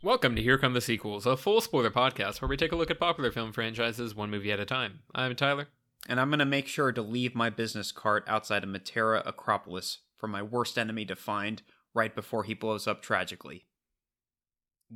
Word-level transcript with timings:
Welcome 0.00 0.36
to 0.36 0.42
Here 0.42 0.58
Come 0.58 0.74
the 0.74 0.80
Sequels, 0.80 1.26
a 1.26 1.36
full 1.36 1.60
spoiler 1.60 1.90
podcast 1.90 2.40
where 2.40 2.48
we 2.48 2.56
take 2.56 2.70
a 2.70 2.76
look 2.76 2.88
at 2.88 3.00
popular 3.00 3.32
film 3.32 3.52
franchises 3.52 4.14
one 4.14 4.30
movie 4.30 4.52
at 4.52 4.60
a 4.60 4.64
time. 4.64 5.00
I'm 5.12 5.34
Tyler. 5.34 5.66
And 6.08 6.20
I'm 6.20 6.28
going 6.28 6.38
to 6.38 6.44
make 6.44 6.68
sure 6.68 6.92
to 6.92 7.02
leave 7.02 7.34
my 7.34 7.50
business 7.50 7.90
card 7.90 8.22
outside 8.28 8.62
of 8.62 8.70
Matera 8.70 9.26
Acropolis 9.26 9.98
for 10.16 10.28
my 10.28 10.40
worst 10.40 10.78
enemy 10.78 11.04
to 11.06 11.16
find 11.16 11.62
right 11.94 12.14
before 12.14 12.44
he 12.44 12.54
blows 12.54 12.86
up 12.86 13.02
tragically. 13.02 13.64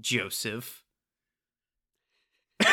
Joseph. 0.00 0.84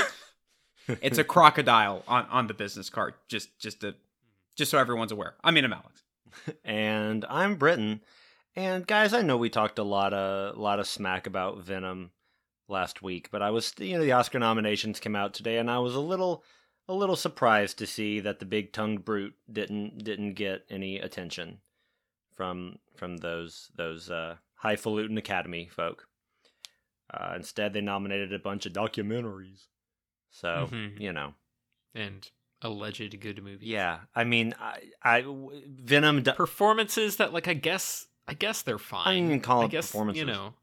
it's 0.88 1.18
a 1.18 1.24
crocodile 1.24 2.04
on, 2.08 2.28
on 2.30 2.46
the 2.46 2.54
business 2.54 2.92
card. 2.92 3.16
Just 3.28 3.58
just 3.58 3.82
to 3.82 3.96
just 4.56 4.70
so 4.70 4.78
everyone's 4.78 5.12
aware. 5.12 5.34
I 5.44 5.50
mean 5.50 5.66
I'm 5.66 5.74
Alex. 5.74 6.04
and 6.64 7.26
I'm 7.28 7.56
Britton. 7.56 8.02
And 8.56 8.86
guys, 8.86 9.16
I 9.16 9.24
know 9.24 9.38
we 9.38 9.50
talked 9.50 9.80
a 9.80 9.84
lot 9.84 10.14
of 10.14 10.58
lot 10.60 10.80
of 10.80 10.86
smack 10.86 11.26
about 11.26 11.64
Venom 11.64 12.12
last 12.70 13.02
week, 13.02 13.30
but 13.32 13.42
I 13.42 13.50
was 13.52 13.74
you 13.80 13.98
know 13.98 14.04
the 14.04 14.12
Oscar 14.14 14.40
nominations 14.40 15.00
came 15.00 15.16
out 15.16 15.34
today, 15.34 15.58
and 15.58 15.70
I 15.70 15.80
was 15.80 15.96
a 15.96 16.00
little 16.00 16.44
a 16.88 16.94
little 16.94 17.16
surprised 17.16 17.78
to 17.80 17.88
see 17.88 18.20
that 18.22 18.40
the 18.40 18.46
big 18.46 18.74
tongued 18.74 19.06
brute 19.06 19.36
didn't 19.52 20.04
didn't 20.04 20.34
get 20.34 20.66
any 20.70 20.98
attention 21.00 21.60
from 22.36 22.78
from 22.96 23.18
those 23.18 23.70
those 23.76 24.10
uh, 24.10 24.36
highfalutin 24.56 25.18
Academy 25.18 25.68
folk. 25.72 26.08
Uh, 27.12 27.34
instead, 27.36 27.74
they 27.74 27.82
nominated 27.82 28.34
a 28.34 28.40
bunch 28.40 28.66
of 28.66 28.74
documentaries. 28.74 29.68
So 30.32 30.70
Mhm. 30.72 31.00
you 31.00 31.12
know, 31.12 31.34
And 31.96 32.30
alleged 32.62 33.20
good 33.20 33.44
movie. 33.44 33.66
yeah. 33.66 34.02
I 34.16 34.24
mean, 34.26 34.54
I, 34.60 34.82
I 35.02 35.26
Venom. 35.68 36.22
do- 36.22 36.34
Performances 36.34 37.16
that, 37.18 37.34
like, 37.34 37.48
I 37.48 37.54
guess, 37.56 38.06
I 38.28 38.34
guess 38.36 38.62
they're 38.62 38.78
fine. 38.78 39.08
I 39.08 39.18
even 39.18 39.40
call 39.42 39.62
I 39.64 39.66
it 39.66 39.72
guess, 39.72 39.88
performances. 39.88 40.20
You 40.20 40.26
know. 40.28 40.54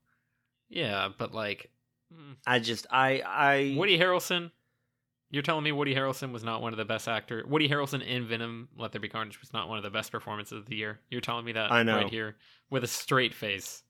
Yeah, 0.68 1.08
but 1.16 1.32
like, 1.34 1.70
mm, 2.16 2.36
I 2.46 2.58
just 2.58 2.86
I 2.90 3.22
I 3.26 3.74
Woody 3.76 3.98
Harrelson. 3.98 4.50
You're 5.30 5.42
telling 5.42 5.64
me 5.64 5.72
Woody 5.72 5.94
Harrelson 5.94 6.32
was 6.32 6.44
not 6.44 6.62
one 6.62 6.72
of 6.72 6.76
the 6.76 6.84
best 6.84 7.08
actor. 7.08 7.44
Woody 7.48 7.68
Harrelson 7.68 8.04
in 8.06 8.26
Venom: 8.26 8.68
Let 8.78 8.92
There 8.92 9.00
Be 9.00 9.08
Carnage 9.08 9.40
was 9.40 9.52
not 9.52 9.68
one 9.68 9.76
of 9.76 9.84
the 9.84 9.90
best 9.90 10.12
performances 10.12 10.58
of 10.58 10.66
the 10.66 10.76
year. 10.76 11.00
You're 11.10 11.20
telling 11.20 11.44
me 11.44 11.52
that 11.52 11.72
I 11.72 11.82
know. 11.82 11.96
right 11.96 12.08
here 12.08 12.36
with 12.70 12.84
a 12.84 12.88
straight 12.88 13.34
face. 13.34 13.82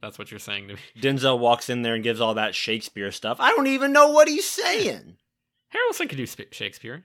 That's 0.00 0.18
what 0.18 0.30
you're 0.30 0.40
saying 0.40 0.68
to 0.68 0.74
me. 0.74 0.80
Denzel 1.00 1.38
walks 1.38 1.70
in 1.70 1.82
there 1.82 1.94
and 1.94 2.02
gives 2.02 2.20
all 2.20 2.34
that 2.34 2.54
Shakespeare 2.54 3.12
stuff. 3.12 3.38
I 3.40 3.50
don't 3.50 3.68
even 3.68 3.92
know 3.92 4.08
what 4.10 4.28
he's 4.28 4.48
saying. 4.48 5.16
Harrelson 5.74 6.08
could 6.08 6.18
do 6.18 6.26
Shakespeare. 6.26 7.04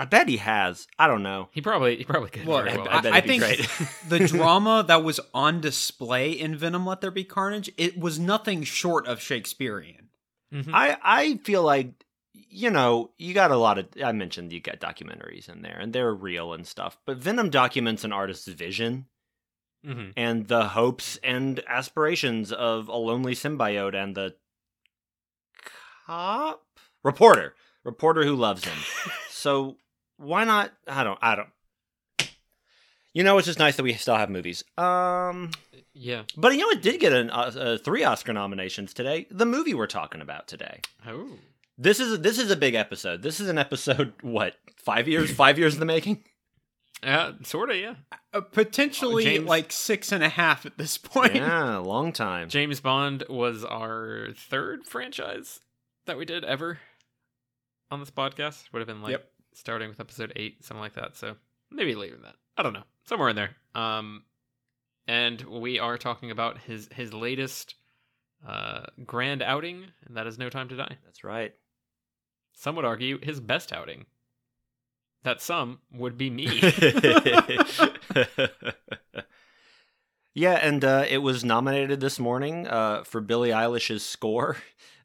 I 0.00 0.04
bet 0.06 0.26
he 0.28 0.38
has. 0.38 0.86
I 0.98 1.06
don't 1.06 1.22
know. 1.22 1.48
He 1.52 1.60
probably 1.60 1.96
he 1.96 2.04
probably 2.04 2.30
could. 2.30 2.46
Well, 2.46 2.62
very 2.64 2.76
I- 2.78 2.98
I 2.98 3.00
bet 3.02 3.12
I, 3.12 3.18
it'd 3.18 3.28
be 3.30 3.38
think 3.38 3.68
great. 3.68 3.88
the 4.08 4.18
drama 4.28 4.84
that 4.88 5.04
was 5.04 5.20
on 5.34 5.60
display 5.60 6.32
in 6.32 6.56
Venom 6.56 6.86
Let 6.86 7.00
There 7.02 7.10
Be 7.10 7.24
Carnage, 7.24 7.70
it 7.76 7.98
was 7.98 8.18
nothing 8.18 8.62
short 8.64 9.06
of 9.06 9.20
Shakespearean. 9.20 10.08
Mhm. 10.52 10.70
I 10.72 10.96
I 11.02 11.36
feel 11.44 11.62
like 11.62 12.04
you 12.32 12.70
know 12.70 13.10
you 13.18 13.34
got 13.34 13.50
a 13.50 13.56
lot 13.56 13.78
of. 13.78 13.86
I 14.02 14.12
mentioned 14.12 14.52
you 14.52 14.60
got 14.60 14.80
documentaries 14.80 15.48
in 15.48 15.62
there 15.62 15.78
and 15.78 15.92
they're 15.92 16.14
real 16.14 16.52
and 16.54 16.66
stuff, 16.66 16.98
but 17.06 17.18
Venom 17.18 17.50
documents 17.50 18.02
an 18.04 18.12
artist's 18.12 18.48
vision 18.48 19.06
Mhm. 19.86 20.12
and 20.16 20.48
the 20.48 20.68
hopes 20.68 21.18
and 21.24 21.62
aspirations 21.66 22.52
of 22.52 22.88
a 22.88 22.96
lonely 22.96 23.34
symbiote 23.34 23.94
and 23.94 24.14
the 24.14 24.36
cop 26.06 26.62
reporter 27.02 27.54
reporter 27.84 28.24
who 28.24 28.34
loves 28.36 28.64
him. 28.64 28.78
so 29.42 29.76
why 30.16 30.44
not? 30.44 30.72
I 30.86 31.02
don't. 31.04 31.18
I 31.20 31.34
don't. 31.36 31.48
You 33.14 33.24
know, 33.24 33.36
it's 33.36 33.46
just 33.46 33.58
nice 33.58 33.76
that 33.76 33.82
we 33.82 33.92
still 33.94 34.16
have 34.16 34.30
movies. 34.30 34.64
Um, 34.78 35.50
Yeah. 35.92 36.22
but 36.36 36.52
you 36.52 36.58
know, 36.60 36.70
it 36.70 36.80
did 36.80 36.98
get 37.00 37.12
an, 37.12 37.28
uh, 37.30 37.52
uh, 37.54 37.78
three 37.78 38.04
Oscar 38.04 38.32
nominations 38.32 38.94
today. 38.94 39.26
The 39.30 39.44
movie 39.44 39.74
we're 39.74 39.86
talking 39.86 40.22
about 40.22 40.48
today. 40.48 40.80
Oh. 41.06 41.28
This 41.76 42.00
is 42.00 42.20
this 42.20 42.38
is 42.38 42.50
a 42.50 42.56
big 42.56 42.74
episode. 42.74 43.22
This 43.22 43.40
is 43.40 43.48
an 43.48 43.58
episode. 43.58 44.12
What 44.22 44.54
five 44.76 45.08
years? 45.08 45.30
Five 45.30 45.58
years 45.58 45.74
in 45.74 45.80
the 45.80 45.86
making. 45.86 46.24
Yeah, 47.02 47.32
sort 47.42 47.70
of. 47.70 47.76
Yeah. 47.76 47.96
Uh, 48.32 48.40
potentially 48.42 49.24
James- 49.24 49.46
like 49.48 49.72
six 49.72 50.12
and 50.12 50.22
a 50.22 50.28
half 50.28 50.64
at 50.64 50.78
this 50.78 50.96
point. 50.98 51.34
Yeah, 51.34 51.78
long 51.78 52.12
time. 52.12 52.48
James 52.48 52.80
Bond 52.80 53.24
was 53.28 53.64
our 53.64 54.28
third 54.36 54.86
franchise 54.86 55.60
that 56.06 56.16
we 56.16 56.24
did 56.24 56.44
ever 56.44 56.78
on 57.90 58.00
this 58.00 58.10
podcast. 58.10 58.72
Would 58.72 58.78
have 58.80 58.86
been 58.86 59.02
like 59.02 59.12
Yep. 59.12 59.31
Starting 59.54 59.88
with 59.88 60.00
episode 60.00 60.32
eight, 60.36 60.64
something 60.64 60.80
like 60.80 60.94
that. 60.94 61.16
So 61.16 61.36
maybe 61.70 61.94
later 61.94 62.14
than 62.14 62.22
that. 62.22 62.36
I 62.56 62.62
don't 62.62 62.72
know. 62.72 62.84
Somewhere 63.04 63.28
in 63.28 63.36
there. 63.36 63.56
Um, 63.74 64.24
and 65.06 65.40
we 65.42 65.78
are 65.78 65.98
talking 65.98 66.30
about 66.30 66.58
his 66.58 66.88
his 66.94 67.12
latest 67.12 67.74
uh 68.46 68.84
grand 69.04 69.42
outing, 69.42 69.84
and 70.06 70.16
that 70.16 70.26
is 70.26 70.38
No 70.38 70.48
Time 70.50 70.68
to 70.68 70.76
Die. 70.76 70.96
That's 71.04 71.24
right. 71.24 71.54
Some 72.52 72.76
would 72.76 72.84
argue 72.84 73.18
his 73.22 73.40
best 73.40 73.72
outing. 73.72 74.06
That 75.24 75.40
some 75.40 75.78
would 75.92 76.18
be 76.18 76.30
me. 76.30 76.46
yeah, 80.34 80.54
and 80.54 80.84
uh, 80.84 81.04
it 81.08 81.18
was 81.18 81.44
nominated 81.44 82.00
this 82.00 82.18
morning 82.18 82.66
uh, 82.66 83.04
for 83.04 83.20
Billie 83.20 83.50
Eilish's 83.50 84.04
score. 84.04 84.56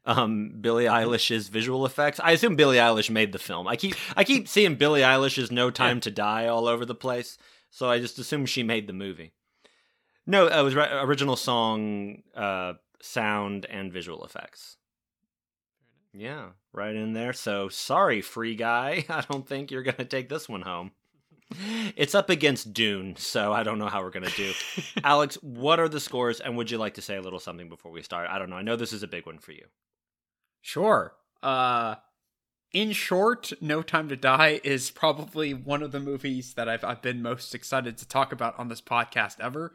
Um, 0.08 0.54
Billie 0.62 0.86
Eilish's 0.86 1.48
visual 1.48 1.84
effects. 1.84 2.18
I 2.18 2.30
assume 2.32 2.56
Billie 2.56 2.78
Eilish 2.78 3.10
made 3.10 3.32
the 3.32 3.38
film. 3.38 3.68
I 3.68 3.76
keep 3.76 3.94
I 4.16 4.24
keep 4.24 4.48
seeing 4.48 4.76
Billie 4.76 5.02
Eilish's 5.02 5.50
"No 5.52 5.70
Time 5.70 6.00
to 6.00 6.10
Die" 6.10 6.46
all 6.46 6.66
over 6.66 6.86
the 6.86 6.94
place, 6.94 7.36
so 7.70 7.90
I 7.90 7.98
just 7.98 8.18
assume 8.18 8.46
she 8.46 8.62
made 8.62 8.86
the 8.86 8.94
movie. 8.94 9.34
No, 10.26 10.46
it 10.46 10.62
was 10.62 10.74
ri- 10.74 10.88
original 10.90 11.36
song, 11.36 12.22
uh, 12.34 12.74
sound, 13.02 13.66
and 13.66 13.92
visual 13.92 14.24
effects. 14.24 14.78
Yeah, 16.14 16.52
right 16.72 16.94
in 16.94 17.12
there. 17.12 17.34
So 17.34 17.68
sorry, 17.68 18.22
free 18.22 18.54
guy. 18.54 19.04
I 19.10 19.24
don't 19.30 19.46
think 19.46 19.70
you're 19.70 19.82
gonna 19.82 20.06
take 20.06 20.30
this 20.30 20.48
one 20.48 20.62
home. 20.62 20.92
It's 21.96 22.14
up 22.14 22.30
against 22.30 22.72
Dune, 22.72 23.16
so 23.16 23.52
I 23.52 23.62
don't 23.62 23.78
know 23.78 23.88
how 23.88 24.02
we're 24.02 24.10
gonna 24.10 24.30
do. 24.30 24.52
Alex, 25.04 25.34
what 25.42 25.80
are 25.80 25.88
the 25.88 26.00
scores, 26.00 26.40
and 26.40 26.56
would 26.56 26.70
you 26.70 26.78
like 26.78 26.94
to 26.94 27.02
say 27.02 27.16
a 27.16 27.22
little 27.22 27.40
something 27.40 27.68
before 27.68 27.92
we 27.92 28.02
start? 28.02 28.28
I 28.30 28.38
don't 28.38 28.48
know. 28.48 28.56
I 28.56 28.62
know 28.62 28.76
this 28.76 28.94
is 28.94 29.02
a 29.02 29.06
big 29.06 29.26
one 29.26 29.38
for 29.38 29.52
you. 29.52 29.66
Sure. 30.68 31.14
Uh 31.42 31.94
in 32.72 32.92
short, 32.92 33.54
No 33.62 33.80
Time 33.80 34.10
to 34.10 34.16
Die 34.16 34.60
is 34.62 34.90
probably 34.90 35.54
one 35.54 35.82
of 35.82 35.92
the 35.92 35.98
movies 35.98 36.52
that 36.56 36.68
I've 36.68 36.84
I've 36.84 37.00
been 37.00 37.22
most 37.22 37.54
excited 37.54 37.96
to 37.96 38.06
talk 38.06 38.32
about 38.32 38.58
on 38.58 38.68
this 38.68 38.82
podcast 38.82 39.40
ever. 39.40 39.72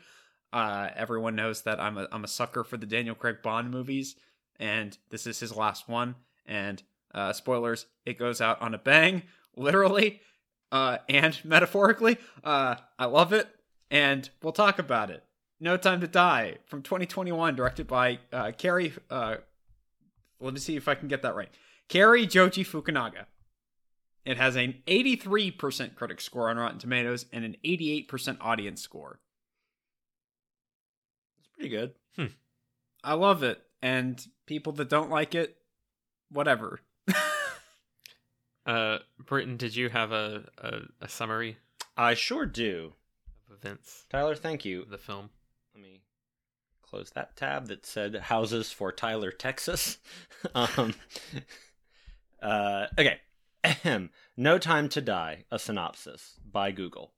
Uh 0.51 0.89
everyone 0.95 1.35
knows 1.35 1.63
that 1.63 1.79
I'm 1.79 1.97
a 1.97 2.07
I'm 2.11 2.23
a 2.23 2.27
sucker 2.27 2.63
for 2.63 2.77
the 2.77 2.85
Daniel 2.85 3.15
Craig 3.15 3.37
Bond 3.41 3.71
movies 3.71 4.15
and 4.59 4.95
this 5.09 5.25
is 5.25 5.39
his 5.39 5.55
last 5.55 5.89
one 5.89 6.13
and 6.45 6.83
uh 7.11 7.33
spoilers, 7.33 7.87
it 8.05 8.19
goes 8.19 8.39
out 8.39 8.61
on 8.61 8.75
a 8.75 8.77
bang, 8.77 9.23
literally 9.55 10.21
uh 10.71 10.99
and 11.09 11.39
metaphorically. 11.43 12.19
Uh 12.43 12.75
I 12.99 13.05
love 13.05 13.33
it 13.33 13.47
and 13.89 14.29
we'll 14.43 14.53
talk 14.53 14.77
about 14.77 15.09
it. 15.09 15.23
No 15.59 15.75
Time 15.75 16.01
to 16.01 16.07
Die 16.07 16.57
from 16.67 16.83
2021 16.83 17.55
directed 17.55 17.87
by 17.87 18.19
uh 18.31 18.51
Cary 18.51 18.93
uh 19.09 19.37
let 20.43 20.53
me 20.53 20.59
see 20.59 20.75
if 20.75 20.87
I 20.87 20.95
can 20.95 21.07
get 21.07 21.21
that 21.21 21.35
right. 21.35 21.49
Cary 21.89 22.25
Joji 22.25 22.63
Fukunaga. 22.63 23.25
It 24.25 24.37
has 24.37 24.55
an 24.55 24.75
83% 24.87 25.95
critic 25.95 26.21
score 26.21 26.49
on 26.49 26.57
Rotten 26.57 26.79
Tomatoes 26.79 27.25
and 27.33 27.43
an 27.43 27.57
88% 27.63 28.37
audience 28.39 28.81
score. 28.81 29.19
It's 31.39 31.47
pretty 31.47 31.69
good. 31.69 31.93
I 33.03 33.15
love 33.15 33.43
it. 33.43 33.61
And 33.81 34.25
people 34.45 34.71
that 34.73 34.87
don't 34.87 35.09
like 35.09 35.35
it, 35.35 35.57
whatever. 36.31 36.79
uh, 38.65 38.99
Britton, 39.19 39.57
did 39.57 39.75
you 39.75 39.89
have 39.89 40.13
a, 40.13 40.45
a, 40.57 40.79
a 41.01 41.09
summary 41.09 41.57
I 41.97 42.13
sure 42.13 42.45
do. 42.45 42.93
of 43.49 43.57
events 43.57 44.05
Tyler, 44.09 44.35
thank 44.35 44.63
you. 44.63 44.85
the 44.89 44.97
film? 44.97 45.29
Let 45.75 45.83
me 45.83 45.99
close 46.93 47.09
that 47.09 47.35
tab 47.35 47.69
that 47.69 47.87
said 47.87 48.15
houses 48.15 48.71
for 48.71 48.91
Tyler, 48.91 49.31
Texas. 49.31 49.97
um, 50.55 50.93
uh, 52.39 52.85
okay. 52.99 53.19
No 54.37 54.59
Time 54.59 54.89
to 54.89 55.01
Die, 55.01 55.45
a 55.49 55.57
synopsis 55.57 56.35
by 56.45 56.71
Google. 56.71 57.11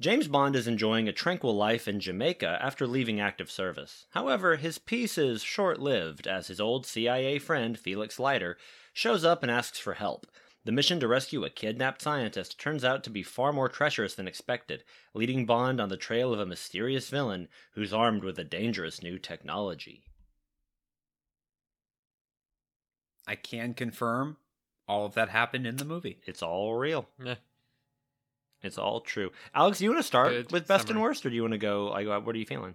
James 0.00 0.28
Bond 0.28 0.54
is 0.54 0.68
enjoying 0.68 1.08
a 1.08 1.12
tranquil 1.12 1.56
life 1.56 1.88
in 1.88 1.98
Jamaica 1.98 2.58
after 2.62 2.86
leaving 2.86 3.18
active 3.18 3.50
service. 3.50 4.06
However, 4.10 4.56
his 4.56 4.78
peace 4.78 5.18
is 5.18 5.42
short 5.42 5.80
lived 5.80 6.28
as 6.28 6.46
his 6.46 6.60
old 6.60 6.86
CIA 6.86 7.40
friend, 7.40 7.76
Felix 7.76 8.20
Leiter, 8.20 8.56
shows 8.92 9.24
up 9.24 9.42
and 9.42 9.50
asks 9.50 9.80
for 9.80 9.94
help. 9.94 10.28
The 10.64 10.72
mission 10.72 11.00
to 11.00 11.08
rescue 11.08 11.44
a 11.44 11.50
kidnapped 11.50 12.02
scientist 12.02 12.60
turns 12.60 12.84
out 12.84 13.02
to 13.04 13.10
be 13.10 13.22
far 13.22 13.52
more 13.52 13.68
treacherous 13.68 14.14
than 14.14 14.28
expected, 14.28 14.84
leading 15.14 15.46
Bond 15.46 15.80
on 15.80 15.88
the 15.88 15.96
trail 15.96 16.34
of 16.34 16.40
a 16.40 16.46
mysterious 16.46 17.08
villain 17.08 17.48
who's 17.72 17.94
armed 17.94 18.24
with 18.24 18.38
a 18.38 18.44
dangerous 18.44 19.02
new 19.02 19.18
technology. 19.18 20.02
I 23.26 23.36
can 23.36 23.72
confirm 23.72 24.36
all 24.86 25.06
of 25.06 25.14
that 25.14 25.30
happened 25.30 25.66
in 25.66 25.76
the 25.76 25.84
movie. 25.84 26.18
It's 26.26 26.42
all 26.42 26.74
real. 26.74 27.08
Yeah. 27.24 27.36
It's 28.62 28.76
all 28.76 29.00
true. 29.00 29.30
Alex, 29.54 29.80
you 29.80 29.88
want 29.88 30.00
to 30.00 30.06
start 30.06 30.30
Good 30.32 30.52
with 30.52 30.66
best 30.66 30.90
and 30.90 31.00
worst, 31.00 31.24
or 31.24 31.30
do 31.30 31.36
you 31.36 31.42
want 31.42 31.52
to 31.52 31.58
go? 31.58 31.86
Like, 31.86 32.06
what 32.26 32.34
are 32.34 32.38
you 32.38 32.44
feeling? 32.44 32.74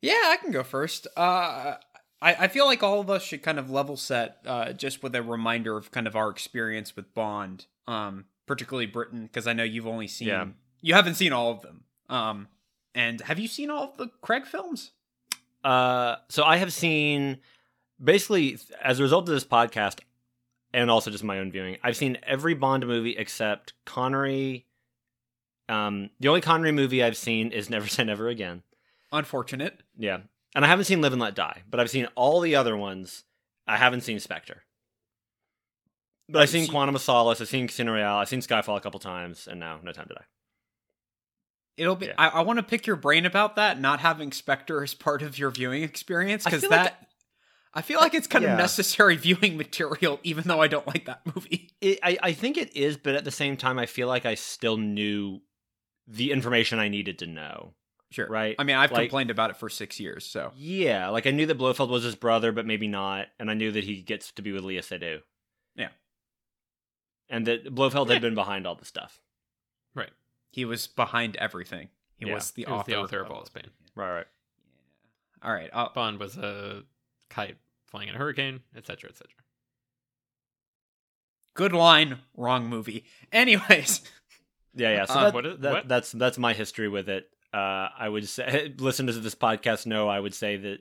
Yeah, 0.00 0.12
I 0.14 0.38
can 0.40 0.50
go 0.50 0.62
first. 0.62 1.06
Uh, 1.16 1.74
I, 2.22 2.44
I 2.44 2.48
feel 2.48 2.64
like 2.66 2.82
all 2.82 3.00
of 3.00 3.10
us 3.10 3.22
should 3.22 3.42
kind 3.42 3.58
of 3.58 3.70
level 3.70 3.96
set 3.96 4.38
uh, 4.46 4.72
just 4.72 5.02
with 5.02 5.14
a 5.14 5.22
reminder 5.22 5.76
of 5.76 5.90
kind 5.90 6.06
of 6.06 6.14
our 6.16 6.30
experience 6.30 6.94
with 6.96 7.12
Bond, 7.14 7.66
um, 7.86 8.24
particularly 8.46 8.86
Britton, 8.86 9.26
because 9.26 9.46
I 9.46 9.52
know 9.52 9.64
you've 9.64 9.86
only 9.86 10.06
seen 10.08 10.28
Yeah. 10.28 10.46
you 10.80 10.94
haven't 10.94 11.16
seen 11.16 11.32
all 11.32 11.50
of 11.50 11.62
them. 11.62 11.84
Um, 12.08 12.48
and 12.94 13.20
have 13.22 13.38
you 13.38 13.48
seen 13.48 13.70
all 13.70 13.84
of 13.90 13.96
the 13.96 14.08
Craig 14.20 14.46
films? 14.46 14.92
Uh, 15.64 16.16
so 16.28 16.44
I 16.44 16.56
have 16.58 16.72
seen 16.72 17.38
basically 18.02 18.58
as 18.82 19.00
a 19.00 19.02
result 19.02 19.28
of 19.28 19.34
this 19.34 19.44
podcast, 19.44 20.00
and 20.74 20.90
also 20.90 21.10
just 21.10 21.22
my 21.24 21.38
own 21.38 21.50
viewing. 21.52 21.76
I've 21.82 21.96
seen 21.96 22.18
every 22.22 22.54
Bond 22.54 22.86
movie 22.86 23.16
except 23.16 23.72
Connery. 23.84 24.66
Um, 25.68 26.10
the 26.20 26.28
only 26.28 26.40
Connery 26.40 26.72
movie 26.72 27.02
I've 27.02 27.16
seen 27.16 27.52
is 27.52 27.70
Never 27.70 27.86
Say 27.86 28.04
Never 28.04 28.28
Again. 28.28 28.62
Unfortunate. 29.12 29.82
Yeah, 29.98 30.20
and 30.54 30.64
I 30.64 30.68
haven't 30.68 30.84
seen 30.86 31.00
Live 31.00 31.12
and 31.12 31.20
Let 31.22 31.34
Die, 31.34 31.62
but 31.68 31.80
I've 31.80 31.90
seen 31.90 32.06
all 32.14 32.40
the 32.40 32.56
other 32.56 32.76
ones. 32.76 33.24
I 33.66 33.76
haven't 33.76 34.02
seen 34.02 34.18
Spectre. 34.20 34.62
But 36.28 36.42
I've 36.42 36.48
seen 36.50 36.64
See- 36.64 36.70
Quantum 36.70 36.94
of 36.94 37.00
Solace, 37.02 37.40
I've 37.40 37.48
seen 37.48 37.66
Casino 37.66 37.92
Royale, 37.92 38.16
I've 38.18 38.28
seen 38.28 38.40
Skyfall 38.40 38.76
a 38.76 38.80
couple 38.80 39.00
times, 39.00 39.46
and 39.48 39.60
now 39.60 39.78
No 39.82 39.92
Time 39.92 40.06
to 40.08 40.14
Die. 40.14 40.24
It'll 41.78 41.96
be. 41.96 42.06
Yeah. 42.06 42.14
I, 42.18 42.28
I 42.28 42.40
want 42.42 42.58
to 42.58 42.62
pick 42.62 42.86
your 42.86 42.96
brain 42.96 43.24
about 43.26 43.56
that. 43.56 43.80
Not 43.80 44.00
having 44.00 44.30
Spectre 44.32 44.82
as 44.82 44.92
part 44.94 45.22
of 45.22 45.38
your 45.38 45.50
viewing 45.50 45.82
experience 45.82 46.44
because 46.44 46.62
that. 46.62 46.70
like- 46.70 46.94
I 47.74 47.80
feel 47.80 48.00
like 48.00 48.12
it's 48.12 48.26
kind 48.26 48.44
Yeah. 48.44 48.52
of 48.52 48.58
necessary 48.58 49.16
viewing 49.16 49.56
material, 49.56 50.20
even 50.22 50.44
though 50.44 50.60
I 50.60 50.68
don't 50.68 50.86
like 50.86 51.06
that 51.06 51.22
movie. 51.34 51.70
It, 51.80 51.98
I, 52.02 52.18
I 52.22 52.32
think 52.32 52.58
it 52.58 52.76
is, 52.76 52.98
but 52.98 53.14
at 53.14 53.24
the 53.24 53.30
same 53.30 53.56
time, 53.56 53.78
I 53.78 53.86
feel 53.86 54.08
like 54.08 54.26
I 54.26 54.34
still 54.34 54.76
knew 54.76 55.40
the 56.06 56.32
information 56.32 56.78
I 56.78 56.88
needed 56.88 57.18
to 57.20 57.26
know. 57.26 57.72
Sure. 58.12 58.28
Right. 58.28 58.54
I 58.58 58.64
mean, 58.64 58.76
I've 58.76 58.92
Like- 58.92 59.02
complained 59.08 59.30
about 59.30 59.50
it 59.50 59.56
for 59.56 59.68
six 59.68 59.98
years, 59.98 60.24
so 60.24 60.52
Yeah, 60.54 61.08
like 61.08 61.26
I 61.26 61.30
knew 61.30 61.46
that 61.46 61.56
Blofeld 61.58 61.88
was 61.90 62.04
his 62.04 62.14
brother, 62.14 62.52
but 62.52 62.66
maybe 62.66 62.86
not, 62.86 63.28
and 63.38 63.50
I 63.50 63.54
knew 63.54 63.72
that 63.72 63.84
he 63.84 64.02
gets 64.02 64.30
to 64.32 64.42
be 64.42 64.52
with 64.52 64.62
Léa 64.64 64.80
Seydoux. 64.80 65.22
Yeah. 65.74 65.88
and 67.28 67.46
that 67.46 67.74
Blofeld 67.74 68.10
had 68.10 68.20
been 68.20 68.34
behind 68.34 68.66
all 68.66 68.74
the 68.74 68.84
stuff. 68.84 69.20
Right. 69.94 70.10
he 70.50 70.64
was 70.66 70.86
behind 70.86 71.34
everything. 71.36 71.88
He 72.18 72.26
Yeah, 72.26 72.34
was 72.34 72.50
the 72.50 72.62
he 72.64 72.70
was 72.70 72.80
author. 72.80 72.90
the 72.90 72.96
author 72.98 73.20
of 73.22 73.30
All 73.30 73.46
Spain. 73.46 73.70
Right, 73.94 74.12
right. 74.14 74.26
Yeah. 75.42 75.48
All 75.48 75.54
right. 75.54 75.70
Uh, 75.72 75.88
Bond 75.94 76.18
was 76.20 76.36
a 76.36 76.84
kite 77.30 77.56
flying 77.86 78.08
in 78.08 78.14
a 78.14 78.18
hurricane, 78.18 78.60
etc., 78.76 79.08
etc. 79.10 79.30
good 81.54 81.72
line, 81.72 82.18
wrong 82.36 82.66
movie. 82.68 83.04
Anyways, 83.32 84.02
Yeah, 84.74 84.90
yeah. 84.92 85.04
So 85.06 85.14
that, 85.14 85.34
what 85.34 85.46
is- 85.46 85.58
that- 85.60 85.88
that's 85.88 86.12
that's 86.12 86.38
my 86.38 86.52
history 86.52 86.88
with 86.88 87.08
it. 87.08 87.30
Uh, 87.52 87.88
I 87.98 88.08
would 88.08 88.28
say, 88.28 88.72
listeners 88.78 89.16
of 89.16 89.22
this 89.22 89.34
podcast 89.34 89.86
know, 89.86 90.08
I 90.08 90.18
would 90.20 90.34
say 90.34 90.56
that 90.56 90.78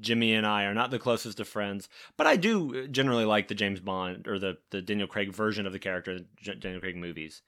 Jimmy 0.00 0.34
and 0.34 0.46
I 0.46 0.64
are 0.64 0.74
not 0.74 0.90
the 0.90 0.98
closest 0.98 1.40
of 1.40 1.48
friends, 1.48 1.88
but 2.18 2.26
I 2.26 2.36
do 2.36 2.86
generally 2.88 3.24
like 3.24 3.48
the 3.48 3.54
James 3.54 3.80
Bond 3.80 4.28
or 4.28 4.38
the 4.38 4.58
the 4.70 4.82
Daniel 4.82 5.08
Craig 5.08 5.32
version 5.32 5.66
of 5.66 5.72
the 5.72 5.78
character, 5.78 6.18
the 6.18 6.26
J- 6.42 6.54
Daniel 6.56 6.80
Craig 6.80 6.96
movies. 6.96 7.42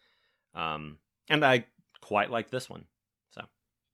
Um, 0.54 0.96
and 1.28 1.44
I 1.44 1.66
quite 2.00 2.30
like 2.30 2.50
this 2.50 2.70
one. 2.70 2.86
So 3.32 3.42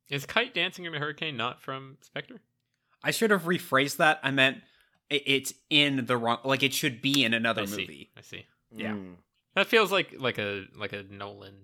Is 0.09 0.25
Kite 0.25 0.55
Dancing 0.55 0.85
in 0.85 0.95
a 0.95 0.99
Hurricane 1.01 1.37
not 1.37 1.61
from 1.61 1.99
Spectre? 2.03 2.41
I 3.03 3.11
should 3.11 3.33
have 3.33 3.43
rephrased 3.43 3.97
that. 3.97 4.21
I 4.23 4.31
meant 4.31 4.59
it's 5.11 5.53
in 5.69 6.07
the 6.07 6.17
wrong. 6.17 6.39
Like 6.45 6.63
it 6.63 6.73
should 6.73 7.03
be 7.03 7.25
in 7.25 7.35
another 7.35 7.63
I 7.63 7.67
see. 7.67 7.81
movie. 7.81 8.11
I 8.17 8.21
see. 8.23 8.47
Yeah. 8.75 8.93
mm. 8.93 9.15
That 9.57 9.67
feels 9.67 9.91
like 9.91 10.15
like 10.19 10.39
a 10.39 10.65
like 10.77 10.93
a 10.93 11.03
Nolan 11.11 11.55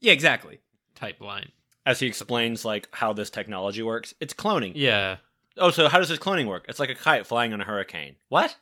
Yeah, 0.00 0.12
exactly. 0.12 0.60
type 0.94 1.20
line. 1.22 1.50
As 1.86 2.00
he 2.00 2.06
explains 2.06 2.64
like 2.64 2.88
how 2.92 3.12
this 3.12 3.30
technology 3.30 3.82
works, 3.82 4.14
it's 4.20 4.32
cloning. 4.34 4.72
Yeah. 4.74 5.16
Oh, 5.58 5.70
so 5.70 5.88
how 5.88 5.98
does 5.98 6.08
this 6.08 6.18
cloning 6.18 6.46
work? 6.46 6.64
It's 6.68 6.80
like 6.80 6.90
a 6.90 6.94
kite 6.94 7.26
flying 7.26 7.52
on 7.52 7.60
a 7.60 7.64
hurricane. 7.64 8.16
What? 8.28 8.56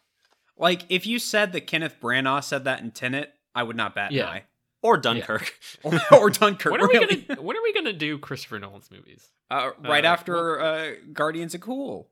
Like 0.56 0.82
if 0.88 1.06
you 1.06 1.18
said 1.18 1.52
that 1.52 1.62
Kenneth 1.66 1.96
Branagh 2.00 2.44
said 2.44 2.64
that 2.64 2.80
in 2.80 2.90
Tenet, 2.90 3.32
I 3.54 3.62
would 3.62 3.76
not 3.76 3.94
bat 3.94 4.12
an 4.12 4.20
eye. 4.22 4.42
Or 4.82 4.96
Dunkirk? 4.98 5.54
Or, 5.84 6.00
or 6.10 6.30
Dunkirk. 6.30 6.72
When 6.72 6.80
are 6.80 6.88
we 6.88 7.24
gonna 7.26 7.40
When 7.42 7.56
are 7.56 7.62
we 7.62 7.72
gonna 7.72 7.92
do 7.92 8.18
Christopher 8.18 8.58
Nolan's 8.58 8.90
movies? 8.90 9.30
Uh, 9.50 9.70
right 9.84 10.04
Uh, 10.04 10.08
after 10.08 10.60
uh, 10.60 10.90
Guardians 11.12 11.54
of 11.54 11.60
Cool. 11.60 12.08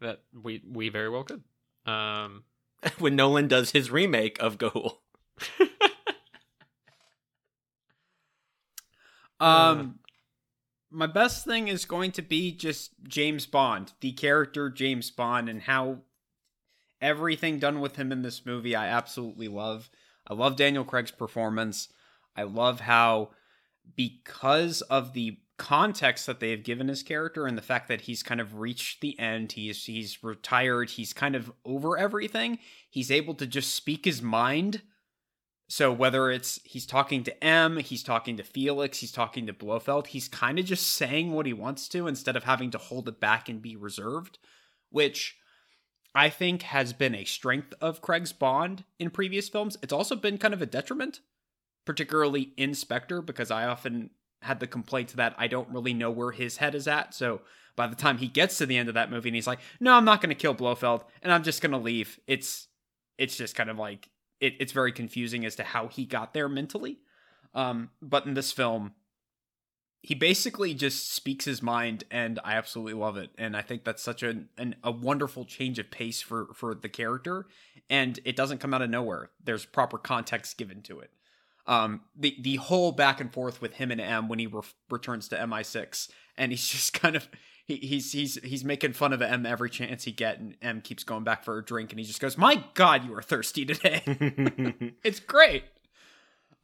That 0.00 0.22
we 0.32 0.62
we 0.66 0.88
very 0.88 1.08
well 1.10 1.24
could. 1.24 1.42
Um. 1.86 2.44
when 2.98 3.16
Nolan 3.16 3.48
does 3.48 3.72
his 3.72 3.90
remake 3.90 4.40
of 4.40 4.56
Ga'Hoole. 4.56 4.98
Um, 9.40 9.98
my 10.90 11.06
best 11.06 11.44
thing 11.44 11.68
is 11.68 11.84
going 11.84 12.12
to 12.12 12.22
be 12.22 12.52
just 12.52 12.92
James 13.06 13.46
Bond, 13.46 13.92
the 14.00 14.12
character 14.12 14.70
James 14.70 15.10
Bond, 15.10 15.48
and 15.48 15.62
how 15.62 15.98
everything 17.00 17.58
done 17.58 17.80
with 17.80 17.96
him 17.96 18.10
in 18.10 18.22
this 18.22 18.46
movie 18.46 18.74
I 18.74 18.88
absolutely 18.88 19.48
love. 19.48 19.90
I 20.26 20.34
love 20.34 20.56
Daniel 20.56 20.84
Craig's 20.84 21.10
performance. 21.10 21.88
I 22.36 22.42
love 22.42 22.80
how, 22.80 23.30
because 23.96 24.82
of 24.82 25.12
the 25.12 25.38
context 25.58 26.26
that 26.26 26.38
they 26.38 26.50
have 26.52 26.62
given 26.62 26.88
his 26.88 27.02
character 27.02 27.46
and 27.46 27.58
the 27.58 27.62
fact 27.62 27.88
that 27.88 28.02
he's 28.02 28.22
kind 28.22 28.40
of 28.40 28.58
reached 28.58 29.00
the 29.00 29.18
end, 29.18 29.52
he's 29.52 29.84
he's 29.84 30.22
retired, 30.22 30.90
he's 30.90 31.12
kind 31.12 31.34
of 31.34 31.50
over 31.64 31.98
everything. 31.98 32.58
He's 32.88 33.10
able 33.10 33.34
to 33.34 33.46
just 33.46 33.74
speak 33.74 34.04
his 34.04 34.22
mind 34.22 34.82
so 35.68 35.92
whether 35.92 36.30
it's 36.30 36.58
he's 36.64 36.86
talking 36.86 37.22
to 37.24 37.44
M, 37.44 37.76
he's 37.76 38.02
talking 38.02 38.38
to 38.38 38.42
Felix, 38.42 38.98
he's 39.00 39.12
talking 39.12 39.46
to 39.46 39.52
Blofeld, 39.52 40.08
he's 40.08 40.26
kind 40.26 40.58
of 40.58 40.64
just 40.64 40.86
saying 40.86 41.32
what 41.32 41.44
he 41.44 41.52
wants 41.52 41.88
to 41.88 42.06
instead 42.06 42.36
of 42.36 42.44
having 42.44 42.70
to 42.70 42.78
hold 42.78 43.06
it 43.06 43.20
back 43.20 43.50
and 43.50 43.60
be 43.60 43.76
reserved, 43.76 44.38
which 44.90 45.36
I 46.14 46.30
think 46.30 46.62
has 46.62 46.94
been 46.94 47.14
a 47.14 47.24
strength 47.24 47.74
of 47.82 48.00
Craig's 48.00 48.32
Bond 48.32 48.84
in 48.98 49.10
previous 49.10 49.50
films. 49.50 49.76
It's 49.82 49.92
also 49.92 50.16
been 50.16 50.38
kind 50.38 50.54
of 50.54 50.62
a 50.62 50.66
detriment, 50.66 51.20
particularly 51.84 52.54
in 52.56 52.72
Spectre, 52.72 53.20
because 53.20 53.50
I 53.50 53.66
often 53.66 54.08
had 54.40 54.60
the 54.60 54.66
complaint 54.66 55.16
that 55.16 55.34
I 55.36 55.48
don't 55.48 55.68
really 55.68 55.92
know 55.92 56.10
where 56.10 56.30
his 56.30 56.56
head 56.56 56.74
is 56.74 56.88
at. 56.88 57.12
So 57.12 57.42
by 57.76 57.88
the 57.88 57.94
time 57.94 58.18
he 58.18 58.28
gets 58.28 58.56
to 58.58 58.66
the 58.66 58.78
end 58.78 58.88
of 58.88 58.94
that 58.94 59.10
movie 59.10 59.28
and 59.28 59.36
he's 59.36 59.46
like, 59.46 59.60
"No, 59.80 59.92
I'm 59.92 60.06
not 60.06 60.22
going 60.22 60.30
to 60.30 60.34
kill 60.34 60.54
Blofeld, 60.54 61.04
and 61.22 61.30
I'm 61.30 61.42
just 61.42 61.60
going 61.60 61.72
to 61.72 61.78
leave," 61.78 62.18
it's 62.26 62.68
it's 63.18 63.36
just 63.36 63.54
kind 63.54 63.68
of 63.68 63.76
like 63.76 64.08
it, 64.40 64.54
it's 64.60 64.72
very 64.72 64.92
confusing 64.92 65.44
as 65.44 65.56
to 65.56 65.62
how 65.62 65.88
he 65.88 66.04
got 66.04 66.34
there 66.34 66.48
mentally. 66.48 66.98
Um, 67.54 67.90
but 68.00 68.26
in 68.26 68.34
this 68.34 68.52
film, 68.52 68.92
he 70.02 70.14
basically 70.14 70.74
just 70.74 71.12
speaks 71.12 71.44
his 71.44 71.62
mind, 71.62 72.04
and 72.10 72.38
I 72.44 72.54
absolutely 72.54 72.94
love 72.94 73.16
it. 73.16 73.30
And 73.36 73.56
I 73.56 73.62
think 73.62 73.84
that's 73.84 74.02
such 74.02 74.22
a 74.22 74.44
an, 74.56 74.76
a 74.84 74.90
wonderful 74.90 75.44
change 75.44 75.78
of 75.78 75.90
pace 75.90 76.22
for 76.22 76.48
for 76.54 76.74
the 76.74 76.88
character, 76.88 77.46
and 77.90 78.18
it 78.24 78.36
doesn't 78.36 78.58
come 78.58 78.72
out 78.74 78.82
of 78.82 78.90
nowhere. 78.90 79.30
There's 79.42 79.64
proper 79.64 79.98
context 79.98 80.56
given 80.56 80.82
to 80.82 81.00
it. 81.00 81.10
Um, 81.66 82.02
the 82.16 82.36
the 82.40 82.56
whole 82.56 82.92
back 82.92 83.20
and 83.20 83.32
forth 83.32 83.60
with 83.60 83.74
him 83.74 83.90
and 83.90 84.00
M 84.00 84.28
when 84.28 84.38
he 84.38 84.46
re- 84.46 84.62
returns 84.88 85.28
to 85.28 85.36
MI6, 85.36 86.08
and 86.36 86.52
he's 86.52 86.68
just 86.68 86.92
kind 86.92 87.16
of 87.16 87.28
he, 87.68 87.76
he's 87.76 88.10
he's 88.12 88.34
he's 88.42 88.64
making 88.64 88.94
fun 88.94 89.12
of 89.12 89.22
M 89.22 89.46
every 89.46 89.70
chance 89.70 90.04
he 90.04 90.12
get, 90.12 90.40
and 90.40 90.56
M 90.60 90.80
keeps 90.80 91.04
going 91.04 91.22
back 91.22 91.44
for 91.44 91.58
a 91.58 91.64
drink, 91.64 91.92
and 91.92 92.00
he 92.00 92.06
just 92.06 92.20
goes, 92.20 92.36
"My 92.36 92.64
God, 92.74 93.04
you 93.04 93.14
are 93.14 93.22
thirsty 93.22 93.64
today." 93.64 94.02
it's 95.04 95.20
great. 95.20 95.64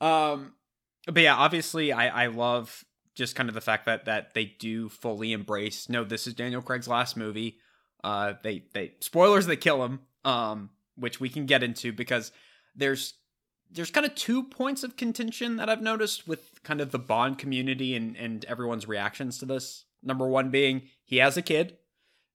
Um, 0.01 0.55
but 1.07 1.23
yeah, 1.23 1.37
obviously, 1.37 1.93
I 1.93 2.25
I 2.25 2.27
love 2.29 2.85
just 3.15 3.37
kind 3.37 3.49
of 3.49 3.55
the 3.55 3.61
fact 3.61 3.87
that 3.87 4.07
that 4.07 4.35
they 4.35 4.47
do 4.47 4.89
fully 4.89 5.33
embrace. 5.33 5.89
No, 5.89 6.03
this 6.03 6.27
is 6.27 6.35
Daniel 6.35 6.63
Craig's 6.63 6.89
last 6.89 7.17
movie. 7.17 7.59
Uh, 8.03 8.33
they 8.43 8.65
they 8.73 8.95
spoilers 9.01 9.47
they 9.47 9.57
kill 9.57 9.85
him. 9.85 10.01
Um, 10.25 10.71
which 10.97 11.21
we 11.21 11.29
can 11.29 11.47
get 11.47 11.63
into 11.63 11.93
because 11.93 12.33
there's 12.75 13.15
there's 13.71 13.91
kind 13.91 14.07
of 14.07 14.15
two 14.15 14.45
points 14.45 14.85
of 14.85 14.97
contention 14.97 15.57
that 15.57 15.69
I've 15.69 15.83
noticed 15.83 16.29
with 16.29 16.63
kind 16.63 16.81
of 16.81 16.93
the 16.93 16.99
Bond 16.99 17.39
community 17.39 17.95
and 17.95 18.17
and 18.17 18.45
everyone's 18.47 18.87
reactions 18.87 19.39
to 19.39 19.47
this. 19.47 19.85
Number 20.05 20.29
one 20.29 20.51
being 20.51 20.83
he 21.05 21.17
has 21.19 21.37
a 21.37 21.43
kid, 21.43 21.79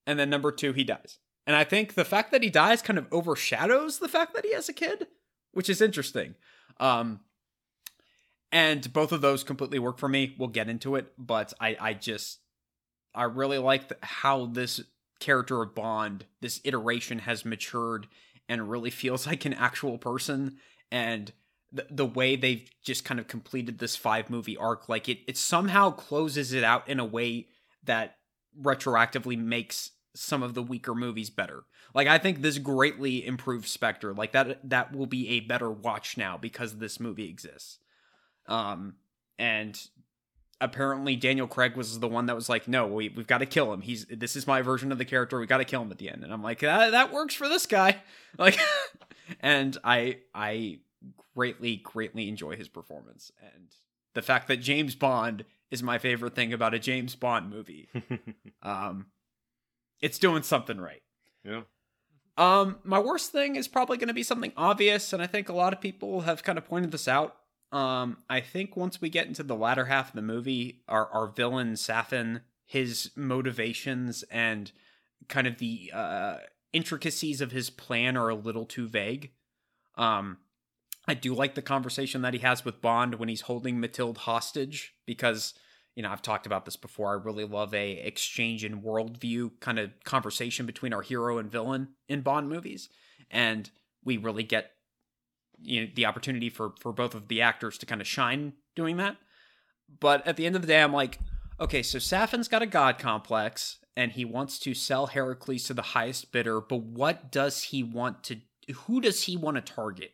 and 0.06 0.20
then 0.20 0.30
number 0.30 0.52
two 0.52 0.74
he 0.74 0.84
dies. 0.84 1.20
And 1.48 1.56
I 1.56 1.64
think 1.64 1.94
the 1.94 2.06
fact 2.06 2.32
that 2.32 2.44
he 2.44 2.50
dies 2.50 2.82
kind 2.82 3.00
of 3.00 3.08
overshadows 3.12 4.00
the 4.00 4.08
fact 4.08 4.36
that 4.36 4.46
he 4.46 4.54
has 4.54 4.70
a 4.70 4.74
kid, 4.74 5.08
which 5.52 5.70
is 5.70 5.82
interesting. 5.82 6.36
Um, 6.80 7.22
and 8.52 8.92
both 8.94 9.12
of 9.12 9.22
those 9.22 9.44
completely 9.44 9.80
work 9.80 9.98
for 9.98 10.10
me. 10.10 10.36
We'll 10.38 10.50
get 10.50 10.70
into 10.70 10.96
it, 10.96 11.14
but 11.18 11.54
I, 11.60 11.78
I 11.80 11.94
just, 11.94 12.40
I 13.14 13.24
really 13.24 13.58
like 13.58 13.90
the, 13.90 13.98
how 14.02 14.48
this 14.48 14.82
character 15.20 15.62
of 15.62 15.76
Bond, 15.76 16.26
this 16.42 16.62
iteration 16.64 17.20
has 17.20 17.46
matured 17.46 18.08
and 18.48 18.70
really 18.70 18.90
feels 18.90 19.28
like 19.28 19.46
an 19.46 19.54
actual 19.54 19.98
person. 19.98 20.58
And 20.92 21.32
the, 21.72 21.86
the 21.90 22.06
way 22.06 22.36
they've 22.36 22.70
just 22.84 23.06
kind 23.06 23.20
of 23.20 23.28
completed 23.28 23.78
this 23.78 23.96
five 23.96 24.30
movie 24.30 24.58
arc, 24.58 24.90
like 24.90 25.08
it, 25.08 25.20
it 25.28 25.38
somehow 25.38 25.92
closes 25.92 26.54
it 26.54 26.64
out 26.64 26.88
in 26.88 27.00
a 27.00 27.06
way 27.06 27.48
that 27.84 28.18
retroactively 28.60 29.38
makes 29.38 29.92
some 30.16 30.44
of 30.44 30.54
the 30.54 30.64
weaker 30.64 30.96
movies 30.96 31.30
better. 31.30 31.64
Like 31.94 32.08
I 32.08 32.18
think 32.18 32.42
this 32.42 32.58
greatly 32.58 33.26
improves 33.26 33.72
Spectre. 33.72 34.14
Like 34.14 34.32
that 34.34 34.70
that 34.70 34.94
will 34.96 35.06
be 35.06 35.30
a 35.30 35.40
better 35.42 35.70
watch 35.70 36.18
now 36.18 36.38
because 36.38 36.78
this 36.78 37.00
movie 37.00 37.30
exists. 37.30 37.80
Um 38.48 38.96
and 39.38 39.80
apparently 40.62 41.16
Daniel 41.16 41.48
Craig 41.48 41.76
was 41.76 42.00
the 42.00 42.08
one 42.08 42.26
that 42.26 42.36
was 42.36 42.50
like, 42.50 42.68
"No, 42.68 42.88
we 42.88 43.10
we've 43.10 43.28
got 43.28 43.38
to 43.40 43.46
kill 43.46 43.72
him. 43.72 43.82
He's 43.82 44.06
this 44.06 44.36
is 44.36 44.48
my 44.48 44.62
version 44.62 44.92
of 44.92 44.98
the 44.98 45.06
character. 45.06 45.40
We 45.40 45.46
got 45.46 45.58
to 45.58 45.66
kill 45.66 45.82
him 45.82 45.92
at 45.92 45.98
the 45.98 46.10
end." 46.10 46.24
And 46.24 46.34
I'm 46.34 46.44
like, 46.44 46.60
"That 46.60 46.92
that 46.92 47.14
works 47.14 47.34
for 47.34 47.48
this 47.48 47.66
guy." 47.66 47.98
Like 48.38 48.60
and 49.40 49.76
I 49.84 50.20
I 50.36 50.80
greatly 51.36 51.78
greatly 51.78 52.30
enjoy 52.30 52.56
his 52.56 52.68
performance 52.68 53.32
and 53.42 53.74
the 54.14 54.22
fact 54.22 54.48
that 54.50 54.58
James 54.58 54.94
Bond 54.94 55.46
is 55.72 55.84
my 55.84 55.98
favorite 55.98 56.36
thing 56.36 56.54
about 56.54 56.74
a 56.74 56.80
James 56.80 57.16
Bond 57.16 57.50
movie. 57.50 57.90
um 58.64 59.08
it's 60.02 60.20
doing 60.20 60.44
something 60.44 60.80
right. 60.80 61.02
yeah. 61.44 61.62
Um, 62.38 62.78
my 62.86 63.00
worst 63.00 63.34
thing 63.34 63.58
is 63.58 63.68
probably 63.68 63.98
going 63.98 64.08
to 64.08 64.14
be 64.14 64.24
something 64.24 64.54
obvious, 64.56 65.12
and 65.12 65.22
I 65.22 65.28
think 65.28 65.50
a 65.50 65.54
lot 65.54 65.74
of 65.74 65.82
people 65.82 66.22
have 66.22 66.42
kind 66.42 66.58
of 66.58 66.64
pointed 66.64 66.92
this 66.92 67.06
out. 67.06 67.36
Um, 67.74 68.18
I 68.30 68.40
think 68.40 68.78
once 68.78 69.02
we 69.02 69.10
get 69.10 69.28
into 69.28 69.44
the 69.44 69.58
latter 69.58 69.86
half 69.86 70.10
of 70.10 70.16
the 70.16 70.22
movie, 70.22 70.82
our 70.88 71.08
our 71.08 71.28
villain 71.28 71.74
Safin, 71.74 72.42
his 72.66 73.12
motivations 73.16 74.24
and 74.32 74.72
kind 75.28 75.48
of 75.48 75.58
the 75.58 75.92
uh, 75.94 76.38
intricacies 76.72 77.42
of 77.42 77.52
his 77.52 77.70
plan 77.70 78.16
are 78.16 78.30
a 78.30 78.36
little 78.36 78.66
too 78.66 78.88
vague. 78.88 79.32
Um, 79.96 80.38
I 81.10 81.16
do 81.16 81.34
like 81.34 81.56
the 81.56 81.62
conversation 81.64 82.22
that 82.22 82.36
he 82.36 82.40
has 82.42 82.64
with 82.64 82.82
Bond 82.82 83.16
when 83.16 83.30
he's 83.30 83.42
holding 83.42 83.80
Matilde 83.80 84.20
hostage 84.20 84.94
because 85.08 85.56
you 85.96 86.04
know 86.04 86.12
I've 86.12 86.22
talked 86.22 86.46
about 86.46 86.66
this 86.66 86.76
before. 86.76 87.12
I 87.12 87.24
really 87.24 87.46
love 87.46 87.74
a 87.74 87.94
exchange 87.94 88.64
in 88.64 88.84
worldview 88.84 89.60
kind 89.60 89.80
of 89.80 89.92
conversation 90.04 90.68
between 90.68 90.94
our 90.94 91.02
hero 91.02 91.40
and 91.40 91.52
villain 91.52 91.90
in 92.08 92.22
Bond 92.22 92.48
movies, 92.48 92.90
and 93.32 93.72
we 94.04 94.18
really 94.18 94.44
get 94.44 94.72
you 95.60 95.82
know 95.82 95.88
the 95.96 96.06
opportunity 96.06 96.48
for 96.48 96.74
for 96.80 96.94
both 96.94 97.16
of 97.16 97.28
the 97.28 97.42
actors 97.42 97.80
to 97.80 97.88
kind 97.88 98.02
of 98.02 98.08
shine 98.08 98.54
doing 98.76 98.98
that. 98.98 99.18
But 100.00 100.26
at 100.28 100.38
the 100.38 100.46
end 100.46 100.56
of 100.56 100.62
the 100.62 100.68
day, 100.68 100.84
I'm 100.84 100.94
like, 100.94 101.18
okay, 101.60 101.82
so 101.82 101.98
Safin's 101.98 102.48
got 102.48 102.62
a 102.62 102.68
god 102.68 103.00
complex 103.00 103.80
and 103.98 104.12
he 104.12 104.26
wants 104.26 104.60
to 104.60 104.76
sell 104.76 105.08
Heracles 105.08 105.64
to 105.66 105.74
the 105.74 105.82
highest 105.82 106.32
bidder, 106.32 106.62
but 106.62 106.84
what 106.84 107.32
does 107.32 107.64
he 107.64 107.82
want 107.82 108.24
to 108.26 108.38
who 108.86 109.02
does 109.02 109.24
he 109.24 109.36
want 109.36 109.56
to 109.56 109.74
target? 109.74 110.12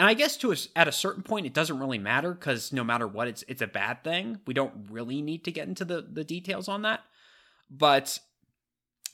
And 0.00 0.08
I 0.08 0.14
guess 0.14 0.36
to 0.38 0.50
a, 0.50 0.56
at 0.74 0.88
a 0.88 0.92
certain 0.92 1.22
point, 1.22 1.44
it 1.44 1.52
doesn't 1.52 1.78
really 1.78 1.98
matter 1.98 2.32
because 2.32 2.72
no 2.72 2.82
matter 2.82 3.06
what, 3.06 3.28
it's 3.28 3.44
it's 3.46 3.60
a 3.62 3.66
bad 3.68 4.02
thing. 4.02 4.40
We 4.46 4.54
don't 4.54 4.88
really 4.90 5.20
need 5.20 5.44
to 5.44 5.52
get 5.52 5.68
into 5.68 5.84
the 5.84 6.00
the 6.10 6.24
details 6.24 6.68
on 6.68 6.82
that, 6.82 7.00
but 7.70 8.18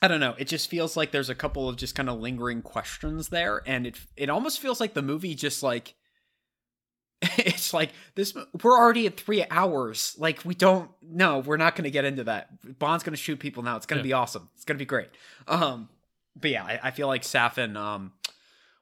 I 0.01 0.07
don't 0.09 0.21
know. 0.21 0.37
It 0.39 0.47
just 0.47 0.71
feels 0.71 0.97
like 0.97 1.11
there's 1.11 1.29
a 1.29 1.35
couple 1.35 1.69
of 1.69 1.75
just 1.77 1.97
kind 1.97 2.09
of 2.09 2.21
lingering 2.21 2.63
questions 2.63 3.29
there, 3.31 3.63
and 3.67 3.87
it 3.87 3.97
it 4.17 4.31
almost 4.31 4.61
feels 4.61 4.79
like 4.79 4.95
the 4.95 5.03
movie 5.03 5.35
just 5.35 5.61
like 5.63 5.95
it's 7.23 7.75
like 7.75 7.91
this. 8.15 8.33
We're 8.63 8.79
already 8.79 9.07
at 9.07 9.19
three 9.19 9.45
hours. 9.51 10.15
Like 10.19 10.45
we 10.45 10.55
don't. 10.55 10.91
No, 11.03 11.41
we're 11.41 11.57
not 11.57 11.75
going 11.75 11.85
to 11.85 11.91
get 11.91 12.05
into 12.05 12.25
that. 12.25 12.79
Bond's 12.79 13.03
going 13.03 13.15
to 13.15 13.21
shoot 13.21 13.41
people 13.41 13.63
now. 13.63 13.77
It's 13.77 13.87
going 13.87 14.01
to 14.01 14.07
Yeah. 14.09 14.11
be 14.11 14.21
awesome. 14.21 14.51
It's 14.55 14.65
going 14.65 14.77
to 14.77 14.83
be 14.83 14.87
great. 14.87 15.09
Um, 15.49 15.89
but 16.37 16.51
yeah, 16.53 16.63
I, 16.65 16.79
I 16.85 16.91
feel 16.93 17.09
like 17.09 17.23
Safin. 17.23 17.77
Um, 17.77 18.13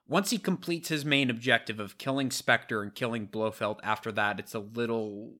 once 0.07 0.31
he 0.31 0.39
completes 0.39 0.89
his 0.89 1.05
main 1.05 1.31
objective 1.31 1.81
of 1.81 1.99
killing 1.99 2.31
Spectre 2.31 2.83
and 2.83 2.95
killing 2.95 3.27
Blofeld, 3.27 3.81
after 3.83 4.13
that, 4.13 4.39
it's 4.39 4.55
a 4.55 4.61
little. 4.61 5.35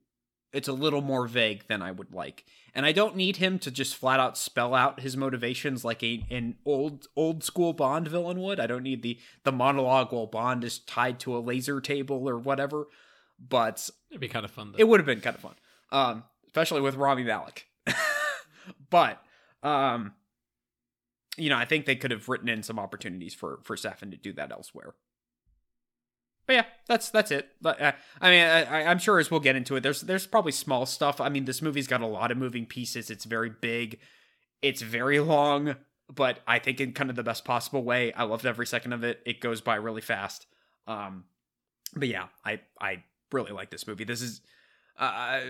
It's 0.53 0.69
a 0.69 0.73
little 0.73 1.01
more 1.01 1.27
vague 1.27 1.67
than 1.67 1.83
I 1.83 1.91
would 1.91 2.15
like, 2.15 2.45
and 2.77 2.87
I 2.87 2.93
don't 2.93 3.17
need 3.17 3.39
him 3.39 3.59
to 3.59 3.73
just 3.73 3.97
flat 3.97 4.21
out 4.21 4.39
spell 4.39 4.73
out 4.73 5.01
his 5.01 5.17
motivations 5.17 5.85
like 5.85 6.01
a 6.05 6.25
an 6.31 6.55
old 6.65 7.09
old 7.17 7.43
school 7.43 7.73
Bond 7.73 8.07
villain 8.07 8.41
would. 8.41 8.61
I 8.61 8.69
don't 8.69 8.85
need 8.85 9.03
the 9.03 9.19
the 9.43 9.51
monologue 9.51 10.13
while 10.13 10.27
Bond 10.27 10.63
is 10.63 10.79
tied 10.79 11.19
to 11.21 11.37
a 11.37 11.41
laser 11.41 11.81
table 11.81 12.29
or 12.29 12.39
whatever. 12.39 12.87
But 13.37 13.91
It'd 14.11 14.21
be 14.21 14.29
kind 14.29 14.45
of 14.45 14.53
fun. 14.53 14.71
Though. 14.71 14.79
it 14.79 14.87
would 14.87 15.01
have 15.01 15.07
been 15.07 15.21
kind 15.21 15.35
of 15.35 15.43
fun, 15.43 15.57
um, 15.91 16.23
especially 16.47 16.81
with 16.83 16.95
Rami 16.95 17.25
Malek. 17.25 17.67
but 18.91 19.21
um, 19.65 20.13
you 21.37 21.51
know, 21.51 21.57
I 21.57 21.65
think 21.65 21.87
they 21.87 21.97
could 21.97 22.11
have 22.11 22.29
written 22.29 22.49
in 22.49 22.63
some 22.63 22.79
opportunities 22.79 23.35
for 23.35 23.61
for 23.63 23.77
Safin 23.77 24.11
to 24.11 24.17
do 24.17 24.33
that 24.35 24.53
elsewhere. 24.53 24.95
But 26.47 26.53
yeah, 26.53 26.65
that's 26.87 27.11
that's 27.11 27.31
it. 27.31 27.49
But 27.61 27.81
uh, 27.81 27.93
I 28.21 28.31
mean, 28.31 28.45
I, 28.45 28.85
I'm 28.85 28.99
sure 28.99 29.19
as 29.19 29.31
we'll 29.31 29.41
get 29.41 29.57
into 29.57 29.77
it, 29.77 29.83
there's 29.83 30.03
there's 30.03 30.27
probably 30.27 30.53
small 30.53 30.87
stuff. 30.87 31.21
I 31.21 31.29
mean, 31.29 31.47
this 31.47 31.63
movie's 31.63 31.87
got 31.87 32.03
a 32.03 32.07
lot 32.07 32.31
of 32.31 32.37
moving 32.37 32.67
pieces. 32.67 33.11
It's 33.11 33.25
very 33.25 33.51
big. 33.51 33.99
It's 34.61 34.83
very 34.83 35.21
long, 35.21 35.77
but 36.13 36.41
I 36.47 36.59
think 36.59 36.81
in 36.81 36.93
kind 36.93 37.11
of 37.11 37.17
the 37.17 37.23
best 37.23 37.45
possible 37.45 37.83
way. 37.83 38.13
I 38.13 38.25
loved 38.25 38.47
every 38.47 38.67
second 38.67 38.93
of 38.93 39.05
it. 39.05 39.23
It 39.25 39.41
goes 39.41 39.61
by 39.61 39.77
really 39.77 40.03
fast. 40.03 40.47
Um, 40.87 41.25
but 41.97 42.09
yeah, 42.09 42.27
I 42.45 42.61
I 42.81 43.05
really 43.33 43.53
like 43.53 43.71
this 43.71 43.87
movie. 43.87 44.05
This 44.05 44.21
is, 44.21 44.43
uh, 44.99 45.41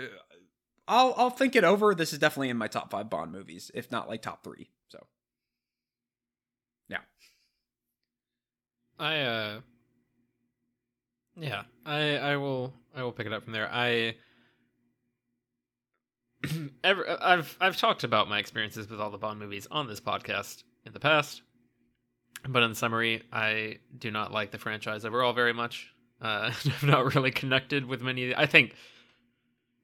I'll 0.86 1.14
I'll 1.16 1.30
think 1.30 1.56
it 1.56 1.64
over. 1.64 1.94
This 1.94 2.12
is 2.12 2.20
definitely 2.20 2.50
in 2.50 2.56
my 2.56 2.68
top 2.68 2.90
five 2.90 3.10
Bond 3.10 3.32
movies, 3.32 3.70
if 3.74 3.90
not 3.90 4.08
like 4.08 4.22
top 4.22 4.44
three. 4.44 4.70
So 4.88 5.06
I 8.98 9.20
uh 9.20 9.60
yeah, 11.36 11.62
I 11.84 12.16
I 12.16 12.36
will 12.36 12.72
I 12.94 13.02
will 13.02 13.12
pick 13.12 13.26
it 13.26 13.32
up 13.32 13.44
from 13.44 13.52
there. 13.52 13.68
I 13.72 14.16
ever 16.84 17.18
I've 17.20 17.56
I've 17.60 17.76
talked 17.76 18.04
about 18.04 18.28
my 18.28 18.38
experiences 18.38 18.88
with 18.88 19.00
all 19.00 19.10
the 19.10 19.18
Bond 19.18 19.38
movies 19.38 19.66
on 19.70 19.88
this 19.88 20.00
podcast 20.00 20.62
in 20.84 20.92
the 20.92 21.00
past. 21.00 21.42
But 22.46 22.62
in 22.62 22.74
summary, 22.74 23.22
I 23.32 23.78
do 23.96 24.10
not 24.10 24.30
like 24.30 24.50
the 24.50 24.58
franchise 24.58 25.04
overall 25.04 25.32
very 25.32 25.54
much. 25.54 25.90
Uh, 26.20 26.50
I've 26.66 26.82
not 26.82 27.14
really 27.14 27.30
connected 27.30 27.86
with 27.86 28.02
many. 28.02 28.34
I 28.34 28.46
think 28.46 28.74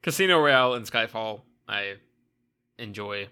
Casino 0.03 0.39
Royale 0.39 0.75
and 0.75 0.87
Skyfall 0.87 1.43
I 1.69 1.95
enjoy 2.79 3.29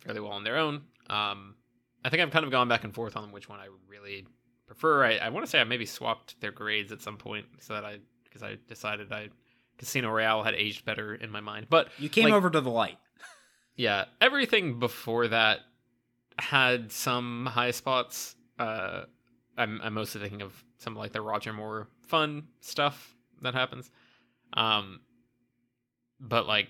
fairly 0.00 0.20
well 0.20 0.32
on 0.32 0.44
their 0.44 0.56
own. 0.56 0.82
Um, 1.08 1.56
I 2.04 2.08
think 2.08 2.22
I've 2.22 2.30
kind 2.30 2.44
of 2.44 2.50
gone 2.50 2.68
back 2.68 2.84
and 2.84 2.94
forth 2.94 3.16
on 3.16 3.32
which 3.32 3.48
one 3.48 3.58
I 3.58 3.68
really 3.88 4.26
prefer. 4.70 5.04
I, 5.04 5.16
I 5.16 5.28
want 5.30 5.44
to 5.44 5.50
say 5.50 5.60
I 5.60 5.64
maybe 5.64 5.84
swapped 5.84 6.40
their 6.40 6.52
grades 6.52 6.92
at 6.92 7.02
some 7.02 7.16
point 7.16 7.46
so 7.58 7.74
that 7.74 7.84
I 7.84 7.98
because 8.24 8.42
I 8.44 8.56
decided 8.68 9.10
I 9.12 9.28
Casino 9.78 10.10
Royale 10.10 10.44
had 10.44 10.54
aged 10.54 10.84
better 10.84 11.14
in 11.14 11.30
my 11.30 11.40
mind. 11.40 11.66
But 11.68 11.88
you 11.98 12.08
came 12.08 12.24
Like- 12.26 12.34
over 12.34 12.48
to 12.50 12.60
the 12.60 12.70
light. 12.70 12.98
yeah, 13.76 14.04
everything 14.20 14.78
before 14.78 15.26
that 15.28 15.60
had 16.38 16.92
some 16.92 17.46
high 17.46 17.72
spots. 17.72 18.36
Uh, 18.58 19.02
I'm, 19.58 19.80
I'm 19.82 19.94
mostly 19.94 20.20
thinking 20.20 20.42
of 20.42 20.52
some 20.78 20.94
like 20.94 21.12
the 21.12 21.20
Roger 21.20 21.52
Moore 21.52 21.88
fun 22.06 22.44
stuff 22.60 23.14
that 23.42 23.54
happens. 23.54 23.90
Um, 24.52 25.00
but 26.20 26.46
like, 26.46 26.68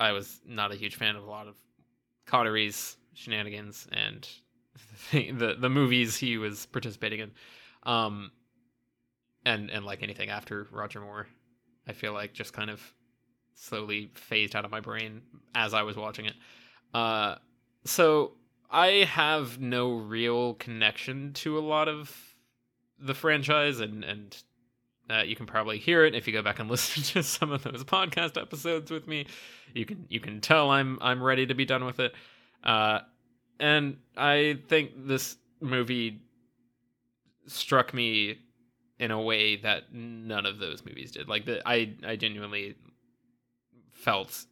I 0.00 0.12
was 0.12 0.40
not 0.46 0.72
a 0.72 0.76
huge 0.76 0.96
fan 0.96 1.14
of 1.16 1.22
a 1.22 1.30
lot 1.30 1.46
of 1.46 1.54
Connery's 2.26 2.96
shenanigans 3.14 3.86
and 3.92 4.28
the 5.12 5.56
the, 5.58 5.68
movies 5.68 6.16
he 6.16 6.38
was 6.38 6.66
participating 6.66 7.20
in. 7.20 7.30
Um, 7.84 8.32
and 9.44 9.70
and 9.70 9.84
like 9.84 10.02
anything 10.02 10.30
after 10.30 10.66
Roger 10.70 11.00
Moore, 11.00 11.26
I 11.86 11.92
feel 11.92 12.12
like 12.12 12.32
just 12.32 12.52
kind 12.52 12.70
of 12.70 12.82
slowly 13.54 14.10
phased 14.14 14.54
out 14.54 14.64
of 14.64 14.70
my 14.70 14.80
brain 14.80 15.22
as 15.54 15.74
I 15.74 15.82
was 15.82 15.96
watching 15.96 16.26
it. 16.26 16.34
Uh, 16.94 17.36
so 17.84 18.32
I 18.70 19.08
have 19.10 19.60
no 19.60 19.94
real 19.94 20.54
connection 20.54 21.32
to 21.34 21.58
a 21.58 21.60
lot 21.60 21.88
of 21.88 22.14
the 22.98 23.14
franchise, 23.14 23.80
and 23.80 24.04
and 24.04 24.42
uh, 25.10 25.22
you 25.22 25.36
can 25.36 25.46
probably 25.46 25.78
hear 25.78 26.04
it 26.04 26.14
if 26.14 26.26
you 26.26 26.32
go 26.32 26.42
back 26.42 26.58
and 26.58 26.70
listen 26.70 27.02
to 27.02 27.22
some 27.22 27.50
of 27.52 27.62
those 27.62 27.84
podcast 27.84 28.40
episodes 28.40 28.90
with 28.90 29.06
me. 29.06 29.26
You 29.74 29.86
can 29.86 30.06
you 30.08 30.20
can 30.20 30.40
tell 30.40 30.70
I'm 30.70 30.98
I'm 31.00 31.22
ready 31.22 31.46
to 31.46 31.54
be 31.54 31.64
done 31.64 31.84
with 31.84 32.00
it. 32.00 32.14
Uh, 32.62 33.00
and 33.60 33.96
I 34.16 34.60
think 34.68 34.92
this 35.06 35.36
movie 35.60 36.20
struck 37.46 37.92
me 37.92 38.38
in 38.98 39.10
a 39.10 39.20
way 39.20 39.56
that 39.56 39.92
none 39.92 40.46
of 40.46 40.58
those 40.58 40.84
movies 40.84 41.12
did. 41.12 41.28
Like 41.28 41.46
the 41.46 41.66
I 41.66 41.94
I 42.06 42.16
genuinely 42.16 42.74
felt 43.90 44.44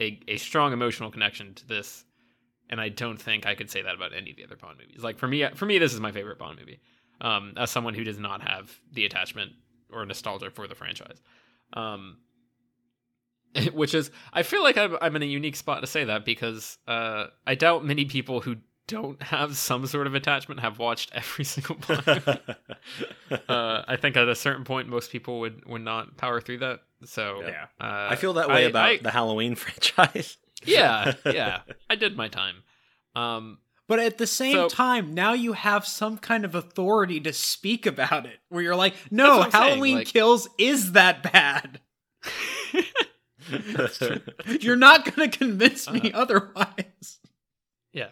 a 0.00 0.20
a 0.28 0.36
strong 0.36 0.72
emotional 0.72 1.10
connection 1.10 1.54
to 1.54 1.66
this, 1.66 2.04
and 2.70 2.80
I 2.80 2.88
don't 2.88 3.20
think 3.20 3.46
I 3.46 3.54
could 3.54 3.70
say 3.70 3.82
that 3.82 3.94
about 3.94 4.12
any 4.14 4.30
of 4.30 4.36
the 4.36 4.44
other 4.44 4.56
Bond 4.56 4.78
movies. 4.78 5.02
Like 5.02 5.18
for 5.18 5.28
me, 5.28 5.46
for 5.54 5.66
me, 5.66 5.78
this 5.78 5.92
is 5.92 6.00
my 6.00 6.12
favorite 6.12 6.38
Bond 6.38 6.58
movie. 6.58 6.80
Um, 7.20 7.52
as 7.56 7.70
someone 7.70 7.94
who 7.94 8.02
does 8.02 8.18
not 8.18 8.42
have 8.42 8.76
the 8.92 9.04
attachment 9.04 9.52
or 9.92 10.04
nostalgia 10.04 10.50
for 10.50 10.66
the 10.66 10.74
franchise, 10.74 11.22
um, 11.74 12.18
which 13.72 13.94
is 13.94 14.10
I 14.32 14.42
feel 14.42 14.62
like 14.62 14.76
I'm 14.78 14.96
I'm 15.00 15.14
in 15.16 15.22
a 15.22 15.26
unique 15.26 15.56
spot 15.56 15.80
to 15.82 15.86
say 15.86 16.04
that 16.04 16.24
because 16.24 16.78
uh, 16.88 17.26
I 17.46 17.54
doubt 17.54 17.84
many 17.84 18.04
people 18.06 18.40
who 18.40 18.56
don't 18.88 19.22
have 19.22 19.56
some 19.56 19.86
sort 19.86 20.06
of 20.06 20.14
attachment 20.14 20.60
have 20.60 20.78
watched 20.78 21.10
every 21.14 21.44
single 21.54 21.76
Bond 21.76 22.04
movie 22.06 22.38
uh, 23.48 23.82
I 23.86 23.96
think 23.96 24.16
at 24.16 24.28
a 24.28 24.34
certain 24.34 24.64
point, 24.64 24.88
most 24.88 25.10
people 25.12 25.40
would 25.40 25.64
would 25.66 25.82
not 25.82 26.16
power 26.16 26.40
through 26.40 26.58
that. 26.58 26.80
So 27.04 27.42
Yeah. 27.42 27.64
uh, 27.80 28.08
I 28.10 28.16
feel 28.16 28.34
that 28.34 28.48
way 28.48 28.64
I- 28.64 28.68
about 28.68 28.86
I- 28.88 28.96
the 28.98 29.10
Halloween 29.10 29.54
franchise. 29.54 30.36
yeah, 30.64 31.14
yeah. 31.26 31.60
I 31.90 31.94
did 31.96 32.16
my 32.16 32.28
time. 32.28 32.56
Um, 33.14 33.58
But 33.88 33.98
at 33.98 34.16
the 34.18 34.26
same 34.26 34.54
So- 34.54 34.68
time, 34.68 35.12
now 35.12 35.32
you 35.34 35.52
have 35.52 35.86
some 35.86 36.16
kind 36.18 36.44
of 36.44 36.54
authority 36.54 37.20
to 37.20 37.32
speak 37.32 37.84
about 37.86 38.24
it, 38.26 38.38
where 38.48 38.62
you're 38.62 38.76
like, 38.76 38.94
no, 39.10 39.38
what 39.38 39.52
saying, 39.52 39.64
Halloween 39.64 39.96
like- 39.96 40.06
Kills 40.06 40.48
is 40.58 40.92
that 40.92 41.22
bad. 41.32 41.80
You're 44.60 44.76
not 44.76 45.04
going 45.04 45.30
to 45.30 45.36
convince 45.38 45.90
me 45.90 46.12
otherwise. 46.12 47.18
Yeah. 47.92 48.08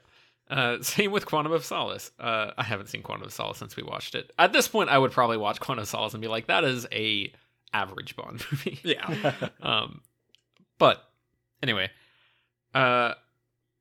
Uh, 0.50 0.78
same 0.82 1.12
with 1.12 1.26
Quantum 1.26 1.52
of 1.52 1.64
Solace. 1.64 2.10
Uh, 2.18 2.50
I 2.58 2.64
haven't 2.64 2.88
seen 2.88 3.02
Quantum 3.02 3.26
of 3.26 3.32
Solace 3.32 3.58
since 3.58 3.76
we 3.76 3.82
watched 3.82 4.14
it. 4.14 4.32
At 4.38 4.52
this 4.52 4.68
point, 4.68 4.90
I 4.90 4.99
would 4.99 5.12
probably 5.12 5.37
watch 5.37 5.60
Quantum 5.60 5.82
of 5.82 5.88
Solace 5.88 6.12
and 6.12 6.20
be 6.20 6.28
like, 6.28 6.46
"That 6.46 6.64
is 6.64 6.87
a 6.92 7.32
average 7.72 8.16
Bond 8.16 8.44
movie." 8.50 8.80
Yeah. 8.82 9.32
um, 9.62 10.02
but 10.78 11.02
anyway, 11.62 11.90
uh, 12.75 13.14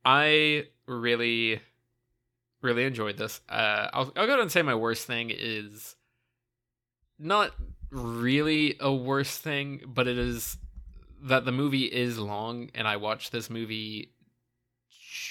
I 0.06 0.68
really, 0.86 1.60
really 2.62 2.84
enjoyed 2.86 3.18
this. 3.18 3.42
Uh, 3.50 3.90
I'll 3.92 4.12
I'll 4.16 4.26
go 4.26 4.34
ahead 4.34 4.40
and 4.40 4.52
say 4.52 4.62
my 4.62 4.76
worst 4.76 5.08
thing 5.08 5.32
is 5.34 5.96
not 7.18 7.52
really 7.92 8.76
a 8.80 8.94
worst 8.94 9.42
thing, 9.42 9.82
but 9.88 10.08
it 10.08 10.18
is 10.18 10.58
that 11.24 11.46
the 11.46 11.52
movie 11.52 11.86
is 11.86 12.18
long, 12.18 12.70
and 12.76 12.88
I 12.88 12.98
watched 12.98 13.32
this 13.32 13.50
movie 13.50 14.12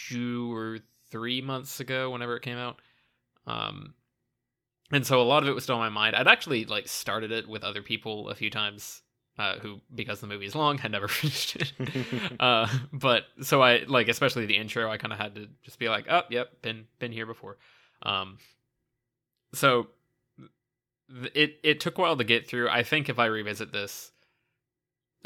two 0.09 0.55
or 0.55 0.79
three 1.11 1.41
months 1.41 1.81
ago, 1.81 2.11
whenever 2.11 2.37
it 2.37 2.43
came 2.43 2.59
out. 2.59 2.81
Um, 3.47 3.95
and 4.91 5.07
so 5.07 5.21
a 5.21 5.25
lot 5.25 5.43
of 5.43 5.49
it 5.49 5.55
was 5.55 5.65
still 5.65 5.77
on 5.77 5.81
my 5.81 5.89
mind. 5.89 6.17
I'd 6.17 6.29
actually 6.29 6.65
like 6.65 6.89
started 6.89 7.31
it 7.31 7.49
with 7.49 7.65
other 7.65 7.83
people 7.83 8.29
a 8.29 8.35
few 8.35 8.51
times, 8.51 9.03
uh, 9.39 9.59
who 9.59 9.81
because 9.95 10.21
the 10.21 10.27
movie 10.27 10.47
is 10.47 10.55
long 10.55 10.79
had 10.79 10.93
never 10.93 11.09
finished 11.09 11.57
it. 11.57 11.73
uh, 12.41 12.69
but 12.93 13.25
so 13.43 13.63
I 13.63 13.85
like 13.87 14.09
especially 14.09 14.47
the 14.47 14.57
intro, 14.57 14.91
I 14.91 14.97
kind 14.97 15.13
of 15.13 15.19
had 15.19 15.35
to 15.37 15.49
just 15.63 15.79
be 15.79 15.89
like, 15.89 16.07
oh, 16.09 16.23
yep, 16.31 16.63
been 16.63 16.87
been 16.99 17.13
here 17.13 17.27
before. 17.27 17.59
Um, 18.03 18.39
so 19.53 19.89
th- 21.11 21.33
it 21.35 21.59
it 21.63 21.81
took 21.81 21.99
a 21.99 22.01
while 22.01 22.17
to 22.17 22.25
get 22.25 22.49
through. 22.49 22.69
I 22.69 22.83
think 22.83 23.09
if 23.09 23.19
I 23.19 23.27
revisit 23.27 23.73
this 23.73 24.13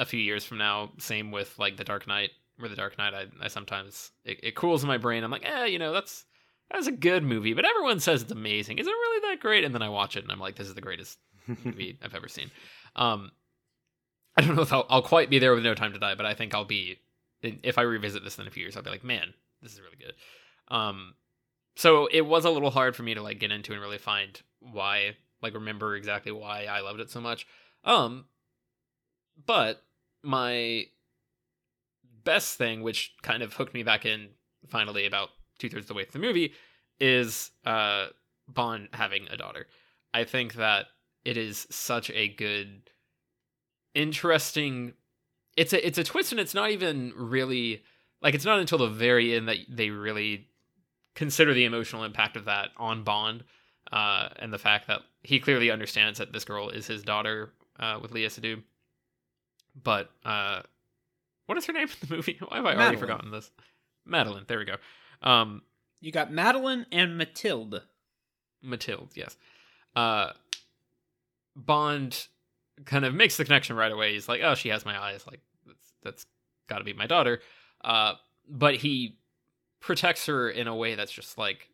a 0.03 0.07
few 0.07 0.21
years 0.21 0.45
from 0.45 0.59
now, 0.59 0.91
same 0.99 1.31
with 1.31 1.59
like 1.59 1.77
the 1.77 1.85
Dark 1.85 2.07
Knight 2.07 2.31
or 2.61 2.69
the 2.69 2.77
Dark 2.77 2.99
Knight, 2.99 3.15
I, 3.15 3.27
I 3.41 3.49
sometimes 3.49 4.11
it, 4.25 4.41
it 4.43 4.55
cools 4.55 4.83
in 4.83 4.89
my 4.89 4.99
brain. 4.99 5.25
I'm 5.25 5.31
like, 5.31 5.47
eh, 5.47 5.67
you 5.67 5.79
know, 5.79 5.93
that's 5.93 6.25
that's 6.71 6.87
a 6.87 6.93
good 6.93 7.23
movie, 7.23 7.55
but 7.55 7.65
everyone 7.65 8.01
says 8.01 8.23
it's 8.23 8.33
amazing. 8.33 8.79
Is 8.79 8.87
it 8.87 8.91
really 8.91 9.31
that 9.31 9.41
great? 9.41 9.65
And 9.65 9.75
then 9.75 9.83
I 9.83 9.89
watch 9.89 10.17
it 10.17 10.23
and 10.23 10.33
I'm 10.33 10.41
like, 10.41 10.57
this 10.57 10.69
is 10.69 10.75
the 10.75 10.81
greatest 10.81 11.19
movie 11.65 11.99
I've 12.03 12.15
ever 12.15 12.29
seen. 12.29 12.51
Um, 12.97 13.31
I 14.37 14.43
don't 14.43 14.57
know 14.57 14.63
if 14.63 14.73
I'll, 14.73 14.87
I'll 14.89 15.03
quite 15.03 15.31
be 15.31 15.39
there 15.39 15.55
with 15.55 15.65
No 15.65 15.75
Time 15.75 15.93
to 15.93 15.99
Die, 15.99 16.15
but 16.15 16.27
I 16.27 16.35
think 16.35 16.55
I'll 16.55 16.65
be. 16.65 16.99
If 17.43 17.77
I 17.77 17.83
revisit 17.83 18.23
this 18.23 18.39
in 18.39 18.47
a 18.47 18.51
few 18.51 18.63
years, 18.63 18.77
I'll 18.77 18.85
be 18.85 18.91
like, 18.91 19.03
man, 19.03 19.35
this 19.61 19.73
is 19.73 19.81
really 19.81 19.97
good. 19.97 20.15
Um, 20.69 21.15
so 21.75 22.07
it 22.07 22.21
was 22.21 22.45
a 22.45 22.51
little 22.51 22.71
hard 22.71 22.95
for 22.95 23.03
me 23.03 23.15
to 23.15 23.23
like 23.23 23.41
get 23.41 23.51
into 23.51 23.73
and 23.73 23.81
really 23.81 23.99
find 23.99 24.41
why, 24.61 25.17
like, 25.43 25.55
remember 25.55 25.97
exactly 25.97 26.31
why 26.31 26.67
I 26.67 26.81
loved 26.81 27.01
it 27.01 27.11
so 27.11 27.21
much. 27.21 27.47
Um, 27.85 28.27
but 29.45 29.83
my 30.23 30.87
best 32.25 32.57
thing, 32.57 32.83
which 32.83 33.15
kind 33.23 33.43
of 33.43 33.55
hooked 33.55 33.75
me 33.75 33.83
back 33.83 34.07
in 34.07 34.29
finally 34.69 35.07
about 35.07 35.31
two 35.59 35.69
thirds 35.69 35.85
of 35.85 35.89
the 35.89 35.95
way 35.95 36.05
through 36.05 36.21
the 36.21 36.27
movie, 36.27 36.53
is 37.01 37.51
uh 37.65 38.07
Bond 38.49 38.89
having 38.93 39.29
a 39.29 39.37
daughter. 39.37 39.67
I 40.13 40.25
think 40.25 40.55
that 40.55 40.87
it 41.25 41.37
is 41.37 41.67
such 41.71 42.11
a 42.11 42.29
good, 42.29 42.91
interesting. 43.95 44.95
It's 45.57 45.73
a 45.73 45.87
it's 45.87 45.99
a 45.99 46.05
twist, 46.05 46.33
and 46.33 46.41
it's 46.41 46.55
not 46.55 46.71
even 46.71 47.13
really 47.17 47.83
like 48.21 48.35
it's 48.35 48.45
not 48.45 48.59
until 48.59 48.79
the 48.79 48.89
very 48.89 49.35
end 49.35 49.49
that 49.49 49.59
they 49.69 49.91
really 49.91 50.49
consider 51.15 51.55
the 51.55 51.65
emotional 51.65 52.05
impact 52.05 52.37
of 52.37 52.47
that 52.47 52.71
on 52.77 53.05
Bond, 53.05 53.45
uh, 53.93 54.29
and 54.37 54.53
the 54.53 54.59
fact 54.59 54.87
that 54.89 55.03
he 55.23 55.39
clearly 55.39 55.71
understands 55.71 56.19
that 56.19 56.33
this 56.33 56.45
girl 56.45 56.69
is 56.69 56.87
his 56.87 57.03
daughter 57.03 57.53
uh, 57.79 57.99
with 58.01 58.13
Léa 58.13 58.27
Seydoux. 58.27 58.63
But 59.81 60.11
uh, 60.25 60.63
what 61.47 61.59
is 61.59 61.67
her 61.67 61.73
name 61.73 61.89
in 61.89 62.09
the 62.09 62.17
movie? 62.17 62.39
Why 62.49 62.57
have 62.57 62.67
I 62.67 62.75
already 62.75 62.97
forgotten 62.97 63.31
this? 63.31 63.51
Madeline. 64.05 64.45
There 64.47 64.59
we 64.59 64.65
go. 64.65 64.77
Um, 65.23 65.63
You 66.01 66.13
got 66.13 66.33
Madeline 66.33 66.87
and 66.93 67.17
Matilda. 67.17 67.83
Matilde, 68.63 69.11
yes. 69.15 69.37
Uh, 69.97 70.33
Bond 71.55 72.27
kind 72.85 73.05
of 73.05 73.15
makes 73.15 73.37
the 73.37 73.45
connection 73.45 73.77
right 73.77 73.93
away. 73.93 74.13
He's 74.15 74.29
like, 74.29 74.41
"Oh, 74.43 74.55
she 74.55 74.71
has 74.71 74.85
my 74.85 74.99
eyes. 75.01 75.27
Like 75.27 75.41
that's 75.67 75.93
that's 76.03 76.27
got 76.69 76.79
to 76.79 76.85
be 76.85 76.93
my 76.93 77.07
daughter." 77.07 77.41
Uh, 77.85 78.15
but 78.49 78.77
he 78.77 79.19
protects 79.81 80.27
her 80.27 80.49
in 80.49 80.69
a 80.69 80.75
way 80.75 80.95
that's 80.95 81.13
just 81.13 81.37
like, 81.37 81.69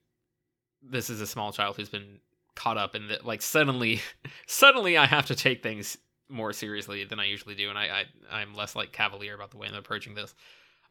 this 0.82 1.10
is 1.10 1.20
a 1.20 1.26
small 1.26 1.52
child 1.52 1.76
who's 1.76 1.88
been 1.90 2.18
caught 2.54 2.76
up 2.78 2.94
in 2.94 3.08
that. 3.08 3.24
Like 3.24 3.42
suddenly, 3.42 4.00
suddenly, 4.46 4.96
I 4.96 5.06
have 5.06 5.26
to 5.26 5.34
take 5.36 5.62
things 5.62 5.96
more 6.28 6.52
seriously 6.52 7.04
than 7.04 7.18
I 7.20 7.26
usually 7.26 7.54
do, 7.54 7.68
and 7.68 7.78
I, 7.78 8.04
I 8.30 8.40
I'm 8.40 8.54
less 8.54 8.76
like 8.76 8.92
cavalier 8.92 9.34
about 9.34 9.50
the 9.50 9.56
way 9.56 9.68
I'm 9.68 9.74
approaching 9.74 10.14
this. 10.14 10.34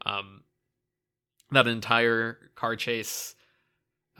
Um, 0.06 0.43
that 1.52 1.67
entire 1.67 2.38
car 2.56 2.76
chase, 2.76 3.36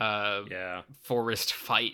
uh, 0.00 0.42
yeah. 0.50 0.82
forest 1.02 1.52
fight 1.52 1.92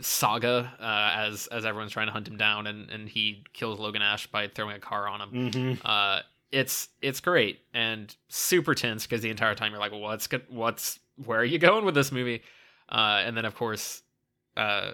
saga 0.00 0.72
uh, 0.78 1.10
as 1.16 1.46
as 1.48 1.64
everyone's 1.64 1.92
trying 1.92 2.06
to 2.06 2.12
hunt 2.12 2.28
him 2.28 2.36
down 2.36 2.66
and 2.66 2.90
and 2.90 3.08
he 3.08 3.44
kills 3.52 3.78
Logan 3.78 4.02
Ash 4.02 4.26
by 4.26 4.48
throwing 4.48 4.76
a 4.76 4.80
car 4.80 5.08
on 5.08 5.20
him. 5.20 5.50
Mm-hmm. 5.50 5.86
Uh, 5.86 6.20
it's 6.52 6.88
it's 7.02 7.20
great 7.20 7.60
and 7.72 8.14
super 8.28 8.74
tense 8.74 9.04
because 9.04 9.22
the 9.22 9.30
entire 9.30 9.54
time 9.54 9.72
you're 9.72 9.80
like, 9.80 9.92
what's 9.92 10.28
what's 10.48 11.00
where 11.24 11.40
are 11.40 11.44
you 11.44 11.58
going 11.58 11.84
with 11.84 11.94
this 11.94 12.12
movie? 12.12 12.42
Uh, 12.88 13.22
and 13.24 13.36
then 13.36 13.44
of 13.44 13.54
course, 13.56 14.02
uh, 14.56 14.92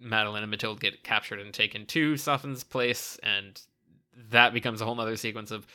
Madeline 0.00 0.42
and 0.42 0.50
Matilda 0.50 0.80
get 0.80 1.04
captured 1.04 1.40
and 1.40 1.52
taken 1.52 1.86
to 1.86 2.14
Safin's 2.14 2.64
place, 2.64 3.18
and 3.22 3.60
that 4.30 4.52
becomes 4.52 4.80
a 4.80 4.84
whole 4.84 5.00
other 5.00 5.16
sequence 5.16 5.50
of, 5.50 5.66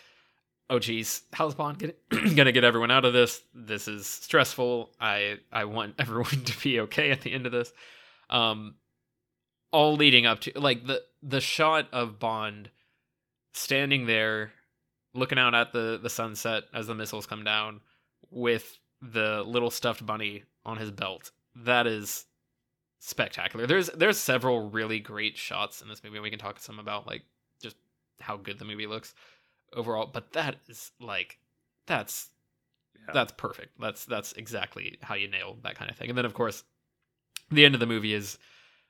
oh 0.69 0.79
geez, 0.79 1.23
how's 1.33 1.55
Bond 1.55 1.79
get, 1.79 2.09
gonna 2.35 2.51
get 2.51 2.63
everyone 2.63 2.91
out 2.91 3.05
of 3.05 3.13
this? 3.13 3.41
This 3.53 3.87
is 3.87 4.05
stressful. 4.07 4.91
I 4.99 5.37
I 5.51 5.65
want 5.65 5.95
everyone 5.99 6.43
to 6.43 6.59
be 6.61 6.79
okay 6.81 7.11
at 7.11 7.21
the 7.21 7.33
end 7.33 7.45
of 7.45 7.51
this. 7.51 7.71
Um, 8.29 8.75
all 9.71 9.95
leading 9.95 10.25
up 10.25 10.41
to 10.41 10.51
like 10.55 10.85
the 10.85 11.01
the 11.21 11.41
shot 11.41 11.87
of 11.91 12.19
Bond 12.19 12.69
standing 13.53 14.05
there 14.05 14.53
looking 15.13 15.37
out 15.37 15.53
at 15.53 15.73
the 15.73 15.99
the 16.01 16.09
sunset 16.09 16.63
as 16.73 16.87
the 16.87 16.95
missiles 16.95 17.25
come 17.25 17.43
down 17.43 17.81
with 18.29 18.79
the 19.01 19.43
little 19.45 19.69
stuffed 19.69 20.05
bunny 20.05 20.43
on 20.65 20.77
his 20.77 20.91
belt. 20.91 21.31
That 21.55 21.87
is 21.87 22.25
spectacular. 23.05 23.67
There's 23.67 23.87
there's 23.89 24.17
several 24.17 24.69
really 24.69 24.99
great 24.99 25.37
shots 25.37 25.81
in 25.81 25.87
this 25.89 26.03
movie. 26.03 26.17
and 26.17 26.23
We 26.23 26.29
can 26.29 26.39
talk 26.39 26.59
some 26.59 26.79
about 26.79 27.05
like 27.05 27.23
just 27.61 27.75
how 28.21 28.37
good 28.37 28.59
the 28.59 28.65
movie 28.65 28.87
looks 28.87 29.13
overall, 29.73 30.09
but 30.11 30.31
that 30.33 30.55
is 30.67 30.91
like 30.99 31.37
that's 31.85 32.29
Yeah. 32.95 33.13
that's 33.13 33.31
perfect. 33.33 33.79
That's 33.79 34.05
that's 34.05 34.33
exactly 34.33 34.97
how 35.01 35.15
you 35.15 35.27
nail 35.27 35.57
that 35.63 35.75
kind 35.75 35.91
of 35.91 35.97
thing. 35.97 36.09
And 36.09 36.17
then 36.17 36.25
of 36.25 36.33
course, 36.33 36.63
the 37.51 37.65
end 37.65 37.73
of 37.75 37.79
the 37.79 37.85
movie 37.87 38.13
is 38.13 38.37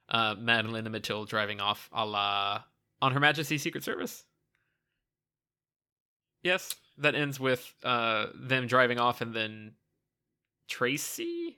uh, 0.10 0.36
Madeline 0.38 0.86
and 0.86 0.91
Matilda 0.91 1.28
driving 1.30 1.60
off 1.60 1.89
a 1.91 2.06
la 2.06 2.63
on 3.02 3.13
Her 3.13 3.19
Majesty's 3.19 3.62
Secret 3.63 3.84
Service. 3.84 4.26
Yes, 6.43 6.76
that 6.97 7.15
ends 7.15 7.39
with 7.39 7.73
uh, 7.84 8.28
them 8.36 8.67
driving 8.67 8.99
off, 8.99 9.21
and 9.21 9.34
then 9.34 9.71
Tracy, 10.67 11.58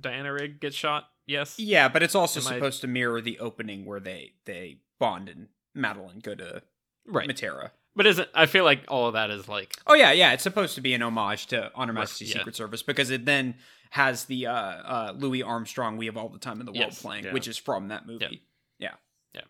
Diana 0.00 0.32
Rigg 0.32 0.60
gets 0.60 0.76
shot. 0.76 1.08
Yes, 1.26 1.58
Yeah, 1.58 1.88
but 1.88 2.02
it's 2.02 2.14
also 2.14 2.40
Am 2.40 2.46
I- 2.46 2.54
supposed 2.54 2.80
to 2.80 2.86
mirror 2.86 3.20
the 3.20 3.38
opening 3.38 3.84
where 3.84 4.00
they 4.00 4.32
they 4.46 4.78
Bond 4.98 5.28
and 5.28 5.48
Madeline 5.74 6.20
go 6.20 6.34
to 6.34 6.62
right. 7.06 7.28
Matera. 7.28 7.70
But 7.94 8.06
isn't 8.06 8.28
I 8.34 8.46
feel 8.46 8.64
like 8.64 8.84
all 8.88 9.06
of 9.08 9.12
that 9.14 9.30
is 9.30 9.48
like 9.48 9.74
Oh 9.86 9.94
yeah, 9.94 10.12
yeah. 10.12 10.32
It's 10.32 10.42
supposed 10.42 10.74
to 10.76 10.80
be 10.80 10.94
an 10.94 11.02
homage 11.02 11.46
to 11.48 11.70
On 11.74 11.88
Her 11.88 11.94
Majesty's 11.94 12.30
yeah. 12.30 12.38
Secret 12.38 12.56
Service 12.56 12.82
because 12.82 13.10
it 13.10 13.24
then 13.26 13.56
has 13.90 14.24
the 14.24 14.46
uh, 14.46 14.52
uh, 14.52 15.12
Louis 15.16 15.42
Armstrong 15.42 15.96
"We 15.96 16.06
Have 16.06 16.16
All 16.16 16.28
the 16.28 16.38
Time 16.38 16.60
in 16.60 16.66
the 16.66 16.72
World" 16.72 16.86
Yes, 16.92 17.02
playing, 17.02 17.24
yeah. 17.24 17.32
which 17.32 17.48
is 17.48 17.56
from 17.58 17.88
that 17.88 18.06
movie. 18.06 18.42
Yeah. 18.78 18.88
yeah. 18.90 18.94
Yeah. 19.34 19.40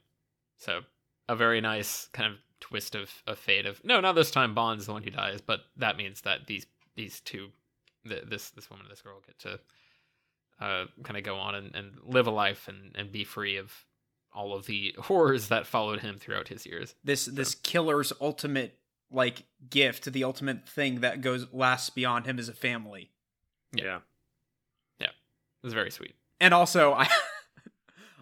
So 0.57 0.81
a 1.29 1.37
very 1.37 1.61
nice 1.61 2.09
kind 2.13 2.33
of 2.33 2.39
twist 2.61 2.95
of, 2.95 3.11
of 3.27 3.39
fate 3.39 3.67
of 3.67 3.85
no, 3.85 4.01
not 4.01 4.15
this 4.15 4.31
time 4.31 4.55
Bond's 4.55 4.87
the 4.87 4.93
one 4.93 5.03
who 5.03 5.11
dies, 5.11 5.41
but 5.41 5.61
that 5.77 5.97
means 5.97 6.23
that 6.23 6.47
these 6.47 6.67
these 6.97 7.21
two, 7.21 7.51
th- 8.09 8.25
this 8.27 8.51
this 8.51 8.69
woman 8.71 8.87
and 8.87 8.93
this 8.93 9.03
girl 9.03 9.21
get 9.27 9.39
to 9.41 9.61
uh, 10.61 10.85
kind 11.05 11.17
of 11.17 11.23
go 11.23 11.37
on 11.37 11.55
and, 11.55 11.75
and 11.75 11.93
live 12.05 12.27
a 12.27 12.31
life 12.31 12.69
and, 12.69 12.93
and 12.97 13.13
be 13.13 13.25
free 13.25 13.57
of 13.57 13.73
all 14.33 14.55
of 14.55 14.67
the 14.67 14.95
horrors 14.99 15.49
that 15.49 15.67
followed 15.67 16.01
him 16.01 16.19
throughout 16.19 16.49
his 16.49 16.67
years. 16.67 16.95
This 17.05 17.27
this 17.27 17.55
killer's 17.55 18.13
ultimate 18.21 18.79
like 19.11 19.45
gift, 19.71 20.13
the 20.13 20.25
ultimate 20.25 20.69
thing 20.69 21.01
that 21.01 21.21
goes 21.21 21.47
lasts 21.53 21.91
beyond 21.91 22.27
him 22.27 22.39
as 22.39 22.49
a 22.49 22.53
family. 22.55 23.11
Yeah. 23.73 24.01
Yeah. 25.01 25.07
It 25.09 25.65
was 25.67 25.75
very 25.75 25.91
sweet. 25.91 26.15
And 26.41 26.53
also, 26.55 26.93
I. 26.99 27.09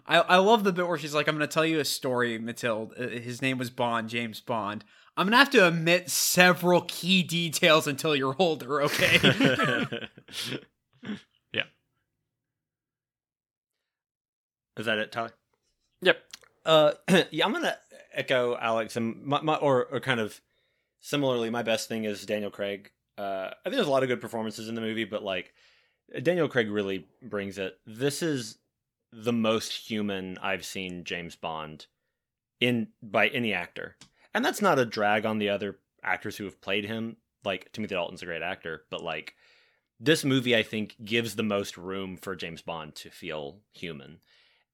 I, 0.09 0.19
I 0.19 0.37
love 0.37 0.63
the 0.63 0.71
bit 0.71 0.87
where 0.87 0.97
she's 0.97 1.13
like, 1.13 1.27
I'm 1.27 1.35
going 1.35 1.45
to 1.45 1.53
tell 1.53 1.65
you 1.65 1.81
a 1.81 1.83
story, 1.83 2.39
Matilda. 2.39 2.95
Uh, 2.95 3.19
His 3.19 3.41
name 3.41 3.57
was 3.57 3.69
Bond, 3.69 4.07
James 4.07 4.39
Bond. 4.39 4.85
I'm 5.17 5.25
going 5.25 5.31
to 5.33 5.37
have 5.37 5.49
to 5.49 5.65
omit 5.65 6.09
several 6.09 6.79
key 6.87 7.23
details 7.23 7.87
until 7.87 8.15
you're 8.15 8.35
older, 8.39 8.83
okay? 8.83 10.07
Is 14.77 14.85
that 14.85 14.97
it, 14.97 15.11
Tyler? 15.11 15.31
Yep. 16.01 16.19
Uh, 16.65 16.91
yeah, 17.31 17.45
I'm 17.45 17.53
gonna 17.53 17.77
echo 18.13 18.57
Alex 18.57 18.95
and 18.95 19.23
my, 19.23 19.41
my 19.41 19.55
or 19.55 19.85
or 19.85 19.99
kind 19.99 20.19
of 20.19 20.41
similarly, 21.01 21.49
my 21.49 21.63
best 21.63 21.87
thing 21.87 22.03
is 22.03 22.25
Daniel 22.25 22.51
Craig. 22.51 22.91
Uh, 23.17 23.49
I 23.51 23.63
think 23.63 23.75
there's 23.75 23.87
a 23.87 23.91
lot 23.91 24.03
of 24.03 24.09
good 24.09 24.21
performances 24.21 24.69
in 24.69 24.75
the 24.75 24.81
movie, 24.81 25.05
but 25.05 25.23
like 25.23 25.53
Daniel 26.21 26.47
Craig 26.47 26.69
really 26.69 27.07
brings 27.21 27.57
it. 27.57 27.77
This 27.85 28.21
is 28.21 28.57
the 29.11 29.33
most 29.33 29.71
human 29.89 30.37
I've 30.41 30.65
seen 30.65 31.03
James 31.03 31.35
Bond 31.35 31.87
in 32.59 32.89
by 33.01 33.27
any 33.29 33.53
actor, 33.53 33.95
and 34.33 34.43
that's 34.43 34.61
not 34.61 34.79
a 34.79 34.85
drag 34.85 35.25
on 35.25 35.39
the 35.39 35.49
other 35.49 35.79
actors 36.03 36.37
who 36.37 36.45
have 36.45 36.61
played 36.61 36.85
him. 36.85 37.17
Like 37.43 37.71
Timothy 37.71 37.95
Dalton's 37.95 38.21
a 38.21 38.25
great 38.25 38.41
actor, 38.41 38.83
but 38.89 39.01
like 39.01 39.35
this 39.99 40.23
movie, 40.23 40.55
I 40.55 40.63
think 40.63 40.95
gives 41.03 41.35
the 41.35 41.43
most 41.43 41.77
room 41.77 42.17
for 42.17 42.35
James 42.35 42.61
Bond 42.61 42.95
to 42.95 43.09
feel 43.09 43.59
human, 43.73 44.19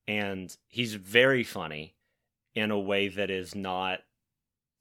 and 0.08 0.56
he's 0.68 0.94
very 0.96 1.44
funny 1.44 1.96
in 2.56 2.72
a 2.72 2.80
way 2.80 3.08
that 3.10 3.30
is 3.30 3.56
not. 3.56 4.00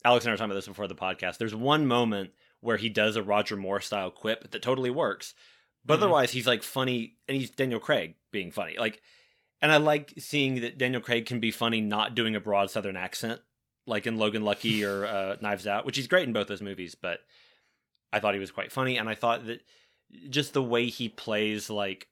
Alex 0.05 0.25
and 0.25 0.31
I 0.31 0.33
were 0.33 0.37
talking 0.37 0.51
about 0.51 0.57
this 0.57 0.67
before 0.69 0.89
the 0.89 0.95
podcast. 0.95 1.39
There's 1.39 1.55
one 1.55 1.87
moment 1.87 2.31
where 2.61 2.77
he 2.77 2.89
does 2.89 3.17
a 3.17 3.23
Roger 3.23 3.57
Moore 3.57 3.81
style 3.81 4.11
quip 4.11 4.51
that 4.51 4.63
totally 4.63 4.91
works, 4.91 5.35
but 5.85 5.95
Mhm. 5.95 6.03
otherwise 6.03 6.33
he's 6.33 6.47
like 6.47 6.63
funny, 6.63 7.17
and 7.29 7.37
he's 7.37 7.51
Daniel 7.51 7.81
Craig 7.81 8.15
being 8.31 8.51
funny. 8.51 8.77
Like, 8.77 9.01
and 9.61 9.71
I 9.73 9.77
like 9.77 10.13
seeing 10.19 10.61
that 10.61 10.77
Daniel 10.79 11.01
Craig 11.01 11.27
can 11.27 11.39
be 11.41 11.51
funny 11.51 11.81
not 11.81 12.15
doing 12.15 12.35
a 12.35 12.41
broad 12.41 12.71
Southern 12.71 12.97
accent, 12.97 13.41
like 13.87 14.07
in 14.07 14.17
Logan 14.19 14.43
Lucky 14.45 14.85
or 14.85 15.07
uh, 15.07 15.37
Knives 15.41 15.67
Out, 15.67 15.85
which 15.87 15.97
he's 15.97 16.09
great 16.09 16.27
in 16.27 16.33
both 16.33 16.49
those 16.49 16.63
movies. 16.63 16.95
But 16.95 17.21
I 18.13 18.19
thought 18.21 18.35
he 18.35 18.41
was 18.41 18.51
quite 18.51 18.73
funny, 18.73 18.97
and 18.99 19.09
I 19.09 19.15
thought 19.15 19.47
that 19.47 19.63
just 20.29 20.53
the 20.53 20.63
way 20.63 20.87
he 20.89 21.09
plays, 21.09 21.71
like 21.71 22.09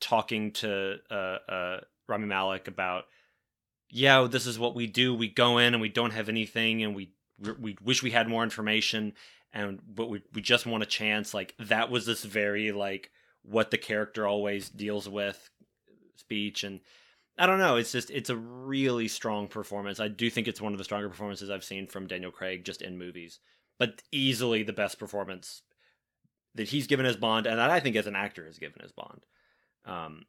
talking 0.00 0.52
to 0.52 0.98
uh, 1.10 1.14
uh, 1.14 1.80
Rami 2.08 2.26
Malek 2.26 2.68
about, 2.68 3.04
yeah, 3.90 4.26
this 4.30 4.46
is 4.46 4.58
what 4.58 4.74
we 4.74 4.86
do. 4.86 5.14
We 5.14 5.28
go 5.28 5.58
in 5.58 5.74
and 5.74 5.80
we 5.80 5.88
don't 5.88 6.12
have 6.12 6.28
anything, 6.28 6.82
and 6.82 6.94
we 6.94 7.12
we 7.58 7.76
wish 7.82 8.02
we 8.02 8.10
had 8.10 8.28
more 8.28 8.42
information, 8.42 9.12
and 9.52 9.80
but 9.86 10.08
we 10.08 10.22
we 10.32 10.42
just 10.42 10.66
want 10.66 10.82
a 10.82 10.86
chance. 10.86 11.34
Like 11.34 11.54
that 11.58 11.90
was 11.90 12.06
this 12.06 12.24
very 12.24 12.72
like 12.72 13.10
what 13.42 13.70
the 13.70 13.78
character 13.78 14.26
always 14.26 14.68
deals 14.68 15.08
with 15.08 15.50
speech 16.16 16.64
and 16.64 16.80
I 17.38 17.46
don't 17.46 17.58
know. 17.58 17.76
It's 17.76 17.92
just 17.92 18.10
it's 18.10 18.30
a 18.30 18.36
really 18.36 19.08
strong 19.08 19.46
performance. 19.46 20.00
I 20.00 20.08
do 20.08 20.30
think 20.30 20.48
it's 20.48 20.60
one 20.60 20.72
of 20.72 20.78
the 20.78 20.84
stronger 20.84 21.08
performances 21.08 21.50
I've 21.50 21.64
seen 21.64 21.86
from 21.86 22.06
Daniel 22.06 22.30
Craig 22.30 22.64
just 22.64 22.80
in 22.80 22.96
movies, 22.96 23.40
but 23.78 24.02
easily 24.10 24.62
the 24.62 24.72
best 24.72 24.98
performance 24.98 25.62
that 26.54 26.70
he's 26.70 26.86
given 26.86 27.04
as 27.04 27.16
Bond, 27.16 27.46
and 27.46 27.58
that 27.58 27.70
I 27.70 27.80
think 27.80 27.94
as 27.96 28.06
an 28.06 28.16
actor 28.16 28.46
has 28.46 28.58
given 28.58 28.80
as 28.82 28.92
Bond. 28.92 29.26
Um, 29.84 30.24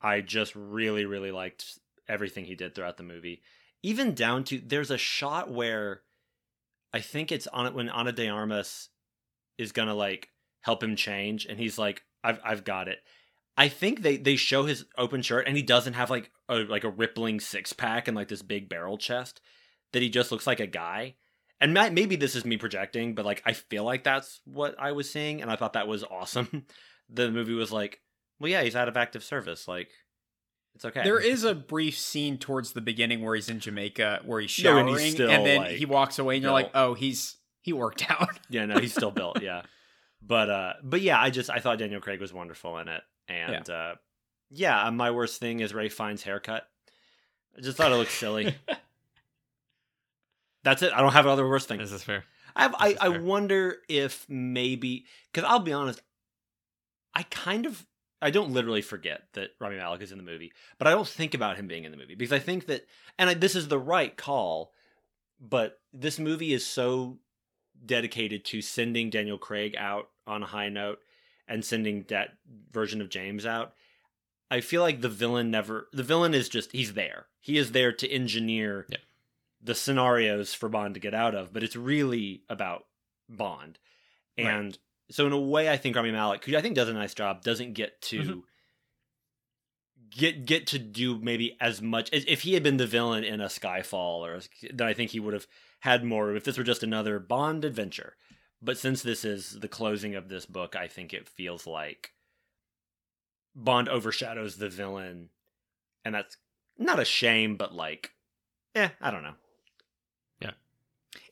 I 0.00 0.20
just 0.20 0.54
really 0.54 1.04
really 1.04 1.32
liked 1.32 1.78
everything 2.08 2.44
he 2.44 2.54
did 2.54 2.74
throughout 2.74 2.96
the 2.96 3.02
movie, 3.02 3.42
even 3.82 4.14
down 4.14 4.44
to 4.44 4.60
there's 4.64 4.90
a 4.90 4.98
shot 4.98 5.50
where 5.50 6.02
I 6.92 7.00
think 7.00 7.30
it's 7.30 7.46
on 7.48 7.66
it 7.66 7.74
when 7.74 7.88
Ana 7.88 8.12
de 8.12 8.28
Armas 8.28 8.88
is 9.58 9.72
gonna 9.72 9.94
like 9.94 10.30
help 10.60 10.82
him 10.82 10.96
change, 10.96 11.46
and 11.46 11.58
he's 11.58 11.78
like, 11.78 12.02
"I've 12.24 12.40
I've 12.44 12.64
got 12.64 12.88
it." 12.88 13.00
I 13.56 13.68
think 13.68 14.02
they 14.02 14.16
they 14.16 14.36
show 14.36 14.64
his 14.64 14.84
open 14.96 15.20
shirt, 15.22 15.46
and 15.46 15.56
he 15.56 15.62
doesn't 15.62 15.94
have 15.94 16.10
like 16.10 16.30
a 16.48 16.58
like 16.58 16.84
a 16.84 16.90
rippling 16.90 17.40
six 17.40 17.72
pack 17.72 18.06
and 18.08 18.16
like 18.16 18.28
this 18.28 18.42
big 18.42 18.68
barrel 18.68 18.98
chest. 18.98 19.40
That 19.92 20.02
he 20.02 20.10
just 20.10 20.30
looks 20.30 20.46
like 20.46 20.60
a 20.60 20.66
guy. 20.66 21.14
And 21.60 21.74
ma- 21.74 21.90
maybe 21.90 22.14
this 22.14 22.36
is 22.36 22.44
me 22.44 22.56
projecting, 22.56 23.14
but 23.14 23.24
like 23.24 23.42
I 23.44 23.52
feel 23.54 23.84
like 23.84 24.04
that's 24.04 24.40
what 24.44 24.76
I 24.78 24.92
was 24.92 25.10
seeing, 25.10 25.42
and 25.42 25.50
I 25.50 25.56
thought 25.56 25.72
that 25.72 25.88
was 25.88 26.04
awesome. 26.04 26.66
the 27.08 27.30
movie 27.30 27.54
was 27.54 27.72
like, 27.72 28.00
well, 28.40 28.50
yeah, 28.50 28.62
he's 28.62 28.76
out 28.76 28.88
of 28.88 28.96
active 28.96 29.24
service. 29.24 29.68
Like, 29.68 29.90
it's 30.74 30.84
okay. 30.84 31.02
There 31.02 31.20
is 31.20 31.44
a 31.44 31.54
brief 31.54 31.98
scene 31.98 32.38
towards 32.38 32.72
the 32.72 32.80
beginning 32.80 33.22
where 33.22 33.34
he's 33.34 33.48
in 33.48 33.60
Jamaica, 33.60 34.20
where 34.24 34.40
he's 34.40 34.56
No, 34.58 34.70
showering, 34.70 34.88
and 34.88 35.00
he's 35.00 35.12
still, 35.12 35.30
and 35.30 35.44
then 35.44 35.62
like, 35.62 35.70
he 35.72 35.86
walks 35.86 36.18
away, 36.18 36.36
and 36.36 36.42
you're 36.42 36.52
like, 36.52 36.70
"Oh, 36.74 36.94
he's 36.94 37.36
he 37.62 37.72
worked 37.72 38.08
out." 38.10 38.28
yeah, 38.48 38.64
no, 38.64 38.78
he's 38.78 38.92
still 38.92 39.10
built. 39.10 39.38
Yeah, 39.42 39.62
but 40.22 40.50
uh, 40.50 40.72
but 40.82 41.00
yeah, 41.00 41.20
I 41.20 41.30
just 41.30 41.50
I 41.50 41.58
thought 41.58 41.78
Daniel 41.78 42.00
Craig 42.00 42.20
was 42.20 42.32
wonderful 42.32 42.78
in 42.78 42.88
it, 42.88 43.02
and 43.28 43.68
uh, 43.68 43.94
yeah, 44.50 44.88
my 44.90 45.10
worst 45.10 45.40
thing 45.40 45.60
is 45.60 45.74
Ralph 45.74 45.92
Fiennes' 45.92 46.22
haircut. 46.22 46.64
I 47.56 47.60
just 47.60 47.76
thought 47.76 47.90
it 47.90 47.96
looked 47.96 48.12
silly. 48.12 48.54
That's 50.64 50.82
it. 50.82 50.92
I 50.92 51.00
don't 51.00 51.12
have 51.12 51.26
other 51.26 51.48
worst 51.48 51.66
things. 51.66 51.82
This 51.82 51.92
is 51.92 52.04
fair. 52.04 52.24
I 52.54 52.62
have, 52.62 52.74
I, 52.78 52.88
is 52.90 52.96
I 53.00 53.10
fair. 53.10 53.22
wonder 53.22 53.76
if 53.88 54.26
maybe 54.28 55.06
because 55.32 55.48
I'll 55.48 55.60
be 55.60 55.72
honest, 55.72 56.02
I 57.14 57.24
kind 57.24 57.66
of 57.66 57.84
I 58.20 58.30
don't 58.30 58.52
literally 58.52 58.82
forget 58.82 59.22
that 59.34 59.50
Rami 59.60 59.76
Malek 59.76 60.02
is 60.02 60.10
in 60.12 60.18
the 60.18 60.24
movie, 60.24 60.52
but 60.78 60.88
I 60.88 60.90
don't 60.90 61.06
think 61.06 61.34
about 61.34 61.56
him 61.56 61.68
being 61.68 61.84
in 61.84 61.92
the 61.92 61.98
movie 61.98 62.14
because 62.16 62.32
I 62.32 62.38
think 62.40 62.66
that 62.66 62.86
and 63.18 63.30
I, 63.30 63.34
this 63.34 63.54
is 63.54 63.68
the 63.68 63.78
right 63.78 64.16
call, 64.16 64.72
but 65.40 65.80
this 65.92 66.18
movie 66.18 66.52
is 66.52 66.66
so 66.66 67.18
dedicated 67.84 68.44
to 68.46 68.60
sending 68.60 69.08
Daniel 69.10 69.38
Craig 69.38 69.76
out 69.78 70.08
on 70.26 70.42
a 70.42 70.46
high 70.46 70.68
note 70.68 70.98
and 71.46 71.64
sending 71.64 72.04
that 72.08 72.30
version 72.72 73.00
of 73.00 73.08
James 73.08 73.46
out. 73.46 73.72
I 74.50 74.60
feel 74.60 74.82
like 74.82 75.00
the 75.00 75.08
villain 75.08 75.50
never 75.50 75.88
the 75.92 76.02
villain 76.02 76.34
is 76.34 76.48
just 76.48 76.72
he's 76.72 76.94
there. 76.94 77.26
He 77.40 77.56
is 77.56 77.72
there 77.72 77.92
to 77.92 78.10
engineer 78.10 78.86
Yeah. 78.88 78.96
the 79.62 79.74
scenarios 79.74 80.54
for 80.54 80.68
Bond 80.68 80.94
to 80.94 81.00
get 81.00 81.14
out 81.14 81.34
of, 81.34 81.52
but 81.52 81.62
it's 81.62 81.76
really 81.76 82.42
about 82.48 82.86
Bond. 83.28 83.78
Right. 84.38 84.78
So 85.10 85.26
in 85.26 85.32
a 85.32 85.38
way 85.40 85.70
I 85.70 85.76
think 85.76 85.96
Rami 85.96 86.10
Malek, 86.12 86.44
who 86.44 86.56
I 86.56 86.60
think 86.60 86.74
does 86.74 86.88
a 86.88 86.92
nice 86.92 87.14
job, 87.14 87.42
doesn't 87.42 87.72
get 87.72 88.00
to 88.02 88.20
Mhm. 88.20 88.42
get 90.10 90.46
get 90.46 90.66
to 90.68 90.78
do 90.78 91.18
maybe 91.18 91.56
as 91.60 91.82
much 91.82 92.12
as 92.12 92.24
if 92.26 92.42
he 92.42 92.54
had 92.54 92.62
been 92.62 92.76
the 92.78 92.86
villain 92.86 93.24
in 93.24 93.40
a 93.40 93.46
Skyfall 93.46 94.20
or 94.20 94.40
then 94.72 94.86
I 94.86 94.92
think 94.94 95.10
he 95.10 95.20
would 95.20 95.34
have 95.34 95.46
had 95.80 96.04
more 96.04 96.34
if 96.34 96.44
this 96.44 96.58
were 96.58 96.64
just 96.64 96.82
another 96.82 97.18
Bond 97.18 97.64
adventure. 97.64 98.16
But 98.60 98.78
since 98.78 99.02
this 99.02 99.24
is 99.24 99.60
the 99.60 99.68
closing 99.68 100.14
of 100.14 100.28
this 100.28 100.44
book, 100.44 100.74
I 100.74 100.88
think 100.88 101.12
it 101.14 101.28
feels 101.28 101.66
like 101.66 102.12
Bond 103.54 103.88
overshadows 103.88 104.56
the 104.56 104.68
villain, 104.68 105.30
and 106.04 106.14
that's 106.14 106.36
not 106.76 106.98
a 107.00 107.04
shame, 107.04 107.56
but 107.56 107.74
like, 107.74 108.12
eh, 108.74 108.90
I 109.00 109.10
don't 109.10 109.22
know. 109.22 109.34
Yeah, 110.40 110.52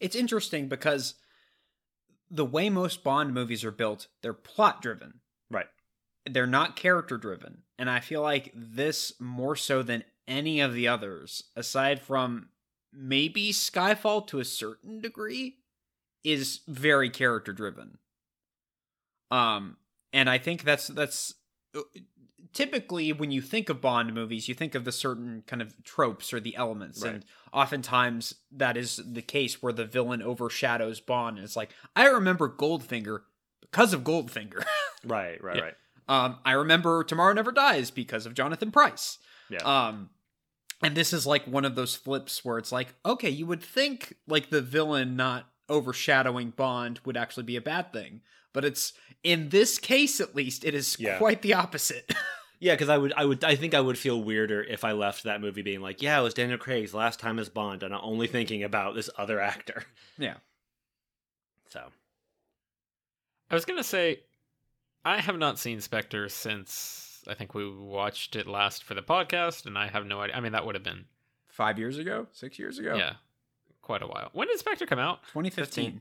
it's 0.01 0.17
interesting 0.17 0.69
because 0.69 1.15
the 2.31 2.45
way 2.45 2.71
most 2.71 3.05
Bond 3.05 3.33
movies 3.33 3.65
are 3.65 3.71
built, 3.71 4.09
they're 4.23 4.33
plot 4.33 4.83
driven. 4.83 5.21
Right. 5.51 5.67
They're 6.29 6.47
not 6.47 6.77
character 6.77 7.17
driven. 7.17 7.62
And 7.79 7.89
I 7.89 8.01
feel 8.01 8.23
like 8.23 8.53
this 8.55 9.12
more 9.21 9.57
so 9.57 9.83
than 9.83 10.05
any 10.27 10.61
of 10.61 10.75
the 10.75 10.89
others, 10.89 11.45
aside 11.55 12.01
from 12.01 12.49
maybe 12.93 13.53
Skyfall 13.53 14.27
to 14.29 14.41
a 14.41 14.45
certain 14.45 15.01
degree, 15.01 15.59
is 16.25 16.61
very 16.67 17.11
character 17.11 17.53
driven. 17.53 17.99
Um 19.31 19.77
and 20.12 20.31
I 20.31 20.39
think 20.39 20.62
that's 20.65 20.89
that's 20.89 21.35
typically 22.57 23.12
when 23.12 23.31
you 23.31 23.42
think 23.42 23.69
of 23.69 23.83
Bond 23.83 24.14
movies, 24.14 24.49
you 24.49 24.55
think 24.55 24.75
of 24.75 24.85
the 24.87 24.90
certain 24.90 25.45
kind 25.47 25.61
of 25.61 25.75
tropes 25.85 26.33
or 26.33 26.40
the 26.40 26.57
elements 26.57 27.03
Right. 27.03 27.14
and 27.14 27.25
oftentimes 27.53 28.35
that 28.51 28.77
is 28.79 28.97
the 29.07 29.21
case 29.23 29.62
where 29.62 29.73
the 29.75 29.85
villain 29.85 30.23
overshadows 30.23 30.99
Bond 31.01 31.37
and 31.37 31.45
it's 31.45 31.55
like 31.57 31.71
I 31.95 32.07
remember 32.07 32.49
Goldfinger 32.49 33.21
because 33.61 33.92
of 33.92 34.03
Goldfinger. 34.03 34.64
Right, 35.05 35.42
right, 35.45 35.57
Yeah. 35.57 35.62
right. 35.62 35.75
um 36.09 36.38
I 36.45 36.53
remember 36.53 37.05
Tomorrow 37.05 37.35
Never 37.35 37.53
Dies 37.53 37.90
because 37.92 38.25
of 38.27 38.35
Jonathan 38.35 38.71
Pryce. 38.73 39.19
Yeah. 39.51 39.59
Um 39.64 40.11
and 40.83 40.97
this 40.97 41.12
is 41.12 41.27
like 41.27 41.47
one 41.47 41.64
of 41.64 41.75
those 41.77 41.95
flips 41.95 42.45
where 42.45 42.59
it's 42.59 42.73
like 42.73 42.88
okay, 43.05 43.31
you 43.31 43.47
would 43.47 43.62
think 43.62 44.14
like 44.27 44.49
the 44.51 44.62
villain 44.62 45.14
not 45.14 45.49
overshadowing 45.69 46.51
Bond 46.51 47.01
would 47.05 47.16
actually 47.16 47.42
be 47.45 47.57
a 47.57 47.61
bad 47.61 47.92
thing, 47.92 48.23
but 48.53 48.64
it's 48.64 48.95
in 49.23 49.51
this 49.51 49.79
case 49.79 50.21
at 50.21 50.35
least 50.35 50.64
it 50.64 50.75
is 50.75 50.97
Yeah. 50.99 51.19
quite 51.19 51.42
the 51.42 51.55
opposite. 51.55 52.12
Yeah, 52.59 52.75
because 52.75 52.88
I 52.88 52.97
would, 52.97 53.12
I 53.14 53.25
would, 53.25 53.45
I 53.45 53.55
think 53.55 53.75
I 53.75 53.81
would 53.81 53.99
feel 53.99 54.23
weirder 54.23 54.62
if 54.62 54.83
I 54.85 54.92
left 54.92 55.25
that 55.25 55.40
movie 55.40 55.62
being 55.62 55.81
like, 55.81 56.01
yeah, 56.01 56.19
it 56.19 56.23
was 56.23 56.35
Daniel 56.35 56.57
Craig's 56.59 56.95
last 56.95 57.21
time 57.21 57.38
as 57.38 57.49
Bond, 57.51 57.83
and 57.83 57.92
I'm 57.95 58.01
only 58.03 58.27
thinking 58.27 58.62
about 58.62 58.95
this 58.95 59.11
other 59.19 59.40
actor. 59.40 59.85
yeah. 60.19 60.37
So 61.69 61.83
I 63.51 63.55
was 63.55 63.64
gonna 63.64 63.85
say, 63.85 64.21
I 65.05 65.21
have 65.21 65.38
not 65.38 65.59
seen 65.59 65.81
Spectre 65.81 66.29
since 66.29 67.23
I 67.29 67.35
think 67.35 67.55
we 67.55 67.71
watched 67.71 68.37
it 68.37 68.47
last 68.47 68.85
for 68.85 68.95
the 68.95 69.03
podcast, 69.03 69.66
and 69.66 69.77
I 69.77 69.88
have 69.88 70.07
no 70.07 70.21
idea. 70.21 70.37
I 70.37 70.40
mean, 70.40 70.53
that 70.53 70.64
would 70.64 70.75
have 70.77 70.85
been 70.85 71.05
5 71.49 71.79
years 71.79 71.99
ago, 71.99 72.27
6 72.33 72.59
years 72.59 72.79
ago. 72.79 72.95
yeah, 72.97 73.14
quite 73.83 74.03
a 74.03 74.07
while. 74.07 74.31
When 74.33 74.49
did 74.49 74.59
Spectre 74.59 74.87
come 74.87 74.99
out? 74.99 75.23
2015. 75.33 75.85
15. 75.85 76.01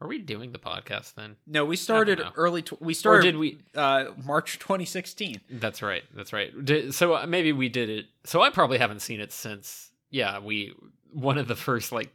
Are 0.00 0.08
we 0.08 0.18
doing 0.18 0.52
the 0.52 0.58
podcast 0.58 1.14
then? 1.14 1.36
No, 1.46 1.64
we 1.64 1.74
started 1.76 2.20
early. 2.36 2.60
Tw- 2.62 2.80
we 2.82 2.92
Or 2.92 2.94
started. 2.94 3.22
did 3.32 3.36
we? 3.38 3.58
Uh, 3.74 4.06
March 4.24 4.58
2016. 4.58 5.40
That's 5.50 5.80
right. 5.80 6.02
That's 6.14 6.32
right. 6.34 6.52
Did, 6.64 6.94
so 6.94 7.14
uh, 7.14 7.26
maybe 7.26 7.52
we 7.52 7.68
did 7.70 7.88
it. 7.88 8.06
So 8.24 8.42
I 8.42 8.50
probably 8.50 8.76
haven't 8.78 9.00
seen 9.00 9.20
it 9.20 9.32
since. 9.32 9.90
Yeah, 10.10 10.38
we 10.40 10.74
one 11.12 11.38
of 11.38 11.48
the 11.48 11.56
first 11.56 11.92
like 11.92 12.10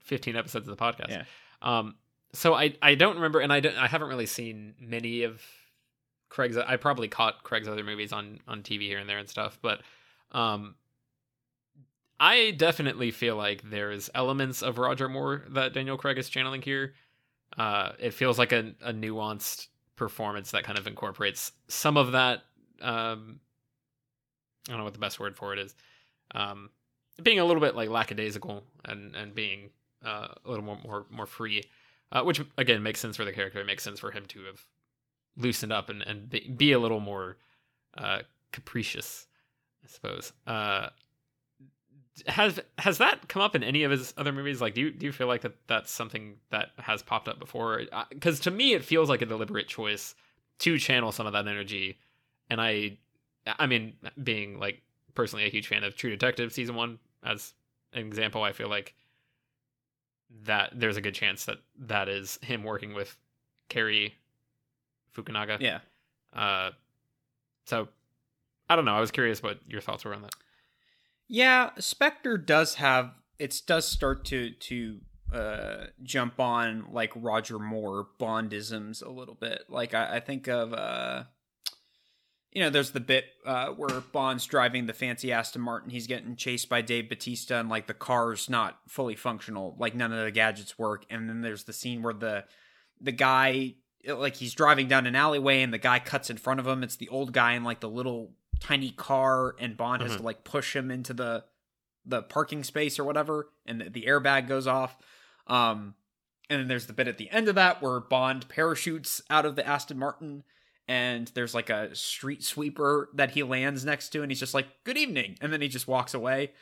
fifteen 0.00 0.34
episodes 0.34 0.66
of 0.66 0.76
the 0.76 0.82
podcast. 0.82 1.10
Yeah. 1.10 1.24
Um. 1.60 1.96
So 2.32 2.54
I 2.54 2.74
I 2.80 2.94
don't 2.94 3.16
remember, 3.16 3.40
and 3.40 3.52
I 3.52 3.60
don't, 3.60 3.76
I 3.76 3.86
haven't 3.86 4.08
really 4.08 4.26
seen 4.26 4.74
many 4.80 5.24
of 5.24 5.42
Craig's. 6.30 6.56
I 6.56 6.76
probably 6.76 7.08
caught 7.08 7.42
Craig's 7.44 7.68
other 7.68 7.84
movies 7.84 8.12
on 8.14 8.40
on 8.48 8.62
TV 8.62 8.82
here 8.82 8.98
and 8.98 9.08
there 9.08 9.18
and 9.18 9.28
stuff, 9.28 9.58
but 9.60 9.82
um. 10.32 10.74
I 12.20 12.52
definitely 12.52 13.10
feel 13.10 13.36
like 13.36 13.62
there's 13.68 14.08
elements 14.14 14.62
of 14.62 14.78
Roger 14.78 15.08
Moore 15.08 15.44
that 15.50 15.72
Daniel 15.72 15.96
Craig 15.96 16.18
is 16.18 16.28
channeling 16.28 16.62
here. 16.62 16.94
Uh, 17.56 17.92
it 17.98 18.14
feels 18.14 18.38
like 18.38 18.52
a, 18.52 18.74
a 18.82 18.92
nuanced 18.92 19.68
performance 19.96 20.50
that 20.52 20.64
kind 20.64 20.78
of 20.78 20.86
incorporates 20.86 21.52
some 21.68 21.96
of 21.96 22.12
that. 22.12 22.42
Um, 22.80 23.40
I 24.68 24.72
don't 24.72 24.78
know 24.78 24.84
what 24.84 24.94
the 24.94 25.00
best 25.00 25.20
word 25.20 25.36
for 25.36 25.52
it 25.52 25.58
is. 25.58 25.74
Um, 26.34 26.70
being 27.22 27.38
a 27.38 27.44
little 27.44 27.60
bit 27.60 27.76
like 27.76 27.88
lackadaisical 27.88 28.64
and 28.84 29.14
and 29.14 29.34
being 29.34 29.70
uh, 30.04 30.28
a 30.44 30.50
little 30.50 30.64
more 30.64 30.78
more 30.84 31.06
more 31.10 31.26
free, 31.26 31.62
uh, 32.12 32.22
which 32.22 32.40
again 32.58 32.82
makes 32.82 33.00
sense 33.00 33.16
for 33.16 33.24
the 33.24 33.32
character. 33.32 33.60
It 33.60 33.66
makes 33.66 33.82
sense 33.84 34.00
for 34.00 34.10
him 34.10 34.26
to 34.26 34.44
have 34.44 34.64
loosened 35.36 35.72
up 35.72 35.90
and 35.90 36.02
and 36.02 36.28
be, 36.28 36.52
be 36.56 36.72
a 36.72 36.78
little 36.78 37.00
more 37.00 37.36
uh, 37.96 38.20
capricious, 38.52 39.26
I 39.84 39.88
suppose. 39.88 40.32
Uh, 42.26 42.32
has 42.32 42.60
has 42.78 42.98
that 42.98 43.28
come 43.28 43.42
up 43.42 43.54
in 43.54 43.62
any 43.62 43.82
of 43.82 43.90
his 43.90 44.14
other 44.16 44.32
movies? 44.32 44.60
Like, 44.60 44.74
do 44.74 44.80
you 44.80 44.90
do 44.90 45.06
you 45.06 45.12
feel 45.12 45.26
like 45.26 45.42
that 45.42 45.54
that's 45.66 45.90
something 45.90 46.36
that 46.50 46.70
has 46.78 47.02
popped 47.02 47.28
up 47.28 47.38
before? 47.38 47.82
Because 48.10 48.40
to 48.40 48.50
me, 48.50 48.74
it 48.74 48.84
feels 48.84 49.08
like 49.08 49.22
a 49.22 49.26
deliberate 49.26 49.68
choice 49.68 50.14
to 50.60 50.78
channel 50.78 51.12
some 51.12 51.26
of 51.26 51.32
that 51.32 51.48
energy, 51.48 51.98
and 52.48 52.60
I, 52.60 52.98
I 53.46 53.66
mean, 53.66 53.94
being 54.22 54.58
like 54.58 54.82
personally 55.14 55.44
a 55.44 55.50
huge 55.50 55.66
fan 55.68 55.84
of 55.84 55.96
True 55.96 56.10
Detective 56.10 56.52
season 56.52 56.74
one 56.74 56.98
as 57.22 57.54
an 57.92 58.06
example, 58.06 58.42
I 58.42 58.52
feel 58.52 58.68
like 58.68 58.94
that 60.44 60.72
there's 60.74 60.96
a 60.96 61.00
good 61.00 61.14
chance 61.14 61.44
that 61.46 61.58
that 61.78 62.08
is 62.08 62.38
him 62.42 62.64
working 62.64 62.94
with 62.94 63.16
Cary 63.68 64.14
Fukunaga. 65.16 65.60
Yeah. 65.60 65.80
Uh, 66.34 66.70
so 67.66 67.88
I 68.68 68.76
don't 68.76 68.84
know. 68.84 68.94
I 68.94 69.00
was 69.00 69.10
curious 69.10 69.42
what 69.42 69.58
your 69.68 69.80
thoughts 69.80 70.04
were 70.04 70.14
on 70.14 70.22
that. 70.22 70.34
Yeah, 71.28 71.70
Spectre 71.78 72.38
does 72.38 72.74
have 72.76 73.12
it 73.38 73.62
does 73.66 73.86
start 73.86 74.24
to 74.26 74.50
to 74.50 75.00
uh 75.32 75.86
jump 76.02 76.38
on 76.38 76.86
like 76.92 77.12
Roger 77.16 77.58
Moore 77.58 78.06
Bondisms 78.20 79.04
a 79.04 79.10
little 79.10 79.34
bit. 79.34 79.64
Like 79.68 79.94
I, 79.94 80.16
I 80.16 80.20
think 80.20 80.48
of 80.48 80.72
uh 80.72 81.24
you 82.54 82.62
know, 82.62 82.70
there's 82.70 82.92
the 82.92 83.00
bit 83.00 83.24
uh, 83.44 83.70
where 83.70 84.00
Bond's 84.00 84.46
driving 84.46 84.86
the 84.86 84.92
fancy 84.92 85.32
Aston 85.32 85.60
Martin. 85.60 85.90
He's 85.90 86.06
getting 86.06 86.36
chased 86.36 86.68
by 86.68 86.82
Dave 86.82 87.08
Bautista, 87.08 87.58
and 87.58 87.68
like 87.68 87.88
the 87.88 87.94
car's 87.94 88.48
not 88.48 88.78
fully 88.86 89.16
functional. 89.16 89.74
Like 89.76 89.96
none 89.96 90.12
of 90.12 90.24
the 90.24 90.30
gadgets 90.30 90.78
work. 90.78 91.04
And 91.10 91.28
then 91.28 91.40
there's 91.40 91.64
the 91.64 91.72
scene 91.72 92.00
where 92.00 92.14
the 92.14 92.44
the 93.00 93.10
guy, 93.10 93.74
like 94.06 94.36
he's 94.36 94.54
driving 94.54 94.86
down 94.86 95.08
an 95.08 95.16
alleyway, 95.16 95.62
and 95.62 95.74
the 95.74 95.78
guy 95.78 95.98
cuts 95.98 96.30
in 96.30 96.36
front 96.36 96.60
of 96.60 96.66
him. 96.66 96.84
It's 96.84 96.94
the 96.94 97.08
old 97.08 97.32
guy 97.32 97.54
in 97.54 97.64
like 97.64 97.80
the 97.80 97.90
little 97.90 98.34
tiny 98.60 98.90
car, 98.90 99.54
and 99.58 99.76
Bond 99.76 100.02
has 100.02 100.12
Mhm. 100.12 100.16
to 100.18 100.22
like 100.22 100.44
push 100.44 100.74
him 100.76 100.90
into 100.90 101.12
the 101.14 101.44
the 102.06 102.22
parking 102.22 102.62
space 102.64 102.98
or 102.98 103.04
whatever, 103.04 103.48
and 103.64 103.80
the, 103.80 103.88
the 103.90 104.02
airbag 104.04 104.46
goes 104.46 104.66
off. 104.66 104.96
Um, 105.46 105.94
and 106.50 106.60
then 106.60 106.68
there's 106.68 106.86
the 106.86 106.92
bit 106.92 107.08
at 107.08 107.16
the 107.16 107.30
end 107.30 107.48
of 107.48 107.54
that 107.54 107.80
where 107.80 107.98
Bond 108.00 108.46
parachutes 108.48 109.22
out 109.30 109.46
of 109.46 109.56
the 109.56 109.66
Aston 109.66 109.98
Martin 109.98 110.44
and 110.86 111.28
there's 111.34 111.54
like 111.54 111.70
a 111.70 111.94
street 111.96 112.44
sweeper 112.44 113.08
that 113.14 113.30
he 113.30 113.42
lands 113.42 113.86
next 113.86 114.10
to 114.10 114.20
and 114.22 114.30
he's 114.30 114.40
just 114.40 114.52
like 114.52 114.66
good 114.84 114.98
evening 114.98 115.38
and 115.40 115.50
then 115.50 115.62
he 115.62 115.68
just 115.68 115.88
walks 115.88 116.12
away 116.12 116.52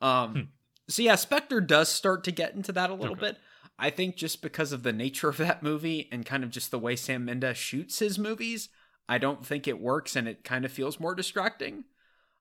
um 0.00 0.32
Hmm. 0.32 0.40
so 0.88 1.02
yeah 1.02 1.14
spectre 1.14 1.60
does 1.60 1.88
start 1.88 2.24
to 2.24 2.32
get 2.32 2.54
into 2.54 2.72
that 2.72 2.90
a 2.90 2.94
little 2.94 3.12
Okay. 3.12 3.20
bit 3.28 3.38
i 3.78 3.88
think 3.88 4.16
just 4.16 4.42
because 4.42 4.72
of 4.72 4.82
the 4.82 4.92
nature 4.92 5.28
of 5.28 5.36
that 5.36 5.62
movie 5.62 6.08
and 6.10 6.26
kind 6.26 6.42
of 6.42 6.50
just 6.50 6.72
the 6.72 6.78
way 6.80 6.96
sam 6.96 7.24
mendes 7.26 7.56
shoots 7.56 8.00
his 8.00 8.18
movies 8.18 8.68
i 9.08 9.18
don't 9.18 9.44
think 9.46 9.66
it 9.66 9.80
works 9.80 10.16
and 10.16 10.28
it 10.28 10.44
kind 10.44 10.64
of 10.64 10.72
feels 10.72 11.00
more 11.00 11.14
distracting 11.14 11.84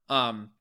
um 0.09 0.51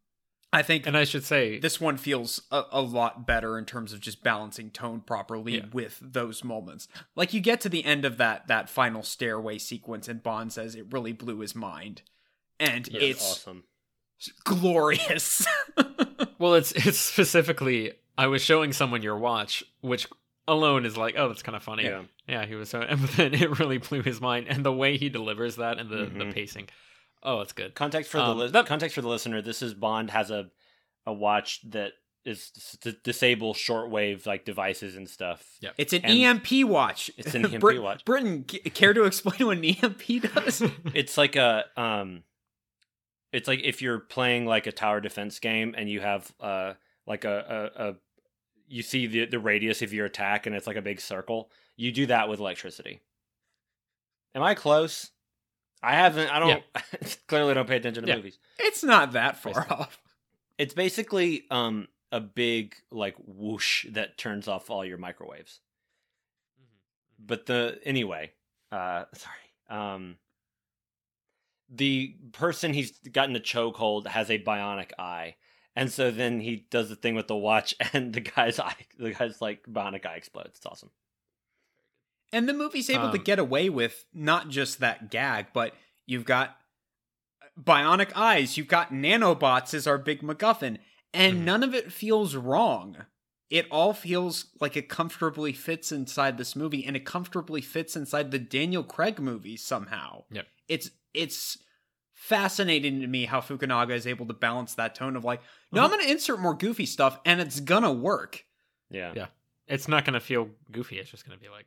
i 0.52 0.62
think 0.62 0.86
And 0.86 0.96
I 0.96 1.04
should 1.04 1.24
say, 1.24 1.58
this 1.58 1.80
one 1.80 1.96
feels 1.96 2.42
a, 2.50 2.62
a 2.72 2.80
lot 2.80 3.26
better 3.26 3.58
in 3.58 3.64
terms 3.66 3.92
of 3.92 4.00
just 4.00 4.22
balancing 4.22 4.70
tone 4.70 5.00
properly 5.00 5.56
Yeah. 5.56 5.64
with 5.72 5.98
those 6.00 6.42
moments. 6.44 6.88
Like 7.14 7.34
you 7.34 7.40
get 7.40 7.60
to 7.62 7.68
the 7.68 7.84
end 7.84 8.04
of 8.04 8.16
that 8.18 8.46
that 8.46 8.70
final 8.70 9.02
stairway 9.02 9.58
sequence, 9.58 10.08
and 10.08 10.22
Bond 10.22 10.52
says 10.52 10.74
it 10.74 10.86
really 10.92 11.12
blew 11.12 11.40
his 11.40 11.54
mind, 11.54 12.02
and 12.58 12.86
Yeah, 12.88 13.00
it's 13.00 13.32
awesome. 13.32 13.64
glorious. 14.44 15.46
well, 16.38 16.54
it's 16.54 16.72
it's 16.72 16.98
specifically. 16.98 17.92
I 18.18 18.28
was 18.28 18.40
showing 18.40 18.72
someone 18.72 19.02
your 19.02 19.18
watch, 19.18 19.62
which 19.82 20.06
alone 20.48 20.84
is 20.86 20.96
like, 20.96 21.14
oh, 21.16 21.28
that's 21.28 21.42
kind 21.42 21.56
of 21.56 21.62
funny. 21.62 21.84
Yeah. 21.84 22.02
Yeah, 22.28 22.46
he 22.46 22.54
was 22.54 22.68
so, 22.70 22.80
and 22.88 23.00
then 23.00 23.34
it 23.34 23.58
really 23.58 23.78
blew 23.78 24.02
his 24.02 24.20
mind, 24.20 24.46
and 24.48 24.64
the 24.64 24.72
way 24.72 24.96
he 24.96 25.08
delivers 25.08 25.56
that 25.56 25.78
and 25.78 25.88
the 25.90 26.06
the 26.06 26.24
Mhm. 26.24 26.34
pacing. 26.34 26.68
Oh, 27.22 27.40
it's 27.40 27.52
good. 27.52 27.74
Context 27.74 28.10
for 28.10 28.18
Um, 28.18 28.36
the 28.38 28.44
li- 28.44 28.50
that- 28.50 28.66
context 28.66 28.94
for 28.94 29.02
the 29.02 29.08
listener. 29.08 29.42
This 29.42 29.62
is 29.62 29.74
Bond 29.74 30.10
has 30.10 30.30
a 30.30 30.50
a 31.06 31.12
watch 31.12 31.60
that 31.70 31.92
is 32.24 32.50
to 32.80 32.90
disable 32.90 33.54
shortwave 33.54 34.26
like 34.26 34.44
devices 34.44 34.96
and 34.96 35.08
stuff. 35.08 35.44
Yeah. 35.60 35.70
it's 35.78 35.92
an 35.92 36.04
And- 36.04 36.40
EMP 36.42 36.64
watch. 36.64 37.10
It's 37.16 37.34
an 37.36 37.44
EMP 37.46 37.60
Brit- 37.60 37.80
watch. 37.82 38.04
Britton, 38.04 38.42
care 38.44 38.92
to 38.92 39.04
explain 39.04 39.46
what 39.46 39.58
an 39.58 39.64
EMP 39.64 40.20
does? 40.34 40.62
It's 40.94 41.16
like 41.16 41.36
a 41.36 41.64
um, 41.76 42.24
it's 43.32 43.46
like 43.48 43.60
if 43.62 43.80
you're 43.82 44.00
playing 44.00 44.46
like 44.46 44.66
a 44.66 44.72
tower 44.72 45.00
defense 45.00 45.38
game 45.38 45.74
and 45.76 45.88
you 45.88 46.00
have 46.00 46.32
uh 46.40 46.74
like 47.06 47.24
a 47.24 47.70
a, 47.78 47.88
a 47.90 47.94
you 48.68 48.82
see 48.82 49.06
the 49.06 49.26
the 49.26 49.38
radius 49.38 49.82
of 49.82 49.92
your 49.92 50.06
attack 50.06 50.46
and 50.46 50.54
it's 50.54 50.66
like 50.66 50.76
a 50.76 50.82
big 50.82 51.00
circle. 51.00 51.50
You 51.76 51.92
do 51.92 52.06
that 52.06 52.28
with 52.28 52.40
electricity. 52.40 53.00
Am 54.34 54.42
I 54.42 54.54
close? 54.54 55.10
I 55.82 55.94
haven't. 55.94 56.28
I 56.30 56.38
don't. 56.38 56.62
clearly, 57.28 57.54
don't 57.54 57.68
pay 57.68 57.76
attention 57.76 58.02
to 58.04 58.08
Yeah. 58.08 58.16
movies. 58.16 58.38
it's 58.58 58.82
not 58.82 59.12
that 59.12 59.36
far 59.36 59.66
off. 59.70 60.00
It's 60.58 60.74
basically 60.74 61.44
um 61.50 61.88
a 62.12 62.20
big 62.20 62.74
like 62.90 63.14
whoosh 63.18 63.86
that 63.90 64.16
turns 64.16 64.48
off 64.48 64.70
all 64.70 64.84
your 64.84 64.98
microwaves. 64.98 65.60
But 67.18 67.46
the 67.46 67.78
anyway, 67.84 68.32
uh 68.72 69.04
sorry. 69.14 69.34
Um 69.80 70.16
the 71.68 72.14
person 72.32 72.72
he's 72.72 72.92
gotten 73.10 73.34
a 73.36 73.40
chokehold 73.40 74.06
has 74.06 74.30
a 74.30 74.38
bionic 74.38 74.92
eye. 74.98 75.34
And 75.76 75.92
so 75.92 76.10
then 76.10 76.40
he 76.40 76.66
does 76.70 76.88
the 76.88 76.96
thing 76.96 77.14
with 77.14 77.28
the 77.28 77.36
watch 77.36 77.74
and 77.92 78.12
the 78.12 78.20
guy's 78.20 78.58
eye 78.58 78.74
the 78.98 79.12
guy's 79.12 79.40
like 79.42 79.62
bionic 79.66 80.06
eye 80.06 80.16
explodes. 80.16 80.56
It's 80.56 80.66
awesome. 80.66 80.90
And 82.32 82.48
the 82.48 82.54
movie's 82.54 82.90
able 82.90 83.10
to 83.12 83.18
Um, 83.18 83.24
get 83.24 83.38
away 83.38 83.68
with 83.68 84.04
not 84.12 84.48
just 84.48 84.80
that 84.80 85.10
gag, 85.10 85.46
but 85.52 85.74
you've 86.06 86.24
got 86.24 86.56
bionic 87.60 88.12
eyes, 88.14 88.56
you've 88.56 88.68
got 88.68 88.90
nanobots 88.90 89.74
as 89.74 89.86
our 89.86 89.98
big 89.98 90.22
MacGuffin, 90.22 90.78
and 91.14 91.38
Mhm. 91.38 91.44
none 91.44 91.62
of 91.62 91.74
it 91.74 91.92
feels 91.92 92.34
wrong. 92.34 93.06
It 93.48 93.66
all 93.70 93.92
feels 93.94 94.46
like 94.60 94.76
it 94.76 94.88
comfortably 94.88 95.52
fits 95.52 95.92
inside 95.92 96.36
this 96.36 96.56
movie, 96.56 96.84
and 96.84 96.96
it 96.96 97.04
comfortably 97.06 97.60
fits 97.60 97.94
inside 97.94 98.30
the 98.32 98.40
Daniel 98.40 98.82
Craig 98.82 99.20
movie 99.20 99.56
somehow. 99.56 100.24
Yep. 100.30 100.48
It's 100.68 100.90
it's 101.14 101.56
fascinating 102.16 103.02
to 103.02 103.06
me 103.06 103.26
how 103.26 103.40
Fukunaga 103.42 103.90
is 103.90 104.06
able 104.06 104.26
to 104.26 104.32
balance 104.32 104.74
that 104.74 104.94
tone 104.94 105.16
of 105.16 105.24
like, 105.24 105.40
no, 105.70 105.82
I'm 105.84 105.88
Mhm. 105.90 105.98
gonna 105.98 106.10
insert 106.10 106.40
more 106.40 106.54
goofy 106.54 106.86
stuff, 106.86 107.20
and 107.26 107.40
it's 107.42 107.60
gonna 107.60 107.92
work. 107.92 108.44
Yeah. 108.90 109.12
Yeah. 109.14 109.26
It's 109.68 109.86
not 109.86 110.04
gonna 110.06 110.18
feel 110.20 110.48
goofy. 110.72 110.98
It's 110.98 111.10
just 111.10 111.24
gonna 111.26 111.38
be 111.38 111.48
like 111.50 111.66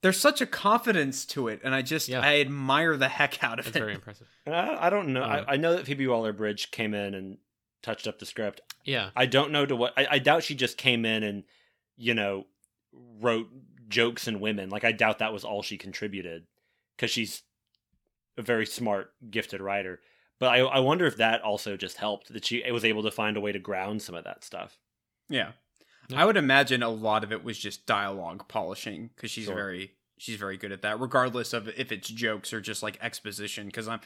There's 0.00 0.18
such 0.18 0.40
a 0.40 0.46
confidence 0.46 1.24
to 1.26 1.46
it, 1.46 1.60
and 1.62 1.72
I 1.76 1.82
just 1.82 2.08
Yeah. 2.08 2.22
I 2.22 2.40
admire 2.40 2.96
the 2.96 3.08
heck 3.08 3.44
out 3.44 3.60
of 3.60 3.68
it's 3.68 3.76
it. 3.76 3.78
very 3.78 3.94
impressive. 3.94 4.26
I, 4.48 4.86
I 4.86 4.90
don't 4.90 5.12
know. 5.12 5.22
Uh, 5.22 5.44
I, 5.46 5.52
I 5.52 5.56
know 5.58 5.76
that 5.76 5.86
Phoebe 5.86 6.08
Waller 6.08 6.32
Bridge 6.32 6.72
came 6.72 6.92
in 6.92 7.14
and 7.14 7.38
touched 7.82 8.08
up 8.08 8.18
the 8.18 8.26
script. 8.26 8.62
Yeah. 8.84 9.10
I 9.14 9.26
don't 9.26 9.52
know 9.52 9.64
to 9.64 9.76
what. 9.76 9.92
I, 9.96 10.06
I 10.12 10.18
doubt 10.18 10.42
she 10.42 10.56
just 10.56 10.76
came 10.76 11.04
in 11.04 11.22
and, 11.22 11.44
you 11.96 12.14
know, 12.14 12.46
wrote 12.92 13.48
jokes 13.88 14.26
and 14.26 14.40
women. 14.40 14.70
Like 14.70 14.82
I 14.82 14.90
doubt 14.90 15.18
that 15.20 15.32
was 15.32 15.44
all 15.44 15.62
she 15.62 15.78
contributed, 15.78 16.46
because 16.96 17.12
she's 17.12 17.42
a 18.36 18.42
very 18.42 18.66
smart, 18.66 19.12
gifted 19.30 19.60
writer. 19.60 20.00
But 20.38 20.48
I, 20.50 20.58
I 20.58 20.78
wonder 20.80 21.06
if 21.06 21.16
that 21.18 21.42
also 21.42 21.76
just 21.76 21.98
helped 21.98 22.32
that 22.32 22.44
she 22.44 22.68
was 22.70 22.84
able 22.84 23.02
to 23.04 23.10
find 23.10 23.36
a 23.36 23.40
way 23.40 23.52
to 23.52 23.58
ground 23.58 24.02
some 24.02 24.14
of 24.14 24.24
that 24.24 24.42
stuff. 24.44 24.76
Yeah. 25.28 25.52
Yeah. 26.08 26.20
I 26.20 26.24
would 26.24 26.36
imagine 26.36 26.82
a 26.82 26.88
lot 26.88 27.22
of 27.22 27.30
it 27.32 27.44
was 27.44 27.56
just 27.58 27.86
dialogue 27.86 28.48
polishing 28.48 29.10
because 29.14 29.30
she's 29.30 29.44
Sure. 29.46 29.54
very 29.54 29.92
she's 30.18 30.36
very 30.36 30.56
good 30.56 30.72
at 30.72 30.82
that, 30.82 30.98
regardless 31.00 31.52
of 31.52 31.68
if 31.68 31.92
it's 31.92 32.08
jokes 32.08 32.52
or 32.52 32.60
just 32.60 32.82
like 32.82 32.98
exposition. 33.00 33.66
Because 33.66 33.86
I'm 33.86 34.00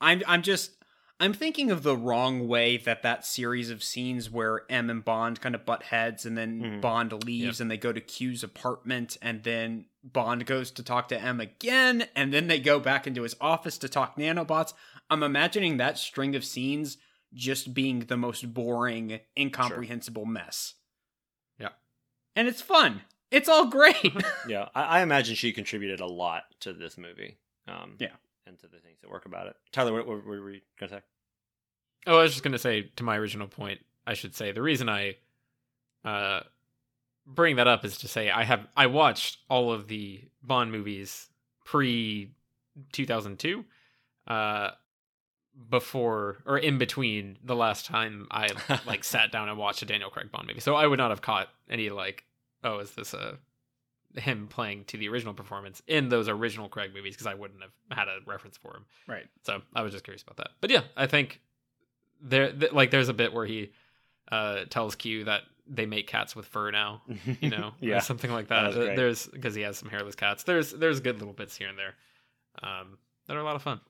I'm 0.00 0.22
I'm 0.26 0.42
just 0.42 0.72
I'm 1.18 1.32
thinking 1.32 1.70
of 1.70 1.82
the 1.82 1.96
wrong 1.96 2.46
way 2.46 2.76
that 2.76 3.02
that 3.02 3.24
series 3.24 3.70
of 3.70 3.82
scenes 3.82 4.30
where 4.30 4.62
M 4.70 4.90
and 4.90 5.02
Bond 5.04 5.40
kind 5.40 5.54
of 5.54 5.64
butt 5.64 5.84
heads 5.84 6.26
and 6.26 6.36
then 6.36 6.60
Mhm. 6.60 6.80
Bond 6.82 7.24
leaves 7.24 7.60
and 7.60 7.70
they 7.70 7.78
go 7.78 7.92
to 7.92 8.00
Q's 8.02 8.42
apartment 8.44 9.16
and 9.22 9.42
then 9.42 9.86
Bond 10.04 10.44
goes 10.44 10.70
to 10.72 10.82
talk 10.82 11.08
to 11.08 11.18
M 11.20 11.40
again 11.40 12.06
and 12.14 12.34
then 12.34 12.48
they 12.48 12.60
go 12.60 12.78
back 12.78 13.06
into 13.06 13.22
his 13.22 13.34
office 13.40 13.78
to 13.78 13.88
talk 13.88 14.16
nanobots. 14.18 14.74
I'm 15.08 15.22
imagining 15.22 15.78
that 15.78 15.96
string 15.98 16.36
of 16.36 16.44
scenes 16.44 16.98
just 17.32 17.72
being 17.72 18.00
the 18.00 18.16
most 18.18 18.52
boring, 18.52 19.20
incomprehensible 19.38 20.26
mess. 20.26 20.74
Yeah. 21.58 21.70
And 22.34 22.46
it's 22.46 22.60
fun. 22.62 23.02
It's 23.30 23.48
all 23.48 23.66
great. 23.66 23.96
Yeah, 24.48 24.68
I, 24.74 24.82
I 24.82 25.00
imagine 25.02 25.34
she 25.34 25.52
contributed 25.52 26.00
a 26.00 26.06
lot 26.06 26.44
to 26.60 26.72
this 26.74 26.96
movie. 26.98 27.38
Um, 27.66 27.96
Yeah. 27.98 28.12
And 28.46 28.58
to 28.60 28.66
the 28.68 28.78
things 28.78 29.00
that 29.00 29.10
work 29.10 29.26
about 29.26 29.46
it. 29.46 29.56
Tyler, 29.72 29.92
what, 29.92 30.06
what 30.06 30.24
were 30.24 30.44
we 30.44 30.62
gonna 30.78 30.90
say? 30.90 31.00
Oh, 32.06 32.18
I 32.18 32.22
was 32.22 32.32
just 32.32 32.44
gonna 32.44 32.58
say 32.58 32.90
to 32.96 33.04
my 33.04 33.16
original 33.16 33.48
point. 33.48 33.80
I 34.06 34.14
should 34.14 34.34
say 34.34 34.52
the 34.52 34.62
reason 34.62 34.88
I 34.88 35.16
uh 36.04 36.40
bring 37.26 37.56
that 37.56 37.66
up 37.66 37.84
is 37.84 37.98
to 37.98 38.08
say 38.08 38.30
I 38.30 38.44
have 38.44 38.66
I 38.76 38.86
watched 38.86 39.38
all 39.50 39.72
of 39.72 39.88
the 39.88 40.22
Bond 40.42 40.70
movies 40.70 41.28
pre 41.64 42.32
2002 42.92 43.64
uh 44.28 44.70
before 45.70 46.36
or 46.44 46.58
in 46.58 46.78
between 46.78 47.38
the 47.42 47.56
last 47.56 47.86
time 47.86 48.28
I 48.30 48.48
like 48.86 49.02
sat 49.04 49.32
down 49.32 49.48
and 49.48 49.58
watched 49.58 49.82
a 49.82 49.86
Daniel 49.86 50.10
Craig 50.10 50.30
Bond 50.30 50.46
movie. 50.46 50.60
So 50.60 50.74
I 50.74 50.86
would 50.86 50.98
not 50.98 51.10
have 51.10 51.22
caught 51.22 51.48
any 51.68 51.90
like 51.90 52.24
oh 52.62 52.78
is 52.78 52.92
this 52.92 53.12
a 53.14 53.38
him 54.16 54.48
playing 54.48 54.84
to 54.84 54.96
the 54.96 55.08
original 55.08 55.34
performance 55.34 55.82
in 55.86 56.08
those 56.08 56.28
original 56.28 56.68
Craig 56.68 56.92
movies 56.94 57.14
because 57.14 57.26
I 57.26 57.34
wouldn't 57.34 57.60
have 57.62 57.72
had 57.98 58.08
a 58.08 58.18
reference 58.26 58.56
for 58.56 58.74
him. 58.74 58.84
Right. 59.06 59.26
So 59.42 59.62
I 59.74 59.82
was 59.82 59.92
just 59.92 60.04
curious 60.04 60.22
about 60.22 60.36
that. 60.38 60.50
But 60.60 60.70
yeah, 60.70 60.82
I 60.96 61.06
think 61.06 61.40
there 62.20 62.52
th- 62.52 62.72
like 62.72 62.90
there's 62.90 63.08
a 63.08 63.14
bit 63.14 63.32
where 63.32 63.46
he 63.46 63.72
uh 64.32 64.64
tells 64.70 64.94
Q 64.94 65.24
that 65.24 65.42
they 65.68 65.86
make 65.86 66.06
cats 66.06 66.34
with 66.36 66.46
fur 66.46 66.70
now, 66.70 67.02
you 67.40 67.50
know, 67.50 67.72
yeah. 67.80 67.98
something 67.98 68.30
like 68.30 68.48
That 68.48 68.72
that. 68.74 68.96
There's 68.96 69.26
because 69.26 69.54
he 69.54 69.62
has 69.62 69.76
some 69.78 69.88
hairless 69.88 70.14
cats. 70.14 70.44
There's 70.44 70.72
there's 70.72 71.00
good 71.00 71.18
little 71.18 71.34
bits 71.34 71.56
here 71.56 71.68
and 71.68 71.78
there, 71.78 71.94
um, 72.62 72.98
that 73.26 73.36
are 73.36 73.40
a 73.40 73.44
lot 73.44 73.56
of 73.56 73.62
fun. 73.62 73.80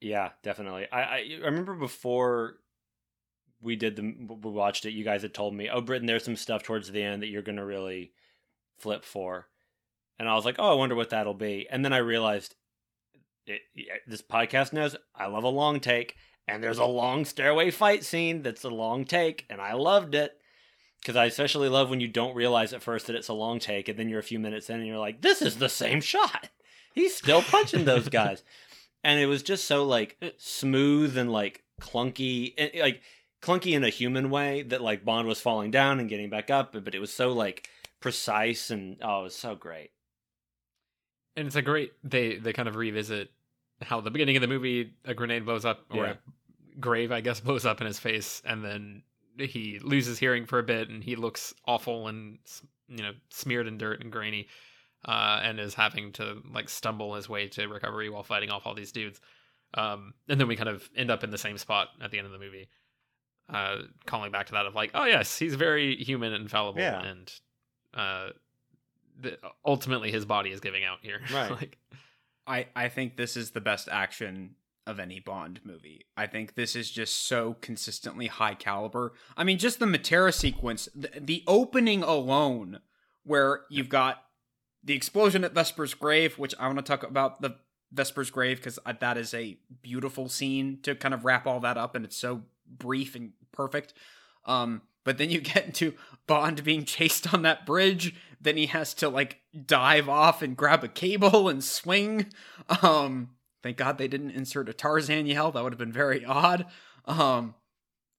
Yeah, 0.00 0.30
definitely. 0.42 0.86
I, 0.92 1.00
I 1.02 1.38
I 1.42 1.46
remember 1.46 1.74
before 1.74 2.56
we 3.62 3.76
did 3.76 3.96
the 3.96 4.02
we 4.42 4.50
watched 4.50 4.84
it. 4.84 4.90
You 4.90 5.04
guys 5.04 5.22
had 5.22 5.32
told 5.32 5.54
me, 5.54 5.70
"Oh, 5.70 5.80
Britton, 5.80 6.06
there's 6.06 6.24
some 6.24 6.36
stuff 6.36 6.62
towards 6.62 6.90
the 6.90 7.02
end 7.02 7.22
that 7.22 7.28
you're 7.28 7.42
gonna 7.42 7.64
really 7.64 8.12
flip 8.78 9.04
for," 9.04 9.48
and 10.18 10.28
I 10.28 10.34
was 10.34 10.44
like, 10.44 10.56
"Oh, 10.58 10.72
I 10.72 10.74
wonder 10.74 10.94
what 10.94 11.10
that'll 11.10 11.34
be." 11.34 11.66
And 11.70 11.84
then 11.84 11.92
I 11.92 11.98
realized 11.98 12.54
it, 13.46 13.62
this 14.06 14.22
podcast 14.22 14.72
knows 14.72 14.96
I 15.14 15.26
love 15.26 15.44
a 15.44 15.48
long 15.48 15.80
take, 15.80 16.16
and 16.48 16.62
there's 16.62 16.78
a 16.78 16.84
long 16.84 17.24
stairway 17.24 17.70
fight 17.70 18.04
scene 18.04 18.42
that's 18.42 18.64
a 18.64 18.70
long 18.70 19.04
take, 19.04 19.46
and 19.50 19.60
I 19.60 19.74
loved 19.74 20.14
it 20.14 20.32
because 21.00 21.16
I 21.16 21.26
especially 21.26 21.68
love 21.68 21.90
when 21.90 22.00
you 22.00 22.08
don't 22.08 22.34
realize 22.34 22.72
at 22.72 22.82
first 22.82 23.06
that 23.06 23.16
it's 23.16 23.28
a 23.28 23.34
long 23.34 23.58
take, 23.58 23.88
and 23.88 23.98
then 23.98 24.08
you're 24.08 24.20
a 24.20 24.24
few 24.24 24.38
minutes 24.38 24.70
in 24.70 24.76
and 24.76 24.86
you're 24.86 24.98
like, 24.98 25.22
"This 25.22 25.42
is 25.42 25.56
the 25.56 25.68
same 25.68 26.00
shot. 26.00 26.50
He's 26.94 27.14
still 27.14 27.42
punching 27.42 27.84
those 27.84 28.08
guys." 28.08 28.42
and 29.06 29.20
it 29.20 29.26
was 29.26 29.44
just 29.44 29.66
so 29.66 29.84
like 29.84 30.18
smooth 30.36 31.16
and 31.16 31.32
like 31.32 31.62
clunky 31.80 32.52
and 32.58 32.72
like 32.80 33.00
clunky 33.40 33.72
in 33.72 33.84
a 33.84 33.88
human 33.88 34.30
way 34.30 34.62
that 34.62 34.82
like 34.82 35.04
bond 35.04 35.28
was 35.28 35.40
falling 35.40 35.70
down 35.70 36.00
and 36.00 36.08
getting 36.08 36.28
back 36.28 36.50
up 36.50 36.72
but 36.72 36.94
it 36.94 36.98
was 36.98 37.12
so 37.12 37.32
like 37.32 37.68
precise 38.00 38.70
and 38.70 38.96
oh 39.02 39.20
it 39.20 39.24
was 39.24 39.34
so 39.34 39.54
great 39.54 39.90
And 41.36 41.46
it's 41.46 41.56
a 41.56 41.62
great 41.62 41.92
they 42.04 42.36
they 42.36 42.52
kind 42.52 42.68
of 42.68 42.76
revisit 42.76 43.30
how 43.82 44.00
the 44.00 44.10
beginning 44.10 44.36
of 44.36 44.40
the 44.42 44.48
movie 44.48 44.92
a 45.04 45.14
grenade 45.14 45.44
blows 45.44 45.64
up 45.64 45.84
or 45.90 46.04
Yeah. 46.06 46.12
a 46.12 46.78
grave 46.80 47.12
I 47.12 47.20
guess 47.20 47.40
blows 47.48 47.66
up 47.66 47.80
in 47.80 47.86
his 47.86 47.98
face 47.98 48.42
and 48.44 48.64
then 48.64 49.02
he 49.38 49.78
loses 49.82 50.18
hearing 50.18 50.46
for 50.46 50.58
a 50.58 50.62
bit 50.62 50.88
and 50.88 51.02
he 51.04 51.14
looks 51.16 51.52
awful 51.66 52.08
and 52.08 52.38
you 52.88 53.02
know 53.02 53.12
smeared 53.30 53.66
in 53.66 53.76
dirt 53.78 54.00
and 54.02 54.10
grainy 54.12 54.48
uh, 55.04 55.40
and 55.42 55.60
is 55.60 55.74
having 55.74 56.10
to 56.12 56.42
like 56.52 56.68
stumble 56.68 57.14
his 57.14 57.28
way 57.28 57.46
to 57.48 57.66
recovery 57.68 58.08
while 58.10 58.22
fighting 58.24 58.50
off 58.50 58.66
all 58.66 58.74
these 58.74 58.90
dudes. 58.90 59.20
Um, 59.74 60.14
and 60.28 60.40
then 60.40 60.48
we 60.48 60.56
kind 60.56 60.68
of 60.70 60.88
end 60.96 61.10
up 61.12 61.22
in 61.22 61.30
the 61.30 61.38
same 61.38 61.58
spot 61.58 61.88
at 62.02 62.10
the 62.10 62.18
end 62.18 62.26
of 62.26 62.32
the 62.32 62.38
movie, 62.40 62.68
uh, 63.52 63.82
calling 64.06 64.32
back 64.32 64.46
to 64.46 64.52
that 64.52 64.66
of 64.66 64.74
like, 64.74 64.90
oh 64.94 65.04
yes, 65.04 65.38
he's 65.38 65.54
very 65.54 65.94
human 65.96 66.32
and 66.32 66.50
fallible, 66.50 66.80
Yeah. 66.80 67.02
and 67.04 67.32
uh, 67.96 68.28
the, 69.18 69.38
ultimately 69.64 70.12
his 70.12 70.24
body 70.24 70.50
is 70.50 70.60
giving 70.60 70.84
out 70.84 70.98
here. 71.02 71.20
Right. 71.32 71.50
like, 71.50 71.78
I 72.46 72.66
I 72.76 72.88
think 72.88 73.16
this 73.16 73.36
is 73.36 73.50
the 73.50 73.60
best 73.60 73.88
action 73.90 74.54
of 74.86 75.00
any 75.00 75.18
Bond 75.18 75.60
movie. 75.64 76.06
I 76.16 76.26
think 76.26 76.54
this 76.54 76.76
is 76.76 76.90
just 76.90 77.26
so 77.26 77.56
consistently 77.60 78.28
high 78.28 78.54
caliber. 78.54 79.14
I 79.36 79.42
mean, 79.42 79.58
just 79.58 79.80
the 79.80 79.86
Matera 79.86 80.32
sequence, 80.32 80.88
the, 80.94 81.10
the 81.18 81.42
opening 81.48 82.04
alone, 82.04 82.78
where 83.24 83.62
you've 83.68 83.88
got 83.88 84.22
the 84.84 84.94
explosion 84.94 85.42
at 85.42 85.54
Vesper's 85.54 85.94
grave, 85.94 86.38
which 86.38 86.54
I 86.60 86.66
want 86.66 86.78
to 86.78 86.84
talk 86.84 87.02
about 87.02 87.40
the 87.42 87.56
Vesper's 87.92 88.30
grave 88.30 88.58
because 88.58 88.78
that 89.00 89.18
is 89.18 89.34
a 89.34 89.58
beautiful 89.82 90.28
scene 90.28 90.78
to 90.82 90.94
kind 90.94 91.14
of 91.14 91.24
wrap 91.24 91.46
all 91.46 91.58
that 91.60 91.76
up, 91.76 91.96
and 91.96 92.04
it's 92.04 92.16
so 92.16 92.42
brief 92.68 93.16
and 93.16 93.32
perfect. 93.50 93.94
Um, 94.44 94.82
but 95.06 95.18
then 95.18 95.30
you 95.30 95.40
get 95.40 95.64
into 95.64 95.94
Bond 96.26 96.64
being 96.64 96.84
chased 96.84 97.32
on 97.32 97.42
that 97.42 97.64
bridge. 97.64 98.14
Then 98.40 98.56
he 98.56 98.66
has 98.66 98.92
to 98.94 99.08
like 99.08 99.40
dive 99.64 100.08
off 100.08 100.42
and 100.42 100.56
grab 100.56 100.82
a 100.82 100.88
cable 100.88 101.48
and 101.48 101.62
swing. 101.62 102.26
Um, 102.82 103.30
thank 103.62 103.76
God 103.76 103.96
they 103.96 104.08
didn't 104.08 104.32
insert 104.32 104.68
a 104.68 104.74
Tarzan 104.74 105.26
yell. 105.26 105.52
That 105.52 105.62
would 105.62 105.72
have 105.72 105.78
been 105.78 105.92
very 105.92 106.24
odd. 106.24 106.66
Um, 107.06 107.54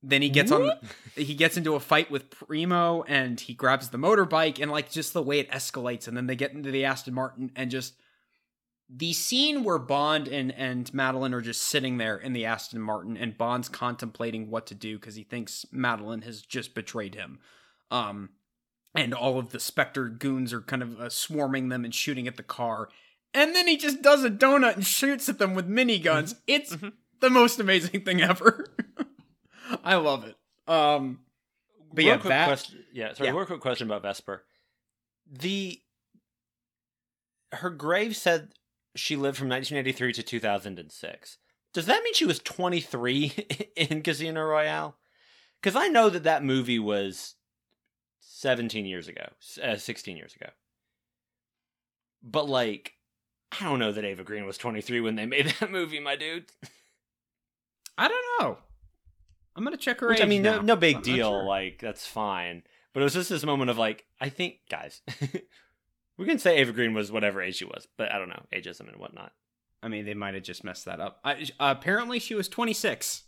then 0.01 0.21
he 0.21 0.29
gets 0.29 0.51
on. 0.51 0.71
The, 1.15 1.23
he 1.23 1.35
gets 1.35 1.57
into 1.57 1.75
a 1.75 1.79
fight 1.81 2.09
with 2.09 2.29
Primo, 2.29 3.03
and 3.03 3.37
he 3.37 3.53
grabs 3.53 3.89
the 3.89 3.97
motorbike, 3.97 4.61
and 4.61 4.71
like 4.71 4.89
just 4.89 5.11
the 5.11 5.21
way 5.21 5.39
it 5.39 5.51
escalates, 5.51 6.07
and 6.07 6.15
then 6.15 6.27
they 6.27 6.35
get 6.35 6.53
into 6.53 6.71
the 6.71 6.85
Aston 6.85 7.13
Martin, 7.13 7.51
and 7.55 7.69
just 7.69 7.95
the 8.89 9.13
scene 9.13 9.63
where 9.63 9.77
Bond 9.79 10.27
and 10.27 10.51
and 10.53 10.93
Madeline 10.93 11.33
are 11.33 11.41
just 11.41 11.61
sitting 11.63 11.97
there 11.97 12.17
in 12.17 12.33
the 12.33 12.45
Aston 12.45 12.81
Martin, 12.81 13.17
and 13.17 13.37
Bond's 13.37 13.69
contemplating 13.69 14.49
what 14.49 14.65
to 14.67 14.75
do 14.75 14.97
because 14.97 15.15
he 15.15 15.23
thinks 15.23 15.65
Madeline 15.71 16.21
has 16.21 16.41
just 16.41 16.73
betrayed 16.73 17.15
him. 17.15 17.39
Um, 17.91 18.29
and 18.95 19.13
all 19.13 19.37
of 19.37 19.49
the 19.51 19.59
Spectre 19.59 20.07
goons 20.09 20.53
are 20.53 20.61
kind 20.61 20.81
of 20.81 20.99
uh, 20.99 21.09
swarming 21.09 21.69
them 21.69 21.83
and 21.85 21.93
shooting 21.93 22.27
at 22.27 22.37
the 22.37 22.43
car. 22.43 22.89
And 23.33 23.53
then 23.53 23.67
he 23.67 23.77
just 23.77 24.01
does 24.01 24.23
a 24.23 24.29
donut 24.29 24.75
and 24.75 24.85
shoots 24.85 25.27
at 25.29 25.37
them 25.37 25.53
with 25.53 25.69
miniguns. 25.69 26.35
It's 26.47 26.75
Mhm. 26.75 26.93
the 27.19 27.29
most 27.29 27.59
amazing 27.59 28.01
thing 28.05 28.21
ever. 28.21 28.65
I 29.83 29.95
love 29.95 30.23
it. 30.23 30.35
Um, 30.67 31.19
but 31.89 31.97
Real 31.99 32.07
yeah, 32.07 32.17
quick 32.17 32.29
that 32.29 32.47
question, 32.47 32.83
yeah 32.93 33.13
sorry 33.13 33.29
yeah. 33.29 33.35
real 33.35 33.45
quick 33.45 33.59
question 33.61 33.87
about 33.87 34.01
vesper 34.01 34.43
the 35.31 35.81
her 37.53 37.69
grave 37.69 38.15
said 38.15 38.49
she 38.97 39.15
lived 39.15 39.37
from 39.37 39.49
1983 39.49 40.13
to 40.13 40.23
2006 40.23 41.37
does 41.73 41.85
that 41.85 42.03
mean 42.03 42.13
she 42.13 42.25
was 42.25 42.39
23 42.39 43.33
in 43.75 44.01
casino 44.01 44.43
royale 44.43 44.97
because 45.61 45.75
i 45.75 45.87
know 45.87 46.09
that 46.09 46.23
that 46.23 46.43
movie 46.43 46.79
was 46.79 47.35
17 48.19 48.85
years 48.85 49.07
ago 49.07 49.27
uh, 49.63 49.75
16 49.75 50.17
years 50.17 50.35
ago 50.35 50.49
but 52.21 52.47
like 52.47 52.93
i 53.59 53.63
don't 53.65 53.79
know 53.79 53.91
that 53.91 54.05
Eva 54.05 54.23
Green 54.23 54.45
was 54.45 54.57
23 54.57 55.01
when 55.01 55.15
they 55.15 55.25
made 55.25 55.47
that 55.59 55.71
movie 55.71 55.99
my 55.99 56.15
dude 56.15 56.45
I 57.97 58.07
don't 58.07 58.25
know. 58.39 58.57
I'm 59.55 59.63
gonna 59.63 59.77
check 59.77 59.99
her 60.01 60.09
Which 60.09 60.19
age. 60.19 60.23
I 60.23 60.27
mean, 60.27 60.43
no, 60.43 60.57
now. 60.57 60.61
no 60.61 60.73
I'm 60.73 60.79
big 60.79 61.01
deal. 61.01 61.31
sure. 61.31 61.43
Like 61.43 61.79
that's 61.81 62.05
fine. 62.05 62.63
But 62.93 63.01
it 63.01 63.03
was 63.05 63.13
just 63.13 63.29
this 63.29 63.43
moment 63.43 63.69
of 63.69 63.77
like, 63.77 64.05
I 64.21 64.29
think, 64.29 64.57
guys, 64.69 65.01
we 66.17 66.25
can 66.25 66.39
say 66.39 66.59
Eva 66.59 66.71
Green 66.71 66.93
was 66.93 67.11
whatever 67.11 67.41
age 67.41 67.55
she 67.57 67.65
was, 67.65 67.87
but 67.97 68.11
I 68.11 68.17
don't 68.17 68.29
know 68.29 68.43
ageism 68.53 68.87
and 68.91 68.97
whatnot. 68.97 69.31
I 69.83 69.87
mean, 69.89 70.05
they 70.05 70.13
might 70.15 70.33
have 70.33 70.43
just 70.43 70.63
messed 70.63 70.85
that 70.85 70.99
up. 70.99 71.19
I, 71.23 71.47
apparently, 71.59 72.19
she 72.19 72.33
was 72.35 72.47
26. 72.49 73.23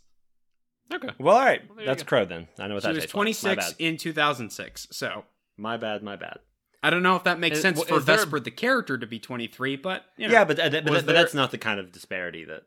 okay, 0.92 1.10
Well, 1.18 1.36
all 1.36 1.44
right, 1.44 1.62
Well, 1.74 1.86
that's. 1.86 2.02
Crow 2.02 2.24
then. 2.24 2.48
I 2.58 2.66
know 2.66 2.74
what 2.74 2.82
that 2.82 2.96
is. 2.96 3.04
She 3.04 3.06
that 3.08 3.14
was 3.16 3.26
tastes 3.26 3.44
like. 3.44 3.56
My 3.58 3.62
26 3.62 3.76
in 3.78 3.96
2006. 3.96 4.88
So 4.90 5.24
My 5.56 5.76
bad. 5.76 6.02
My 6.02 6.16
bad. 6.16 6.38
I 6.82 6.88
don't 6.90 7.02
know 7.02 7.14
if 7.16 7.24
that 7.24 7.38
makes 7.38 7.56
Is- 7.58 7.62
sense 7.62 7.76
well, 7.78 7.86
for 7.86 7.98
is 7.98 8.04
there- 8.06 8.16
Vesper 8.16 8.40
the 8.40 8.50
character 8.50 8.96
to 8.98 9.06
be 9.06 9.18
23, 9.20 9.76
but 9.76 10.04
you 10.16 10.26
know. 10.28 10.32
Yeah, 10.32 10.44
but, 10.44 10.58
uh, 10.58 10.70
but, 10.70 10.90
Was 10.90 11.02
but 11.04 11.12
that's 11.12 11.34
not 11.34 11.50
the 11.52 11.58
kind 11.58 11.78
of 11.78 11.92
disparity 11.92 12.44
that. 12.46 12.62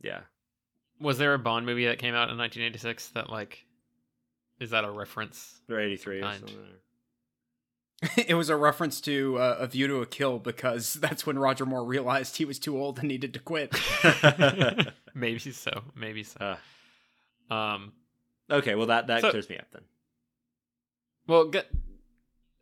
Yeah. 0.00 0.20
was 1.00 1.18
there 1.18 1.34
a 1.34 1.38
Bond 1.38 1.66
movie 1.66 1.84
that 1.86 1.98
came 1.98 2.14
out 2.14 2.30
in 2.30 2.36
1986 2.38 3.08
that 3.10 3.30
like 3.30 3.64
is 4.58 4.70
that 4.70 4.82
a 4.84 4.90
reference? 4.90 5.60
They're 5.68 5.78
83 5.80 6.18
or 6.18 6.22
Kind. 6.22 6.38
something. 6.40 6.56
it 8.16 8.34
was 8.34 8.48
a 8.48 8.56
reference 8.56 9.00
to 9.02 9.38
uh, 9.38 9.56
A 9.60 9.66
View 9.66 9.86
to 9.88 9.96
a 10.00 10.06
Kill 10.06 10.38
because 10.38 10.94
that's 11.00 11.26
when 11.26 11.38
Roger 11.38 11.66
Moore 11.66 11.84
realized 11.84 12.36
he 12.36 12.44
was 12.44 12.58
too 12.58 12.78
old 12.78 12.98
and 12.98 13.08
needed 13.08 13.34
to 13.34 13.40
quit. 13.40 13.74
maybe 15.14 15.38
so, 15.38 15.82
maybe 15.96 16.22
so. 16.24 16.56
Uh, 17.50 17.52
Um, 17.54 17.92
okay, 18.50 18.74
well, 18.74 18.86
that, 18.86 19.06
that 19.08 19.22
So- 19.22 19.30
clears 19.30 19.48
me 19.48 19.56
up 19.58 19.66
then. 19.72 19.82
well, 21.26 21.46
get 21.48 21.66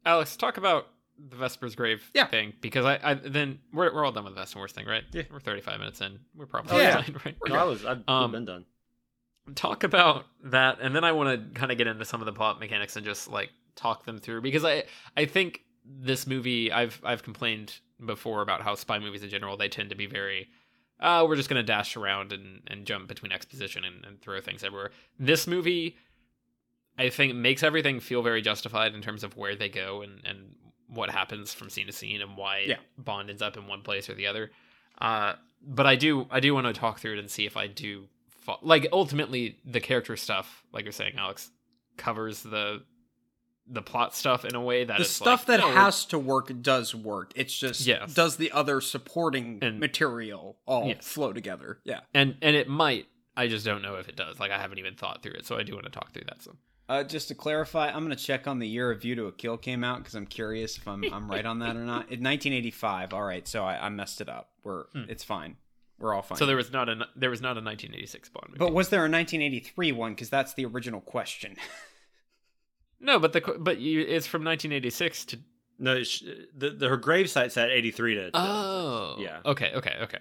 Alex 0.05 0.37
talk 0.37 0.57
about 0.57 0.87
the 1.19 1.37
Vesper's 1.37 1.75
grave 1.75 2.08
Yeah. 2.15 2.27
thing 2.27 2.52
because 2.61 2.85
I, 2.85 2.98
I 3.02 3.15
then 3.15 3.58
we're 3.73 3.92
we're 3.92 4.04
all 4.04 4.13
done 4.13 4.25
with 4.25 4.35
the 4.35 4.40
best 4.40 4.54
and 4.54 4.61
worst 4.61 4.75
thing, 4.75 4.87
right? 4.87 5.02
Yeah. 5.13 5.23
we're 5.33 5.40
35 5.40 5.79
minutes 5.81 6.00
in. 6.00 6.19
We're 6.37 6.46
probably 6.46 6.77
Oh, 6.77 6.79
yeah. 6.79 7.00
fine, 7.02 7.17
right? 7.25 7.37
No, 7.48 7.54
I 7.54 7.65
was, 7.65 7.85
I've 7.87 8.02
Um, 8.06 8.33
been 8.33 8.44
done. 8.44 8.65
talk 9.54 9.83
about 9.85 10.27
that 10.44 10.79
and 10.81 10.94
then 10.94 11.04
i 11.04 11.13
want 11.13 11.54
to 11.54 11.58
kind 11.58 11.71
of 11.73 11.79
get 11.79 11.87
into 11.87 12.04
some 12.04 12.21
of 12.21 12.27
the 12.27 12.33
plot 12.33 12.58
mechanics 12.61 12.96
and 12.96 13.04
just 13.06 13.31
like 13.31 13.50
talk 13.77 14.04
them 14.04 14.18
through 14.18 14.40
because 14.40 14.64
i 14.64 14.83
i 15.16 15.24
think 15.24 15.62
this 15.85 16.27
movie 16.27 16.72
i've 16.72 17.00
i've 17.04 17.22
complained 17.22 17.79
before 18.04 18.42
about 18.42 18.60
how 18.62 18.74
spy 18.74 18.98
movies 18.98 19.22
in 19.22 19.29
general 19.31 19.56
they 19.56 19.68
tend 19.68 19.90
to 19.90 19.94
be 19.96 20.06
very 20.06 20.48
uh 21.00 21.24
we're 21.29 21.37
just 21.37 21.48
gonna 21.48 21.62
dash 21.62 21.96
around 21.96 22.33
and 22.33 22.62
and 22.66 22.85
jump 22.87 23.06
between 23.06 23.31
exposition 23.33 23.85
and, 23.85 24.04
and 24.04 24.20
throw 24.20 24.40
things 24.40 24.64
everywhere 24.64 24.90
this 25.18 25.46
movie 25.46 25.96
i 26.98 27.08
think 27.08 27.35
makes 27.35 27.62
everything 27.62 28.00
feel 28.00 28.22
very 28.22 28.42
justified 28.42 28.94
in 28.94 29.02
terms 29.02 29.22
of 29.22 29.37
where 29.37 29.54
they 29.54 29.68
go 29.68 30.02
and 30.02 30.20
and 30.24 30.54
what 30.88 31.10
happens 31.10 31.52
from 31.52 31.68
scene 31.68 31.87
to 31.87 31.92
scene 31.92 32.20
and 32.22 32.37
why 32.37 32.64
Yeah. 32.66 32.77
bond 32.96 33.29
ends 33.31 33.42
up 33.42 33.56
in 33.56 33.66
one 33.66 33.83
place 33.83 34.08
or 34.08 34.14
the 34.14 34.27
other 34.27 34.50
uh 35.00 35.35
but 35.62 35.87
i 35.87 35.96
do 35.96 36.27
i 36.31 36.40
do 36.40 36.54
want 36.54 36.66
to 36.66 36.72
talk 36.72 36.98
through 37.00 37.14
it 37.14 37.18
and 37.18 37.31
see 37.31 37.44
if 37.46 37.56
i 37.56 37.66
do 37.66 38.04
fa- 38.29 38.56
like 38.62 38.87
ultimately 38.92 39.58
the 39.64 39.81
character 39.81 40.16
stuff 40.16 40.62
like 40.72 40.85
you're 40.85 40.92
saying 40.92 41.14
alex 41.18 41.50
covers 41.96 42.42
the 42.42 42.83
the 43.69 43.83
plot 43.83 44.14
stuff 44.14 44.44
in 44.44 44.54
a 44.54 44.60
way 44.60 44.85
that 44.85 44.96
the 44.98 45.02
it's 45.02 45.10
stuff 45.12 45.48
like, 45.48 45.58
that 45.58 45.64
we're- 45.67 45.75
has 45.77 46.04
to 46.06 46.19
work 46.19 46.52
does 46.62 46.94
work. 46.94 47.33
It's 47.35 47.56
just 47.58 47.87
Yes. 47.87 48.14
does 48.14 48.37
the 48.37 48.52
other 48.52 48.81
supporting 48.81 49.58
And- 49.62 49.81
material 49.81 50.58
all 50.67 50.87
Yes. 50.88 51.06
flow 51.06 51.33
together. 51.33 51.81
Yeah. 51.85 52.00
and 52.14 52.37
and 52.42 52.54
it 52.56 52.69
might. 52.69 53.06
I 53.37 53.48
just 53.48 53.64
don't 53.67 53.83
know 53.83 53.96
if 53.96 54.08
it 54.08 54.17
does. 54.17 54.38
Like 54.40 54.50
I 54.50 54.58
haven't 54.58 54.79
even 54.79 54.94
thought 54.94 55.23
through 55.23 55.33
it, 55.35 55.44
so 55.46 55.56
I 55.58 55.62
do 55.62 55.73
want 55.75 55.85
to 55.85 55.90
talk 55.90 56.12
through 56.12 56.25
that 56.29 56.42
some. 56.42 56.58
Uh, 56.88 57.02
just 57.02 57.27
to 57.29 57.35
clarify, 57.35 57.88
I'm 57.88 58.04
going 58.04 58.17
to 58.17 58.25
check 58.25 58.46
on 58.46 58.60
the 58.60 58.69
year 58.69 58.92
of 58.92 59.02
View 59.02 59.17
to 59.17 59.27
a 59.27 59.33
Kill 59.33 59.56
came 59.56 59.83
out 59.83 59.98
because 59.98 60.14
I'm 60.14 60.25
curious 60.27 60.77
if 60.79 60.87
I'm 60.87 61.02
I'm 61.12 61.29
right 61.29 61.44
on 61.44 61.58
that 61.58 61.75
or 61.77 61.85
not. 61.85 62.12
In 62.12 62.23
1985. 62.23 63.12
All 63.12 63.25
right, 63.25 63.46
so 63.48 63.64
I, 63.64 63.87
I 63.87 63.88
messed 63.88 64.21
it 64.21 64.29
up. 64.29 64.50
We're 64.62 64.85
Hmm. 64.92 65.02
it's 65.08 65.25
fine. 65.25 65.56
We're 65.98 66.14
all 66.14 66.23
fine. 66.23 66.38
So 66.38 66.46
there 66.46 66.56
was 66.56 66.71
not 66.73 66.88
a 66.88 67.08
there 67.17 67.31
was 67.31 67.40
not 67.40 67.56
a 67.58 67.60
1986 67.60 68.29
Bond 68.29 68.50
movie. 68.50 68.58
but 68.58 68.73
was 68.73 68.90
there 68.90 69.00
a 69.04 69.08
1983 69.08 69.92
one? 69.92 70.12
Because 70.12 70.31
that's 70.31 70.54
the 70.54 70.64
original 70.67 71.00
question. 71.00 71.56
no, 73.01 73.19
but 73.19 73.33
the 73.33 73.40
but 73.59 73.79
you, 73.79 74.01
it's 74.01 74.27
from 74.27 74.44
1986 74.44 75.25
to. 75.27 75.38
No, 75.79 76.03
sh- 76.03 76.23
the, 76.57 76.71
the 76.71 76.88
her 76.88 76.99
gravesite 76.99 77.51
said 77.53 77.71
eighty 77.71 77.90
three 77.90 78.15
to. 78.15 78.31
Oh, 78.33 79.17
yeah. 79.19 79.40
Okay, 79.44 79.73
okay, 79.75 79.97
okay. 80.03 80.21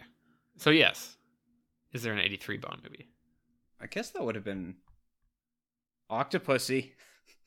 So 0.58 0.70
yes, 0.70 1.16
is 1.94 2.04
there 2.04 2.14
an 2.14 2.20
83 2.20 2.58
Bond 2.58 2.82
movie? 2.84 3.08
I 3.82 3.88
guess 3.88 4.10
that 4.12 4.24
would 4.24 4.36
have 4.36 4.44
been 4.44 4.76
Octopussy. 6.12 6.92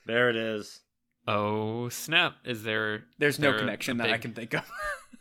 There 0.07 0.31
it 0.31 0.37
is. 0.37 0.81
Oh 1.26 1.91
snap! 1.91 2.37
Is 2.47 2.62
there? 2.62 3.05
There's 3.18 3.39
no 3.39 3.49
there 3.49 3.57
a- 3.57 3.61
connection 3.61 4.01
a 4.01 4.05
that 4.05 4.12
I 4.14 4.16
can 4.16 4.33
think 4.33 4.55
of. 4.55 4.62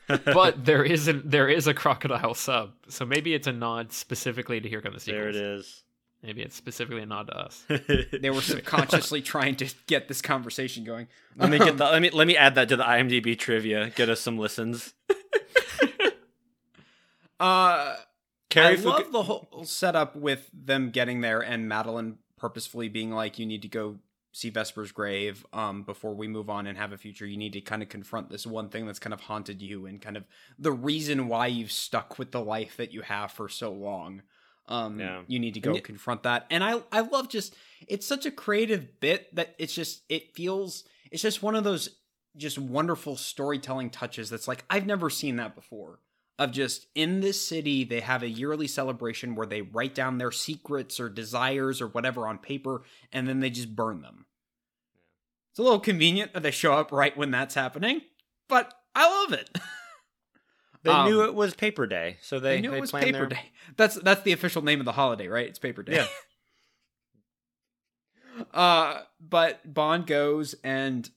but 0.23 0.63
there 0.63 0.85
isn't. 0.85 1.29
There 1.29 1.49
is 1.49 1.67
a 1.67 1.73
crocodile 1.73 2.33
sub, 2.33 2.71
so 2.87 3.05
maybe 3.05 3.33
it's 3.33 3.47
a 3.47 3.51
nod 3.51 3.91
specifically 3.91 4.61
to 4.61 4.69
Here 4.69 4.79
Come 4.79 4.93
the 4.93 5.01
Sequels. 5.01 5.19
There 5.19 5.27
it 5.29 5.35
is. 5.35 5.83
Maybe 6.27 6.41
it's 6.41 6.57
specifically 6.57 7.01
a 7.01 7.05
nod 7.05 7.27
to 7.27 7.37
us. 7.37 7.63
they 8.11 8.29
were 8.29 8.41
subconsciously 8.41 9.21
trying 9.21 9.55
to 9.55 9.73
get 9.87 10.09
this 10.09 10.21
conversation 10.21 10.83
going. 10.83 11.07
let 11.37 11.49
me 11.49 11.57
get 11.57 11.77
the, 11.77 11.85
let 11.85 12.01
me 12.01 12.09
let 12.09 12.27
me 12.27 12.35
add 12.35 12.55
that 12.55 12.67
to 12.67 12.75
the 12.75 12.83
IMDb 12.83 13.39
trivia. 13.39 13.91
Get 13.95 14.09
us 14.09 14.19
some 14.19 14.37
listens. 14.37 14.93
Uh, 17.39 17.95
Cary 18.49 18.73
I 18.73 18.75
Fuku- 18.77 18.89
love 18.89 19.11
the 19.11 19.21
whole 19.21 19.63
setup 19.63 20.15
with 20.15 20.49
them 20.51 20.89
getting 20.89 21.21
there 21.21 21.39
and 21.39 21.69
Madeline 21.69 22.17
purposefully 22.35 22.89
being 22.89 23.11
like, 23.11 23.37
"You 23.37 23.45
need 23.45 23.61
to 23.61 23.67
go 23.67 23.99
see 24.31 24.49
Vesper's 24.49 24.91
grave 24.91 25.45
um, 25.53 25.83
before 25.83 26.15
we 26.15 26.27
move 26.27 26.49
on 26.49 26.65
and 26.65 26.79
have 26.79 26.93
a 26.93 26.97
future. 26.97 27.27
You 27.27 27.37
need 27.37 27.53
to 27.53 27.61
kind 27.61 27.83
of 27.83 27.89
confront 27.89 28.31
this 28.31 28.47
one 28.47 28.69
thing 28.69 28.87
that's 28.87 28.97
kind 28.97 29.13
of 29.13 29.21
haunted 29.21 29.61
you 29.61 29.85
and 29.85 30.01
kind 30.01 30.17
of 30.17 30.25
the 30.57 30.71
reason 30.71 31.27
why 31.27 31.45
you've 31.45 31.71
stuck 31.71 32.17
with 32.17 32.31
the 32.31 32.41
life 32.41 32.75
that 32.77 32.91
you 32.91 33.01
have 33.01 33.31
for 33.31 33.47
so 33.47 33.71
long. 33.71 34.23
Um, 34.67 34.99
Yeah. 34.99 35.21
you 35.27 35.39
need 35.39 35.53
to 35.53 35.59
go 35.59 35.69
And 35.71 35.77
y- 35.77 35.81
confront 35.81 36.23
that. 36.23 36.45
And 36.49 36.63
I, 36.63 36.81
I 36.91 37.01
love 37.01 37.29
just 37.29 37.55
it's 37.87 38.05
such 38.05 38.25
a 38.25 38.31
creative 38.31 38.99
bit 38.99 39.33
that 39.35 39.55
it's 39.57 39.73
just 39.73 40.01
it 40.09 40.33
feels 40.35 40.83
it's 41.11 41.21
just 41.21 41.41
one 41.43 41.55
of 41.55 41.63
those 41.63 41.89
just 42.35 42.59
wonderful 42.59 43.15
storytelling 43.15 43.89
touches 43.89 44.29
that's 44.29 44.47
like 44.47 44.63
I've 44.69 44.85
never 44.85 45.09
seen 45.09 45.37
that 45.37 45.55
before 45.55 45.99
of 46.39 46.51
just 46.51 46.85
in 46.93 47.19
this 47.21 47.39
city 47.41 47.83
they 47.83 47.99
have 48.01 48.21
a 48.23 48.29
yearly 48.29 48.67
celebration 48.67 49.33
where 49.35 49.47
they 49.47 49.61
write 49.63 49.95
down 49.95 50.17
their 50.17 50.31
secrets 50.31 50.99
or 50.99 51.09
desires 51.09 51.81
or 51.81 51.87
whatever 51.87 52.27
on 52.27 52.37
paper 52.37 52.83
and 53.11 53.27
then 53.27 53.39
they 53.39 53.49
just 53.49 53.75
burn 53.75 54.01
them 54.01 54.25
yeah. 54.93 55.01
it's 55.49 55.57
a 55.59 55.63
little 55.63 55.79
convenient 55.79 56.33
that 56.33 56.43
they 56.43 56.51
show 56.51 56.73
up 56.73 56.91
right 56.91 57.17
when 57.17 57.31
that's 57.31 57.55
happening 57.55 58.01
but 58.47 58.71
i 58.93 59.09
love 59.09 59.33
it 59.33 59.49
They 60.83 60.91
Um, 60.91 61.09
knew 61.09 61.23
it 61.23 61.33
was 61.33 61.53
Paper 61.53 61.85
Day, 61.87 62.17
so 62.21 62.39
they, 62.39 62.55
they 62.57 62.61
knew 62.61 62.71
they 62.71 62.77
it 62.77 62.81
was 62.81 62.91
paper 62.91 63.11
their- 63.11 63.25
day. 63.27 63.51
That's 63.75 63.95
that's 63.95 64.21
the 64.21 64.31
official 64.31 64.61
name 64.63 64.79
of 64.79 64.85
the 64.85 64.91
holiday 64.93 65.27
right? 65.27 65.47
It's 65.47 65.59
paper 65.59 65.83
day. 65.83 65.95
Yeah. 65.95 66.07
uh 68.53 69.01
but 69.19 69.73
bond 69.73 70.05
goes 70.07 70.55
and 70.63 71.09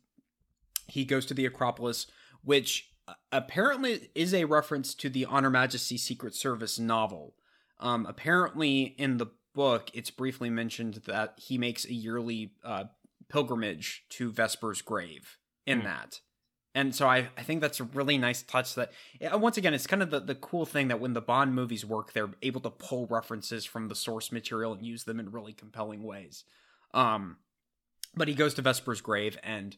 he 0.87 1.05
goes 1.05 1.27
to 1.27 1.35
the 1.35 1.45
acropolis 1.47 2.07
which 2.43 2.91
uh, 3.07 3.13
apparently 3.31 4.09
is 4.15 4.33
a 4.33 4.45
reference 4.47 4.95
to 4.95 5.11
the 5.11 5.27
On 5.27 5.45
Her 5.45 5.51
Majesty's 5.51 6.03
secret 6.03 6.35
service 6.35 6.79
novel. 6.79 7.35
Um 7.79 8.07
apparently 8.07 8.83
in 8.99 9.19
the 9.19 9.27
book 9.55 9.91
it's 9.93 10.11
briefly 10.11 10.49
mentioned 10.49 11.03
that 11.07 11.35
he 11.37 11.59
makes 11.59 11.85
a 11.85 11.93
yearly 11.93 12.53
uh 12.65 12.85
pilgrimage 13.29 14.05
to 14.11 14.31
vesper's 14.33 14.81
grave 14.83 15.37
in 15.67 15.81
Hmm. 15.81 15.85
that 15.87 16.21
and 16.75 16.95
so 16.95 17.09
I, 17.09 17.29
I 17.37 17.43
think 17.43 17.61
that's 17.61 17.81
a 17.81 17.85
really 17.85 18.17
nice 18.17 18.43
touch 18.43 18.75
that 18.77 18.93
once 19.33 19.57
again 19.57 19.75
it's 19.75 19.87
kind 19.87 20.03
of 20.03 20.11
the, 20.11 20.21
the 20.21 20.35
cool 20.37 20.65
thing 20.67 20.89
that 20.89 21.01
when 21.01 21.15
the 21.15 21.21
bond 21.21 21.55
movies 21.55 21.85
work 21.85 22.13
they're 22.13 22.31
able 22.43 22.61
to 22.63 22.71
pull 22.71 23.07
references 23.07 23.65
from 23.65 23.89
the 23.89 23.95
source 23.95 24.31
material 24.31 24.73
and 24.73 24.85
use 24.87 25.05
them 25.05 25.19
in 25.19 25.31
really 25.33 25.53
compelling 25.53 26.03
ways 26.03 26.45
um 26.95 27.37
but 28.15 28.29
he 28.29 28.35
goes 28.35 28.55
to 28.55 28.63
vesper's 28.63 29.01
grave 29.01 29.37
and 29.43 29.77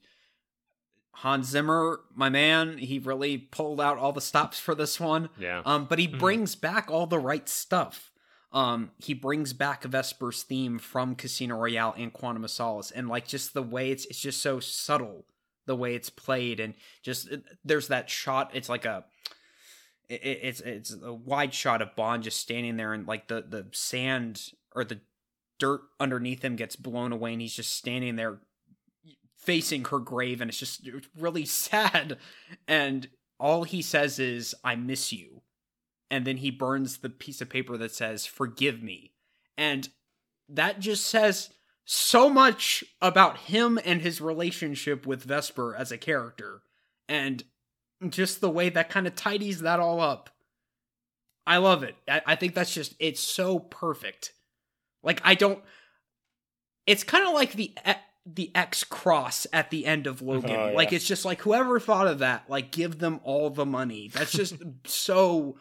hans 1.16 1.48
zimmer 1.48 2.00
my 2.14 2.28
man 2.28 2.78
he 2.78 2.98
really 2.98 3.36
pulled 3.36 3.80
out 3.80 3.98
all 3.98 4.12
the 4.12 4.20
stops 4.20 4.58
for 4.58 4.74
this 4.74 4.98
one 4.98 5.28
Yeah. 5.38 5.62
um 5.64 5.84
but 5.84 5.98
he 5.98 6.08
Mhm. 6.08 6.18
brings 6.18 6.54
back 6.54 6.90
all 6.90 7.06
the 7.06 7.18
right 7.18 7.48
stuff 7.48 8.10
um 8.52 8.90
he 8.98 9.12
brings 9.14 9.52
back 9.52 9.84
vesper's 9.84 10.42
theme 10.42 10.78
from 10.78 11.14
casino 11.14 11.56
royale 11.56 11.94
and 11.98 12.12
quantum 12.12 12.44
of 12.44 12.50
solace 12.50 12.90
and 12.90 13.08
like 13.08 13.26
just 13.26 13.52
the 13.54 13.62
way 13.62 13.90
it's 13.90 14.06
it's 14.06 14.20
just 14.20 14.40
so 14.40 14.58
subtle 14.58 15.26
the 15.66 15.76
way 15.76 15.94
it's 15.94 16.10
played 16.10 16.60
and 16.60 16.74
just 17.02 17.28
it- 17.30 17.44
there's 17.64 17.88
that 17.88 18.10
shot 18.10 18.50
it's 18.54 18.68
like 18.68 18.84
a 18.84 19.04
it- 20.08 20.40
it's 20.42 20.60
it's 20.60 20.94
a 21.02 21.12
wide 21.12 21.54
shot 21.54 21.82
of 21.82 21.94
bond 21.96 22.22
just 22.22 22.38
standing 22.40 22.76
there 22.76 22.92
and 22.92 23.06
like 23.06 23.28
the 23.28 23.42
the 23.42 23.66
sand 23.72 24.50
or 24.74 24.84
the 24.84 25.00
dirt 25.58 25.82
underneath 26.00 26.42
him 26.42 26.56
gets 26.56 26.74
blown 26.76 27.12
away 27.12 27.32
and 27.32 27.40
he's 27.40 27.54
just 27.54 27.74
standing 27.74 28.16
there 28.16 28.40
facing 29.36 29.84
her 29.86 29.98
grave 29.98 30.40
and 30.40 30.48
it's 30.50 30.58
just 30.58 30.88
really 31.18 31.44
sad. 31.46 32.18
And 32.66 33.08
all 33.38 33.64
he 33.64 33.82
says 33.82 34.18
is 34.18 34.54
i 34.64 34.74
miss 34.76 35.12
you. 35.12 35.42
And 36.10 36.24
then 36.26 36.38
he 36.38 36.50
burns 36.50 36.98
the 36.98 37.08
piece 37.08 37.40
of 37.40 37.48
paper 37.48 37.76
that 37.76 37.94
says 37.94 38.26
forgive 38.26 38.82
me. 38.82 39.12
And 39.56 39.88
that 40.48 40.80
just 40.80 41.06
says 41.06 41.50
so 41.84 42.30
much 42.30 42.84
about 43.00 43.36
him 43.38 43.78
and 43.84 44.02
his 44.02 44.20
relationship 44.20 45.06
with 45.06 45.24
vesper 45.24 45.74
as 45.74 45.90
a 45.90 45.98
character 45.98 46.62
and 47.08 47.44
just 48.08 48.40
the 48.40 48.50
way 48.50 48.68
that 48.68 48.90
kind 48.90 49.06
of 49.06 49.14
tidies 49.14 49.60
that 49.60 49.80
all 49.80 50.00
up 50.00 50.30
i 51.46 51.56
love 51.56 51.82
it 51.82 51.96
i, 52.08 52.22
I 52.26 52.36
think 52.36 52.54
that's 52.54 52.72
just 52.72 52.94
it's 52.98 53.20
so 53.20 53.58
perfect 53.58 54.32
like 55.02 55.20
i 55.24 55.34
don't 55.34 55.60
it's 56.86 57.04
kind 57.04 57.26
of 57.26 57.34
like 57.34 57.52
the 57.52 57.74
the 58.24 58.50
X 58.54 58.84
cross 58.84 59.46
at 59.52 59.70
the 59.70 59.86
end 59.86 60.06
of 60.06 60.22
Logan. 60.22 60.50
Oh, 60.50 60.68
yeah. 60.68 60.76
Like 60.76 60.92
it's 60.92 61.06
just 61.06 61.24
like 61.24 61.42
whoever 61.42 61.80
thought 61.80 62.06
of 62.06 62.20
that, 62.20 62.44
like 62.48 62.70
give 62.70 62.98
them 62.98 63.20
all 63.24 63.50
the 63.50 63.66
money. 63.66 64.10
That's 64.12 64.32
just 64.32 64.54
so 64.86 65.56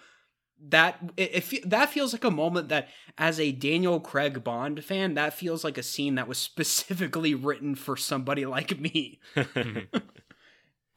that 0.70 0.99
it, 1.18 1.53
it 1.53 1.70
that 1.70 1.89
feels 1.89 2.14
like 2.14 2.24
a 2.24 2.32
moment 2.32 2.70
that 2.70 2.88
as 3.18 3.39
a 3.39 3.51
Daniel 3.51 3.99
Craig 3.99 4.43
Bond 4.43 4.84
fan, 4.84 5.16
that 5.16 5.34
feels 5.34 5.64
like 5.64 5.78
a 5.78 5.84
scene 5.84 6.16
that 6.16 6.28
was 6.28 6.38
specifically 6.39 7.34
written 7.34 7.76
for 7.76 7.97
somebody 7.97 8.45
like 8.45 8.80
me. 8.80 9.20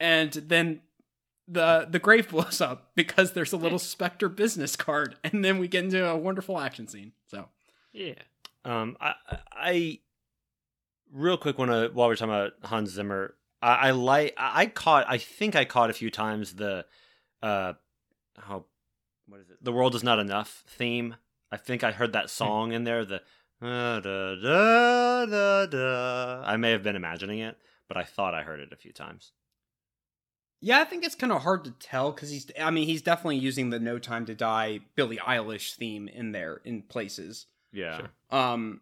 And 0.00 0.32
then 0.32 0.80
the 1.46 1.86
the 1.88 1.98
grave 1.98 2.28
blows 2.28 2.60
up 2.60 2.90
because 2.94 3.32
there's 3.32 3.52
a 3.52 3.56
little 3.56 3.78
Spectre 3.78 4.28
business 4.28 4.76
card, 4.76 5.16
and 5.24 5.44
then 5.44 5.58
we 5.58 5.68
get 5.68 5.84
into 5.84 6.06
a 6.06 6.16
wonderful 6.16 6.58
action 6.58 6.88
scene. 6.88 7.12
So 7.26 7.48
yeah. 7.92 8.14
Um, 8.64 8.96
I, 9.00 9.14
I 9.52 9.98
real 11.12 11.36
quick 11.36 11.58
want 11.58 11.70
to 11.70 11.90
while 11.92 12.08
we're 12.08 12.16
talking 12.16 12.34
about 12.34 12.52
Hans 12.64 12.90
Zimmer, 12.90 13.34
I, 13.62 13.74
I 13.74 13.90
like 13.92 14.34
I 14.36 14.62
I 14.62 14.66
caught 14.66 15.06
I 15.08 15.18
think 15.18 15.54
I 15.54 15.64
caught 15.64 15.90
a 15.90 15.94
few 15.94 16.10
times 16.10 16.54
the 16.54 16.86
uh 17.42 17.74
how 18.36 18.64
what 19.26 19.40
is 19.40 19.50
it 19.50 19.62
the 19.62 19.72
world 19.72 19.94
is 19.94 20.02
not 20.04 20.18
enough 20.18 20.64
theme. 20.66 21.16
I 21.50 21.56
think 21.56 21.84
I 21.84 21.92
heard 21.92 22.12
that 22.12 22.30
song 22.30 22.72
in 22.72 22.84
there. 22.84 23.04
The 23.04 23.22
da, 23.60 24.00
da, 24.00 24.34
da, 24.34 25.26
da, 25.26 25.66
da. 25.66 26.42
I 26.44 26.56
may 26.56 26.70
have 26.72 26.82
been 26.82 26.96
imagining 26.96 27.38
it, 27.38 27.56
but 27.88 27.96
I 27.96 28.04
thought 28.04 28.34
I 28.34 28.42
heard 28.42 28.60
it 28.60 28.72
a 28.72 28.76
few 28.76 28.92
times. 28.92 29.32
Yeah, 30.60 30.80
I 30.80 30.84
think 30.84 31.04
it's 31.04 31.14
kind 31.14 31.32
of 31.32 31.42
hard 31.42 31.64
to 31.64 31.70
tell 31.72 32.10
because 32.10 32.30
he's. 32.30 32.50
I 32.60 32.70
mean, 32.70 32.86
he's 32.86 33.02
definitely 33.02 33.36
using 33.36 33.70
the 33.70 33.78
"No 33.78 33.98
Time 33.98 34.24
to 34.26 34.34
Die" 34.34 34.80
Billie 34.94 35.18
Eilish 35.18 35.74
theme 35.74 36.08
in 36.08 36.32
there 36.32 36.60
in 36.64 36.82
places. 36.82 37.46
Yeah, 37.72 37.98
Sure. 37.98 38.10
Um, 38.30 38.80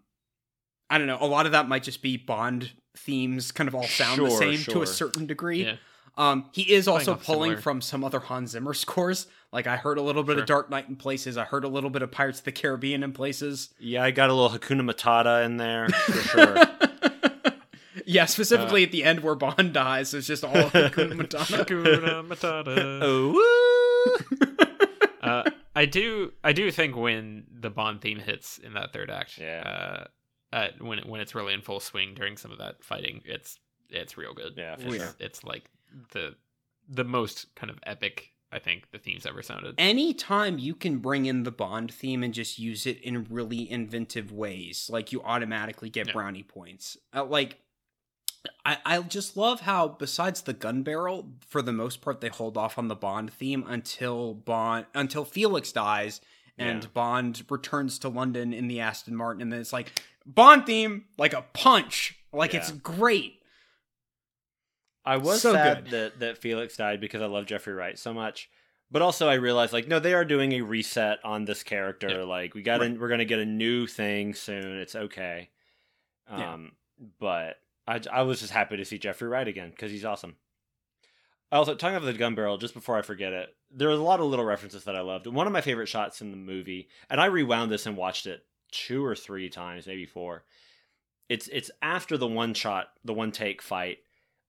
I 0.88 0.98
don't 0.98 1.06
know. 1.06 1.18
A 1.20 1.26
lot 1.26 1.46
of 1.46 1.52
that 1.52 1.68
might 1.68 1.82
just 1.82 2.02
be 2.02 2.16
Bond 2.16 2.72
themes, 2.96 3.50
kind 3.50 3.66
of 3.66 3.74
all 3.74 3.84
sound 3.84 4.20
the 4.20 4.28
Sure, 4.28 4.38
same 4.38 4.58
to 4.74 4.82
a 4.82 4.86
certain 4.86 5.26
degree. 5.26 5.64
Yeah. 5.64 5.76
Um, 6.16 6.50
he 6.52 6.72
is 6.72 6.86
also 6.88 7.14
pulling 7.14 7.50
similar. 7.52 7.60
from 7.62 7.80
some 7.80 8.04
other 8.04 8.20
Hans 8.20 8.50
Zimmer 8.50 8.74
scores. 8.74 9.26
Like 9.52 9.66
I 9.66 9.76
heard 9.76 9.98
a 9.98 10.02
little 10.02 10.22
bit 10.22 10.32
Sure. 10.34 10.40
of 10.42 10.46
Dark 10.46 10.70
Knight 10.70 10.88
in 10.88 10.96
places. 10.96 11.36
I 11.36 11.44
heard 11.44 11.64
a 11.64 11.68
little 11.68 11.90
bit 11.90 12.02
of 12.02 12.10
Pirates 12.10 12.38
of 12.40 12.44
the 12.44 12.52
Caribbean 12.52 13.02
in 13.02 13.12
places. 13.12 13.70
yeah. 13.78 14.02
I 14.02 14.10
got 14.10 14.30
a 14.30 14.34
little 14.34 14.56
Hakuna 14.58 14.82
Matata 14.90 15.44
in 15.44 15.56
there 15.58 15.88
for 16.06 16.12
sure. 16.12 16.56
yeah, 18.06 18.24
specifically 18.26 18.82
at 18.84 18.90
the 18.92 19.04
end 19.04 19.20
where 19.20 19.34
Bond 19.34 19.72
dies, 19.74 20.12
it's 20.14 20.26
just 20.26 20.44
all 20.44 20.52
Hakuna 20.52 21.12
Matata. 21.14 21.64
Hakuna 21.64 22.26
Matata. 22.26 23.00
oh, 23.02 23.38
uh, 25.22 25.42
I 25.74 25.86
do 25.86 26.32
I 26.44 26.52
do 26.52 26.70
think 26.70 26.96
when 26.96 27.44
the 27.50 27.70
Bond 27.70 28.00
theme 28.00 28.18
hits 28.18 28.58
in 28.58 28.74
that 28.74 28.92
third 28.92 29.10
act, 29.10 29.38
Yeah. 29.38 30.04
uh, 30.52 30.54
uh, 30.56 30.68
when 30.80 30.98
it, 30.98 31.06
when 31.06 31.20
it's 31.20 31.34
really 31.34 31.54
in 31.54 31.62
full 31.62 31.80
swing 31.80 32.14
during 32.14 32.36
some 32.36 32.50
of 32.52 32.58
that 32.58 32.82
fighting, 32.84 33.22
it's 33.24 33.58
it's 33.88 34.16
real 34.16 34.34
good. 34.34 34.54
Yeah, 34.56 34.76
it's, 34.78 34.96
sure. 34.96 35.14
it's 35.18 35.44
like 35.44 35.64
the 36.12 36.36
the 36.88 37.04
most 37.04 37.54
kind 37.54 37.70
of 37.70 37.78
epic 37.84 38.30
I 38.50 38.58
think 38.58 38.90
the 38.90 38.98
theme's 38.98 39.24
ever 39.24 39.40
sounded. 39.42 39.76
anytime 39.78 40.58
you 40.58 40.74
can 40.74 40.98
bring 40.98 41.24
in 41.26 41.44
the 41.44 41.50
Bond 41.50 41.92
theme 41.92 42.22
and 42.22 42.34
just 42.34 42.58
use 42.58 42.84
it 42.86 43.00
in 43.00 43.24
really 43.30 43.70
inventive 43.70 44.30
ways, 44.30 44.90
like 44.92 45.10
you 45.12 45.22
automatically 45.22 45.88
get 45.88 46.08
Yeah. 46.08 46.12
brownie 46.12 46.42
points. 46.42 46.98
Uh, 47.14 47.24
like, 47.24 47.60
I, 48.66 48.76
I 48.84 49.00
just 49.02 49.36
love 49.36 49.60
how, 49.60 49.88
besides 49.88 50.42
the 50.42 50.52
gun 50.52 50.82
barrel, 50.82 51.30
for 51.46 51.62
the 51.62 51.72
most 51.72 52.00
part, 52.02 52.20
they 52.20 52.28
hold 52.28 52.56
off 52.58 52.76
on 52.76 52.88
the 52.88 52.96
Bond 52.96 53.32
theme 53.32 53.64
until 53.66 54.34
Bond 54.34 54.86
until 54.94 55.24
Felix 55.24 55.72
dies 55.72 56.20
and 56.58 56.82
Yeah. 56.82 56.88
Bond 56.92 57.44
returns 57.48 57.98
to 58.00 58.08
London 58.08 58.52
in 58.52 58.66
the 58.68 58.80
Aston 58.80 59.14
Martin, 59.16 59.40
and 59.42 59.52
then 59.52 59.60
it's 59.60 59.72
like 59.72 59.92
Bond 60.26 60.66
theme, 60.66 61.06
like 61.16 61.32
a 61.32 61.42
punch, 61.54 62.16
like 62.32 62.52
it's 62.52 62.70
great. 62.72 63.40
I 65.04 65.16
was 65.16 65.42
So 65.42 65.52
sad 65.52 65.84
good. 65.84 65.90
that 65.92 66.20
that 66.20 66.38
Felix 66.38 66.76
died 66.76 67.00
because 67.00 67.22
I 67.22 67.26
love 67.26 67.46
Jeffrey 67.46 67.72
Wright 67.74 67.98
so 67.98 68.12
much. 68.14 68.48
But 68.90 69.02
also 69.02 69.28
I 69.28 69.34
realized 69.34 69.72
like 69.72 69.88
no, 69.88 69.98
they 69.98 70.14
are 70.14 70.24
doing 70.24 70.52
a 70.52 70.60
reset 70.60 71.18
on 71.24 71.44
this 71.44 71.62
character. 71.62 72.08
Yeah. 72.10 72.24
Like 72.24 72.54
we 72.54 72.62
got 72.62 72.80
Right. 72.80 72.98
we're 72.98 73.08
going 73.08 73.18
to 73.18 73.24
get 73.24 73.38
a 73.38 73.44
new 73.46 73.86
thing 73.86 74.34
soon. 74.34 74.78
It's 74.78 74.94
okay. 74.94 75.50
Yeah. 76.30 76.54
Um 76.54 76.72
but 77.18 77.56
I 77.88 78.00
I 78.12 78.22
was 78.22 78.40
just 78.40 78.52
happy 78.52 78.76
to 78.76 78.84
see 78.84 78.98
Jeffrey 78.98 79.28
Wright 79.28 79.48
again 79.48 79.72
cuz 79.76 79.90
he's 79.90 80.04
awesome. 80.04 80.36
Also, 81.50 81.74
talking 81.74 81.96
about 81.96 82.06
the 82.06 82.14
gun 82.14 82.34
barrel, 82.34 82.56
just 82.56 82.72
before 82.72 82.96
I 82.96 83.02
forget 83.02 83.34
it, 83.34 83.54
there 83.70 83.88
was 83.88 83.98
a 84.00 84.02
lot 84.02 84.20
of 84.20 84.26
little 84.26 84.44
references 84.44 84.84
that 84.84 84.96
I 84.96 85.02
loved. 85.02 85.26
One 85.26 85.46
of 85.46 85.52
my 85.52 85.60
favorite 85.60 85.86
shots 85.88 86.22
in 86.22 86.30
the 86.30 86.36
movie, 86.38 86.88
and 87.10 87.20
I 87.20 87.26
rewound 87.26 87.70
this 87.70 87.84
and 87.84 87.94
watched 87.94 88.24
it 88.26 88.46
two 88.70 89.04
or 89.04 89.14
three 89.14 89.50
times, 89.50 89.86
maybe 89.86 90.06
four. 90.06 90.44
It's 91.28 91.48
it's 91.48 91.70
after 91.82 92.16
the 92.16 92.26
one 92.26 92.54
shot, 92.54 92.88
the 93.04 93.12
one 93.12 93.32
take 93.32 93.60
fight 93.60 93.98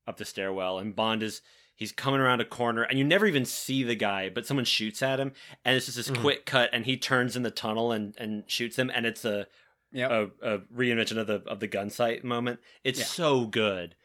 up 0.08 0.18
the 0.18 0.26
stairwell, 0.26 0.80
and 0.80 0.96
Bond 0.96 1.24
is 1.24 1.42
he's 1.76 1.92
coming 1.92 2.20
around 2.20 2.40
a 2.42 2.46
corner, 2.46 2.84
and 2.84 2.98
you 3.00 3.04
never 3.06 3.26
even 3.26 3.46
see 3.46 3.84
the 3.84 3.96
guy, 3.96 4.30
but 4.30 4.46
someone 4.46 4.66
shoots 4.66 5.02
at 5.02 5.20
him, 5.20 5.34
and 5.66 5.76
it's 5.76 5.86
just 5.88 5.98
this 5.98 6.10
Mhm. 6.12 6.22
quick 6.22 6.46
cut, 6.46 6.70
and 6.74 6.86
he 6.86 6.98
turns 6.98 7.36
in 7.36 7.44
the 7.44 7.52
tunnel 7.52 7.92
and 7.92 8.14
and 8.18 8.44
shoots 8.48 8.78
him, 8.78 8.92
and 8.94 9.06
it's 9.06 9.26
a 9.26 9.48
Yep. 9.92 10.12
a, 10.12 10.54
a 10.56 10.60
reinvention 10.76 11.18
of 11.18 11.28
the 11.28 11.44
of 11.48 11.60
the 11.60 11.68
gun 11.68 11.90
sight 11.90 12.24
moment. 12.24 12.60
It's 12.84 13.00
Yeah. 13.00 13.06
so 13.06 13.46
good. 13.46 13.96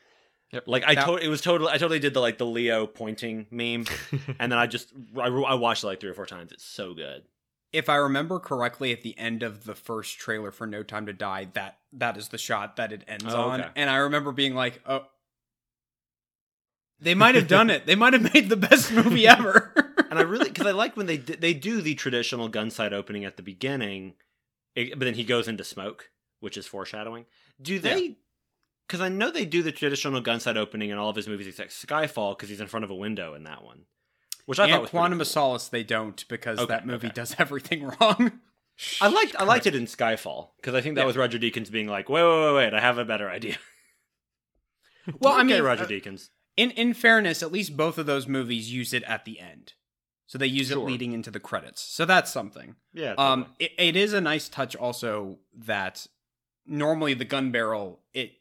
Yep. 0.52 0.64
Like 0.66 0.84
I 0.86 0.94
That- 0.94 1.04
totally, 1.04 1.26
it 1.26 1.30
was 1.30 1.40
totally, 1.42 1.70
I 1.70 1.78
totally 1.78 1.98
did 1.98 2.14
the 2.14 2.20
like 2.20 2.38
the 2.38 2.46
Leo 2.46 2.86
pointing 2.86 3.46
meme, 3.50 3.84
and 4.38 4.50
then 4.52 4.58
I 4.58 4.66
just 4.66 4.92
I, 5.16 5.26
I 5.28 5.54
watched 5.54 5.84
it 5.84 5.86
like 5.88 6.00
three 6.00 6.10
or 6.10 6.14
four 6.14 6.26
times. 6.26 6.52
It's 6.52 6.64
so 6.64 6.94
good. 6.94 7.24
if 7.70 7.90
I 7.90 7.96
remember 7.96 8.38
correctly, 8.40 8.92
at 8.92 9.02
the 9.02 9.16
end 9.18 9.42
of 9.42 9.64
the 9.64 9.74
first 9.74 10.18
trailer 10.18 10.50
for 10.50 10.66
No 10.66 10.82
Time 10.82 11.04
to 11.04 11.12
Die, 11.12 11.48
that 11.52 11.78
that 11.92 12.16
is 12.16 12.28
the 12.28 12.38
shot 12.38 12.76
that 12.76 12.92
it 12.92 13.04
ends 13.06 13.26
Oh, 13.28 13.42
on, 13.50 13.70
and 13.76 13.90
I 13.90 13.96
remember 13.96 14.32
being 14.32 14.54
like, 14.54 14.80
"Oh, 14.86 15.04
they 17.00 17.14
might 17.14 17.34
have 17.34 17.48
done 17.48 17.70
it. 17.70 17.86
They 17.86 17.94
might 17.94 18.12
have 18.12 18.32
made 18.34 18.48
the 18.48 18.56
best 18.56 18.90
movie 18.92 19.26
ever." 19.26 19.72
And 20.10 20.18
I 20.18 20.22
really 20.22 20.48
because 20.48 20.66
I 20.66 20.70
like 20.72 20.96
when 20.96 21.06
they 21.06 21.18
they 21.18 21.54
do 21.54 21.80
the 21.82 21.94
traditional 21.94 22.48
gun 22.48 22.70
sight 22.70 22.92
opening 22.92 23.24
at 23.24 23.36
the 23.36 23.42
beginning, 23.42 24.14
but 24.74 24.98
then 25.00 25.14
he 25.14 25.24
goes 25.24 25.48
into 25.48 25.64
smoke, 25.64 26.10
which 26.40 26.56
is 26.56 26.66
foreshadowing. 26.66 27.26
Do 27.60 27.78
they? 27.78 28.16
Because 28.86 29.00
I 29.02 29.10
know 29.10 29.30
they 29.30 29.44
do 29.44 29.62
the 29.62 29.70
traditional 29.72 30.20
gun 30.22 30.40
sight 30.40 30.56
opening 30.56 30.88
in 30.88 30.96
all 30.96 31.10
of 31.10 31.16
his 31.16 31.28
movies 31.28 31.46
except 31.46 31.70
Skyfall 31.72 32.36
because 32.36 32.48
he's 32.48 32.60
in 32.60 32.68
front 32.68 32.84
of 32.84 32.90
a 32.90 32.94
window 32.94 33.34
in 33.34 33.42
that 33.44 33.62
one, 33.62 33.82
which 34.46 34.58
I 34.58 34.66
thought 34.66 34.80
was 34.80 34.90
Quantum 34.90 35.18
pretty 35.18 35.22
of 35.22 35.26
cool. 35.26 35.32
Solace, 35.32 35.68
they 35.68 35.82
don't 35.84 36.26
because 36.28 36.58
Okay, 36.58 36.72
that 36.72 36.86
movie 36.86 37.08
okay. 37.08 37.14
does 37.14 37.36
everything 37.38 37.84
wrong. 38.00 38.40
I 39.00 39.08
liked 39.08 39.36
I 39.38 39.44
liked 39.44 39.66
it 39.66 39.74
in 39.74 39.84
Skyfall 39.84 40.48
because 40.56 40.74
I 40.74 40.80
think 40.80 40.94
that 40.94 41.02
Yeah. 41.02 41.06
was 41.06 41.16
Roger 41.18 41.38
Deakins 41.38 41.70
being 41.70 41.86
like, 41.88 42.08
wait, 42.08 42.22
wait, 42.22 42.44
wait, 42.46 42.54
wait, 42.54 42.74
I 42.74 42.80
have 42.80 42.96
a 42.96 43.04
better 43.04 43.28
idea. 43.28 43.58
Well, 45.20 45.34
I 45.36 45.42
Okay, 45.42 45.54
mean, 45.54 45.62
Roger 45.64 45.84
uh, 45.84 45.88
Deakins. 45.88 46.30
In 46.58 46.70
in 46.72 46.92
fairness, 46.92 47.42
at 47.42 47.52
least 47.52 47.76
both 47.76 47.98
of 47.98 48.06
those 48.06 48.26
movies 48.26 48.72
use 48.72 48.92
it 48.92 49.02
at 49.04 49.24
the 49.24 49.38
end, 49.40 49.74
so 50.26 50.36
they 50.38 50.46
use 50.46 50.68
Sure. 50.68 50.78
it 50.78 50.90
leading 50.90 51.12
into 51.12 51.30
the 51.30 51.40
credits. 51.40 51.80
So 51.80 52.04
that's 52.04 52.30
something. 52.32 52.74
Yeah. 52.92 53.14
Um, 53.16 53.46
it, 53.58 53.72
it 53.78 53.96
is 53.96 54.12
a 54.12 54.20
nice 54.20 54.48
touch 54.48 54.74
also 54.76 55.38
that 55.56 56.06
normally 56.66 57.14
the 57.14 57.24
gun 57.24 57.50
barrel 57.52 58.00
it 58.12 58.32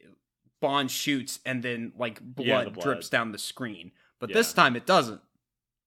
Bond 0.59 0.89
shoots 0.89 1.39
and 1.45 1.61
then 1.61 1.93
like 1.97 2.20
blood, 2.20 2.47
Yeah, 2.47 2.63
the 2.63 2.72
blood. 2.72 2.84
drips 2.84 3.09
down 3.09 3.32
the 3.32 3.38
screen, 3.38 3.91
but 4.20 4.30
Yeah. 4.32 4.34
this 4.38 4.51
time 4.53 4.76
it 4.76 4.86
doesn't. 4.88 5.22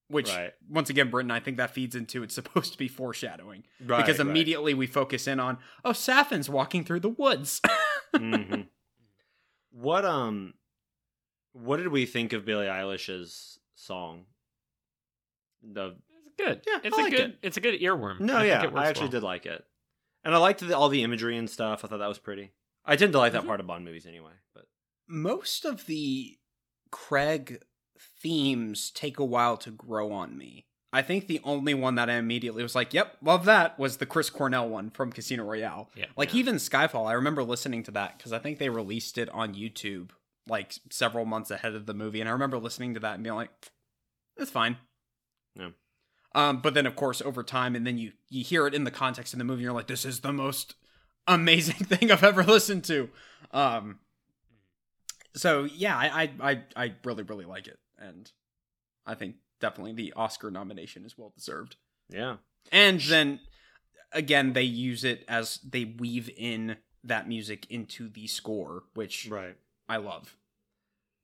Which 0.07 0.29
Right. 0.29 0.53
once 0.69 0.89
again, 0.89 1.09
Britton, 1.09 1.31
I 1.31 1.39
think 1.41 1.57
that 1.57 1.71
feeds 1.73 1.93
into 1.95 2.23
it's 2.23 2.35
supposed 2.41 2.71
to 2.71 2.77
be 2.77 2.87
foreshadowing 2.87 3.65
Right, 3.85 3.97
because 4.05 4.19
right. 4.19 4.27
immediately 4.27 4.73
we 4.73 4.87
focus 4.87 5.27
in 5.27 5.41
on 5.41 5.57
oh 5.83 5.91
Safin's 5.91 6.49
walking 6.49 6.85
through 6.85 7.01
the 7.01 7.09
woods. 7.09 7.59
Mhm. 8.15 8.67
What 9.71 10.03
um, 10.05 10.53
what 11.53 11.77
did 11.77 11.87
we 11.89 12.05
think 12.05 12.33
of 12.33 12.45
Billie 12.45 12.67
Eilish's 12.67 13.59
song? 13.75 14.25
The 15.63 15.95
it's 16.25 16.35
good. 16.37 16.61
Yeah, 16.67 16.79
it's 16.83 16.97
I 16.97 17.01
a 17.01 17.03
liked 17.03 17.15
good. 17.15 17.29
it. 17.31 17.37
It's 17.41 17.57
a 17.57 17.61
good 17.61 17.79
earworm. 17.81 18.19
no, 18.19 18.35
I 18.37 18.39
think 18.41 18.47
yeah, 18.49 18.63
it 18.63 18.73
works 18.73 18.85
I 18.85 18.89
actually 18.89 19.03
well. 19.05 19.11
did 19.11 19.23
like 19.23 19.45
it, 19.45 19.63
and 20.23 20.33
I 20.33 20.37
liked 20.37 20.61
the, 20.65 20.75
all 20.75 20.89
the 20.89 21.03
imagery 21.03 21.37
and 21.37 21.49
stuff. 21.49 21.83
I 21.83 21.87
thought 21.87 21.99
that 21.99 22.07
was 22.07 22.19
pretty. 22.19 22.51
I 22.85 22.95
tend 22.95 23.11
to 23.13 23.19
like 23.19 23.33
that 23.33 23.43
Mhm. 23.43 23.47
part 23.47 23.59
of 23.59 23.67
Bond 23.67 23.85
movies 23.85 24.05
anyway. 24.07 24.31
But 24.55 24.65
Most 25.07 25.65
of 25.65 25.85
the 25.85 26.37
Craig 26.91 27.61
themes 28.21 28.89
take 28.91 29.19
a 29.19 29.25
while 29.25 29.57
to 29.57 29.69
grow 29.71 30.11
on 30.11 30.37
me. 30.37 30.65
I 30.93 31.01
think 31.03 31.27
the 31.27 31.39
only 31.43 31.73
one 31.73 31.95
that 31.95 32.09
I 32.09 32.13
immediately 32.15 32.63
was 32.63 32.75
like, 32.75 32.93
"Yep, 32.93 33.17
love 33.21 33.45
that," 33.45 33.77
was 33.79 33.97
the 33.97 34.05
Chris 34.05 34.29
Cornell 34.29 34.67
one 34.67 34.89
from 34.89 35.11
Casino 35.11 35.43
Royale. 35.45 35.89
Yeah. 35.95 36.07
Like 36.17 36.33
Yeah. 36.33 36.39
even 36.39 36.55
Skyfall, 36.55 37.07
I 37.07 37.13
remember 37.13 37.43
listening 37.43 37.83
to 37.83 37.91
that 37.91 38.17
because 38.17 38.33
I 38.33 38.39
think 38.39 38.57
they 38.57 38.69
released 38.69 39.17
it 39.17 39.29
on 39.29 39.53
YouTube 39.53 40.09
like 40.47 40.73
several 40.89 41.25
months 41.25 41.51
ahead 41.51 41.75
of 41.75 41.85
the 41.85 41.93
movie, 41.93 42.19
and 42.19 42.29
I 42.29 42.33
remember 42.33 42.57
listening 42.57 42.93
to 42.95 42.99
that 43.01 43.15
and 43.15 43.23
being 43.23 43.35
like, 43.35 43.51
"That's 44.37 44.51
fine." 44.51 44.77
Yeah. 45.55 45.69
Um, 46.33 46.61
but 46.61 46.73
then 46.73 46.85
of 46.85 46.95
course 46.95 47.21
over 47.21 47.43
time, 47.43 47.75
and 47.75 47.85
then 47.85 47.97
you 47.97 48.13
you 48.29 48.43
hear 48.43 48.67
it 48.67 48.73
in 48.73 48.83
the 48.83 48.91
context 48.91 49.33
of 49.33 49.39
the 49.39 49.45
movie, 49.45 49.59
and 49.59 49.63
you're 49.65 49.73
like, 49.73 49.87
"This 49.87 50.05
is 50.05 50.21
the 50.21 50.33
most 50.33 50.75
amazing 51.27 51.75
thing 51.85 52.11
I've 52.11 52.23
ever 52.23 52.43
listened 52.43 52.83
to." 52.85 53.09
Um, 53.51 53.99
so 55.35 55.63
yeah, 55.63 55.97
I 55.97 56.23
I 56.23 56.51
I, 56.51 56.63
I 56.75 56.93
really 57.03 57.23
really 57.23 57.45
like 57.45 57.67
it, 57.67 57.79
and 57.99 58.31
I 59.05 59.15
think 59.15 59.35
definitely 59.59 59.93
the 59.93 60.13
Oscar 60.15 60.51
nomination 60.51 61.05
is 61.05 61.17
well 61.17 61.33
deserved. 61.35 61.75
yeah, 62.09 62.37
And 62.71 62.99
then 63.01 63.39
again, 64.11 64.53
they 64.53 64.63
use 64.63 65.03
it 65.03 65.23
as 65.27 65.59
they 65.63 65.85
weave 65.85 66.29
in 66.35 66.77
that 67.03 67.27
music 67.27 67.65
into 67.69 68.09
the 68.09 68.27
score, 68.27 68.83
which 68.93 69.27
right. 69.29 69.55
I 69.87 69.97
love. 69.97 70.35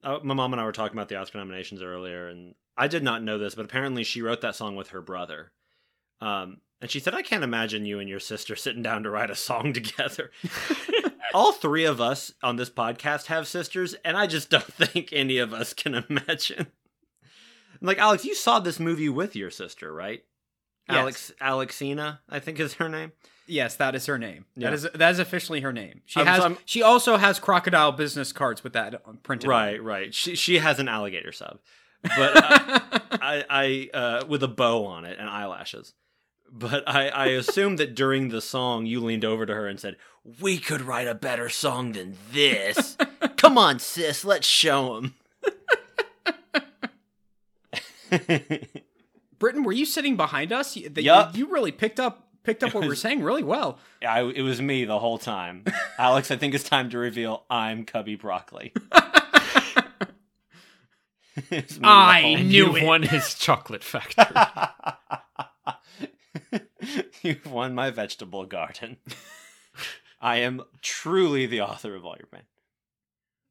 Uh, 0.04 0.20
my 0.24 0.34
mom 0.34 0.54
and 0.54 0.62
I 0.62 0.66
were 0.66 0.72
talking 0.72 0.98
about 0.98 1.10
the 1.10 1.16
Oscar 1.16 1.40
nominations 1.40 1.82
earlier, 1.82 2.28
and 2.28 2.56
I 2.78 2.88
did 2.88 3.04
not 3.04 3.24
know 3.24 3.38
this, 3.38 3.56
but 3.56 3.66
apparently 3.66 4.04
she 4.04 4.22
wrote 4.22 4.42
that 4.42 4.56
song 4.56 4.76
with 4.76 4.90
her 4.90 5.02
brother. 5.02 5.52
Um, 6.22 6.62
and 6.82 6.92
she 6.92 7.00
said, 7.00 7.16
"I 7.16 7.24
can't 7.24 7.44
imagine 7.44 7.86
you 7.86 8.00
and 8.00 8.10
your 8.10 8.20
sister 8.20 8.56
sitting 8.56 8.84
down 8.84 9.04
to 9.04 9.10
write 9.10 9.32
a 9.32 9.36
song 9.36 9.74
together." 9.74 10.32
All 11.34 11.52
three 11.52 11.84
of 11.86 12.00
us 12.00 12.32
on 12.42 12.56
this 12.56 12.70
podcast 12.70 13.26
have 13.26 13.48
sisters, 13.48 13.96
and 14.06 14.16
I 14.16 14.28
just 14.28 14.50
don't 14.50 14.64
think 14.74 15.12
any 15.12 15.38
of 15.40 15.54
us 15.54 15.74
can 15.74 15.96
imagine. 15.96 16.68
Like 17.82 17.98
Alex, 18.00 18.26
you 18.26 18.36
saw 18.36 18.60
this 18.60 18.80
movie 18.80 19.10
with 19.10 19.36
your 19.36 19.52
sister, 19.52 19.94
right? 19.94 20.24
Yes. 20.90 20.98
Alex 20.98 21.32
Alexina, 21.42 22.22
I 22.30 22.40
think 22.40 22.60
is 22.60 22.76
her 22.76 22.90
name. 22.90 23.12
Yes, 23.48 23.76
that 23.78 23.96
is 23.96 24.06
her 24.08 24.18
name. 24.18 24.46
Yeah. 24.56 24.70
That 24.70 24.74
is 24.76 24.88
that 24.94 25.12
is 25.12 25.20
officially 25.20 25.62
her 25.62 25.72
name. 25.74 26.02
She 26.06 26.20
I'm- 26.20 26.28
has. 26.28 26.42
I'm- 26.44 26.58
she 26.66 26.82
also 26.84 27.18
has 27.18 27.40
crocodile 27.40 27.92
business 27.94 28.32
cards 28.34 28.64
with 28.64 28.74
that 28.74 29.02
printed. 29.24 29.50
on 29.50 29.52
Right, 29.52 29.82
right. 29.82 30.14
She 30.14 30.36
she 30.36 30.60
has 30.60 30.80
an 30.80 30.88
alligator 30.88 31.32
sub, 31.32 31.60
but 32.04 32.12
uh, 32.44 32.80
I, 33.22 33.46
I 33.50 33.98
uh, 33.98 34.26
with 34.28 34.44
a 34.44 34.48
bow 34.48 34.86
on 34.86 35.06
it 35.06 35.18
and 35.20 35.30
eyelashes. 35.30 35.94
But 36.50 36.88
I, 36.88 37.10
I 37.10 37.26
assume 37.28 37.76
that 37.76 37.94
during 37.94 38.30
the 38.30 38.40
song 38.40 38.86
you 38.86 39.02
leaned 39.02 39.26
over 39.26 39.46
to 39.46 39.54
her 39.54 39.68
and 39.68 39.80
said, 39.80 39.98
"We 40.42 40.58
could 40.58 40.82
write 40.82 41.08
a 41.08 41.16
better 41.16 41.50
song 41.50 41.92
than 41.92 42.18
this. 42.32 42.96
Come 43.38 43.58
on, 43.58 43.80
sis, 43.80 44.24
let's 44.24 44.48
show 44.48 44.96
them." 44.96 45.16
Britton, 49.40 49.64
were 49.64 49.72
you 49.74 49.86
sitting 49.86 50.16
behind 50.18 50.52
us? 50.52 50.76
You, 50.76 50.90
that 50.90 51.02
Yup. 51.04 51.36
you, 51.36 51.46
you 51.46 51.52
really 51.54 51.72
picked 51.72 52.00
up 52.00 52.27
picked 52.48 52.64
up 52.64 52.70
It 52.70 52.74
what 52.76 52.82
we 52.82 52.88
were 52.88 52.92
was- 52.92 53.02
saying 53.02 53.22
really 53.22 53.44
well. 53.44 53.78
I, 54.08 54.22
it 54.24 54.42
was 54.42 54.62
me 54.62 54.86
the 54.86 54.98
whole 55.00 55.18
time. 55.18 55.66
Alex, 56.00 56.32
I 56.32 56.38
think 56.38 56.56
it's 56.56 56.64
time 56.64 56.90
to 56.92 56.98
reveal 56.98 57.44
I'm 57.50 57.84
Cubby 57.86 58.16
Broccoli. 58.16 58.74
It's 61.52 61.76
me 61.76 61.82
the 61.82 61.88
I 61.88 62.22
whole- 62.22 62.36
and 62.38 62.50
knew 62.50 62.66
you've 62.68 62.78
it. 62.78 62.84
won 62.84 63.04
his 63.04 63.34
chocolate 63.40 63.84
factory. 63.84 64.26
You've 67.22 67.46
won 67.46 67.76
my 67.76 67.92
vegetable 67.92 68.46
garden. 68.46 68.98
I 70.20 70.38
am 70.38 70.64
truly 70.82 71.46
the 71.46 71.62
author 71.62 71.94
of 71.96 72.06
all 72.06 72.16
your 72.18 72.28
pain. 72.28 72.42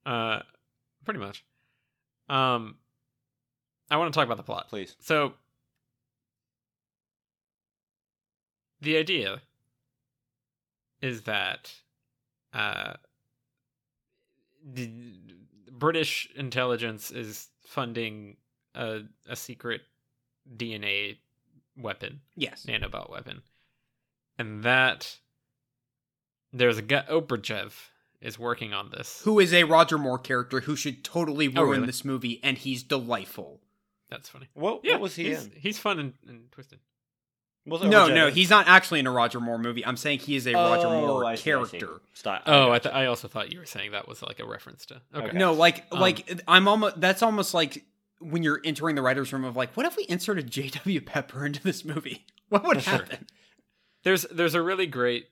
uh, 0.04 0.40
pretty 1.04 1.20
much. 1.20 1.44
Um, 2.28 2.76
I 3.88 3.98
want 3.98 4.12
to 4.12 4.18
talk 4.18 4.26
about 4.26 4.36
the 4.38 4.42
plot. 4.42 4.68
Please. 4.68 4.96
So, 5.00 5.34
the 8.80 8.96
idea 8.96 9.40
is 11.02 11.22
that 11.22 11.72
uh, 12.52 12.94
the 14.64 14.90
British 15.70 16.28
intelligence 16.34 17.10
is 17.10 17.48
funding 17.64 18.36
a 18.74 19.00
a 19.28 19.36
secret 19.36 19.82
DNA 20.56 21.18
weapon, 21.76 22.20
Yes. 22.36 22.64
nanobot 22.66 23.10
weapon, 23.10 23.42
and 24.38 24.62
that 24.62 25.18
there's 26.52 26.78
a 26.78 26.82
guy 26.82 27.04
Obruchev 27.10 27.72
is 28.20 28.38
working 28.38 28.72
on 28.72 28.90
this. 28.90 29.20
Who 29.24 29.38
is 29.40 29.52
a 29.52 29.64
Roger 29.64 29.98
Moore 29.98 30.18
character 30.18 30.60
who 30.60 30.74
should 30.76 31.04
totally 31.04 31.48
ruin 31.48 31.58
Oh, 31.58 31.62
really? 31.70 31.86
this 31.86 32.04
movie, 32.04 32.40
and 32.42 32.56
he's 32.56 32.82
delightful. 32.82 33.60
That's 34.08 34.28
funny. 34.28 34.48
What, 34.54 34.80
Yeah, 34.84 34.92
what 34.92 35.00
was 35.02 35.16
he 35.16 35.24
he's, 35.28 35.44
in? 35.46 35.52
He's 35.56 35.78
fun 35.78 35.98
and, 35.98 36.14
and 36.26 36.50
twisted. 36.52 36.78
Was 37.66 37.82
it 37.82 37.88
No, 37.88 38.02
Roger 38.02 38.14
no, 38.14 38.20
Evans? 38.22 38.36
he's 38.36 38.50
not 38.50 38.68
actually 38.68 39.00
in 39.00 39.06
a 39.06 39.10
Roger 39.10 39.40
Moore 39.40 39.58
movie. 39.58 39.84
I'm 39.84 39.96
saying 39.96 40.20
he 40.20 40.36
is 40.36 40.46
a 40.46 40.52
Roger 40.54 40.86
Oh, 40.86 41.00
Moore 41.06 41.24
I 41.24 41.34
see, 41.34 41.52
I 41.52 41.64
see. 41.64 41.78
character. 41.78 42.00
Stop. 42.14 42.42
Oh, 42.46 42.70
I, 42.70 42.78
th- 42.78 42.94
I 42.94 43.06
also 43.06 43.26
thought 43.28 43.52
you 43.52 43.58
were 43.58 43.66
saying 43.66 43.90
that 43.92 44.06
was 44.06 44.22
like 44.22 44.38
a 44.40 44.46
reference 44.46 44.86
to. 44.86 45.00
Okay. 45.14 45.28
Okay. 45.28 45.38
No, 45.38 45.52
like 45.52 45.84
Um, 45.90 46.00
like 46.00 46.40
I'm 46.46 46.68
almost 46.68 47.00
that's 47.00 47.22
almost 47.22 47.54
like 47.54 47.84
when 48.20 48.42
you're 48.42 48.60
entering 48.64 48.94
the 48.94 49.02
writers' 49.02 49.32
room 49.32 49.44
of 49.44 49.56
like, 49.56 49.76
what 49.76 49.84
if 49.84 49.96
we 49.96 50.06
inserted 50.08 50.50
J.W. 50.50 51.00
Pepper 51.02 51.44
into 51.44 51.62
this 51.62 51.84
movie? 51.84 52.24
What 52.48 52.64
would 52.64 52.80
Sure. 52.82 52.92
happen? 52.92 53.26
There's 54.04 54.22
there's 54.30 54.54
a 54.54 54.62
really 54.62 54.86
great 54.86 55.26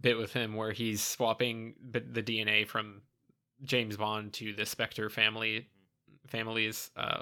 bit 0.00 0.16
with 0.16 0.32
him 0.32 0.54
where 0.54 0.72
he's 0.72 1.02
swapping 1.02 1.74
b- 1.90 2.00
the 2.00 2.22
DNA 2.22 2.66
from 2.66 3.02
James 3.62 3.98
Bond 3.98 4.32
to 4.34 4.54
the 4.54 4.64
Spectre 4.64 5.10
family 5.10 5.68
families, 6.26 6.90
uh, 6.96 7.20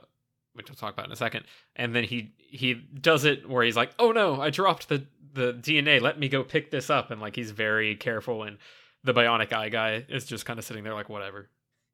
which 0.54 0.68
we'll 0.68 0.76
talk 0.76 0.92
about 0.94 1.06
in 1.06 1.12
a 1.12 1.16
second. 1.16 1.44
And 1.76 1.94
then 1.94 2.04
he 2.04 2.32
he 2.38 2.74
does 2.74 3.24
it 3.24 3.48
where 3.48 3.64
he's 3.64 3.76
like, 3.76 3.92
"Oh 3.98 4.12
no, 4.12 4.40
I 4.40 4.50
dropped 4.50 4.88
the 4.88 5.06
the 5.34 5.52
DNA. 5.54 6.00
Let 6.00 6.18
me 6.18 6.28
go 6.28 6.42
pick 6.44 6.70
this 6.70 6.90
up." 6.90 7.10
And 7.10 7.20
like 7.20 7.36
he's 7.36 7.50
very 7.50 7.94
careful, 7.96 8.42
and 8.42 8.58
the 9.04 9.14
Bionic 9.14 9.52
Eye 9.52 9.68
guy 9.68 10.04
is 10.08 10.24
just 10.24 10.44
kind 10.46 10.58
of 10.58 10.64
sitting 10.64 10.84
there 10.84 10.94
like, 10.94 11.08
"Whatever." 11.08 11.48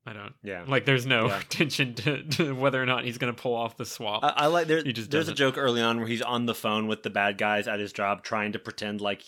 I 0.07 0.15
don't 0.15 0.33
Yeah. 0.43 0.65
like. 0.67 0.87
There's 0.87 1.05
no 1.05 1.27
Yeah. 1.27 1.39
attention 1.41 1.95
to, 1.97 2.23
to 2.23 2.55
whether 2.55 2.83
or 2.83 2.87
not 2.87 3.05
he's 3.05 3.19
going 3.19 3.35
to 3.35 3.39
pull 3.43 3.55
off 3.55 3.77
the 3.77 3.85
swap. 3.85 4.25
I, 4.25 4.29
I 4.37 4.47
like 4.47 4.67
there, 4.67 4.83
He 4.83 4.95
just 4.95 5.11
there's 5.11 5.29
a 5.29 5.33
doesn't. 5.33 5.37
joke 5.37 5.59
early 5.59 5.83
on 5.83 5.99
where 5.99 6.07
he's 6.07 6.23
on 6.23 6.47
the 6.47 6.55
phone 6.55 6.87
with 6.87 7.03
the 7.03 7.11
bad 7.11 7.37
guys 7.37 7.69
at 7.69 7.79
his 7.79 7.93
job 7.93 8.23
trying 8.23 8.53
to 8.53 8.59
pretend 8.59 9.03
like 9.03 9.23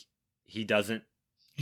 he 0.45 0.65
doesn't 0.65 1.03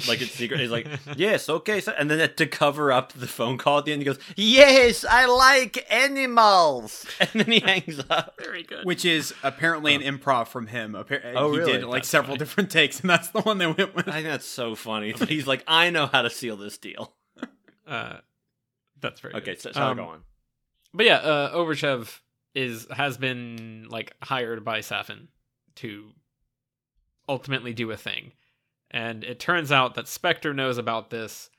like 0.06 0.20
it's 0.20 0.32
secret. 0.32 0.60
He's 0.60 0.70
like, 0.70 0.86
yes, 1.16 1.48
okay, 1.48 1.80
so, 1.80 1.92
and 1.98 2.10
then 2.10 2.32
to 2.34 2.46
cover 2.46 2.92
up 2.92 3.12
the 3.14 3.26
phone 3.26 3.56
call 3.58 3.78
at 3.78 3.86
the 3.86 3.92
end, 3.92 4.02
he 4.02 4.04
goes, 4.04 4.18
"Yes, 4.36 5.04
I 5.08 5.24
like 5.26 5.84
animals," 5.90 7.06
and 7.20 7.30
then 7.34 7.50
he 7.50 7.60
hangs 7.60 8.00
up. 8.10 8.34
very 8.38 8.62
good. 8.62 8.84
Which 8.84 9.04
is 9.04 9.32
apparently 9.42 9.94
an 9.94 10.02
improv 10.02 10.48
from 10.48 10.66
him. 10.68 10.92
Appar- 10.92 11.22
Oh, 11.34 11.52
he 11.52 11.58
really? 11.58 11.72
did 11.72 11.84
like 11.84 12.02
That's 12.02 12.08
several 12.08 12.32
funny. 12.36 12.38
different 12.38 12.70
takes, 12.70 13.00
and 13.00 13.08
that's 13.08 13.28
the 13.30 13.40
one 13.40 13.58
they 13.58 13.66
went 13.66 13.94
with. 13.94 14.06
I 14.08 14.12
think 14.12 14.26
that's 14.26 14.46
so 14.46 14.74
funny. 14.74 15.12
But 15.18 15.28
he's 15.30 15.46
like, 15.46 15.64
"I 15.66 15.90
know 15.90 16.06
how 16.06 16.22
to 16.22 16.30
seal 16.30 16.56
this 16.56 16.76
deal." 16.78 17.14
uh, 17.86 18.18
that's 19.00 19.20
very 19.20 19.34
Okay, 19.34 19.52
good. 19.52 19.60
so, 19.62 19.72
so 19.72 19.82
Um, 19.82 19.96
go 19.96 20.04
on. 20.04 20.20
But 20.94 21.06
yeah, 21.06 21.16
uh, 21.16 21.54
Obruchev 21.56 22.20
is 22.54 22.86
has 22.90 23.16
been 23.18 23.86
like 23.88 24.14
hired 24.22 24.64
by 24.64 24.80
Safin 24.80 25.28
to 25.76 26.10
ultimately 27.28 27.72
do 27.74 27.90
a 27.90 27.96
thing, 27.96 28.32
and 28.90 29.24
it 29.24 29.38
turns 29.38 29.70
out 29.72 29.94
that 29.94 30.08
Spectre 30.08 30.52
knows 30.54 30.78
about 30.78 31.10
this, 31.10 31.50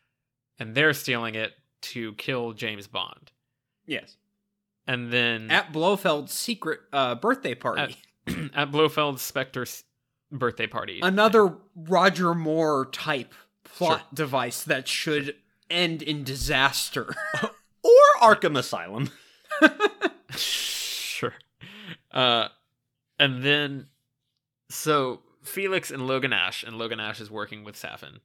and 0.58 0.74
they're 0.76 0.94
stealing 0.94 1.36
it 1.36 1.54
to 1.82 2.14
kill 2.14 2.54
James 2.54 2.88
Bond. 2.88 3.32
Yes, 3.86 4.18
And 4.88 5.12
then 5.12 5.50
at 5.50 5.72
Blofeld's 5.74 6.34
secret 6.34 6.80
uh, 6.94 7.16
birthday 7.16 7.56
party, 7.56 7.96
At- 8.28 8.36
at 8.56 8.72
Blofeld's 8.72 9.22
Spectre's 9.22 9.84
birthday 10.32 10.68
party, 10.68 11.00
another 11.02 11.56
Roger 11.76 12.34
Moore 12.36 12.86
type 12.92 13.34
plot 13.64 14.00
Sure. 14.00 14.08
device 14.14 14.64
that 14.64 14.88
should 14.88 15.36
end 15.70 16.02
in 16.02 16.24
disaster. 16.24 17.14
Or 17.82 18.36
Arkham 18.36 18.58
Asylum. 18.58 19.10
sure. 20.36 21.34
Uh, 22.12 22.50
and 23.18 23.42
then, 23.42 23.88
so 24.70 25.22
Felix 25.50 25.92
and 25.92 26.08
Logan 26.08 26.34
Ash, 26.34 26.64
and 26.64 26.78
Logan 26.78 27.00
Ash 27.00 27.20
is 27.20 27.32
working 27.32 27.64
with 27.64 27.76
Safin, 27.76 28.20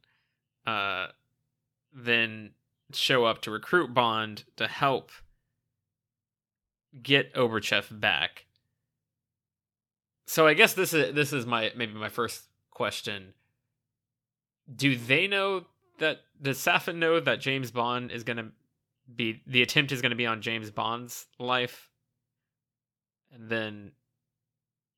uh, 0.67 1.09
then 1.93 2.53
show 2.93 3.25
up 3.25 3.41
to 3.43 3.51
recruit 3.51 3.95
Bond 3.95 4.45
to 4.57 4.67
help 4.67 5.11
get 7.03 7.35
Obruchev 7.35 8.01
back. 8.01 8.47
So 10.27 10.47
I 10.47 10.55
guess 10.55 10.75
this 10.75 10.93
is 10.93 11.15
this 11.15 11.33
is 11.33 11.47
my 11.47 11.73
maybe 11.77 11.95
my 11.95 12.09
first 12.09 12.45
question. 12.71 13.35
Do 14.75 14.97
they 14.97 15.27
know 15.27 15.65
that 15.99 16.21
does 16.41 16.59
Safin 16.59 16.97
know 16.97 17.21
that 17.21 17.41
James 17.41 17.71
Bond 17.71 18.11
is 18.11 18.25
gonna 18.25 18.51
be 19.15 19.43
the 19.47 19.63
attempt 19.63 19.93
is 19.93 20.01
gonna 20.01 20.15
be 20.15 20.27
on 20.27 20.41
James 20.41 20.71
Bond's 20.71 21.27
life? 21.39 21.91
And 23.33 23.49
then 23.49 23.93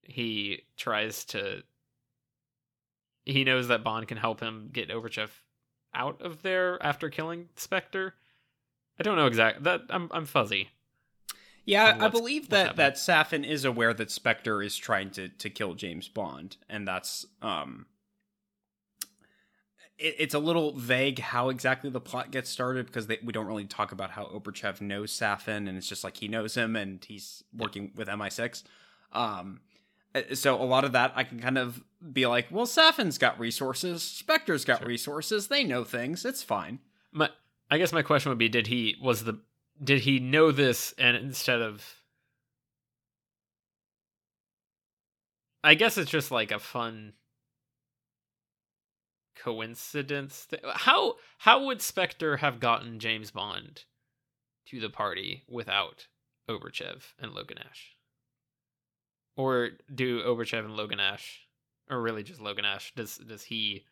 he 0.03 0.63
tries 0.77 1.25
to 1.27 1.63
he 3.27 3.45
knows 3.45 3.69
that 3.69 3.85
Bond 3.85 4.09
can 4.09 4.17
help 4.17 4.41
him 4.41 4.71
get 4.73 4.89
Obruchev 4.89 5.31
out 5.93 6.23
of 6.23 6.43
there 6.43 6.83
after 6.83 7.11
killing 7.11 7.49
Spectre. 7.57 8.15
I 8.99 9.03
don't 9.03 9.17
know 9.17 9.27
exactly 9.27 9.65
that 9.65 9.83
I'm 9.91 10.09
I'm 10.13 10.25
fuzzy. 10.25 10.71
Yeah, 11.67 11.97
I 11.99 12.09
believe 12.09 12.51
that 12.51 12.77
that 12.77 12.95
Safin 12.95 13.45
is 13.45 13.65
aware 13.65 13.93
that 13.93 14.11
Spectre 14.11 14.63
is 14.63 14.77
trying 14.77 15.11
to 15.11 15.29
to 15.29 15.51
kill 15.51 15.75
James 15.75 16.09
Bond, 16.09 16.57
and 16.71 16.87
that's 16.87 17.27
um. 17.43 17.87
It, 19.99 20.15
it's 20.19 20.35
a 20.35 20.39
little 20.39 20.77
vague 20.77 21.19
how 21.19 21.49
exactly 21.49 21.91
the 21.91 22.01
plot 22.01 22.31
gets 22.31 22.51
started 22.51 22.87
because 22.87 23.07
they, 23.07 23.19
we 23.25 23.33
don't 23.33 23.47
really 23.47 23.65
talk 23.65 23.93
about 23.93 24.11
how 24.11 24.27
Obruchev 24.27 24.81
knows 24.81 25.11
Safin, 25.11 25.69
and 25.69 25.77
it's 25.77 25.89
just 25.89 26.05
like 26.05 26.19
he 26.19 26.29
knows 26.29 26.55
him 26.55 26.77
and 26.77 27.05
he's 27.05 27.43
working 27.57 27.93
with 27.97 28.07
MI6. 28.07 28.63
Um, 29.13 29.61
Uh, 30.17 30.35
so 30.35 30.61
a 30.61 30.65
lot 30.65 30.85
of 30.85 30.93
that 30.93 31.13
I 31.15 31.25
can 31.25 31.39
kind 31.41 31.59
of 31.59 31.83
be 32.13 32.27
like, 32.27 32.47
well, 32.51 32.67
Safin's 32.67 33.19
got 33.19 33.39
resources, 33.39 34.03
Spectre's 34.03 34.65
got 34.65 34.79
Sure. 34.81 34.89
resources, 34.89 35.49
they 35.49 35.65
know 35.65 35.85
things, 35.85 36.25
it's 36.25 36.43
fine. 36.43 36.79
My 37.13 37.31
I 37.71 37.79
guess 37.79 37.93
my 37.93 38.03
question 38.03 38.31
would 38.31 38.39
be 38.39 38.49
did 38.49 38.69
he 38.69 38.97
was 39.03 39.25
the 39.25 39.41
did 39.83 40.01
he 40.03 40.19
know 40.21 40.53
this 40.53 40.95
and 40.99 41.17
instead 41.17 41.61
of 41.61 42.01
I 45.65 45.75
guess 45.75 45.99
it's 45.99 46.11
just 46.11 46.31
like 46.31 46.53
a 46.53 46.59
fun 46.61 47.15
coincidence. 49.35 50.47
Th- 50.47 50.63
How 50.65 51.17
how 51.39 51.65
would 51.67 51.83
Spectre 51.83 52.37
have 52.39 52.61
gotten 52.61 52.99
James 53.01 53.31
Bond 53.33 53.85
to 54.67 54.81
the 54.81 54.91
party 54.91 55.43
without 55.49 56.07
Obruchev 56.49 57.15
and 57.19 57.33
Logan 57.33 57.59
Ash? 57.59 57.96
Or 59.37 59.71
do 59.95 60.23
Obruchev 60.23 60.65
and 60.65 60.77
Logan 60.77 60.99
Ash, 61.01 61.47
or 61.91 62.01
really 62.01 62.23
just 62.23 62.41
Logan 62.41 62.65
Ash, 62.65 62.93
does 62.95 63.19
does 63.19 63.45
he 63.45 63.85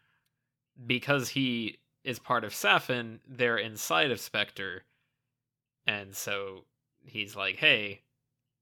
because 0.86 1.28
he 1.30 1.78
is 2.02 2.18
part 2.18 2.44
of 2.44 2.52
Safin, 2.52 3.20
they're 3.26 3.58
inside 3.58 4.10
of 4.10 4.20
Spectre, 4.20 4.84
and 5.86 6.14
so 6.16 6.64
he's 7.04 7.36
like, 7.36 7.56
"Hey, 7.56 8.02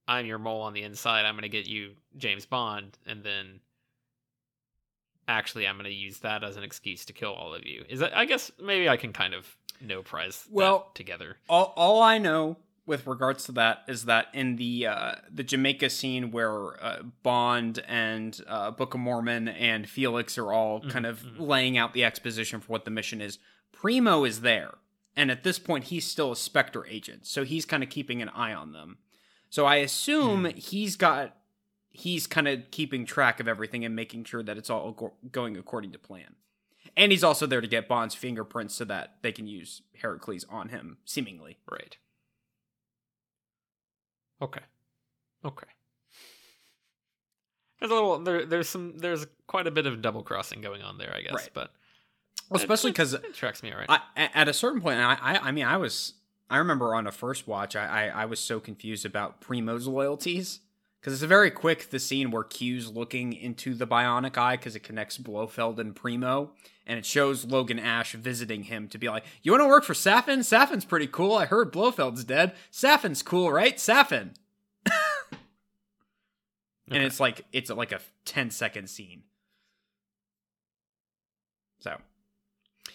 I'm 0.09 0.27
your 0.27 0.39
mole 0.39 0.63
on 0.63 0.73
the 0.73 0.83
inside. 0.83 1.25
I'm 1.25 1.35
gonna 1.37 1.49
get 1.49 1.67
you 1.67 1.97
James 2.17 2.47
Bond, 2.47 2.99
and 3.07 3.23
then 3.23 3.61
actually, 5.29 5.67
I'm 5.67 5.77
gonna 5.77 5.89
use 5.89 6.19
that 6.19 6.43
as 6.45 6.57
an 6.57 6.65
excuse 6.65 7.05
to 7.07 7.13
kill 7.13 7.33
all 7.33 7.55
of 7.55 7.65
you." 7.65 7.85
Is 7.89 8.01
that? 8.01 8.17
I 8.17 8.25
guess 8.25 8.51
maybe 8.61 8.89
I 8.89 8.97
can 8.97 9.13
kind 9.13 9.35
of 9.35 9.57
no 9.81 10.03
prize 10.03 10.45
that 10.45 10.53
Well, 10.53 10.91
together. 10.95 11.39
all 11.49 11.73
all 11.77 12.03
I 12.03 12.19
know 12.19 12.57
with 12.87 13.07
regards 13.07 13.45
to 13.45 13.53
that 13.53 13.85
is 13.89 14.07
that 14.07 14.27
in 14.35 14.57
the 14.57 14.87
uh, 14.87 15.15
the 15.31 15.45
Jamaica 15.45 15.89
scene 15.91 16.31
where 16.33 16.83
uh, 16.85 17.03
Bond 17.23 17.83
and 17.87 18.39
uh, 18.49 18.71
Book 18.73 18.95
of 18.95 19.01
Mormon 19.01 19.49
and 19.49 19.89
Felix 19.89 20.37
are 20.39 20.53
all 20.53 20.81
Mhm, 20.81 20.91
kind 20.91 21.07
of 21.07 21.21
mhm. 21.21 21.41
laying 21.47 21.79
out 21.79 21.93
the 21.93 22.05
exposition 22.05 22.61
for 22.61 22.69
what 22.73 22.85
the 22.85 22.91
mission 22.91 23.21
is, 23.21 23.39
Primo 23.73 24.25
is 24.25 24.41
there, 24.41 24.75
and 25.17 25.31
at 25.31 25.45
this 25.45 25.59
point 25.59 25.85
he's 25.85 26.05
still 26.07 26.33
a 26.33 26.37
Spectre 26.37 26.87
agent, 26.87 27.27
so 27.27 27.45
he's 27.45 27.65
kind 27.65 27.83
of 27.83 27.89
keeping 27.89 28.21
an 28.23 28.29
eye 28.31 28.53
on 28.53 28.73
them. 28.73 28.99
So 29.51 29.65
I 29.67 29.77
assume 29.77 30.45
Hmm. 30.45 30.57
he's 30.57 30.97
got 30.97 31.37
he's 31.95 32.27
kind 32.27 32.49
of 32.49 32.71
keeping 32.71 33.05
track 33.05 33.39
of 33.39 33.47
everything 33.47 33.85
and 33.85 33.95
making 33.95 34.25
sure 34.25 34.43
that 34.43 34.57
it's 34.57 34.71
all 34.71 34.93
go- 34.93 35.13
going 35.31 35.59
according 35.59 35.93
to 35.93 35.99
plan. 35.99 36.37
And 36.97 37.13
he's 37.13 37.23
also 37.23 37.47
there 37.47 37.61
to 37.61 37.67
get 37.69 37.87
Bond's 37.87 38.15
fingerprints 38.15 38.75
so 38.75 38.85
that 38.87 39.17
they 39.23 39.31
can 39.31 39.47
use 39.47 39.83
Heracles 40.01 40.45
on 40.49 40.71
him, 40.71 40.97
seemingly. 41.05 41.59
Right. 41.71 41.99
Okay. 44.43 44.61
Okay. 45.45 45.67
There's 47.79 47.91
a 47.91 47.95
little 47.95 48.19
there. 48.19 48.45
There's 48.45 48.69
some. 48.69 48.99
There's 48.99 49.27
quite 49.47 49.67
a 49.67 49.71
bit 49.71 49.87
of 49.87 50.03
double 50.03 50.23
crossing 50.23 50.61
going 50.61 50.83
on 50.83 50.99
there, 50.99 51.13
I 51.17 51.23
guess. 51.23 51.33
Right. 51.33 51.51
But 51.53 51.71
Well, 52.49 52.61
especially 52.61 52.91
because 52.91 53.15
it 53.15 53.35
tracks 53.35 53.63
me 53.63 53.73
all 53.73 53.79
right. 53.79 53.89
I, 54.17 54.29
at 54.35 54.49
a 54.49 54.53
certain 54.53 54.81
point, 54.81 55.01
I, 55.01 55.15
I, 55.21 55.39
I 55.49 55.53
mean, 55.53 55.65
I 55.65 55.77
was, 55.79 56.15
I 56.51 56.59
remember 56.59 56.95
on 56.95 57.07
a 57.07 57.13
first 57.13 57.49
watch, 57.49 57.75
I, 57.75 58.07
I, 58.09 58.23
I 58.23 58.25
was 58.27 58.39
so 58.39 58.61
confused 58.61 59.05
about 59.05 59.41
Primo's 59.41 59.89
loyalties 59.89 60.61
because 61.03 61.15
it's 61.15 61.23
a 61.25 61.29
very 61.29 61.51
quick 61.51 61.91
the 61.91 61.99
scene 61.99 62.31
where 62.31 62.45
Q's 62.45 62.89
looking 62.89 63.33
into 63.33 63.75
the 63.75 63.89
bionic 63.89 64.39
eye 64.39 64.57
because 64.57 64.77
it 64.77 64.85
connects 64.85 65.19
Blofeld 65.19 65.81
and 65.81 65.97
Primo, 65.97 66.53
and 66.87 66.97
it 66.97 67.05
shows 67.05 67.45
Logan 67.45 67.81
Ash 67.81 68.13
visiting 68.13 68.65
him 68.65 68.87
to 68.89 68.99
be 68.99 69.09
like, 69.09 69.25
"You 69.43 69.51
want 69.51 69.63
to 69.63 69.69
work 69.69 69.83
for 69.83 69.95
Safin? 69.95 70.41
Safin's 70.41 70.85
pretty 70.85 71.09
cool. 71.09 71.35
I 71.35 71.47
heard 71.47 71.73
Blofeld's 71.73 72.23
dead. 72.23 72.55
Safin's 72.71 73.23
cool, 73.23 73.51
right? 73.51 73.77
Safin." 73.79 74.35
and 76.89 77.03
it's 77.03 77.19
like 77.19 77.47
it's 77.53 77.71
like 77.71 77.91
a 77.91 78.01
10 78.25 78.51
second 78.51 78.89
scene. 78.89 79.25
So, 81.81 81.97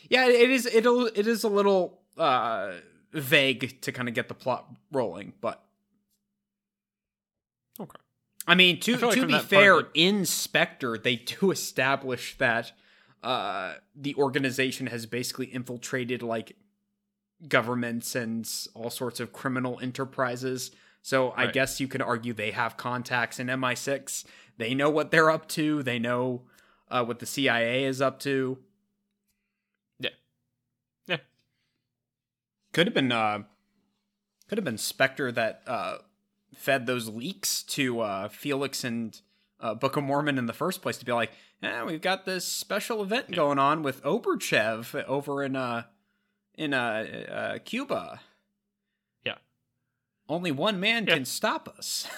yeah, 0.09 0.27
it 0.27 0.49
is 0.49 0.65
it'll 0.65 1.07
it 1.07 1.27
is 1.27 1.43
a 1.43 1.49
little 1.49 1.99
uh 2.17 2.71
vague 3.11 3.81
to 3.81 3.91
kind 3.91 4.07
of 4.07 4.15
get 4.15 4.29
the 4.29 4.33
plot 4.33 4.65
rolling, 4.93 5.33
but 5.41 5.61
Okay. 5.61 5.66
I 8.47 8.55
mean, 8.55 8.79
to 8.81 8.95
I 8.95 8.99
like 8.99 9.19
to 9.19 9.27
be 9.27 9.39
fair, 9.39 9.77
like- 9.77 9.89
in 9.93 10.25
Spectre, 10.25 10.97
they 10.97 11.17
do 11.17 11.51
establish 11.51 12.37
that 12.37 12.71
uh, 13.21 13.73
the 13.95 14.15
organization 14.15 14.87
has 14.87 15.05
basically 15.05 15.47
infiltrated 15.47 16.23
like 16.23 16.55
governments 17.47 18.15
and 18.15 18.49
all 18.73 18.89
sorts 18.89 19.19
of 19.19 19.33
criminal 19.33 19.79
enterprises. 19.81 20.71
So 21.01 21.33
I 21.37 21.47
guess 21.47 21.79
you 21.79 21.87
could 21.87 22.01
argue 22.01 22.33
they 22.33 22.51
have 22.51 22.75
contacts 22.75 23.39
in 23.39 23.47
MI6. 23.47 24.25
They 24.57 24.73
know 24.73 24.89
what 24.89 25.11
they're 25.11 25.29
up 25.29 25.47
to. 25.49 25.81
They 25.83 25.99
know 25.99 26.41
uh, 26.89 27.05
what 27.05 27.19
the 27.19 27.25
CIA 27.25 27.85
is 27.85 28.01
up 28.01 28.19
to. 28.21 28.57
Yeah. 29.99 30.09
Yeah. 31.07 31.17
Could 32.73 32.87
have 32.87 32.93
been 32.93 33.11
uh, 33.11 33.43
could 34.49 34.57
have 34.57 34.65
been 34.65 34.77
Spectre 34.77 35.31
that 35.31 35.61
uh, 35.65 35.97
fed 36.55 36.85
those 36.85 37.07
leaks 37.07 37.63
to 37.63 37.99
uh, 38.01 38.27
Felix 38.29 38.83
and 38.83 39.19
uh, 39.59 39.73
Book 39.73 39.97
of 39.97 40.03
Mormon 40.03 40.37
in 40.37 40.45
the 40.45 40.53
first 40.53 40.81
place 40.81 40.97
to 40.97 41.05
be 41.05 41.11
like, 41.11 41.31
eh, 41.63 41.83
we've 41.83 42.01
got 42.01 42.25
this 42.25 42.45
special 42.45 43.01
event 43.01 43.31
going 43.31 43.59
on 43.59 43.83
with 43.83 44.03
Obruchev 44.03 44.93
over 45.05 45.43
in 45.43 45.55
uh 45.55 45.83
in 46.55 46.73
uh, 46.73 47.05
uh 47.29 47.57
Cuba. 47.65 48.19
Yeah. 49.25 49.35
Only 50.29 50.51
one 50.51 50.79
man 50.79 51.05
Yeah. 51.07 51.15
can 51.15 51.25
stop 51.25 51.67
us. 51.77 52.07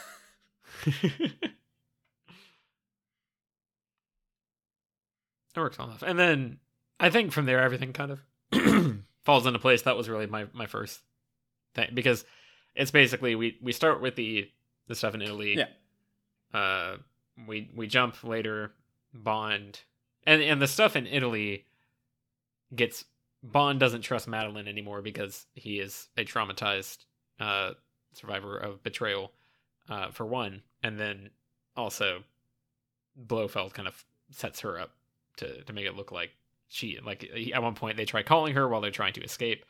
It 5.56 5.60
works 5.60 5.78
well 5.78 5.88
enough. 5.88 6.04
And 6.04 6.18
then 6.18 6.60
I 7.00 7.10
think 7.10 7.32
from 7.32 7.46
there 7.46 7.60
everything 7.62 7.92
kind 7.94 8.12
of 8.12 8.20
falls 9.26 9.46
into 9.46 9.60
place. 9.60 9.82
That 9.82 9.98
was 9.98 10.08
really 10.10 10.28
my 10.28 10.46
my 10.54 10.68
first 10.68 11.02
thing 11.76 11.90
because 11.94 12.24
it's 12.76 12.92
basically 12.92 13.36
we 13.36 13.58
we 13.62 13.72
start 13.72 14.02
with 14.02 14.16
the 14.16 14.50
the 14.88 14.96
stuff 14.96 15.16
in 15.16 15.22
Italy. 15.22 15.58
Yeah. 15.58 16.58
Uh 16.58 16.98
we 17.48 17.70
we 17.76 17.88
jump 17.88 18.24
later 18.24 18.74
Bond 19.14 19.82
and 20.26 20.42
and 20.42 20.62
the 20.62 20.68
stuff 20.68 20.96
in 20.96 21.08
Italy 21.08 21.66
gets 22.76 23.06
Bond 23.42 23.80
doesn't 23.80 24.02
trust 24.02 24.28
Madeline 24.28 24.68
anymore 24.68 25.02
because 25.02 25.46
he 25.54 25.80
is 25.80 26.08
a 26.18 26.26
traumatized 26.26 27.06
uh 27.40 27.72
survivor 28.14 28.58
of 28.58 28.84
betrayal 28.84 29.32
uh 29.90 30.12
for 30.12 30.26
one 30.26 30.62
and 30.84 31.00
then 31.00 31.30
also 31.78 32.24
Blofeld 33.16 33.74
kind 33.74 33.88
of 33.88 34.04
sets 34.32 34.60
her 34.62 34.80
up 34.80 34.92
to 35.38 35.64
to 35.64 35.74
make 35.74 35.86
it 35.86 35.96
look 35.96 36.12
like 36.12 36.32
she 36.68 37.00
like 37.04 37.30
at 37.54 37.64
one 37.64 37.74
point 37.74 37.98
they 37.98 38.06
try 38.06 38.22
calling 38.24 38.54
her 38.54 38.68
while 38.68 38.82
they're 38.82 38.92
trying 38.92 39.14
to 39.14 39.24
escape. 39.24 39.66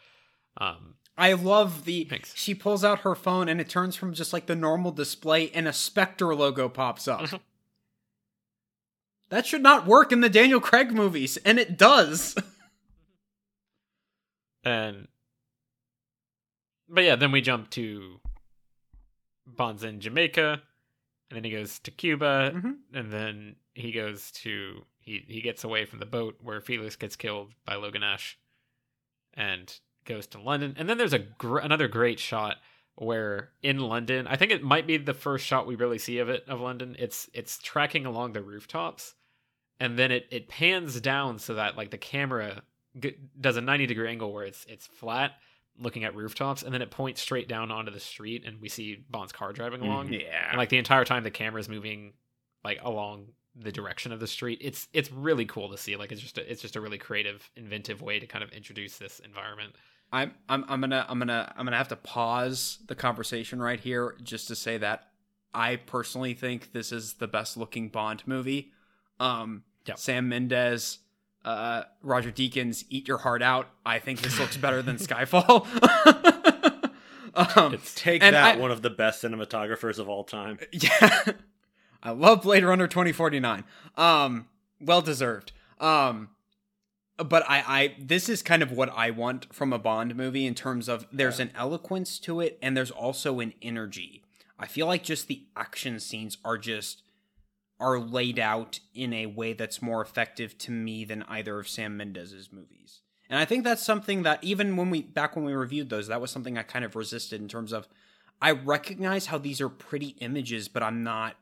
Um, 0.58 0.96
I 1.18 1.34
love 1.34 1.86
the 1.86 2.06
Thanks. 2.06 2.34
she 2.36 2.54
pulls 2.56 2.84
out 2.84 3.00
her 3.00 3.16
phone 3.16 3.50
and 3.50 3.60
it 3.62 3.70
turns 3.70 3.96
from 3.96 4.14
just 4.14 4.32
like 4.34 4.46
the 4.46 4.56
normal 4.56 4.92
display 4.92 5.50
and 5.52 5.68
a 5.68 5.74
Spectre 5.74 6.34
logo 6.36 6.70
pops 6.70 7.08
up. 7.08 7.22
Mhm. 7.22 7.40
that 9.30 9.46
should 9.46 9.62
not 9.62 9.86
work 9.86 10.12
in 10.12 10.22
the 10.22 10.30
Daniel 10.30 10.60
Craig 10.60 10.92
movies, 10.92 11.38
and 11.38 11.60
it 11.60 11.78
does. 11.78 12.36
and 14.64 15.08
but 16.88 17.04
yeah, 17.04 17.16
then 17.16 17.32
we 17.32 17.42
jump 17.42 17.70
to 17.72 18.20
Bond's 19.46 19.84
in 19.84 20.00
Jamaica, 20.00 20.62
and 21.30 21.36
then 21.38 21.44
he 21.44 21.52
goes 21.52 21.80
to 21.80 21.92
Cuba, 21.92 22.52
Mhm. 22.56 22.78
and 22.94 23.12
then 23.12 23.56
he 23.76 23.92
goes 23.92 24.32
to 24.32 24.86
he 25.00 25.24
he 25.28 25.42
gets 25.42 25.64
away 25.64 25.86
from 25.86 26.00
the 26.00 26.06
boat 26.06 26.38
where 26.42 26.62
Felix 26.62 26.96
gets 26.96 27.16
killed 27.16 27.54
by 27.66 27.76
Logan 27.76 28.04
Ash, 28.04 28.38
and 29.34 29.80
goes 30.06 30.28
to 30.28 30.42
London, 30.42 30.76
and 30.78 30.90
then 30.90 30.98
there's 30.98 31.14
a 31.14 31.20
gr- 31.20 31.60
another 31.60 31.88
great 31.88 32.20
shot 32.20 32.58
where 32.96 33.52
in 33.62 33.80
London, 33.80 34.28
I 34.28 34.36
think 34.36 34.52
it 34.52 34.64
might 34.64 34.86
be 34.86 34.98
the 34.98 35.14
first 35.14 35.46
shot 35.46 35.68
we 35.68 35.76
really 35.76 35.98
see 35.98 36.20
of 36.20 36.30
it 36.30 36.44
of 36.48 36.60
London. 36.60 36.96
It's 37.00 37.30
it's 37.34 37.58
tracking 37.60 38.06
along 38.06 38.34
the 38.34 38.42
rooftops, 38.42 39.16
and 39.80 39.98
then 39.98 40.12
it 40.12 40.28
it 40.32 40.50
pans 40.50 41.00
down 41.00 41.40
so 41.40 41.56
that 41.56 41.78
like 41.78 41.92
the 41.92 41.98
camera 41.98 42.64
g- 43.00 43.16
does 43.40 43.58
a 43.58 43.62
90 43.62 43.86
degree 43.88 44.10
angle 44.10 44.34
where 44.34 44.46
it's 44.46 44.66
it's 44.68 44.88
flat 44.88 45.32
looking 45.78 46.04
at 46.04 46.16
rooftops 46.16 46.62
and 46.62 46.74
then 46.74 46.82
it 46.82 46.92
points 46.92 47.22
straight 47.22 47.48
down 47.48 47.72
onto 47.72 47.92
the 47.92 48.00
street 48.00 48.44
and 48.46 48.60
we 48.60 48.68
see 48.68 49.06
Bond's 49.10 49.32
car 49.32 49.54
driving 49.54 49.82
along 49.82 50.06
mm-hmm. 50.06 50.16
yeah. 50.16 50.50
and 50.50 50.58
like 50.58 50.68
the 50.68 50.78
entire 50.78 51.06
time 51.06 51.24
the 51.24 51.32
camera's 51.32 51.70
moving 51.70 52.14
like 52.66 52.80
along 52.84 53.28
the 53.62 53.72
direction 53.72 54.12
of 54.12 54.20
the 54.20 54.28
street 54.28 54.58
it's 54.62 54.88
it's 54.94 55.12
really 55.12 55.46
cool 55.46 55.70
to 55.70 55.78
see 55.78 55.96
like 55.98 56.12
it's 56.12 56.22
just 56.22 56.38
a, 56.38 56.52
it's 56.52 56.62
just 56.62 56.76
a 56.76 56.82
really 56.82 56.98
creative 56.98 57.50
inventive 57.56 58.02
way 58.02 58.18
to 58.20 58.26
kind 58.26 58.44
of 58.44 58.50
introduce 58.52 58.98
this 58.98 59.20
environment 59.20 59.74
I'm 60.12 60.34
I'm 60.48 60.64
I'm 60.70 60.80
gonna 60.82 61.06
I'm 61.08 61.20
gonna 61.20 61.54
I'm 61.58 61.66
gonna 61.66 61.78
have 61.78 61.90
to 61.90 61.96
pause 61.96 62.80
the 62.88 62.96
conversation 62.96 63.62
right 63.62 63.80
here 63.80 64.16
just 64.24 64.48
to 64.48 64.56
say 64.56 64.78
that 64.80 65.10
I 65.54 65.76
personally 65.76 66.34
think 66.34 66.72
this 66.74 66.92
is 66.92 67.14
the 67.16 67.28
best 67.28 67.58
looking 67.58 67.90
Bond 67.90 68.24
movie. 68.26 68.72
Um, 69.20 69.64
Yep. 69.86 69.98
Sam 70.00 70.30
Mendes, 70.30 71.00
uh, 71.46 71.84
Roger 72.04 72.32
Deakins, 72.32 72.86
eat 72.90 73.08
your 73.08 73.18
heart 73.20 73.42
out. 73.42 73.70
I 73.86 73.98
think 74.00 74.22
this 74.22 74.40
looks 74.40 74.58
better 74.58 74.82
than 74.82 74.98
Skyfall. 75.08 75.66
um, 77.58 77.78
Take 77.96 78.22
that, 78.22 78.34
I- 78.34 78.58
one 78.58 78.72
of 78.72 78.82
the 78.82 78.90
best 78.90 79.24
cinematographers 79.24 80.00
of 80.00 80.10
all 80.10 80.24
time. 80.24 80.60
yeah, 80.72 81.24
I 82.02 82.12
love 82.12 82.44
Blade 82.44 82.64
Runner 82.64 82.88
twenty 82.88 83.12
forty 83.12 83.40
nine. 83.40 83.64
Um, 83.98 84.48
well 84.80 85.02
deserved. 85.02 85.52
Um, 85.80 86.30
but 87.18 87.44
I, 87.50 87.64
I, 87.68 87.96
this 88.00 88.30
is 88.30 88.42
kind 88.42 88.64
of 88.64 88.72
what 88.72 88.90
I 88.96 89.12
want 89.12 89.54
from 89.54 89.74
a 89.74 89.80
Bond 89.80 90.16
movie 90.16 90.46
in 90.46 90.56
terms 90.56 90.88
of 90.88 91.06
there's 91.12 91.40
an 91.40 91.52
eloquence 91.54 92.18
to 92.20 92.40
it 92.40 92.58
and 92.62 92.78
there's 92.78 92.92
also 92.92 93.42
an 93.42 93.54
energy. 93.62 94.24
I 94.58 94.68
feel 94.68 94.88
like 94.88 95.04
just 95.04 95.28
the 95.28 95.44
action 95.56 96.00
scenes 96.00 96.38
are 96.46 96.58
just 96.58 97.04
are 97.80 98.00
laid 98.00 98.40
out 98.40 98.80
in 98.94 99.14
a 99.14 99.26
way 99.26 99.54
that's 99.54 99.82
more 99.82 100.02
effective 100.02 100.58
to 100.60 100.72
me 100.72 101.06
than 101.06 101.24
either 101.24 101.60
of 101.60 101.68
Sam 101.68 101.96
Mendes's 101.98 102.52
movies. 102.52 103.02
And 103.30 103.40
I 103.40 103.46
think 103.46 103.64
that's 103.64 103.84
something 103.84 104.24
that 104.24 104.44
even 104.44 104.76
when 104.76 104.90
we 104.90 105.02
back 105.02 105.36
when 105.36 105.46
we 105.46 105.54
reviewed 105.54 105.90
those, 105.90 106.08
that 106.08 106.22
was 106.22 106.32
something 106.32 106.58
I 106.58 106.64
kind 106.64 106.84
of 106.84 106.96
resisted 106.96 107.42
in 107.42 107.48
terms 107.48 107.72
of 107.72 107.88
I 108.42 108.52
recognize 108.52 109.28
how 109.28 109.38
these 109.38 109.62
are 109.62 109.70
pretty 109.70 110.16
images, 110.20 110.68
but 110.68 110.84
I'm 110.84 111.04
not 111.04 111.36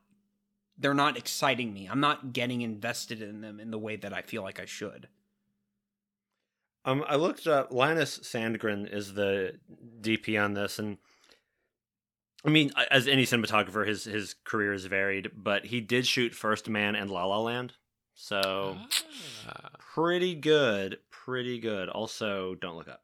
they're 0.77 0.93
not 0.93 1.17
exciting 1.17 1.73
me. 1.73 1.87
I'm 1.87 1.99
not 1.99 2.33
getting 2.33 2.61
invested 2.61 3.21
in 3.21 3.41
them 3.41 3.59
in 3.59 3.71
the 3.71 3.79
way 3.79 3.95
that 3.95 4.13
I 4.13 4.21
feel 4.21 4.43
like 4.43 4.59
I 4.59 4.65
should. 4.65 5.07
Um, 6.85 7.03
I 7.07 7.15
looked 7.17 7.47
up. 7.47 7.71
Linus 7.73 8.19
Sandgren 8.19 8.91
is 8.91 9.13
the 9.13 9.59
DP 10.01 10.41
on 10.41 10.53
this, 10.53 10.79
and 10.79 10.97
I 12.45 12.49
mean, 12.49 12.71
as 12.89 13.07
any 13.07 13.23
cinematographer, 13.25 13.85
his 13.85 14.05
his 14.05 14.35
career 14.45 14.71
is 14.71 14.85
varied, 14.85 15.31
but 15.35 15.65
he 15.65 15.81
did 15.81 16.07
shoot 16.07 16.33
First 16.33 16.69
Man 16.69 16.95
and 16.95 17.09
La 17.11 17.25
La 17.25 17.39
Land, 17.39 17.73
so 18.13 18.77
Ah. 19.49 19.69
pretty 19.79 20.33
good, 20.35 20.99
pretty 21.09 21.59
good. 21.59 21.89
Also, 21.89 22.55
don't 22.55 22.77
look 22.77 22.87
up. 22.87 23.03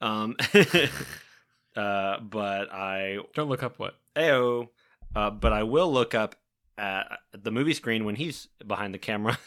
Um, 0.00 0.36
uh, 1.76 2.20
but 2.20 2.72
I 2.72 3.18
don't 3.34 3.48
look 3.50 3.62
up 3.62 3.78
what 3.78 3.96
Ayo. 4.16 4.68
Uh, 5.14 5.30
but 5.30 5.52
I 5.52 5.64
will 5.64 5.92
look 5.92 6.14
up 6.14 6.36
at 6.78 7.18
the 7.32 7.50
movie 7.50 7.74
screen 7.74 8.04
when 8.04 8.14
he's 8.14 8.48
behind 8.66 8.94
the 8.94 8.98
camera. 8.98 9.38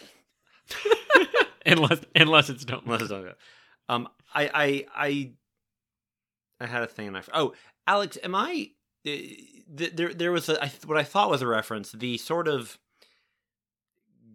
unless 1.66 2.02
unless 2.16 2.50
it's 2.50 2.66
don't 2.66 2.86
Unless 2.86 3.02
it's 3.04 3.12
okay. 3.12 3.34
Um, 3.90 4.08
I, 4.34 4.50
I, 4.54 4.86
I, 4.96 5.32
I 6.62 6.66
had 6.68 6.84
a 6.84 6.88
thing. 6.88 7.08
And 7.08 7.18
I, 7.18 7.24
oh, 7.34 7.54
Alex, 7.88 8.18
am 8.24 8.36
I? 8.36 8.70
uh, 9.08 9.12
There, 9.68 10.14
there 10.14 10.32
was 10.32 10.48
a 10.50 10.64
I, 10.64 10.72
what 10.86 10.98
I 10.98 11.04
thought 11.04 11.30
was 11.30 11.42
a 11.42 11.48
reference. 11.48 11.92
The 11.92 12.18
sort 12.18 12.48
of 12.48 12.78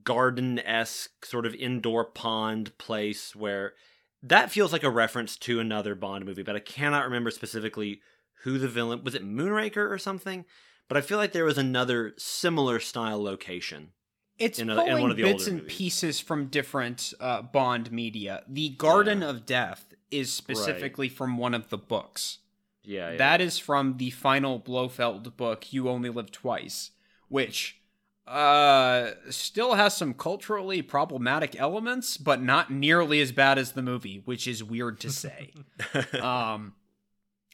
garden 0.05 0.59
esque, 0.61 1.24
sort 1.24 1.47
of 1.47 1.55
indoor 1.55 2.05
pond 2.05 2.76
place 2.78 3.34
where 3.34 3.74
that 4.22 4.51
feels 4.51 4.72
like 4.72 4.84
a 4.84 4.90
reference 4.90 5.36
to 5.36 5.61
another 5.61 5.94
Bond 5.94 6.24
movie, 6.24 6.42
but 6.42 6.57
I 6.57 6.61
cannot 6.61 7.05
remember 7.05 7.30
specifically 7.30 8.01
who 8.42 8.59
the 8.59 8.68
villain 8.68 9.05
was. 9.05 9.14
It 9.14 9.24
Moonraker 9.24 9.90
or 9.90 9.99
something. 9.99 10.44
But 10.89 10.97
I 10.97 11.01
feel 11.01 11.18
like 11.18 11.32
there 11.32 11.45
was 11.45 11.59
another 11.59 12.14
similar 12.16 12.78
style 12.80 13.22
location. 13.22 13.91
It's 14.39 14.59
In 14.59 14.68
a- 14.70 14.72
in 14.74 14.78
pulling 14.78 15.03
one 15.03 15.11
of 15.11 15.16
the 15.16 15.22
bits 15.24 15.47
and 15.47 15.59
movies. 15.62 15.76
pieces 15.76 16.20
from 16.20 16.47
different 16.49 17.12
uh, 17.20 17.43
Bond 17.43 17.91
media. 17.91 18.43
The 18.47 18.68
Garden 18.70 19.22
Yeah. 19.22 19.30
of 19.30 19.47
Death 19.47 19.95
is 20.11 20.32
specifically 20.32 21.09
from 21.09 21.39
one 21.39 21.55
of 21.55 21.70
the 21.70 21.78
books. 21.78 22.39
Yeah, 22.84 23.11
yeah. 23.12 23.16
That 23.16 23.41
is 23.41 23.59
from 23.59 23.97
the 23.97 24.11
final 24.11 24.61
Blofeld 24.61 25.37
book, 25.37 25.72
You 25.72 25.89
Only 25.89 26.11
Live 26.11 26.30
Twice, 26.30 26.93
which 27.28 27.80
uh 28.28 29.12
still 29.30 29.74
has 29.74 29.97
some 29.97 30.12
culturally 30.12 30.82
problematic 30.82 31.55
elements, 31.61 32.16
but 32.16 32.43
not 32.43 32.70
nearly 32.72 33.20
as 33.20 33.30
bad 33.32 33.57
as 33.57 33.72
the 33.72 33.82
movie, 33.82 34.20
which 34.24 34.47
is 34.49 34.62
weird 34.64 34.99
to 35.01 35.11
say. 35.11 35.53
um 36.20 36.74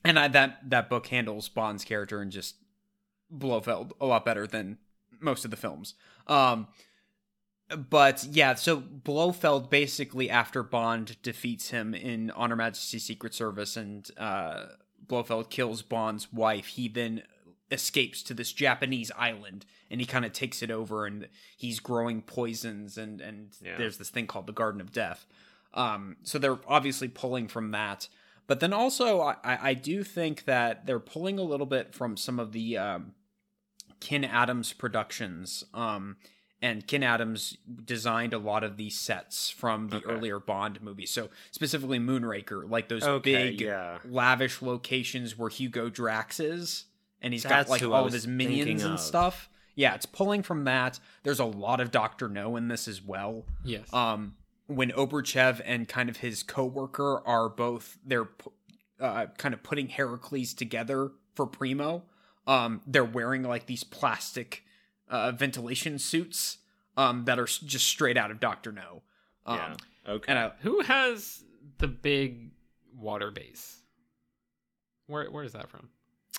and 0.05 0.18
I, 0.18 0.28
that 0.28 0.68
that 0.70 0.89
book 0.91 1.07
handles 1.09 1.49
Bond's 1.51 1.85
character 1.85 2.20
and 2.22 2.33
just 2.33 2.57
Blofeld 3.33 3.95
a 4.01 4.07
lot 4.07 4.24
better 4.24 4.47
than 4.47 4.78
most 5.20 5.45
of 5.45 5.51
the 5.51 5.57
films. 5.57 5.95
Um 6.28 6.68
but 7.89 8.24
yeah, 8.30 8.55
so 8.55 8.76
Blofeld 8.80 9.70
basically 9.70 10.28
after 10.28 10.62
Bond 10.62 11.16
defeats 11.22 11.70
him 11.70 11.95
in 11.95 12.30
On 12.33 12.51
Her 12.51 12.57
Majesty's 12.57 13.05
Secret 13.05 13.35
Service 13.35 13.76
and 13.76 14.09
uh 14.18 14.66
Blofeld 15.07 15.51
kills 15.51 15.83
Bond's 15.83 16.33
wife, 16.33 16.66
he 16.66 16.89
then 16.89 17.22
escapes 17.70 18.22
to 18.24 18.35
this 18.35 18.53
Japanese 18.53 19.11
island 19.16 19.64
and 19.91 20.01
he 20.01 20.07
kind 20.07 20.26
of 20.26 20.33
takes 20.33 20.62
it 20.62 20.70
over 20.70 21.07
and 21.07 21.28
he's 21.57 21.80
growing 21.80 22.20
poisons 22.20 22.99
and 22.99 23.20
and 23.22 23.55
Yeah. 23.64 23.78
there's 23.78 23.97
this 23.97 24.11
thing 24.11 24.26
called 24.26 24.47
the 24.47 24.53
Garden 24.53 24.80
of 24.83 24.93
Death. 24.93 25.26
Um 25.72 26.16
so 26.22 26.39
they're 26.39 26.59
obviously 26.68 27.09
pulling 27.09 27.49
from 27.49 27.70
that. 27.70 28.09
But 28.47 28.61
then 28.61 28.74
also 28.74 29.20
I, 29.20 29.37
I 29.45 29.74
do 29.74 30.05
think 30.05 30.45
that 30.45 30.85
they're 30.85 31.01
pulling 31.01 31.39
a 31.39 31.43
little 31.43 31.64
bit 31.66 31.95
from 31.95 32.18
some 32.18 32.39
of 32.39 32.53
the 32.53 32.76
um 32.76 33.14
Ken 34.03 34.24
Adams 34.24 34.72
productions. 34.72 35.64
Um 35.72 36.16
and 36.61 36.86
Ken 36.86 37.03
Adams 37.03 37.57
designed 37.84 38.32
a 38.32 38.38
lot 38.38 38.62
of 38.62 38.76
these 38.76 38.96
sets 38.96 39.50
from 39.50 39.88
the 39.88 39.96
Okay. 39.96 40.07
earlier 40.12 40.38
Bond 40.38 40.80
movies. 40.80 41.11
So 41.11 41.28
specifically 41.50 41.98
Moonraker, 41.98 42.68
like 42.70 42.88
those 42.88 43.03
Okay, 43.03 43.50
big 43.50 43.61
yeah. 43.62 43.98
lavish 44.05 44.62
locations 44.62 45.36
where 45.36 45.48
Hugo 45.48 45.88
Drax 45.90 46.38
is, 46.38 46.84
and 47.20 47.32
he's 47.32 47.42
That's 47.42 47.68
got 47.68 47.68
like 47.68 47.82
all 47.82 48.07
of 48.07 48.12
his 48.12 48.28
minions 48.28 48.84
and 48.84 48.94
of. 48.94 49.00
stuff. 49.00 49.48
Yeah, 49.74 49.94
it's 49.94 50.07
pulling 50.07 50.42
from 50.44 50.62
that. 50.64 51.00
There's 51.24 51.40
a 51.40 51.44
lot 51.46 51.80
of 51.80 51.90
Doctor 51.90 52.28
No 52.28 52.55
in 52.57 52.68
this 52.68 52.86
as 52.86 53.03
well. 53.03 53.44
Yes. 53.64 53.92
Um, 53.92 54.36
when 54.68 54.90
Obruchev 54.92 55.61
and 55.64 55.88
kind 55.88 56.09
of 56.09 56.18
his 56.18 56.42
coworker 56.44 57.26
are 57.26 57.48
both 57.48 57.98
they're 58.07 58.28
uh, 59.00 59.26
kind 59.36 59.53
of 59.53 59.62
putting 59.64 59.88
Heracles 59.88 60.55
together 60.55 61.11
for 61.34 61.46
Primo. 61.46 62.05
Um, 62.47 62.80
they're 62.86 63.05
wearing 63.05 63.43
like 63.43 63.66
these 63.66 63.84
plastic 63.84 64.64
uh, 65.09 65.32
ventilation 65.32 65.99
suits 65.99 66.59
um, 66.97 67.24
that 67.26 67.38
are 67.38 67.45
just 67.47 67.86
straight 67.86 68.16
out 68.16 68.30
of 68.30 68.40
Doctor 68.40 68.72
No. 68.72 69.03
Um, 69.47 69.57
yeah. 69.59 69.74
Okay. 70.09 70.24
And 70.28 70.38
I, 70.38 70.53
Who 70.62 70.80
has 70.82 71.45
the 71.78 71.88
big 71.88 72.51
water 72.97 73.30
base? 73.30 73.78
Where 75.07 75.30
where 75.30 75.45
is 75.45 75.53
that 75.53 75.68
from? 75.68 75.88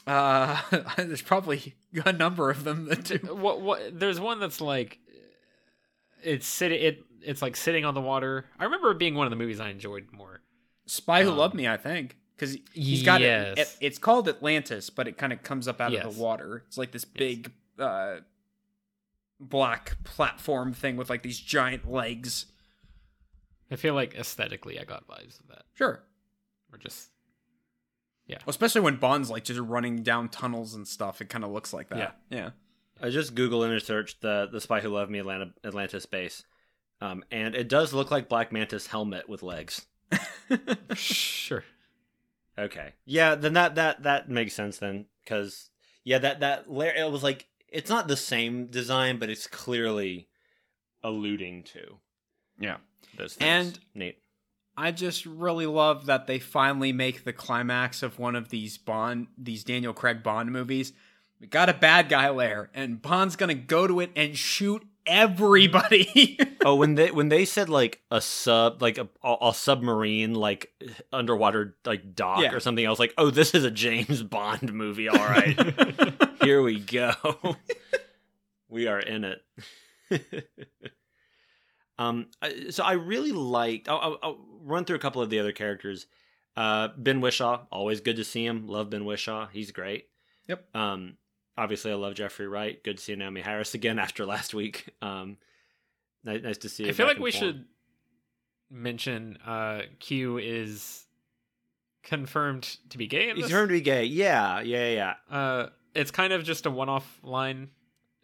uh, 0.08 0.60
there's 0.98 1.22
probably 1.22 1.76
a 2.06 2.12
number 2.14 2.50
of 2.50 2.64
them 2.64 2.86
that 2.86 3.04
do. 3.06 3.18
What 3.36 3.62
what? 3.62 4.00
There's 4.00 4.20
one 4.20 4.40
that's 4.40 4.60
like 4.62 5.00
it's 6.24 6.48
sitting. 6.48 6.82
It 6.82 7.04
it's 7.22 7.42
like 7.42 7.56
sitting 7.56 7.86
on 7.86 7.94
the 7.94 8.02
water. 8.02 8.46
I 8.60 8.66
remember 8.66 8.92
it 8.92 8.98
being 9.00 9.16
one 9.16 9.26
of 9.28 9.32
the 9.32 9.38
movies 9.38 9.60
I 9.60 9.70
enjoyed 9.70 10.08
more. 10.12 10.42
Spy 10.86 11.24
Who 11.24 11.32
Um, 11.32 11.38
Loved 11.38 11.56
Me, 11.56 11.68
I 11.68 11.78
think, 11.78 12.18
because 12.36 12.58
he's 12.74 13.04
got 13.04 13.22
yes. 13.22 13.58
it. 13.58 13.78
It's 13.82 13.98
called 13.98 14.28
Atlantis, 14.28 14.90
but 14.90 15.08
it 15.08 15.18
kind 15.18 15.34
of 15.34 15.44
comes 15.44 15.68
up 15.68 15.80
out 15.80 15.94
of 15.94 16.16
the 16.16 16.22
water. 16.22 16.64
It's 16.68 16.78
like 16.78 16.92
this 16.92 17.06
big 17.06 17.52
uh, 17.80 18.18
black 19.40 20.04
platform 20.04 20.74
thing 20.74 20.98
with 20.98 21.10
like 21.10 21.24
these 21.24 21.40
giant 21.40 21.90
legs. 21.90 22.48
I 23.72 23.76
feel 23.76 23.94
like 23.94 24.16
aesthetically, 24.16 24.80
I 24.80 24.84
got 24.84 25.08
vibes 25.08 25.40
of 25.40 25.48
that, 25.50 25.64
Sure, 25.74 26.04
or 26.72 26.78
just 26.78 27.10
Yeah. 28.28 28.38
well, 28.40 28.52
especially 28.52 28.82
when 28.82 28.98
Bond's 28.98 29.30
like 29.30 29.44
just 29.44 29.60
running 29.60 30.04
down 30.04 30.30
tunnels 30.30 30.76
and 30.76 30.88
stuff. 30.88 31.22
It 31.22 31.30
kind 31.30 31.44
of 31.44 31.52
looks 31.52 31.74
like 31.74 31.90
that. 31.90 32.20
Yeah. 32.30 32.38
yeah. 32.38 32.50
I 33.02 33.10
just 33.10 33.36
Google 33.36 33.64
image 33.64 33.84
searched 33.84 34.22
the 34.22 34.48
the 34.52 34.62
Spy 34.62 34.82
Who 34.82 34.90
Loved 34.90 35.12
Me 35.12 35.20
Atlanta, 35.20 35.54
Atlantis 35.64 36.06
base, 36.06 36.44
um, 37.02 37.24
and 37.32 37.56
it 37.56 37.68
does 37.68 37.94
look 37.94 38.12
like 38.12 38.30
Black 38.30 38.52
Manta 38.52 38.80
helmet 38.88 39.28
with 39.28 39.44
legs. 39.44 39.86
sure. 40.94 41.64
Okay, 42.58 42.94
yeah, 43.06 43.36
then 43.36 43.54
that 43.54 43.76
that 43.76 44.04
that 44.04 44.30
makes 44.30 44.54
sense 44.54 44.78
then, 44.78 45.06
because 45.24 45.70
yeah, 46.04 46.20
that 46.20 46.40
that 46.42 46.70
layer 46.72 46.94
it 46.94 47.12
was 47.12 47.24
like 47.24 47.48
it's 47.68 47.90
not 47.90 48.08
the 48.08 48.18
same 48.18 48.68
design, 48.68 49.18
but 49.18 49.30
it's 49.30 49.48
clearly 49.48 50.28
alluding 51.04 51.64
to 51.64 51.98
Yeah. 52.60 52.78
those 53.18 53.34
things. 53.36 53.68
And- 53.68 53.80
neat. 53.96 54.18
I 54.76 54.92
just 54.92 55.26
really 55.28 55.68
love 55.68 56.08
that 56.08 56.26
they 56.26 56.40
finally 56.40 56.92
make 56.92 57.24
the 57.26 57.34
climax 57.34 58.02
of 58.02 58.18
one 58.18 58.36
of 58.36 58.50
these 58.50 58.78
Bond, 58.78 59.28
these 59.38 59.64
Daniel 59.64 59.94
Craig 59.94 60.24
Bond 60.24 60.52
movies. 60.52 60.94
We 61.40 61.46
got 61.48 61.70
a 61.70 61.74
bad 61.76 62.10
guy 62.10 62.30
lair, 62.30 62.72
and 62.74 63.00
Bond's 63.02 63.36
gonna 63.36 63.54
go 63.54 63.86
to 63.88 64.00
it 64.00 64.12
and 64.16 64.36
shoot 64.38 64.84
everybody. 65.08 66.38
oh, 66.66 66.76
when 66.76 66.96
they 66.96 67.12
when 67.12 67.30
they 67.30 67.46
said 67.46 67.70
like 67.70 68.02
a 68.12 68.22
sub 68.22 68.82
like 68.82 68.98
a, 68.98 69.08
a 69.24 69.54
submarine 69.54 70.34
like 70.36 70.72
underwater 71.12 71.76
like 71.86 72.16
dock 72.16 72.42
Yeah. 72.42 72.54
or 72.54 72.60
something, 72.60 72.86
I 72.86 72.90
was 72.90 73.00
like, 73.00 73.14
oh, 73.18 73.30
this 73.30 73.54
is 73.54 73.64
a 73.66 73.72
James 73.72 74.24
Bond 74.24 74.74
movie. 74.74 75.10
All 75.10 75.18
right, 75.18 75.58
here 76.44 76.62
we 76.62 76.80
go. 76.80 77.14
we 78.70 78.88
are 78.88 79.00
in 79.00 79.24
it. 79.26 79.42
um, 82.00 82.28
so 82.70 82.84
I 82.84 82.94
really 82.94 83.32
liked. 83.32 83.88
I'll, 83.90 84.00
I'll, 84.00 84.18
I'll 84.24 84.46
run 84.62 84.86
through 84.86 84.96
a 84.98 85.00
couple 85.00 85.22
of 85.22 85.30
the 85.30 85.40
other 85.40 85.52
characters. 85.52 86.08
Uh, 86.56 86.90
Ben 86.98 87.20
Whishaw, 87.22 87.62
always 87.72 88.02
good 88.02 88.18
to 88.18 88.24
see 88.24 88.46
him. 88.46 88.68
Love 88.68 88.90
Ben 88.90 89.06
Whishaw. 89.06 89.48
He's 89.52 89.72
great. 89.72 90.08
Yep. 90.48 90.76
Um, 90.76 91.18
obviously, 91.58 91.92
I 91.92 91.96
love 91.96 92.16
Jeffrey 92.16 92.48
Wright. 92.48 92.84
Good 92.84 92.98
to 92.98 93.04
see 93.04 93.16
Naomie 93.16 93.44
Harris 93.44 93.74
again 93.74 94.00
after 94.00 94.26
last 94.26 94.54
week. 94.54 94.90
Um, 95.02 95.38
nice, 96.24 96.42
nice 96.44 96.58
to 96.60 96.70
see. 96.70 96.88
I 96.88 96.92
feel 96.92 97.08
like 97.08 97.20
we 97.20 97.32
form. 97.32 97.42
should 97.42 97.66
mention 98.70 99.38
uh 99.46 99.82
Q 100.00 100.40
is 100.40 101.06
confirmed 102.02 102.78
to 102.90 102.98
be 102.98 103.06
gay 103.06 103.32
He's 103.34 103.46
confirmed 103.46 103.70
to 103.70 103.74
be 103.74 103.82
gay. 103.82 104.06
Yeah, 104.06 104.62
yeah, 104.62 104.90
yeah. 104.90 105.14
Uh, 105.30 105.70
it's 105.96 106.12
kind 106.12 106.34
of 106.34 106.44
just 106.44 106.66
a 106.66 106.72
one-off 106.72 107.20
line, 107.24 107.70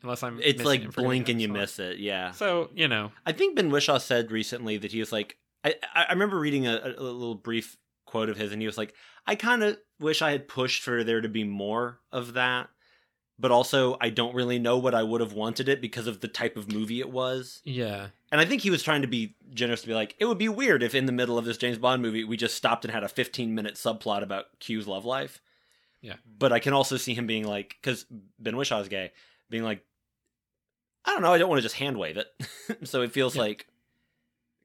unless 0.01 0.23
I'm. 0.23 0.39
It's 0.43 0.63
like 0.63 0.81
it 0.81 0.95
blink 0.95 1.29
and 1.29 1.41
you 1.41 1.47
miss 1.47 1.79
it. 1.79 1.97
Yeah. 1.99 2.31
So 2.31 2.69
you 2.73 2.87
know, 2.87 3.11
I 3.25 3.31
think 3.31 3.55
Ben 3.55 3.69
Whishaw 3.69 3.99
said 4.01 4.31
recently 4.31 4.77
that 4.77 4.91
he 4.91 4.99
was 4.99 5.11
like, 5.11 5.37
I, 5.63 5.75
I 5.93 6.05
I 6.05 6.13
remember 6.13 6.39
reading 6.39 6.67
a, 6.67 6.79
a 6.97 7.01
little 7.01 7.35
brief 7.35 7.77
quote 8.05 8.29
of 8.29 8.37
his, 8.37 8.51
and 8.51 8.61
he 8.61 8.65
was 8.65 8.77
like, 8.77 8.93
I 9.27 9.35
kind 9.35 9.63
of 9.63 9.77
wish 9.99 10.21
I 10.21 10.31
had 10.31 10.47
pushed 10.47 10.81
for 10.81 11.03
there 11.03 11.21
to 11.21 11.29
be 11.29 11.43
more 11.43 11.99
of 12.11 12.33
that, 12.33 12.69
but 13.39 13.51
also 13.51 13.97
I 14.01 14.09
don't 14.09 14.35
really 14.35 14.59
know 14.59 14.77
what 14.77 14.93
I 14.93 15.01
would 15.01 15.21
have 15.21 15.33
wanted 15.33 15.69
it 15.69 15.79
because 15.81 16.05
of 16.07 16.19
the 16.19 16.27
type 16.27 16.57
of 16.57 16.71
movie 16.71 16.99
it 16.99 17.09
was. 17.09 17.61
yeah, 17.63 18.07
And 18.31 18.41
I 18.41 18.45
think 18.45 18.61
he 18.61 18.69
was 18.69 18.83
trying 18.83 19.01
to 19.03 19.07
be 19.07 19.35
generous 19.53 19.81
to 19.81 19.87
be 19.87 19.93
like, 19.93 20.15
it 20.19 20.25
would 20.25 20.37
be 20.37 20.49
weird 20.49 20.83
if 20.83 20.93
in 20.93 21.05
the 21.05 21.11
middle 21.13 21.37
of 21.37 21.45
this 21.45 21.57
James 21.57 21.77
Bond 21.77 22.01
movie 22.01 22.23
we 22.25 22.35
just 22.37 22.55
stopped 22.55 22.83
and 22.85 22.93
had 22.93 23.03
a 23.03 23.07
15 23.09 23.55
minute 23.55 23.75
subplot 23.75 24.21
about 24.23 24.45
Q's 24.59 24.87
love 24.87 25.05
life. 25.05 25.41
Yeah. 26.01 26.15
But 26.37 26.51
I 26.51 26.59
can 26.59 26.73
also 26.73 26.97
see 26.97 27.13
him 27.13 27.27
being 27.27 27.45
like, 27.47 27.77
because 27.81 28.05
Ben 28.39 28.53
Whishaw 28.55 28.77
Whishaw's 28.79 28.89
gay, 28.89 29.11
being 29.49 29.63
like, 29.63 29.83
I 31.05 31.13
don't 31.13 31.21
know, 31.21 31.31
I 31.33 31.37
don't 31.37 31.49
want 31.49 31.59
to 31.59 31.63
just 31.63 31.75
hand 31.75 31.97
wave 31.97 32.17
it. 32.17 32.27
so 32.87 33.01
it 33.01 33.11
feels 33.13 33.35
Yeah. 33.35 33.41
like 33.43 33.67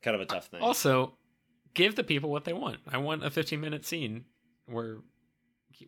kind 0.02 0.14
of 0.14 0.20
a 0.20 0.26
tough 0.26 0.46
thing. 0.48 0.60
Also, 0.60 1.14
give 1.74 1.94
the 1.96 2.04
people 2.04 2.30
what 2.30 2.44
they 2.44 2.52
want. 2.52 2.78
I 2.90 2.98
want 2.98 3.24
a 3.24 3.30
15 3.30 3.60
minute 3.60 3.86
scene 3.86 4.24
where 4.66 4.98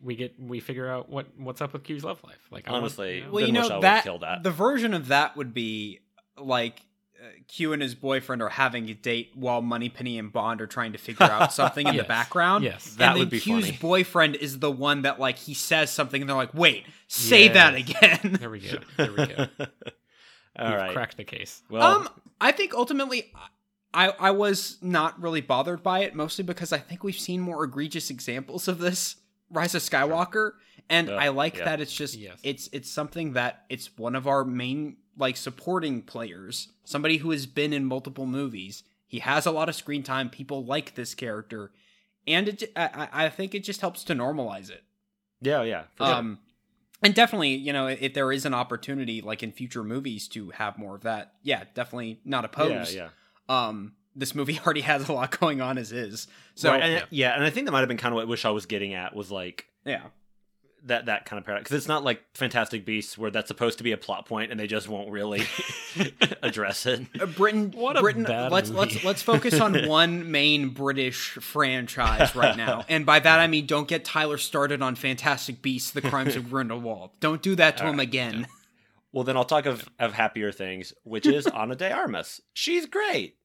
we 0.03 0.15
get 0.15 0.39
we 0.39 0.59
figure 0.59 0.89
out 0.89 1.09
what 1.09 1.27
what's 1.37 1.61
up 1.61 1.73
with 1.73 1.83
Q's 1.83 2.03
love 2.03 2.23
life. 2.23 2.39
Like 2.51 2.67
I 2.67 2.71
want- 2.71 2.83
Honestly, 2.83 3.19
you 3.19 3.31
well, 3.31 3.45
you 3.45 3.53
Whishaw 3.53 3.69
know 3.69 3.75
would 3.75 3.83
that, 3.83 4.03
kill 4.03 4.19
that. 4.19 4.43
the 4.43 4.51
version 4.51 4.93
of 4.93 5.07
that 5.07 5.35
would 5.37 5.53
be 5.53 5.99
like 6.37 6.81
uh, 7.19 7.27
Q 7.47 7.73
and 7.73 7.81
his 7.81 7.95
boyfriend 7.95 8.41
are 8.43 8.49
having 8.49 8.87
a 8.89 8.93
date 8.93 9.31
while 9.33 9.61
Moneypenny 9.61 10.19
and 10.19 10.31
Bond 10.31 10.61
are 10.61 10.67
trying 10.67 10.91
to 10.91 10.97
figure 10.99 11.25
out 11.25 11.51
something 11.51 11.87
in 11.87 11.95
the 11.97 12.03
background. 12.17 12.63
Yes. 12.63 12.89
and 12.91 12.97
That 12.99 13.09
then 13.13 13.19
would 13.19 13.29
be 13.31 13.39
Q's 13.39 13.65
funny. 13.65 13.77
boyfriend 13.81 14.35
is 14.35 14.59
the 14.59 14.71
one 14.71 15.01
that 15.01 15.19
like 15.19 15.37
he 15.37 15.53
says 15.55 15.89
something 15.89 16.21
and 16.21 16.29
they're 16.29 16.37
like, 16.37 16.53
"Wait, 16.53 16.85
say 17.07 17.45
Yes. 17.45 17.53
that 17.55 17.75
again." 17.75 18.37
there 18.39 18.49
we 18.49 18.59
go. 18.59 18.77
There 18.97 19.11
we 19.11 19.25
go. 19.27 19.47
All 20.59 20.69
We've 20.69 20.77
right. 20.77 20.93
cracked 20.93 21.17
the 21.17 21.23
case. 21.23 21.61
Well, 21.69 21.83
um, 21.83 22.09
I 22.41 22.51
think 22.51 22.73
ultimately, 22.73 23.31
I 23.93 24.09
I 24.19 24.31
was 24.31 24.77
not 24.81 25.19
really 25.21 25.41
bothered 25.41 25.81
by 25.83 25.99
it, 25.99 26.13
mostly 26.15 26.43
because 26.43 26.71
I 26.73 26.77
think 26.79 27.03
we've 27.03 27.17
seen 27.19 27.41
more 27.41 27.63
egregious 27.63 28.09
examples 28.09 28.67
of 28.67 28.79
this 28.79 29.15
Rise 29.51 29.75
of 29.75 29.81
Skywalker, 29.81 30.51
and 30.89 31.07
Yeah, 31.07 31.15
I 31.15 31.29
like 31.29 31.57
yeah. 31.57 31.65
that 31.65 31.81
it's 31.81 31.93
just 31.93 32.15
Yes. 32.15 32.39
it's 32.43 32.69
it's 32.71 32.89
something 32.89 33.33
that 33.33 33.65
it's 33.69 33.97
one 33.97 34.15
of 34.15 34.27
our 34.27 34.43
main 34.43 34.97
like 35.17 35.37
supporting 35.37 36.01
players, 36.01 36.69
somebody 36.83 37.17
who 37.17 37.31
has 37.31 37.45
been 37.45 37.73
in 37.73 37.85
multiple 37.85 38.25
movies. 38.25 38.83
He 39.07 39.19
has 39.19 39.45
a 39.45 39.51
lot 39.51 39.69
of 39.69 39.75
screen 39.75 40.03
time. 40.03 40.29
People 40.29 40.65
like 40.65 40.95
this 40.95 41.15
character, 41.15 41.71
and 42.27 42.49
it, 42.49 42.71
I 42.75 43.29
think 43.29 43.55
it 43.55 43.63
just 43.63 43.81
helps 43.81 44.03
to 44.05 44.13
normalize 44.13 44.69
it. 44.69 44.83
yeah, 45.41 45.63
yeah. 45.63 45.83
for 45.95 46.05
sure. 46.05 46.15
Um, 46.15 46.39
and 47.01 47.13
definitely, 47.15 47.55
you 47.55 47.71
know, 47.73 47.87
if 47.87 48.13
there 48.13 48.31
is 48.31 48.45
an 48.45 48.53
opportunity, 48.53 49.21
like 49.21 49.43
in 49.43 49.51
future 49.51 49.83
movies, 49.83 50.27
to 50.29 50.49
have 50.51 50.77
more 50.77 50.95
of 50.95 51.03
that, 51.03 51.33
yeah, 51.43 51.63
definitely 51.73 52.19
not 52.25 52.43
yeah, 52.43 52.45
opposed. 52.45 52.95
yeah. 52.95 53.09
Um, 53.47 53.93
this 54.17 54.33
movie 54.35 54.59
already 54.65 54.81
has 54.81 55.07
a 55.07 55.13
lot 55.13 55.37
going 55.39 55.61
on 55.61 55.77
as 55.77 55.91
is, 55.91 56.27
so 56.55 56.71
Right, 56.71 56.81
and, 56.83 56.93
yeah. 56.93 57.05
yeah. 57.11 57.35
and 57.35 57.43
I 57.43 57.49
think 57.49 57.65
that 57.67 57.71
might 57.71 57.79
have 57.79 57.87
been 57.87 57.97
kind 57.97 58.13
of 58.13 58.17
what 58.17 58.27
Whishaw 58.27 58.53
was 58.53 58.65
getting 58.65 58.93
at 58.93 59.15
was 59.15 59.31
like 59.31 59.67
yeah, 59.85 60.01
that 60.85 61.05
that 61.05 61.25
kind 61.25 61.39
of 61.39 61.45
paradox 61.45 61.69
because 61.69 61.77
it's 61.77 61.87
not 61.87 62.03
like 62.03 62.21
Fantastic 62.33 62.85
Beasts 62.85 63.17
where 63.17 63.31
that's 63.31 63.47
supposed 63.47 63.77
to 63.77 63.83
be 63.83 63.91
a 63.91 63.97
plot 63.97 64.25
point 64.25 64.51
and 64.51 64.59
they 64.59 64.67
just 64.67 64.87
won't 64.89 65.09
really 65.11 65.43
address 66.41 66.85
it. 66.85 67.05
Uh, 67.19 67.25
Britton, 67.25 67.71
What 67.71 67.97
a 67.97 68.01
Britain. 68.01 68.23
bad 68.23 68.51
let's 68.51 68.69
movie. 68.69 68.79
let's 68.93 69.03
let's 69.03 69.21
focus 69.21 69.59
on 69.59 69.87
one 69.87 70.31
main 70.31 70.69
British 70.69 71.31
franchise 71.41 72.35
right 72.35 72.57
now, 72.57 72.85
and 72.89 73.05
by 73.05 73.19
that 73.19 73.39
I 73.39 73.47
mean 73.47 73.65
don't 73.65 73.87
get 73.87 74.03
Tyler 74.05 74.37
started 74.37 74.81
on 74.81 74.95
Fantastic 74.95 75.61
Beasts: 75.61 75.91
The 75.91 76.01
Crimes 76.01 76.35
of 76.35 76.49
Grindelwald. 76.49 77.11
Don't 77.19 77.41
do 77.41 77.55
that 77.55 77.77
to 77.77 77.85
him 77.85 77.99
again. 77.99 78.47
Well, 79.13 79.23
then 79.23 79.37
I'll 79.37 79.45
talk 79.45 79.65
of 79.65 79.87
of 79.99 80.13
happier 80.13 80.51
things, 80.51 80.93
which 81.03 81.25
is 81.25 81.47
Ana 81.47 81.75
de 81.75 81.91
Armas. 81.91 82.41
She's 82.53 82.85
great. 82.85 83.35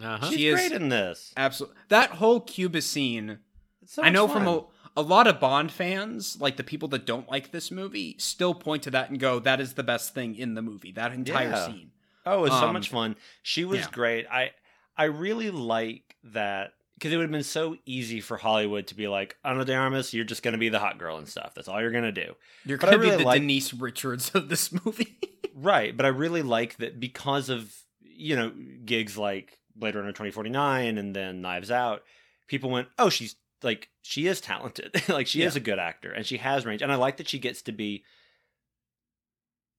Uh-huh. 0.00 0.28
She's 0.28 0.38
She 0.38 0.48
is- 0.48 0.54
great 0.60 0.72
in 0.72 0.88
this. 0.88 1.32
Absolutely, 1.36 1.76
that 1.88 2.10
whole 2.10 2.40
Cuba 2.40 2.82
scene. 2.82 3.38
So 3.86 4.02
I 4.02 4.10
know 4.10 4.26
much 4.28 4.36
from 4.36 4.46
a, 4.46 4.64
a 4.96 5.02
lot 5.02 5.26
of 5.26 5.40
Bond 5.40 5.72
fans, 5.72 6.36
like 6.40 6.56
the 6.56 6.62
people 6.64 6.88
that 6.88 7.06
don't 7.06 7.28
like 7.28 7.50
this 7.50 7.70
movie, 7.70 8.16
still 8.18 8.54
point 8.54 8.84
to 8.84 8.90
that 8.92 9.10
and 9.10 9.18
go, 9.18 9.38
"That 9.40 9.60
is 9.60 9.74
the 9.74 9.82
best 9.82 10.14
thing 10.14 10.36
in 10.36 10.54
the 10.54 10.62
movie." 10.62 10.92
That 10.92 11.12
entire 11.12 11.48
Yeah. 11.50 11.66
scene. 11.66 11.90
Oh, 12.26 12.38
it 12.40 12.50
was 12.50 12.52
so 12.60 12.68
Um, 12.68 12.74
much 12.74 12.88
fun. 12.90 13.16
She 13.42 13.64
was 13.64 13.80
yeah. 13.80 13.88
great. 13.90 14.26
I 14.30 14.52
I 14.96 15.04
really 15.04 15.50
like 15.50 16.16
that 16.24 16.74
because 16.94 17.12
it 17.12 17.16
would 17.16 17.22
have 17.24 17.30
been 17.32 17.42
so 17.42 17.76
easy 17.86 18.20
for 18.20 18.36
Hollywood 18.36 18.86
to 18.88 18.94
be 18.94 19.08
like, 19.08 19.36
Ana 19.42 19.64
de 19.64 19.74
Armas, 19.74 20.12
you're 20.12 20.24
just 20.26 20.42
going 20.42 20.52
to 20.52 20.58
be 20.58 20.68
the 20.68 20.78
hot 20.78 20.98
girl 20.98 21.16
and 21.16 21.26
stuff. 21.26 21.54
That's 21.54 21.66
all 21.66 21.80
you're 21.80 21.90
going 21.90 22.04
to 22.04 22.12
do. 22.12 22.34
You're 22.66 22.76
gonna 22.76 22.98
really 22.98 23.12
be 23.16 23.22
the 23.22 23.24
like- 23.24 23.40
Denise 23.40 23.72
Richards 23.72 24.30
of 24.34 24.50
this 24.50 24.70
movie. 24.84 25.18
Right, 25.54 25.96
but 25.96 26.04
I 26.04 26.10
really 26.10 26.42
like 26.42 26.76
that 26.76 27.00
because 27.00 27.48
of 27.48 27.74
you 28.02 28.36
know 28.36 28.52
gigs 28.84 29.16
like 29.16 29.58
Blade 29.80 29.94
Runner 29.96 30.10
2049 30.12 30.98
and 30.98 31.16
then 31.16 31.40
Knives 31.40 31.70
Out, 31.70 32.02
people 32.46 32.70
went, 32.70 32.88
"Oh, 32.98 33.08
she's 33.10 33.36
like 33.62 33.88
she 34.02 34.26
is 34.26 34.40
talented. 34.40 34.94
like 35.08 35.26
she 35.26 35.42
is 35.42 35.56
a 35.56 35.60
good 35.60 35.78
actor 35.78 36.12
and 36.12 36.24
she 36.24 36.36
has 36.36 36.64
range." 36.66 36.82
And 36.82 36.92
I 36.92 36.96
like 36.96 37.16
that 37.16 37.28
she 37.28 37.38
gets 37.38 37.62
to 37.62 37.72
be 37.72 38.04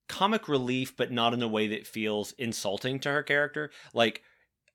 comic 0.08 0.49
relief 0.49 0.95
but 0.97 1.12
not 1.12 1.34
in 1.34 1.41
a 1.41 1.47
way 1.47 1.68
that 1.68 1.88
feels 1.88 2.34
insulting 2.34 2.99
to 2.99 3.10
her 3.12 3.24
character. 3.24 3.72
Like 3.93 4.22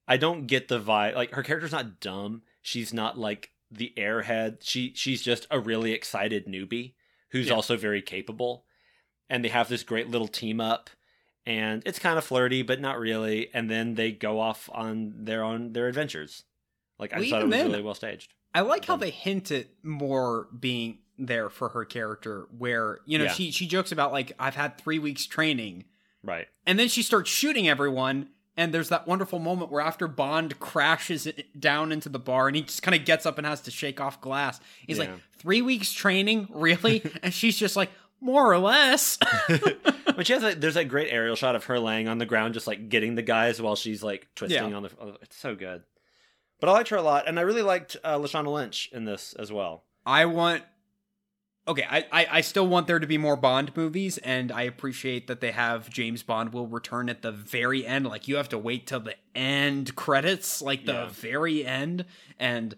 I 0.09 0.17
don't 0.17 0.47
get 0.47 0.69
the 0.69 0.81
vibe 0.81 1.15
like 1.15 1.33
her 1.33 1.43
character's 1.43 1.73
not 1.73 2.01
dumb. 2.01 2.43
She's 2.63 2.95
not 2.95 3.19
like 3.19 3.51
the 3.71 3.93
airhead. 3.99 4.59
She 4.63 4.93
she's 4.95 5.21
just 5.23 5.47
a 5.51 5.61
really 5.61 5.93
excited 5.93 6.47
newbie 6.47 6.95
who's 7.31 7.49
Yeah. 7.49 7.55
also 7.55 7.77
very 7.77 8.01
capable. 8.01 8.65
And 9.29 9.45
they 9.45 9.49
have 9.49 9.69
this 9.69 9.83
great 9.83 10.09
little 10.09 10.29
team 10.29 10.61
up 10.61 10.89
and 11.47 11.83
it's 11.87 11.99
kind 11.99 12.19
of 12.19 12.25
flirty 12.25 12.63
but 12.63 12.81
not 12.81 12.99
really 12.99 13.49
and 13.55 13.71
then 13.71 13.95
they 13.95 14.11
go 14.13 14.41
off 14.41 14.69
on 14.73 15.13
their 15.17 15.43
own 15.45 15.73
their 15.73 15.89
adventures. 15.89 16.45
Like 16.99 17.13
I 17.15 17.21
Well, 17.21 17.29
thought 17.31 17.43
it 17.43 17.45
was 17.47 17.51
then- 17.57 17.71
really 17.71 17.83
well 17.83 17.95
staged. 17.95 18.33
I 18.55 18.61
like 18.61 18.85
how 18.87 18.95
Um, 18.95 19.01
they 19.01 19.11
hint 19.11 19.51
at 19.51 19.67
more 19.83 20.49
being 20.59 20.99
there 21.19 21.49
for 21.51 21.69
her 21.71 21.85
character, 21.85 22.47
where 22.57 23.01
you 23.07 23.19
know 23.19 23.25
Yeah. 23.25 23.33
she 23.33 23.51
she 23.51 23.67
jokes 23.67 23.93
about 23.93 24.13
like 24.13 24.33
I've 24.39 24.55
had 24.55 24.79
three 24.79 24.99
weeks 24.99 25.27
training, 25.27 25.85
Right. 26.23 26.49
and 26.67 26.79
then 26.79 26.89
she 26.89 27.03
starts 27.03 27.31
shooting 27.31 27.69
everyone. 27.69 28.31
And 28.59 28.73
there's 28.73 28.89
that 28.89 29.07
wonderful 29.07 29.39
moment 29.39 29.71
where 29.71 29.83
after 29.83 30.09
Bond 30.09 30.59
crashes 30.59 31.29
down 31.59 31.93
into 31.93 32.09
the 32.09 32.19
bar 32.19 32.47
and 32.47 32.57
he 32.57 32.63
just 32.63 32.83
kind 32.83 32.95
of 32.95 33.05
gets 33.05 33.27
up 33.27 33.37
and 33.37 33.47
has 33.47 33.61
to 33.61 33.71
shake 33.71 34.01
off 34.01 34.23
glass. 34.23 34.59
He's 34.87 34.99
like, 34.99 35.11
three 35.37 35.61
weeks 35.61 35.93
training, 35.93 36.49
really? 36.51 37.03
and 37.23 37.35
she's 37.35 37.59
just 37.59 37.77
like, 37.77 37.91
more 38.19 38.51
or 38.51 38.57
less. 38.57 39.19
but 40.17 40.27
she 40.27 40.33
has 40.33 40.43
like 40.43 40.61
there's 40.61 40.75
that 40.75 40.89
great 40.89 41.13
aerial 41.13 41.37
shot 41.37 41.55
of 41.55 41.65
her 41.65 41.79
laying 41.79 42.09
on 42.09 42.19
the 42.19 42.27
ground 42.27 42.55
just 42.55 42.67
like 42.67 42.89
getting 42.89 43.15
the 43.15 43.23
guys 43.23 43.61
while 43.63 43.77
she's 43.77 44.03
like 44.03 44.27
twisting 44.35 44.71
Yeah. 44.71 44.77
on 44.77 44.83
the 44.83 44.91
oh, 45.01 45.17
it's 45.23 45.37
so 45.37 45.55
good 45.55 45.83
but 46.61 46.69
i 46.69 46.73
liked 46.73 46.89
her 46.89 46.97
a 46.97 47.03
lot 47.03 47.29
and 47.29 47.39
i 47.39 47.43
really 47.43 47.63
liked 47.63 47.97
uh, 48.03 48.17
lashana 48.19 48.53
lynch 48.53 48.89
in 48.93 49.05
this 49.05 49.35
as 49.39 49.53
well 49.53 49.85
I 50.09 50.25
want. 50.27 50.63
Okay, 51.69 51.85
I, 51.91 52.05
I 52.13 52.27
I 52.31 52.41
still 52.43 52.69
want 52.69 52.87
there 52.87 53.01
to 53.01 53.09
be 53.09 53.19
more 53.19 53.35
Bond 53.35 53.77
movies, 53.77 54.19
and 54.19 54.53
I 54.53 54.63
appreciate 54.63 55.27
that 55.27 55.41
they 55.41 55.51
have 55.51 55.91
James 55.91 56.23
Bond 56.23 56.53
will 56.53 56.69
return 56.69 57.09
at 57.09 57.23
the 57.23 57.33
very 57.33 57.85
end. 57.85 58.07
Like 58.07 58.29
you 58.29 58.37
have 58.37 58.49
to 58.51 58.59
wait 58.59 58.87
till 58.87 59.01
the 59.01 59.17
end 59.35 59.97
credits, 59.97 60.63
like 60.63 60.87
the 60.87 60.93
Yeah. 60.93 61.09
very 61.09 61.67
end, 61.67 62.05
and 62.39 62.77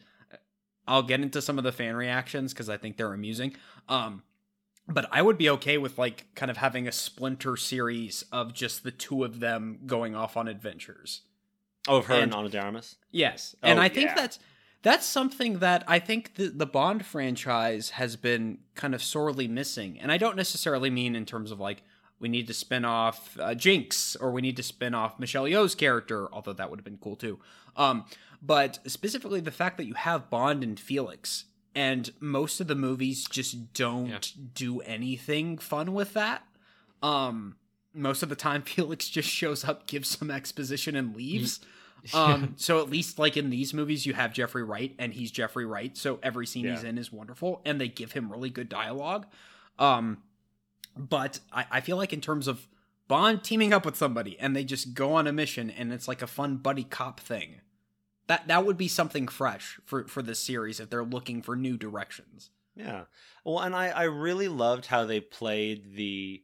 I'll 0.86 1.02
get 1.02 1.20
into 1.20 1.42
some 1.42 1.58
of 1.58 1.64
the 1.64 1.72
fan 1.72 1.96
reactions 1.96 2.54
because 2.54 2.70
I 2.70 2.78
think 2.78 2.96
they're 2.96 3.12
amusing. 3.12 3.54
Um, 3.90 4.22
but 4.88 5.06
I 5.12 5.20
would 5.22 5.36
be 5.38 5.50
okay 5.50 5.78
with 5.78 5.98
like 5.98 6.26
kind 6.34 6.50
of 6.50 6.56
having 6.56 6.88
a 6.88 6.92
splinter 6.92 7.56
series 7.56 8.24
of 8.32 8.54
just 8.54 8.82
the 8.84 8.90
two 8.90 9.24
of 9.24 9.40
them 9.40 9.80
going 9.86 10.14
off 10.16 10.36
on 10.36 10.48
adventures. 10.48 11.22
oh 11.86 11.98
of 11.98 12.06
her 12.06 12.14
and, 12.14 12.22
And- 12.24 12.34
Ana 12.34 12.48
de 12.48 12.58
Armas 12.60 12.96
Yes, 13.10 13.54
and 13.62 13.78
Oh, 13.78 13.82
I 13.82 13.88
think 13.88 14.08
yeah. 14.10 14.14
that's 14.14 14.38
that's 14.82 15.04
something 15.06 15.58
that 15.58 15.82
I 15.88 15.98
think 15.98 16.34
the 16.36 16.48
the 16.48 16.66
Bond 16.66 17.04
franchise 17.04 17.90
has 17.90 18.16
been 18.16 18.58
kind 18.74 18.94
of 18.94 19.02
sorely 19.02 19.48
missing, 19.48 19.98
and 20.00 20.10
I 20.12 20.18
don't 20.18 20.36
necessarily 20.36 20.88
mean 20.90 21.14
in 21.16 21.26
terms 21.26 21.50
of 21.50 21.58
like 21.60 21.82
we 22.20 22.28
need 22.28 22.46
to 22.48 22.54
spin 22.54 22.84
off 22.84 23.36
uh, 23.40 23.54
Jinx 23.54 24.16
or 24.16 24.30
we 24.32 24.40
need 24.40 24.56
to 24.56 24.62
spin 24.62 24.94
off 24.94 25.18
Michelle 25.20 25.44
Yeoh's 25.44 25.74
character, 25.74 26.28
although 26.32 26.52
that 26.52 26.68
would 26.70 26.78
have 26.80 26.84
been 26.84 26.98
cool 26.98 27.14
too. 27.16 27.38
Um, 27.76 28.04
but 28.42 28.78
specifically 28.86 29.40
the 29.40 29.50
fact 29.52 29.76
that 29.78 29.84
you 29.86 29.94
have 29.94 30.28
Bond 30.30 30.62
and 30.64 30.78
Felix, 30.80 31.44
and 31.74 32.10
most 32.20 32.60
of 32.60 32.66
the 32.66 32.74
movies 32.74 33.26
just 33.28 33.72
don't 33.74 34.06
Yeah. 34.08 34.18
do 34.54 34.80
anything 34.80 35.58
fun 35.58 35.92
with 35.94 36.14
that. 36.14 36.42
Um, 37.02 37.56
most 37.94 38.22
of 38.22 38.28
the 38.28 38.36
time, 38.36 38.62
Felix 38.66 39.08
just 39.08 39.28
shows 39.28 39.64
up, 39.64 39.86
gives 39.86 40.08
some 40.08 40.30
exposition, 40.30 40.96
and 40.96 41.14
leaves. 41.16 41.60
Um, 42.14 42.54
so 42.56 42.80
at 42.80 42.88
least 42.88 43.18
like 43.18 43.36
in 43.36 43.50
these 43.50 43.74
movies, 43.74 44.06
you 44.06 44.14
have 44.14 44.32
Jeffrey 44.32 44.62
Wright, 44.62 44.94
and 45.00 45.12
he's 45.12 45.32
Jeffrey 45.32 45.66
Wright, 45.66 45.96
so 45.96 46.20
every 46.22 46.46
scene 46.46 46.64
he's 46.64 46.84
in 46.84 46.96
is 46.96 47.10
wonderful, 47.12 47.60
and 47.64 47.80
they 47.80 47.88
give 47.88 48.12
him 48.12 48.30
really 48.30 48.50
good 48.50 48.68
dialogue. 48.68 49.26
Um, 49.80 50.22
but 50.96 51.40
I, 51.52 51.66
I 51.72 51.80
feel 51.80 51.96
like 51.96 52.12
in 52.12 52.20
terms 52.20 52.46
of 52.46 52.68
Bond 53.08 53.42
teaming 53.42 53.72
up 53.72 53.84
with 53.84 53.96
somebody, 53.96 54.38
and 54.38 54.54
they 54.54 54.62
just 54.64 54.94
go 54.94 55.14
on 55.14 55.26
a 55.26 55.32
mission, 55.32 55.70
and 55.70 55.92
it's 55.92 56.06
like 56.06 56.22
a 56.22 56.28
fun 56.28 56.58
buddy 56.58 56.84
cop 56.84 57.18
thing. 57.18 57.62
That 58.28 58.46
that 58.48 58.64
would 58.64 58.76
be 58.76 58.88
something 58.88 59.26
fresh 59.28 59.80
for 59.84 60.06
for 60.06 60.22
this 60.22 60.38
series 60.38 60.80
if 60.80 60.88
they're 60.90 61.04
looking 61.04 61.42
for 61.42 61.56
new 61.56 61.76
directions. 61.76 62.50
yeah 62.76 63.04
well 63.44 63.58
and 63.60 63.74
i 63.74 63.88
i 63.88 64.04
really 64.04 64.46
loved 64.48 64.86
how 64.86 65.04
they 65.04 65.20
played 65.20 65.94
the 65.96 66.42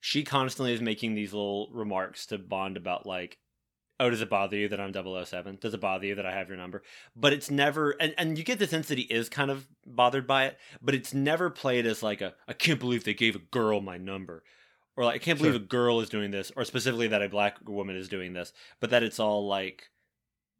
she 0.00 0.22
constantly 0.22 0.72
is 0.72 0.80
making 0.80 1.14
these 1.14 1.32
little 1.32 1.68
remarks 1.72 2.26
to 2.26 2.38
bond 2.38 2.76
about 2.76 3.04
like 3.06 3.38
oh 3.98 4.08
does 4.10 4.20
it 4.20 4.30
bother 4.30 4.56
you 4.56 4.68
that 4.68 4.78
i'm 4.80 4.92
007 4.92 5.58
does 5.60 5.74
it 5.74 5.80
bother 5.80 6.06
you 6.06 6.14
that 6.14 6.26
i 6.26 6.30
have 6.32 6.48
your 6.48 6.56
number 6.56 6.82
but 7.16 7.32
it's 7.32 7.50
never 7.50 7.90
and, 7.98 8.14
and 8.16 8.38
you 8.38 8.44
get 8.44 8.60
the 8.60 8.66
sense 8.68 8.86
that 8.88 8.98
he 8.98 9.04
is 9.04 9.28
kind 9.28 9.50
of 9.50 9.66
bothered 9.84 10.26
by 10.26 10.44
it 10.44 10.56
but 10.80 10.94
it's 10.94 11.12
never 11.12 11.50
played 11.50 11.86
as 11.86 12.02
like 12.02 12.20
a 12.20 12.34
i 12.46 12.52
can't 12.52 12.78
believe 12.78 13.02
they 13.02 13.14
gave 13.14 13.34
a 13.34 13.40
girl 13.50 13.80
my 13.80 13.96
number 13.98 14.44
or 14.96 15.04
like 15.04 15.16
i 15.16 15.18
can't 15.18 15.38
believe 15.38 15.54
Sure. 15.54 15.62
a 15.62 15.64
girl 15.64 16.00
is 16.00 16.08
doing 16.08 16.30
this 16.30 16.52
or 16.54 16.64
specifically 16.64 17.08
that 17.08 17.22
a 17.22 17.28
black 17.28 17.56
woman 17.68 17.96
is 17.96 18.08
doing 18.08 18.32
this 18.34 18.52
but 18.78 18.90
that 18.90 19.02
it's 19.02 19.18
all 19.18 19.48
like 19.48 19.88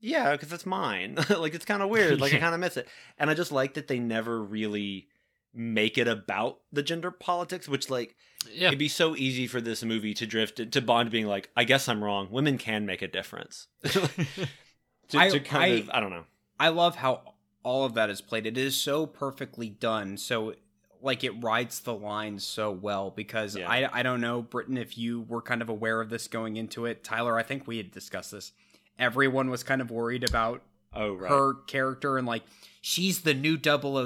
yeah 0.00 0.32
because 0.32 0.52
it's 0.52 0.66
mine 0.66 1.16
like 1.38 1.54
it's 1.54 1.64
kind 1.64 1.82
of 1.82 1.88
weird 1.88 2.20
like 2.20 2.34
i 2.34 2.38
kind 2.40 2.54
of 2.54 2.60
miss 2.60 2.76
it 2.76 2.88
and 3.18 3.28
i 3.30 3.34
just 3.34 3.52
like 3.52 3.74
that 3.74 3.88
they 3.88 3.98
never 3.98 4.42
really 4.42 5.08
make 5.54 5.98
it 5.98 6.06
about 6.06 6.58
the 6.72 6.82
gender 6.82 7.10
politics 7.10 7.68
which 7.68 7.90
like 7.90 8.14
yeah. 8.52 8.68
it'd 8.68 8.78
be 8.78 8.88
so 8.88 9.16
easy 9.16 9.46
for 9.46 9.60
this 9.60 9.82
movie 9.82 10.14
to 10.14 10.26
drift 10.26 10.70
to 10.70 10.80
bond 10.80 11.10
being 11.10 11.26
like 11.26 11.50
i 11.56 11.64
guess 11.64 11.88
i'm 11.88 12.04
wrong 12.04 12.28
women 12.30 12.58
can 12.58 12.86
make 12.86 13.02
a 13.02 13.08
difference 13.08 13.66
to, 13.84 15.18
I- 15.18 15.30
to 15.30 15.40
kind 15.40 15.72
I- 15.72 15.76
of 15.76 15.90
i 15.92 16.00
don't 16.00 16.10
know 16.10 16.24
I 16.60 16.70
love 16.70 16.96
how 16.96 17.34
all 17.62 17.84
of 17.84 17.94
that 17.94 18.10
is 18.10 18.20
played. 18.20 18.44
It 18.44 18.58
is 18.58 18.74
so 18.74 19.06
perfectly 19.06 19.68
done. 19.68 20.16
So 20.16 20.54
like 21.00 21.22
it 21.22 21.40
rides 21.40 21.78
the 21.78 21.94
line 21.94 22.40
so 22.40 22.72
well 22.72 23.12
because 23.14 23.56
Yeah. 23.56 23.70
I 23.70 24.00
I 24.00 24.02
don't 24.02 24.20
know 24.20 24.42
Britton 24.42 24.76
if 24.76 24.98
you 24.98 25.20
were 25.20 25.40
kind 25.40 25.62
of 25.62 25.68
aware 25.68 26.00
of 26.00 26.10
this 26.10 26.26
going 26.26 26.56
into 26.56 26.84
it. 26.84 27.04
Tyler, 27.04 27.38
I 27.38 27.44
think 27.44 27.68
we 27.68 27.76
had 27.76 27.92
discussed 27.92 28.32
this. 28.32 28.50
Everyone 28.98 29.50
was 29.50 29.62
kind 29.62 29.80
of 29.80 29.90
worried 29.90 30.28
about 30.28 30.62
oh 30.94 31.12
right 31.14 31.28
her 31.30 31.54
character 31.66 32.16
and 32.18 32.26
like 32.26 32.42
she's 32.80 33.20
the 33.20 33.34
new 33.34 33.58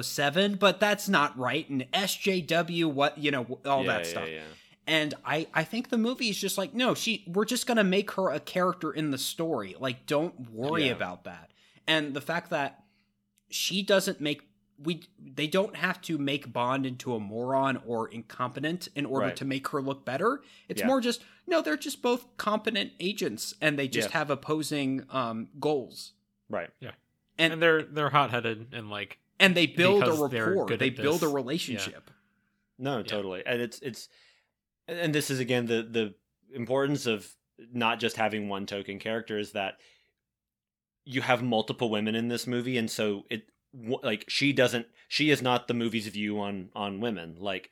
007, 0.03 0.57
but 0.57 0.81
that's 0.81 1.09
not 1.09 1.39
right 1.39 1.69
and 1.69 1.87
SJW 1.93 2.87
what, 2.93 3.19
you 3.19 3.31
know, 3.31 3.59
all 3.65 3.85
Yeah, 3.85 3.93
that 3.93 4.05
yeah, 4.05 4.11
stuff. 4.11 4.29
yeah. 4.29 4.41
And 4.87 5.15
I, 5.25 5.47
I 5.55 5.63
think 5.63 5.91
the 5.91 5.99
movie 5.99 6.29
is 6.29 6.37
just 6.41 6.59
like, 6.59 6.75
no, 6.75 6.95
she 6.95 7.25
we're 7.33 7.45
just 7.45 7.67
gonna 7.67 7.85
make 7.85 8.11
her 8.13 8.31
a 8.31 8.41
character 8.41 8.91
in 8.91 9.11
the 9.13 9.19
story. 9.19 9.77
Like, 9.79 10.07
don't 10.07 10.51
worry 10.51 10.89
about 10.89 11.25
that. 11.25 11.51
And 11.87 12.15
the 12.15 12.21
fact 12.21 12.51
that 12.51 12.83
she 13.49 13.83
doesn't 13.83 14.21
make 14.21 14.43
we 14.83 15.03
they 15.19 15.47
don't 15.47 15.77
have 15.77 16.01
to 16.03 16.19
make 16.19 16.53
Bond 16.53 16.87
into 16.87 17.15
a 17.15 17.21
moron 17.21 17.81
or 17.87 18.09
incompetent 18.09 18.89
in 18.95 19.07
order 19.07 19.27
Right. 19.27 19.37
to 19.37 19.45
make 19.45 19.69
her 19.69 19.81
look 19.83 20.05
better. 20.05 20.43
It's 20.69 20.81
Yeah. 20.81 20.87
more 20.89 21.01
just 21.01 21.23
no, 21.47 21.61
they're 21.63 21.77
just 21.77 22.03
both 22.03 22.37
competent 22.37 22.93
agents 23.01 23.55
and 23.61 23.79
they 23.79 23.89
just 23.89 24.09
Yeah. 24.11 24.19
have 24.19 24.31
opposing 24.31 25.05
um 25.11 25.49
goals. 25.61 26.13
right 26.49 26.71
And 27.39 27.53
and 27.55 27.63
they're 27.63 27.83
they're 27.83 28.11
hot 28.11 28.31
headed 28.31 28.69
and 28.73 28.91
like 28.91 29.19
and 29.41 29.55
they 29.57 29.67
build 29.67 30.03
a 30.05 30.13
rapport. 30.13 30.77
They 30.77 30.89
at 30.89 30.97
build 30.97 31.23
a 31.23 31.27
this. 31.27 31.35
relationship. 31.35 32.11
No, 32.79 33.03
totally. 33.03 33.43
And 33.47 33.61
it's 33.61 33.79
it's 33.81 34.09
and 34.89 35.15
this 35.15 35.31
is 35.31 35.39
again 35.41 35.67
the 35.67 35.83
the 35.83 36.15
importance 36.55 37.07
of 37.07 37.35
not 37.73 38.01
just 38.01 38.17
having 38.17 38.49
one 38.49 38.67
token 38.67 38.99
character 38.99 39.39
is 39.39 39.53
that 39.53 39.79
you 41.05 41.21
have 41.23 41.43
multiple 41.43 41.91
women 41.91 42.15
in 42.15 42.29
this 42.29 42.47
movie 42.47 42.77
and 42.79 42.91
so 42.91 43.25
it 43.31 43.47
w- 43.47 43.52
like 43.75 44.25
she 44.29 44.53
doesn't 44.53 44.87
she 45.09 45.31
is 45.31 45.43
not 45.43 45.69
the 45.69 45.75
movie's 45.75 46.07
view 46.09 46.41
on 46.41 46.71
on 46.75 47.01
women. 47.01 47.37
Like 47.39 47.71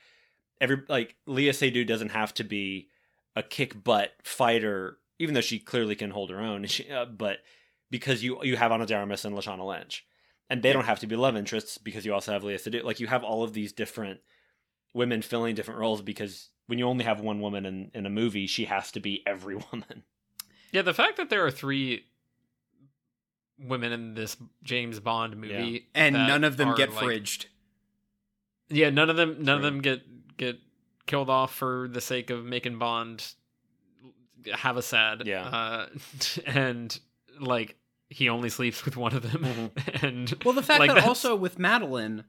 every 0.61 0.82
like 0.88 1.16
Léa 1.28 1.51
Seydoux 1.51 1.86
doesn't 1.86 2.11
have 2.11 2.34
to 2.34 2.44
be 2.44 2.88
a 3.36 3.42
kick 3.42 3.82
butt 3.82 4.12
fighter 4.22 4.98
even 5.18 5.34
though 5.34 5.40
she 5.40 5.59
clearly 5.59 5.94
can 5.94 6.11
hold 6.11 6.30
her 6.30 6.40
own. 6.40 6.64
She, 6.66 6.90
uh, 6.90 7.05
but 7.05 7.38
because 7.90 8.22
you 8.22 8.42
you 8.44 8.57
have 8.57 8.72
Ana 8.72 8.86
de 8.86 8.94
Armas 8.94 9.24
and 9.24 9.36
Lashana 9.36 9.66
Lynch. 9.66 10.07
And 10.48 10.64
they 10.64 10.72
don't 10.72 10.86
have 10.86 10.98
to 10.98 11.07
be 11.07 11.14
love 11.14 11.36
interests 11.36 11.78
because 11.78 12.05
you 12.05 12.12
also 12.12 12.32
have 12.32 12.42
Léa 12.42 12.57
Seydoux. 12.57 12.82
Like 12.82 12.98
you 12.98 13.07
have 13.07 13.22
all 13.22 13.44
of 13.44 13.53
these 13.53 13.72
different 13.72 14.20
women 14.92 15.22
filling 15.22 15.55
different 15.55 15.78
roles 15.78 16.03
because 16.03 16.48
when 16.66 16.78
you 16.78 16.86
only 16.86 17.05
have 17.05 17.20
one 17.20 17.40
woman 17.40 17.64
in, 17.64 17.90
in 17.94 18.07
a 18.07 18.11
movie 18.11 18.48
she 18.48 18.64
has 18.64 18.90
to 18.92 19.01
be 19.01 19.22
every 19.26 19.55
woman. 19.72 20.03
Yeah, 20.72 20.82
the 20.82 20.94
fact 20.94 21.16
that 21.16 21.30
there 21.30 21.44
are 21.44 21.51
three 21.51 22.07
women 23.62 23.92
in 23.92 24.14
this 24.14 24.36
James 24.62 25.00
Bond 25.00 25.36
movie 25.36 25.88
and 25.94 26.14
none 26.14 26.44
of 26.44 26.56
them 26.56 26.74
get 26.74 26.92
like- 26.94 27.04
fridged. 27.04 27.46
Yeah, 28.68 28.90
none 28.90 29.11
of 29.11 29.16
them 29.16 29.36
none 29.42 29.56
of 29.56 29.62
them 29.62 29.80
get 29.80 30.02
get 30.36 30.58
killed 31.06 31.28
off 31.30 31.52
for 31.54 31.88
the 31.90 32.00
sake 32.00 32.30
of 32.30 32.44
making 32.44 32.78
Bond 32.78 33.34
have 34.52 34.76
a 34.76 34.82
sad. 34.82 35.22
Yeah. 35.26 35.42
Uh, 35.46 35.86
and 36.46 36.98
like 37.38 37.76
he 38.08 38.28
only 38.28 38.48
sleeps 38.48 38.84
with 38.84 38.96
one 38.96 39.14
of 39.14 39.22
them. 39.30 39.42
Mhm. 39.72 40.02
and 40.02 40.34
Well, 40.44 40.54
the 40.54 40.62
fact 40.62 40.80
like, 40.80 40.88
that 40.90 40.94
that's- 40.94 41.08
also 41.08 41.34
with 41.36 41.58
Madeline, 41.58 42.24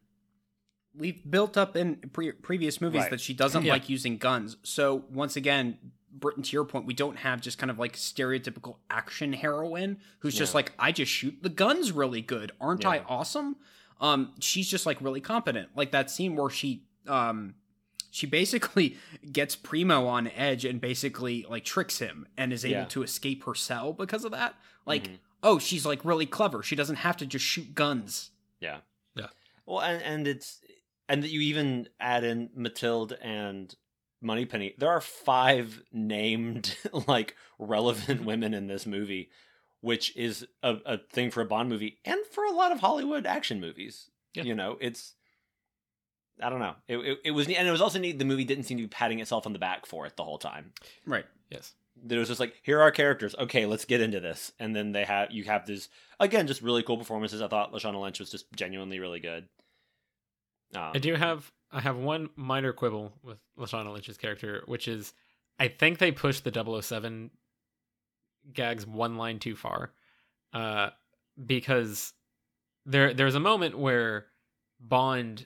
we've 0.96 1.22
built 1.30 1.58
up 1.58 1.76
in 1.76 1.96
pre- 2.12 2.32
previous 2.34 2.82
movies 2.82 3.02
Right. 3.04 3.12
that 3.12 3.22
she 3.22 3.34
doesn't 3.34 3.64
Yeah. 3.66 3.74
like 3.74 3.88
using 3.90 4.18
guns. 4.18 4.58
So 4.64 5.06
once 5.12 5.36
again, 5.36 5.78
Britton, 6.14 6.44
to 6.44 6.52
your 6.54 6.66
point, 6.66 6.86
we 6.86 6.94
don't 6.94 7.18
have 7.18 7.42
just 7.42 7.58
kind 7.58 7.70
of 7.72 7.80
like 7.80 7.94
stereotypical 7.96 8.78
action 8.90 9.34
heroine 9.34 9.98
who's 10.20 10.36
just 10.36 10.54
like, 10.54 10.74
I 10.78 10.92
just 10.92 11.12
shoot 11.12 11.38
the 11.42 11.50
guns 11.50 11.92
really 11.92 12.22
good. 12.22 12.52
Aren't 12.60 12.86
I 12.86 13.00
awesome? 13.08 13.56
Um, 14.00 14.34
she's 14.40 14.68
just 14.70 14.86
like 14.86 15.00
really 15.02 15.22
competent. 15.22 15.70
Like 15.76 15.92
that 15.92 16.10
scene 16.12 16.36
where 16.36 16.50
she 16.50 16.84
um 17.08 17.56
she 18.10 18.28
basically 18.28 18.98
gets 19.32 19.56
Primo 19.56 20.06
on 20.08 20.28
edge 20.30 20.66
and 20.66 20.82
basically 20.82 21.46
like 21.50 21.64
tricks 21.64 22.00
him 22.00 22.28
and 22.38 22.52
is 22.52 22.66
able 22.66 22.80
Yeah. 22.82 22.86
to 22.86 23.04
escape 23.04 23.46
her 23.46 23.56
cell 23.56 23.94
because 23.94 24.26
of 24.26 24.32
that. 24.32 24.56
Like, 24.86 25.08
Mhm. 25.08 25.18
oh, 25.44 25.60
she's 25.60 25.86
like 25.86 26.04
really 26.04 26.26
clever. 26.26 26.62
She 26.62 26.76
doesn't 26.76 26.98
have 26.98 27.16
to 27.18 27.26
just 27.26 27.46
shoot 27.46 27.74
guns. 27.74 28.32
Yeah. 28.60 28.80
Yeah. 29.16 29.28
Well, 29.66 29.80
and 29.82 30.02
and 30.04 30.28
it's 30.28 30.60
and 31.08 31.24
that 31.24 31.30
you 31.30 31.42
even 31.42 31.88
add 32.00 32.24
in 32.24 32.50
Matilde 32.56 33.14
and 33.22 33.74
Moneypenny. 34.22 34.76
There 34.78 34.90
are 34.90 35.02
five 35.02 35.82
named 35.92 36.78
like 37.08 37.36
relevant 37.60 38.24
women 38.26 38.54
in 38.54 38.68
this 38.68 38.86
movie, 38.86 39.30
which 39.82 40.16
is 40.16 40.46
a, 40.64 40.78
a 40.86 40.98
thing 41.12 41.32
for 41.32 41.42
a 41.42 41.46
Bond 41.46 41.70
movie 41.70 42.00
and 42.06 42.20
for 42.28 42.46
a 42.46 42.52
lot 42.52 42.72
of 42.72 42.80
Hollywood 42.80 43.26
action 43.26 43.60
movies. 43.60 44.10
Yeah. 44.34 44.44
You 44.44 44.56
know, 44.56 44.78
it's 44.80 45.16
I 46.42 46.50
don't 46.50 46.60
know. 46.60 46.76
It, 46.88 46.98
it 46.98 47.20
it 47.26 47.32
was 47.32 47.48
neat, 47.48 47.58
and 47.58 47.68
it 47.68 47.72
was 47.72 47.82
also 47.82 48.00
neat. 48.00 48.18
The 48.18 48.26
movie 48.26 48.46
didn't 48.46 48.64
seem 48.64 48.78
to 48.78 48.84
be 48.84 48.88
patting 48.88 49.20
itself 49.20 49.46
on 49.46 49.54
the 49.54 49.60
back 49.60 49.86
for 49.86 50.06
it 50.06 50.16
the 50.16 50.24
whole 50.24 50.38
time. 50.38 50.72
Right. 51.06 51.26
yes. 51.50 51.74
There 52.04 52.20
was 52.20 52.30
just 52.30 52.40
like, 52.40 52.56
here 52.64 52.80
are 52.80 52.84
our 52.84 52.92
characters. 52.92 53.36
Okay, 53.38 53.66
let's 53.66 53.86
get 53.86 54.02
into 54.02 54.20
this. 54.20 54.54
And 54.58 54.76
then 54.76 54.92
they 54.92 55.04
have 55.04 55.32
you 55.32 55.44
have 55.44 55.68
this 55.68 55.90
again, 56.20 56.48
just 56.48 56.62
really 56.62 56.84
cool 56.84 56.98
performances. 56.98 57.42
I 57.42 57.48
thought 57.48 57.74
Lashana 57.74 58.02
Lynch 58.02 58.20
was 58.20 58.32
just 58.32 58.52
genuinely 58.54 59.00
really 59.00 59.20
good. 59.20 59.48
Um, 60.74 60.92
I 60.96 61.00
do 61.00 61.16
have 61.16 61.52
I 61.72 61.80
have 61.80 61.98
one 61.98 62.30
minor 62.36 62.74
quibble 62.74 63.14
with 63.24 63.38
Lashana 63.58 63.94
Lynch's 63.94 64.18
character, 64.18 64.64
which 64.66 64.88
is 64.88 65.14
I 65.60 65.68
think 65.68 66.00
they 66.00 66.12
pushed 66.12 66.44
the 66.44 66.82
007 66.82 67.30
gags 68.54 68.86
one 68.86 69.18
line 69.18 69.40
too 69.40 69.56
far. 69.56 69.92
Uh 70.54 70.90
because 71.46 72.14
there 72.86 73.14
there's 73.14 73.36
a 73.36 73.40
moment 73.40 73.78
where 73.78 74.28
Bond 74.80 75.46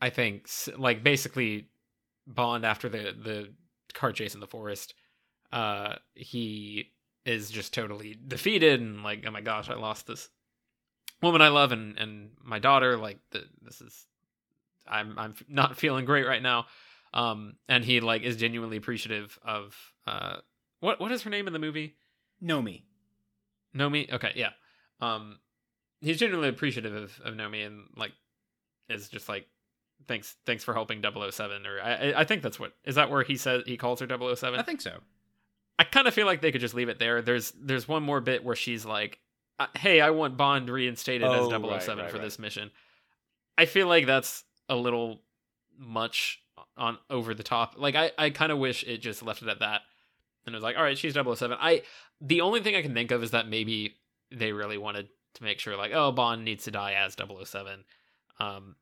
I 0.00 0.10
think 0.10 0.48
like 0.78 1.02
basically 1.02 1.68
Bond 2.26 2.64
after 2.64 2.88
the 2.88 3.14
the 3.20 3.48
car 3.92 4.12
chase 4.12 4.34
in 4.34 4.40
the 4.40 4.46
forest 4.46 4.94
uh 5.52 5.96
he 6.14 6.90
is 7.24 7.50
just 7.50 7.72
totally 7.72 8.16
defeated 8.26 8.80
and 8.80 9.02
like 9.02 9.24
oh 9.26 9.30
my 9.30 9.40
gosh 9.40 9.68
I 9.68 9.74
lost 9.74 10.06
this 10.06 10.30
woman 11.22 11.42
I 11.42 11.48
love 11.48 11.72
and 11.72 11.98
and 11.98 12.30
my 12.42 12.58
daughter 12.58 12.96
like 12.96 13.18
the, 13.30 13.44
this 13.62 13.80
is 13.80 14.06
I'm 14.86 15.18
I'm 15.18 15.34
not 15.48 15.76
feeling 15.78 16.04
great 16.04 16.26
right 16.26 16.42
now. 16.42 16.66
Um, 17.12 17.54
and 17.68 17.84
he 17.84 18.00
like 18.00 18.22
is 18.22 18.36
genuinely 18.36 18.76
appreciative 18.76 19.38
of 19.44 19.76
uh, 20.06 20.36
what 20.80 21.00
what 21.00 21.12
is 21.12 21.22
her 21.22 21.30
name 21.30 21.46
in 21.46 21.52
the 21.52 21.58
movie? 21.58 21.94
Nomi. 22.42 22.82
Nomi. 23.76 24.12
Okay, 24.12 24.32
yeah. 24.34 24.50
Um, 25.00 25.38
he's 26.00 26.18
genuinely 26.18 26.48
appreciative 26.48 26.94
of, 26.94 27.20
of 27.24 27.34
Nomi 27.34 27.66
and 27.66 27.84
like 27.96 28.12
is 28.88 29.08
just 29.08 29.28
like 29.28 29.46
thanks 30.06 30.36
thanks 30.44 30.62
for 30.64 30.74
helping 30.74 31.02
007 31.02 31.66
or 31.66 31.80
I 31.80 32.12
I- 32.16 32.24
think 32.24 32.42
that's 32.42 32.60
what 32.60 32.72
is 32.84 32.96
that 32.96 33.10
where 33.10 33.22
he 33.22 33.36
says 33.36 33.62
he 33.66 33.76
calls 33.76 34.00
her 34.00 34.06
007. 34.08 34.58
I 34.58 34.62
think 34.62 34.80
so. 34.80 34.98
I 35.78 35.84
kind 35.84 36.06
of 36.06 36.14
feel 36.14 36.26
like 36.26 36.40
they 36.40 36.52
could 36.52 36.60
just 36.60 36.74
leave 36.74 36.88
it 36.88 36.98
there. 36.98 37.22
There's 37.22 37.52
there's 37.60 37.88
one 37.88 38.02
more 38.02 38.20
bit 38.20 38.44
where 38.44 38.54
she's 38.54 38.84
like, 38.84 39.18
uh, 39.58 39.66
"Hey, 39.76 40.00
I 40.00 40.10
want 40.10 40.36
Bond 40.36 40.68
reinstated 40.68 41.26
Oh, 41.26 41.32
as 41.32 41.48
007 41.48 41.68
right, 41.68 41.82
for 41.82 41.96
right, 41.96 42.12
right. 42.12 42.22
this 42.22 42.38
mission." 42.38 42.70
I 43.58 43.66
feel 43.66 43.88
like 43.88 44.06
that's 44.06 44.44
a 44.68 44.76
little 44.76 45.20
much 45.78 46.40
on 46.76 46.98
over 47.10 47.34
the 47.34 47.42
top. 47.42 47.74
Like 47.76 47.94
I 47.94 48.12
I 48.18 48.30
kind 48.30 48.52
of 48.52 48.58
wish 48.58 48.84
it 48.84 48.98
just 48.98 49.22
left 49.22 49.42
it 49.42 49.48
at 49.48 49.60
that. 49.60 49.82
And 50.46 50.54
it 50.54 50.56
was 50.56 50.62
like, 50.62 50.76
"All 50.76 50.82
right, 50.82 50.98
she's 50.98 51.14
007." 51.14 51.56
I 51.60 51.82
the 52.20 52.40
only 52.42 52.60
thing 52.60 52.76
I 52.76 52.82
can 52.82 52.94
think 52.94 53.10
of 53.10 53.22
is 53.22 53.30
that 53.32 53.48
maybe 53.48 53.96
they 54.30 54.52
really 54.52 54.78
wanted 54.78 55.08
to 55.34 55.42
make 55.42 55.58
sure 55.58 55.76
like, 55.76 55.92
"Oh, 55.94 56.12
Bond 56.12 56.44
needs 56.44 56.64
to 56.64 56.70
die 56.70 56.92
as 56.92 57.14
007." 57.16 57.84
Um 58.40 58.76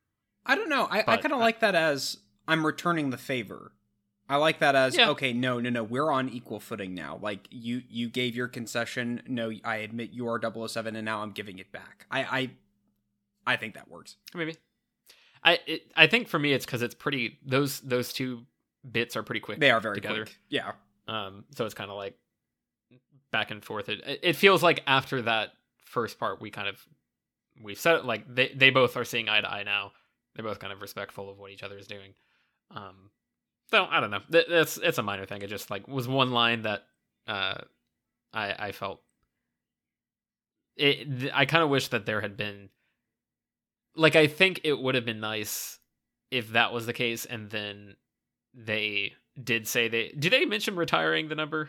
I 0.45 0.57
don't 0.57 0.69
know. 0.69 0.89
I, 0.91 1.05
I 1.07 1.17
kind 1.19 1.33
of 1.33 1.39
like 1.39 1.61
that 1.61 1.75
as 1.77 2.17
I'm 2.49 2.67
returning 2.67 3.11
the 3.11 3.17
favor. 3.19 3.73
I 4.29 4.37
like 4.37 4.59
that 4.61 4.75
as 4.75 4.97
Yeah. 4.97 5.11
okay. 5.11 5.33
No, 5.33 5.61
no, 5.61 5.71
no. 5.71 5.85
We're 5.85 6.11
on 6.11 6.29
equal 6.29 6.59
footing 6.59 6.95
now. 6.95 7.19
Like 7.23 7.47
you, 7.51 7.83
you 7.89 8.09
gave 8.09 8.35
your 8.35 8.49
concession. 8.49 9.23
No, 9.29 9.53
I 9.65 9.77
admit 9.77 10.11
you 10.11 10.27
are 10.29 10.41
007, 10.41 10.97
and 10.97 11.05
now 11.05 11.23
I'm 11.23 11.31
giving 11.33 11.59
it 11.59 11.71
back. 11.71 12.07
I, 12.11 12.23
I, 12.25 12.51
I 13.47 13.57
think 13.57 13.75
that 13.75 13.89
works. 13.89 14.17
maybe 14.35 14.57
I 15.45 15.59
it, 15.67 15.93
I 15.97 16.07
think 16.07 16.29
for 16.29 16.39
me 16.39 16.53
it's 16.53 16.67
cuz 16.67 16.83
it's 16.83 16.95
pretty 16.95 17.39
those 17.45 17.81
those 17.81 18.13
two 18.13 18.47
bits 18.91 19.17
are 19.17 19.23
pretty 19.23 19.41
quick. 19.41 19.59
They 19.61 19.71
are 19.71 19.81
very 19.81 19.97
together. 19.97 20.25
quick. 20.25 20.39
Yeah. 20.49 20.73
Um, 21.09 21.45
so 21.55 21.65
it's 21.65 21.75
kind 21.75 21.91
of 21.91 21.97
like 21.97 22.17
back 23.31 23.51
and 23.51 23.65
forth. 23.65 23.89
It 23.89 24.21
it 24.23 24.37
feels 24.37 24.63
like 24.63 24.83
after 24.87 25.23
that 25.23 25.51
first 25.85 26.19
part, 26.19 26.41
we 26.41 26.51
kind 26.51 26.69
of 26.69 26.81
we've 27.63 27.79
said 27.79 27.97
it 27.97 28.05
like 28.05 28.33
they 28.33 28.49
they 28.55 28.71
both 28.71 28.97
are 28.97 29.05
seeing 29.05 29.29
eye 29.29 29.41
to 29.41 29.51
eye 29.51 29.63
now. 29.63 29.93
They're 30.35 30.45
both 30.45 30.61
kind 30.61 30.73
of 30.73 30.81
respectful 30.81 31.29
of 31.31 31.39
what 31.39 31.51
each 31.51 31.63
other 31.63 31.77
is 31.77 31.87
doing. 31.87 32.15
Um, 32.71 33.11
so 33.71 33.87
I 33.91 34.01
don't 34.01 34.11
know. 34.11 34.21
That, 34.31 34.49
that's 34.49 34.77
it's 34.79 34.99
a 34.99 35.03
minor 35.03 35.27
thing. 35.27 35.43
It 35.43 35.49
just 35.49 35.71
like 35.71 35.89
was 35.89 36.09
one 36.09 36.31
line 36.31 36.63
that 36.63 36.85
uh, 37.27 37.59
I 38.33 38.69
I 38.69 38.73
felt 38.73 39.03
it. 40.77 41.31
I 41.35 41.47
kind 41.47 41.63
of 41.63 41.71
wish 41.71 41.89
that 41.89 42.07
there 42.07 42.21
had 42.21 42.37
been 42.37 42.71
like 43.97 44.17
I 44.17 44.27
think 44.27 44.61
it 44.65 44.79
would 44.79 44.95
have 44.95 45.05
been 45.05 45.21
nice 45.21 45.79
if 46.31 46.53
that 46.53 46.73
was 46.73 46.87
the 46.87 46.93
case, 46.93 47.25
and 47.25 47.51
then 47.51 47.97
they 48.55 49.13
did 49.43 49.67
say 49.67 49.89
they 49.89 50.09
did 50.19 50.33
they 50.33 50.45
mention 50.45 50.77
retiring 50.77 51.29
the 51.29 51.35
number 51.35 51.69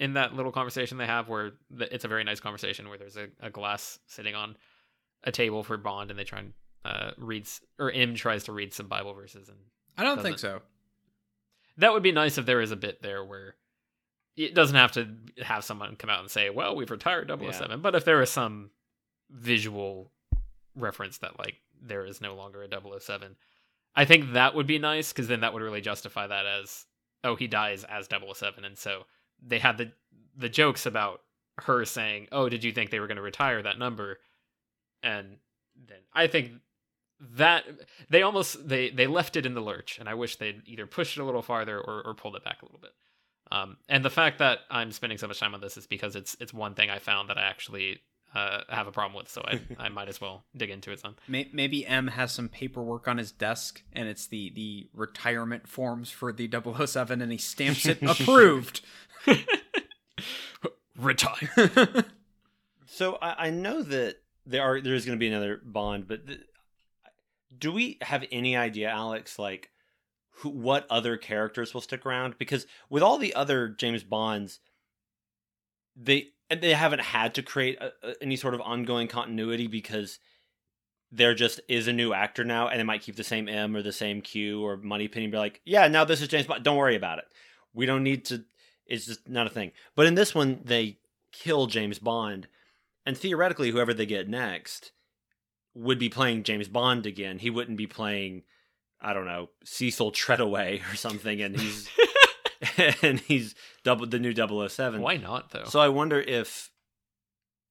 in 0.00 0.14
that 0.14 0.34
little 0.34 0.50
conversation 0.50 0.98
they 0.98 1.06
have 1.06 1.28
where 1.28 1.52
the, 1.70 1.92
it's 1.94 2.04
a 2.04 2.08
very 2.08 2.24
nice 2.24 2.40
conversation 2.40 2.88
where 2.88 2.98
there's 2.98 3.16
a, 3.16 3.28
a 3.40 3.50
glass 3.50 4.00
sitting 4.08 4.34
on 4.34 4.56
a 5.22 5.30
table 5.30 5.62
for 5.62 5.76
Bond 5.76 6.10
and 6.10 6.18
they 6.18 6.24
try 6.24 6.40
and 6.40 6.52
uh, 6.84 7.12
reads 7.16 7.60
or 7.78 7.92
M 7.92 8.14
tries 8.16 8.42
to 8.44 8.52
read 8.52 8.74
some 8.74 8.88
Bible 8.88 9.14
verses 9.14 9.48
and 9.48 9.58
I 9.96 10.02
don't 10.02 10.16
Doesn't- 10.16 10.24
think 10.32 10.38
so. 10.40 10.60
that 11.76 11.92
would 11.92 12.02
be 12.02 12.10
nice 12.10 12.36
if 12.36 12.46
there 12.46 12.60
is 12.60 12.72
a 12.72 12.76
bit 12.76 13.00
there 13.00 13.24
where 13.24 13.54
it 14.36 14.52
doesn't 14.54 14.74
have 14.76 14.90
to 14.92 15.06
have 15.44 15.62
someone 15.62 15.94
come 15.94 16.10
out 16.10 16.18
and 16.18 16.28
say, 16.30 16.50
"Well, 16.50 16.74
we've 16.74 16.90
retired 16.90 17.30
007," 17.30 17.80
but 17.80 17.94
if 17.94 18.04
there 18.04 18.20
is 18.20 18.30
some 18.30 18.70
visual 19.30 20.10
reference 20.74 21.18
that 21.18 21.38
like 21.38 21.54
there 21.86 22.04
is 22.04 22.20
no 22.20 22.34
longer 22.34 22.62
a 22.62 23.00
007, 23.00 23.36
I 23.96 24.04
think 24.04 24.32
that 24.32 24.54
would 24.54 24.66
be 24.66 24.78
nice 24.78 25.12
because 25.12 25.28
then 25.28 25.40
that 25.40 25.52
would 25.52 25.62
really 25.62 25.80
justify 25.80 26.26
that 26.26 26.46
as, 26.46 26.86
"Oh, 27.22 27.36
he 27.36 27.46
dies 27.46 27.84
as 27.84 28.08
007 28.08 28.64
and 28.64 28.78
so 28.78 29.04
they 29.42 29.58
had 29.58 29.78
the 29.78 29.92
the 30.36 30.48
jokes 30.48 30.86
about 30.86 31.22
her 31.58 31.84
saying, 31.84 32.28
"Oh, 32.32 32.48
did 32.48 32.64
you 32.64 32.72
think 32.72 32.90
they 32.90 33.00
were 33.00 33.06
going 33.06 33.16
to 33.16 33.22
retire 33.22 33.62
that 33.62 33.78
number?" 33.78 34.18
And 35.02 35.38
then 35.76 36.00
I 36.12 36.26
think 36.26 36.52
that 37.20 37.64
they 38.10 38.22
almost 38.22 38.68
they 38.68 38.90
they 38.90 39.06
left 39.06 39.36
it 39.36 39.46
in 39.46 39.54
the 39.54 39.60
lurch 39.60 39.98
and 39.98 40.08
i 40.08 40.14
wish 40.14 40.36
they'd 40.36 40.62
either 40.66 40.86
pushed 40.86 41.16
it 41.16 41.20
a 41.20 41.24
little 41.24 41.42
farther 41.42 41.80
or, 41.80 42.02
or 42.04 42.14
pulled 42.14 42.36
it 42.36 42.44
back 42.44 42.60
a 42.60 42.64
little 42.64 42.80
bit 42.80 42.90
um, 43.52 43.76
and 43.88 44.04
the 44.04 44.10
fact 44.10 44.38
that 44.38 44.60
i'm 44.70 44.90
spending 44.90 45.16
so 45.16 45.28
much 45.28 45.38
time 45.38 45.54
on 45.54 45.60
this 45.60 45.76
is 45.76 45.86
because 45.86 46.16
it's 46.16 46.36
it's 46.40 46.52
one 46.52 46.74
thing 46.74 46.90
i 46.90 46.98
found 46.98 47.30
that 47.30 47.38
i 47.38 47.42
actually 47.42 48.00
uh, 48.34 48.60
have 48.68 48.86
a 48.86 48.92
problem 48.92 49.16
with 49.16 49.28
so 49.28 49.42
i, 49.46 49.60
I 49.78 49.88
might 49.88 50.08
as 50.08 50.20
well 50.20 50.44
dig 50.56 50.70
into 50.70 50.90
it 50.90 51.00
some 51.00 51.16
Maybe 51.28 51.86
M 51.86 52.08
has 52.08 52.32
some 52.32 52.48
paperwork 52.48 53.08
on 53.08 53.18
his 53.18 53.32
desk, 53.32 53.82
and 53.92 54.08
it's 54.08 54.26
the 54.26 54.50
the 54.50 54.88
retirement 54.92 55.68
forms 55.68 56.10
for 56.10 56.32
the 56.32 56.50
007, 56.50 57.20
and 57.20 57.32
he 57.32 57.38
stamps 57.38 57.86
it 57.86 58.02
approved. 58.02 58.80
retire 60.96 61.50
So 62.86 63.18
I, 63.20 63.46
I 63.46 63.50
know 63.50 63.82
that 63.82 64.16
there 64.46 64.62
are 64.62 64.80
there 64.80 64.94
is 64.94 65.04
going 65.04 65.18
to 65.18 65.20
be 65.20 65.28
another 65.28 65.60
Bond, 65.64 66.06
but 66.06 66.26
th- 66.26 66.40
do 67.56 67.72
we 67.72 67.98
have 68.02 68.24
any 68.30 68.56
idea, 68.56 68.88
Alex, 68.88 69.38
like 69.38 69.70
who, 70.38 70.50
what 70.50 70.86
other 70.90 71.16
characters 71.16 71.74
will 71.74 71.80
stick 71.80 72.06
around? 72.06 72.36
Because 72.38 72.66
with 72.88 73.02
all 73.02 73.18
the 73.18 73.34
other 73.34 73.68
James 73.68 74.04
Bonds, 74.04 74.60
they 75.96 76.33
and 76.50 76.60
they 76.60 76.72
haven't 76.72 77.00
had 77.00 77.34
to 77.34 77.42
create 77.42 77.78
a, 77.80 77.92
a, 78.02 78.14
any 78.22 78.36
sort 78.36 78.54
of 78.54 78.60
ongoing 78.60 79.08
continuity 79.08 79.66
because 79.66 80.18
there 81.10 81.34
just 81.34 81.60
is 81.68 81.86
a 81.86 81.92
new 81.92 82.12
actor 82.12 82.44
now, 82.44 82.68
and 82.68 82.80
they 82.80 82.84
might 82.84 83.02
keep 83.02 83.16
the 83.16 83.24
same 83.24 83.48
M 83.48 83.76
or 83.76 83.82
the 83.82 83.92
same 83.92 84.20
Q 84.20 84.62
or 84.64 84.76
Moneypenny, 84.76 85.26
and 85.26 85.32
be 85.32 85.38
like, 85.38 85.60
yeah, 85.64 85.86
now 85.88 86.04
this 86.04 86.20
is 86.20 86.28
James 86.28 86.46
Bond. 86.46 86.64
Don't 86.64 86.76
worry 86.76 86.96
about 86.96 87.18
it. 87.18 87.24
We 87.72 87.86
don't 87.86 88.02
need 88.02 88.24
to. 88.26 88.44
It's 88.86 89.06
just 89.06 89.28
not 89.28 89.46
a 89.46 89.50
thing. 89.50 89.72
But 89.94 90.06
in 90.06 90.14
this 90.14 90.34
one, 90.34 90.60
they 90.64 90.98
kill 91.32 91.66
James 91.66 91.98
Bond, 91.98 92.48
and 93.06 93.16
theoretically, 93.16 93.70
whoever 93.70 93.94
they 93.94 94.06
get 94.06 94.28
next 94.28 94.92
would 95.74 95.98
be 95.98 96.08
playing 96.08 96.42
James 96.42 96.68
Bond 96.68 97.06
again. 97.06 97.38
He 97.38 97.50
wouldn't 97.50 97.78
be 97.78 97.86
playing, 97.86 98.42
I 99.00 99.12
don't 99.12 99.26
know, 99.26 99.50
Cecil 99.64 100.12
Treadaway 100.12 100.80
or 100.92 100.96
something, 100.96 101.40
and 101.40 101.58
he's 101.58 101.88
and 103.02 103.20
he's 103.20 103.54
double 103.82 104.06
the 104.06 104.18
new 104.18 104.34
007. 104.34 105.00
Why 105.00 105.16
not 105.16 105.50
though? 105.50 105.64
So 105.64 105.80
I 105.80 105.88
wonder 105.88 106.20
if 106.20 106.70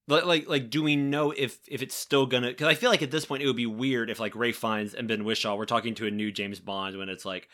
like 0.06 0.24
like 0.24 0.48
like 0.48 0.70
do 0.70 0.82
we 0.82 0.96
know 0.96 1.30
if 1.30 1.58
if 1.66 1.82
it's 1.82 1.94
still 1.94 2.26
gonna 2.26 2.48
because 2.48 2.68
I 2.68 2.74
feel 2.74 2.90
like 2.90 3.02
at 3.02 3.10
this 3.10 3.24
point 3.24 3.42
it 3.42 3.46
would 3.46 3.56
be 3.56 3.66
weird 3.66 4.10
if 4.10 4.20
like 4.20 4.36
Ralph 4.36 4.56
Fiennes 4.56 4.94
and 4.94 5.08
Ben 5.08 5.24
Whishaw 5.24 5.56
were 5.56 5.66
talking 5.66 5.94
to 5.96 6.06
a 6.06 6.10
new 6.10 6.30
James 6.30 6.60
Bond 6.60 6.98
when 6.98 7.08
it's 7.08 7.24
like 7.24 7.48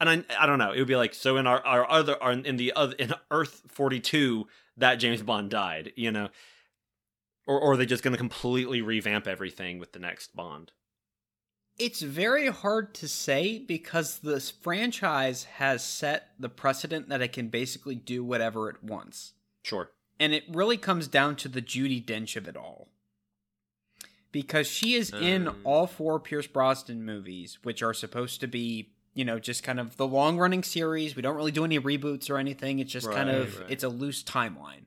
and 0.00 0.08
I 0.08 0.24
I 0.38 0.46
don't 0.46 0.58
know 0.58 0.72
it 0.72 0.78
would 0.78 0.88
be 0.88 0.96
like 0.96 1.14
so 1.14 1.36
in 1.36 1.46
our 1.46 1.64
our 1.64 1.88
other 1.88 2.20
our, 2.22 2.32
in 2.32 2.56
the 2.56 2.72
other 2.74 2.94
in 2.94 3.14
Earth 3.30 3.62
42 3.68 4.48
that 4.78 4.96
James 4.96 5.22
Bond 5.22 5.50
died 5.50 5.92
you 5.94 6.10
know 6.10 6.28
or 7.46 7.60
or 7.60 7.72
are 7.72 7.76
they 7.76 7.86
just 7.86 8.02
gonna 8.02 8.16
completely 8.16 8.82
revamp 8.82 9.28
everything 9.28 9.78
with 9.78 9.92
the 9.92 10.00
next 10.00 10.34
Bond 10.34 10.72
It's 11.80 12.02
very 12.02 12.48
hard 12.48 12.92
to 12.96 13.08
say 13.08 13.58
because 13.58 14.18
this 14.18 14.50
franchise 14.50 15.44
has 15.44 15.82
set 15.82 16.28
the 16.38 16.50
precedent 16.50 17.08
that 17.08 17.22
it 17.22 17.32
can 17.32 17.48
basically 17.48 17.94
do 17.94 18.22
whatever 18.22 18.68
it 18.68 18.84
wants. 18.84 19.32
sure 19.62 19.90
And 20.18 20.34
it 20.34 20.44
really 20.48 20.76
comes 20.76 21.08
down 21.08 21.36
to 21.36 21.48
the 21.48 21.62
Judi 21.62 22.04
Dench 22.04 22.36
of 22.36 22.46
it 22.46 22.56
all. 22.56 22.88
Because 24.30 24.66
she 24.66 24.94
is 24.94 25.10
in 25.10 25.48
Um. 25.48 25.60
all 25.64 25.86
four 25.86 26.20
Pierce 26.20 26.46
Brosnan 26.46 27.02
movies, 27.02 27.58
which 27.62 27.82
are 27.82 27.94
supposed 27.94 28.40
to 28.40 28.46
be, 28.46 28.92
you 29.14 29.24
know, 29.24 29.38
just 29.38 29.62
kind 29.62 29.80
of 29.80 29.96
the 29.96 30.06
long 30.06 30.38
running 30.38 30.62
series. 30.62 31.16
We 31.16 31.22
don't 31.22 31.34
really 31.34 31.50
do 31.50 31.64
any 31.64 31.80
reboots 31.80 32.28
or 32.28 32.36
anything. 32.36 32.78
It's 32.78 32.92
just 32.92 33.10
kind 33.10 33.30
of 33.30 33.58
right. 33.58 33.70
it's 33.70 33.84
a 33.84 33.88
loose 33.88 34.22
timeline. 34.22 34.84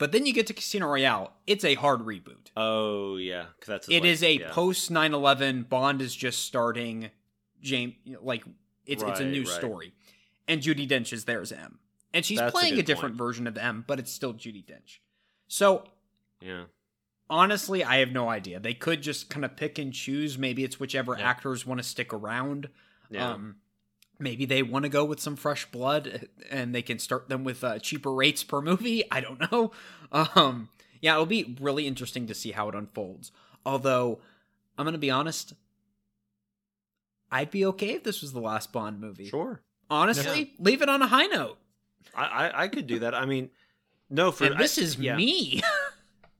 But 0.00 0.10
then 0.12 0.24
you 0.26 0.32
get 0.32 0.48
to 0.48 0.54
Casino 0.54 0.86
Royale. 0.88 1.32
It's 1.46 1.64
a 1.64 1.74
hard 1.74 2.00
reboot. 2.00 2.48
oh 2.56 3.16
yeah 3.18 3.44
because 3.54 3.68
that's 3.68 3.88
It 3.88 4.02
like- 4.02 4.04
is 4.06 4.22
a 4.24 4.32
yeah. 4.38 4.50
post 4.50 4.90
9/11 4.90 5.68
Bond 5.68 6.00
is 6.02 6.16
just 6.16 6.40
starting 6.40 7.10
James 7.62 7.94
like 8.22 8.42
it's 8.86 9.02
it's 9.04 9.20
a 9.20 9.24
new 9.24 9.44
right. 9.44 9.48
story. 9.52 9.92
And 10.48 10.60
Judi 10.62 10.88
Dench 10.88 11.12
is 11.12 11.26
there 11.26 11.40
as 11.40 11.52
M. 11.52 11.78
And 12.12 12.24
she's 12.24 12.38
That's 12.40 12.50
playing 12.50 12.72
a, 12.72 12.76
good 12.76 12.86
different 12.86 13.12
point. 13.14 13.18
version 13.28 13.46
of 13.46 13.56
M, 13.56 13.84
but 13.86 14.00
it's 14.00 14.10
still 14.10 14.34
Judi 14.34 14.64
Dench. 14.64 14.98
So 15.46 15.84
yeah 16.40 16.64
honestly, 17.28 17.84
I 17.84 17.98
have 17.98 18.10
no 18.10 18.28
idea. 18.28 18.58
They 18.58 18.74
could 18.74 19.02
just 19.02 19.30
kind 19.30 19.44
of 19.44 19.54
pick 19.56 19.78
and 19.78 19.92
choose. 19.92 20.36
Maybe 20.36 20.64
it's 20.64 20.80
whichever 20.80 21.16
Yeah. 21.16 21.28
actors 21.28 21.64
want 21.64 21.78
to 21.78 21.84
stick 21.86 22.12
around. 22.12 22.68
yeah 23.10 23.32
Um, 23.34 23.56
maybe 24.20 24.44
they 24.44 24.62
want 24.62 24.84
to 24.84 24.88
go 24.88 25.04
with 25.04 25.18
some 25.20 25.34
fresh 25.36 25.66
blood, 25.70 26.28
and 26.50 26.74
they 26.74 26.82
can 26.82 26.98
start 26.98 27.28
them 27.28 27.42
with 27.44 27.64
uh, 27.64 27.78
cheaper 27.78 28.12
rates 28.14 28.44
per 28.44 28.60
movie. 28.60 29.02
I 29.10 29.20
don't 29.20 29.50
know. 29.50 29.72
Um, 30.12 30.68
yeah, 31.00 31.14
it'll 31.14 31.26
be 31.26 31.56
really 31.60 31.86
interesting 31.86 32.26
to 32.26 32.34
see 32.34 32.52
how 32.52 32.68
it 32.68 32.74
unfolds. 32.74 33.32
Although, 33.66 34.20
I'm 34.78 34.84
gonna 34.84 34.98
be 34.98 35.10
honest, 35.10 35.54
I'd 37.30 37.50
be 37.50 37.64
okay 37.66 37.90
if 37.94 38.04
this 38.04 38.22
was 38.22 38.32
the 38.32 38.40
last 38.40 38.72
Bond 38.72 39.00
movie. 39.00 39.28
sure 39.28 39.62
Honestly, 39.88 40.52
leave 40.58 40.82
it 40.82 40.88
on 40.88 41.02
a 41.02 41.06
high 41.08 41.26
note. 41.26 41.58
I, 42.14 42.24
I 42.24 42.62
I 42.64 42.68
could 42.68 42.86
do 42.86 43.00
that 43.00 43.14
I 43.14 43.24
mean 43.26 43.50
no 44.08 44.30
for 44.32 44.44
and 44.44 44.58
this 44.58 44.78
I- 44.78 44.82
is 44.82 44.96
yeah. 44.98 45.16
me. 45.16 45.62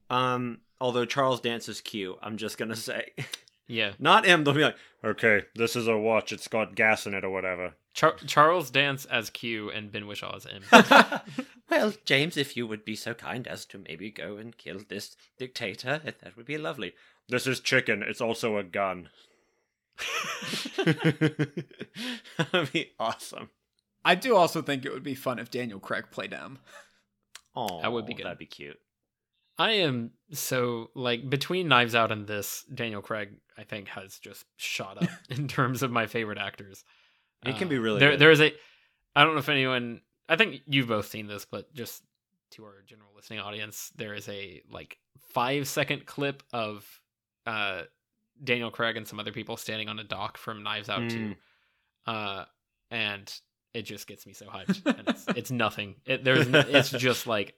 Um, 0.09 0.57
although 0.81 1.05
Charles 1.05 1.39
dances 1.39 1.79
Q, 1.79 2.17
I'm 2.21 2.35
just 2.35 2.57
gonna 2.57 2.75
say, 2.75 3.11
yeah, 3.71 3.93
not 3.99 4.27
M. 4.27 4.43
They'll 4.43 4.53
be 4.53 4.63
like, 4.63 4.75
okay, 5.03 5.43
this 5.55 5.75
is 5.75 5.87
a 5.87 5.97
watch. 5.97 6.31
It's 6.31 6.47
got 6.47 6.75
gas 6.75 7.07
in 7.07 7.13
it 7.13 7.23
or 7.23 7.29
whatever. 7.29 7.73
Char- 7.93 8.17
Charles 8.27 8.69
Dance 8.69 9.05
as 9.05 9.29
Q 9.29 9.71
and 9.71 9.91
Ben 9.91 10.03
Whishaw 10.07 10.35
as 10.35 10.45
M. 10.45 10.63
well, 11.69 11.93
James, 12.05 12.37
if 12.37 12.57
you 12.57 12.67
would 12.67 12.83
be 12.85 12.95
so 12.95 13.13
kind 13.13 13.47
as 13.47 13.65
to 13.67 13.77
maybe 13.77 14.11
go 14.11 14.37
and 14.37 14.57
kill 14.57 14.79
this 14.87 15.15
dictator, 15.37 16.01
eh, 16.05 16.11
that 16.21 16.35
would 16.35 16.45
be 16.45 16.57
lovely. 16.57 16.93
This 17.29 17.47
is 17.47 17.59
chicken. 17.59 18.03
It's 18.03 18.21
also 18.21 18.57
a 18.57 18.63
gun. 18.63 19.09
That'd 20.77 21.63
be 22.73 22.91
awesome. 22.99 23.49
I 24.03 24.15
do 24.15 24.35
also 24.35 24.61
think 24.61 24.83
it 24.83 24.91
would 24.91 25.03
be 25.03 25.15
fun 25.15 25.39
if 25.39 25.51
Daniel 25.51 25.79
Craig 25.79 26.05
played 26.11 26.33
M. 26.33 26.59
Oh, 27.55 27.81
That 27.81 27.91
would 27.91 28.05
be 28.05 28.13
good. 28.13 28.25
That'd 28.25 28.37
be 28.37 28.45
cute. 28.45 28.79
I 29.57 29.71
am 29.73 30.11
so 30.31 30.89
like 30.95 31.29
between 31.29 31.67
Knives 31.67 31.93
Out 31.95 32.11
and 32.11 32.25
this, 32.27 32.63
Daniel 32.73 33.01
Craig 33.01 33.29
I 33.57 33.63
think 33.63 33.87
has 33.89 34.17
just 34.19 34.45
shot 34.57 35.01
up 35.03 35.09
in 35.29 35.47
terms 35.47 35.83
of 35.83 35.91
my 35.91 36.07
favorite 36.07 36.37
actors. 36.37 36.83
It 37.45 37.57
can 37.57 37.67
Uh, 37.67 37.71
be 37.71 37.77
really 37.79 37.99
there. 37.99 38.11
good. 38.11 38.19
There 38.19 38.31
is 38.31 38.41
a. 38.41 38.53
I 39.15 39.23
don't 39.23 39.33
know 39.33 39.39
if 39.39 39.49
anyone. 39.49 40.01
I 40.29 40.35
think 40.37 40.61
you've 40.67 40.87
both 40.87 41.07
seen 41.07 41.27
this, 41.27 41.45
but 41.45 41.73
just 41.73 42.03
to 42.51 42.63
our 42.65 42.81
general 42.87 43.09
listening 43.15 43.39
audience, 43.39 43.91
there 43.95 44.13
is 44.13 44.27
a 44.29 44.61
like 44.71 44.97
five 45.33 45.67
second 45.67 46.05
clip 46.05 46.43
of 46.53 46.85
uh 47.45 47.83
Daniel 48.43 48.71
Craig 48.71 48.97
and 48.97 49.07
some 49.07 49.19
other 49.19 49.31
people 49.31 49.57
standing 49.57 49.89
on 49.89 49.99
a 49.99 50.03
dock 50.03 50.37
from 50.37 50.63
Knives 50.63 50.89
Out 50.89 51.01
Mm. 51.01 51.09
two, 51.09 51.35
uh, 52.07 52.45
and 52.89 53.31
it 53.73 53.83
just 53.83 54.07
gets 54.07 54.25
me 54.25 54.33
so 54.33 54.47
hyped. 54.47 54.81
and 54.85 55.07
it's, 55.09 55.25
it's 55.35 55.51
nothing. 55.65 55.95
It, 56.05 56.23
there's. 56.23 56.47
It's 56.47 56.89
just 56.89 57.27
like 57.27 57.53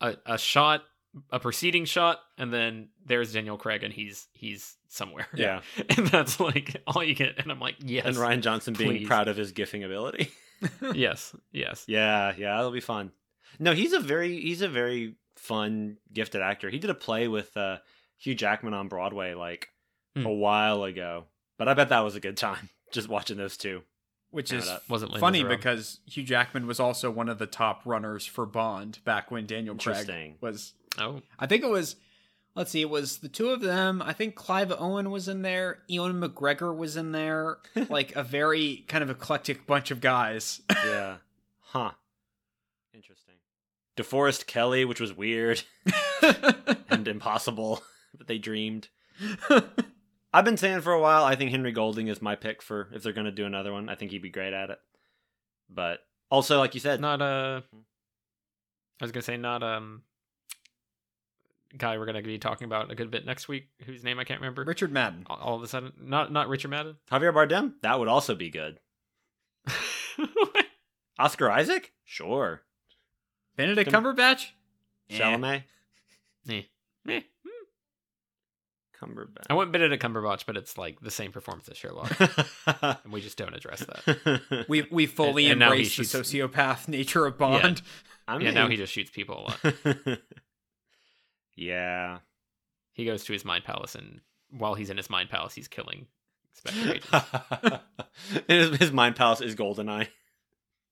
a 0.00 0.16
a 0.26 0.38
shot, 0.38 0.82
a 1.30 1.40
preceding 1.40 1.84
shot, 1.84 2.20
and 2.38 2.52
then 2.52 2.88
there's 3.04 3.32
Daniel 3.32 3.56
Craig, 3.56 3.82
and 3.82 3.92
he's 3.92 4.28
he's 4.32 4.76
somewhere. 4.88 5.26
Yeah. 5.34 5.60
and 5.96 6.06
that's 6.08 6.40
like 6.40 6.82
all 6.86 7.02
you 7.02 7.14
get. 7.14 7.38
And 7.38 7.50
I'm 7.50 7.60
like, 7.60 7.76
yes, 7.80 8.06
And 8.06 8.16
Rian 8.16 8.40
Johnson 8.42 8.74
being 8.74 9.06
proud 9.06 9.28
of 9.28 9.36
his 9.36 9.52
gifting 9.52 9.84
ability. 9.84 10.30
yes, 10.94 11.34
yes. 11.52 11.84
Yeah, 11.86 12.32
yeah, 12.36 12.56
that'll 12.56 12.70
be 12.70 12.80
fun. 12.80 13.12
No, 13.58 13.72
he's 13.74 13.92
a 13.92 14.00
very 14.00 14.40
he's 14.40 14.62
a 14.62 14.68
very 14.68 15.16
fun, 15.36 15.98
gifted 16.12 16.40
actor. 16.42 16.70
He 16.70 16.78
did 16.78 16.90
a 16.90 16.94
play 16.94 17.28
with 17.28 17.54
uh, 17.56 17.78
Hugh 18.18 18.34
Jackman 18.34 18.74
on 18.74 18.88
Broadway 18.88 19.34
like 19.34 19.68
Hmm. 20.16 20.24
a 20.24 20.32
while 20.32 20.84
ago, 20.84 21.24
but 21.58 21.68
I 21.68 21.74
bet 21.74 21.90
that 21.90 22.00
was 22.00 22.16
a 22.16 22.20
good 22.20 22.38
time 22.38 22.70
just 22.90 23.06
watching 23.06 23.36
those 23.36 23.58
two. 23.58 23.82
Which 24.30 24.50
Yeah, 24.50 24.58
is 24.60 24.70
Wasn't 24.88 25.16
funny 25.18 25.44
because 25.44 26.00
Hugh 26.06 26.22
Jackman 26.24 26.66
was 26.66 26.80
also 26.80 27.10
one 27.10 27.28
of 27.28 27.38
the 27.38 27.46
top 27.46 27.82
runners 27.84 28.24
for 28.24 28.46
Bond 28.46 28.98
back 29.04 29.30
when 29.30 29.44
Daniel 29.46 29.76
Craig 29.76 30.36
was. 30.40 30.72
Oh, 30.98 31.22
I 31.38 31.46
think 31.46 31.62
it 31.62 31.70
was. 31.70 31.96
Let's 32.54 32.70
see, 32.70 32.80
it 32.80 32.88
was 32.88 33.18
the 33.18 33.28
two 33.28 33.50
of 33.50 33.60
them. 33.60 34.00
I 34.00 34.14
think 34.14 34.34
Clive 34.34 34.72
Owen 34.72 35.10
was 35.10 35.28
in 35.28 35.42
there. 35.42 35.80
Ewan 35.88 36.18
McGregor 36.18 36.74
was 36.74 36.96
in 36.96 37.12
there. 37.12 37.58
like 37.90 38.16
a 38.16 38.22
very 38.22 38.84
kind 38.88 39.04
of 39.04 39.10
eclectic 39.10 39.66
bunch 39.66 39.90
of 39.90 40.00
guys. 40.00 40.62
Yeah, 40.70 41.16
huh? 41.60 41.90
Interesting. 42.94 43.34
DeForest 43.96 44.46
Kelley, 44.46 44.86
which 44.86 45.00
was 45.00 45.14
weird 45.14 45.62
and 46.88 47.06
impossible, 47.06 47.82
but 48.16 48.26
they 48.26 48.38
dreamed. 48.38 48.88
I've 50.32 50.44
been 50.44 50.56
saying 50.56 50.80
for 50.80 50.92
a 50.92 51.00
while. 51.00 51.24
I 51.24 51.34
think 51.34 51.50
Henry 51.50 51.72
Golding 51.72 52.08
is 52.08 52.20
my 52.20 52.36
pick 52.36 52.62
for 52.62 52.88
if 52.92 53.02
they're 53.02 53.12
going 53.12 53.26
to 53.26 53.30
do 53.30 53.46
another 53.46 53.72
one. 53.72 53.88
I 53.88 53.94
think 53.94 54.10
he'd 54.10 54.22
be 54.22 54.30
great 54.30 54.52
at 54.52 54.70
it. 54.70 54.78
But 55.68 56.00
also, 56.30 56.58
like 56.58 56.74
you 56.74 56.80
said, 56.80 57.00
not 57.00 57.22
uh 57.22 57.60
I 59.00 59.04
was 59.04 59.12
gonna 59.12 59.22
say 59.22 59.36
not 59.36 59.62
um 59.62 60.02
guy 61.76 61.98
we're 61.98 62.06
gonna 62.06 62.22
be 62.22 62.38
talking 62.38 62.64
about 62.66 62.90
a 62.90 62.94
good 62.94 63.10
bit 63.10 63.24
next 63.26 63.48
week, 63.48 63.68
whose 63.84 64.02
name 64.04 64.18
I 64.18 64.24
can't 64.24 64.40
remember. 64.40 64.64
Richard 64.64 64.92
Madden. 64.92 65.24
all, 65.28 65.36
all 65.38 65.56
of 65.56 65.62
a 65.62 65.66
sudden, 65.68 65.92
not 66.00 66.32
not 66.32 66.48
Richard 66.48 66.68
Madden. 66.70 66.96
Javier 67.10 67.32
Bardem, 67.34 67.74
that 67.82 67.98
would 67.98 68.08
also 68.08 68.34
be 68.34 68.50
good. 68.50 68.78
Oscar 71.18 71.50
Isaac, 71.50 71.92
sure. 72.04 72.62
Benedict 73.56 73.90
Can- 73.90 74.02
Cumberbatch? 74.04 74.48
Eh. 75.10 75.18
Chalamet, 75.18 75.62
Eh. 76.50 76.62
Eh. 77.08 77.20
Cumberbatch. 79.00 79.46
I 79.50 79.54
went 79.54 79.72
Benedict 79.72 80.02
Cumberbatch, 80.02 80.44
but 80.46 80.56
it's 80.56 80.76
like 80.78 81.00
the 81.00 81.10
same 81.10 81.32
performance 81.32 81.68
as 81.68 81.76
Sherlock, 81.76 82.10
and 83.04 83.12
we 83.12 83.20
just 83.20 83.36
don't 83.36 83.54
address 83.54 83.80
that. 83.80 84.64
We 84.68 84.86
we 84.90 85.06
fully 85.06 85.44
And- 85.46 85.62
and 85.62 85.62
embrace 85.62 85.96
the 85.96 86.04
shoots- 86.04 86.32
sociopath 86.32 86.88
nature 86.88 87.26
of 87.26 87.36
Bond. 87.38 87.82
I 88.28 88.38
yeah, 88.38 88.50
now 88.50 88.68
he 88.68 88.76
just 88.76 88.92
shoots 88.92 89.10
people 89.10 89.46
a 89.64 89.68
lot. 89.68 90.18
Yeah. 91.56 92.18
He 92.92 93.04
goes 93.04 93.24
to 93.24 93.32
his 93.32 93.44
mind 93.44 93.64
palace, 93.64 93.94
and 93.94 94.20
while 94.50 94.74
he's 94.74 94.90
in 94.90 94.96
his 94.96 95.10
mind 95.10 95.30
palace, 95.30 95.54
he's 95.54 95.68
killing 95.68 96.06
Spectre 96.52 96.90
agents. 96.94 97.80
his, 98.48 98.76
his 98.78 98.92
mind 98.92 99.16
palace 99.16 99.40
is 99.40 99.54
Goldeneye. 99.54 100.08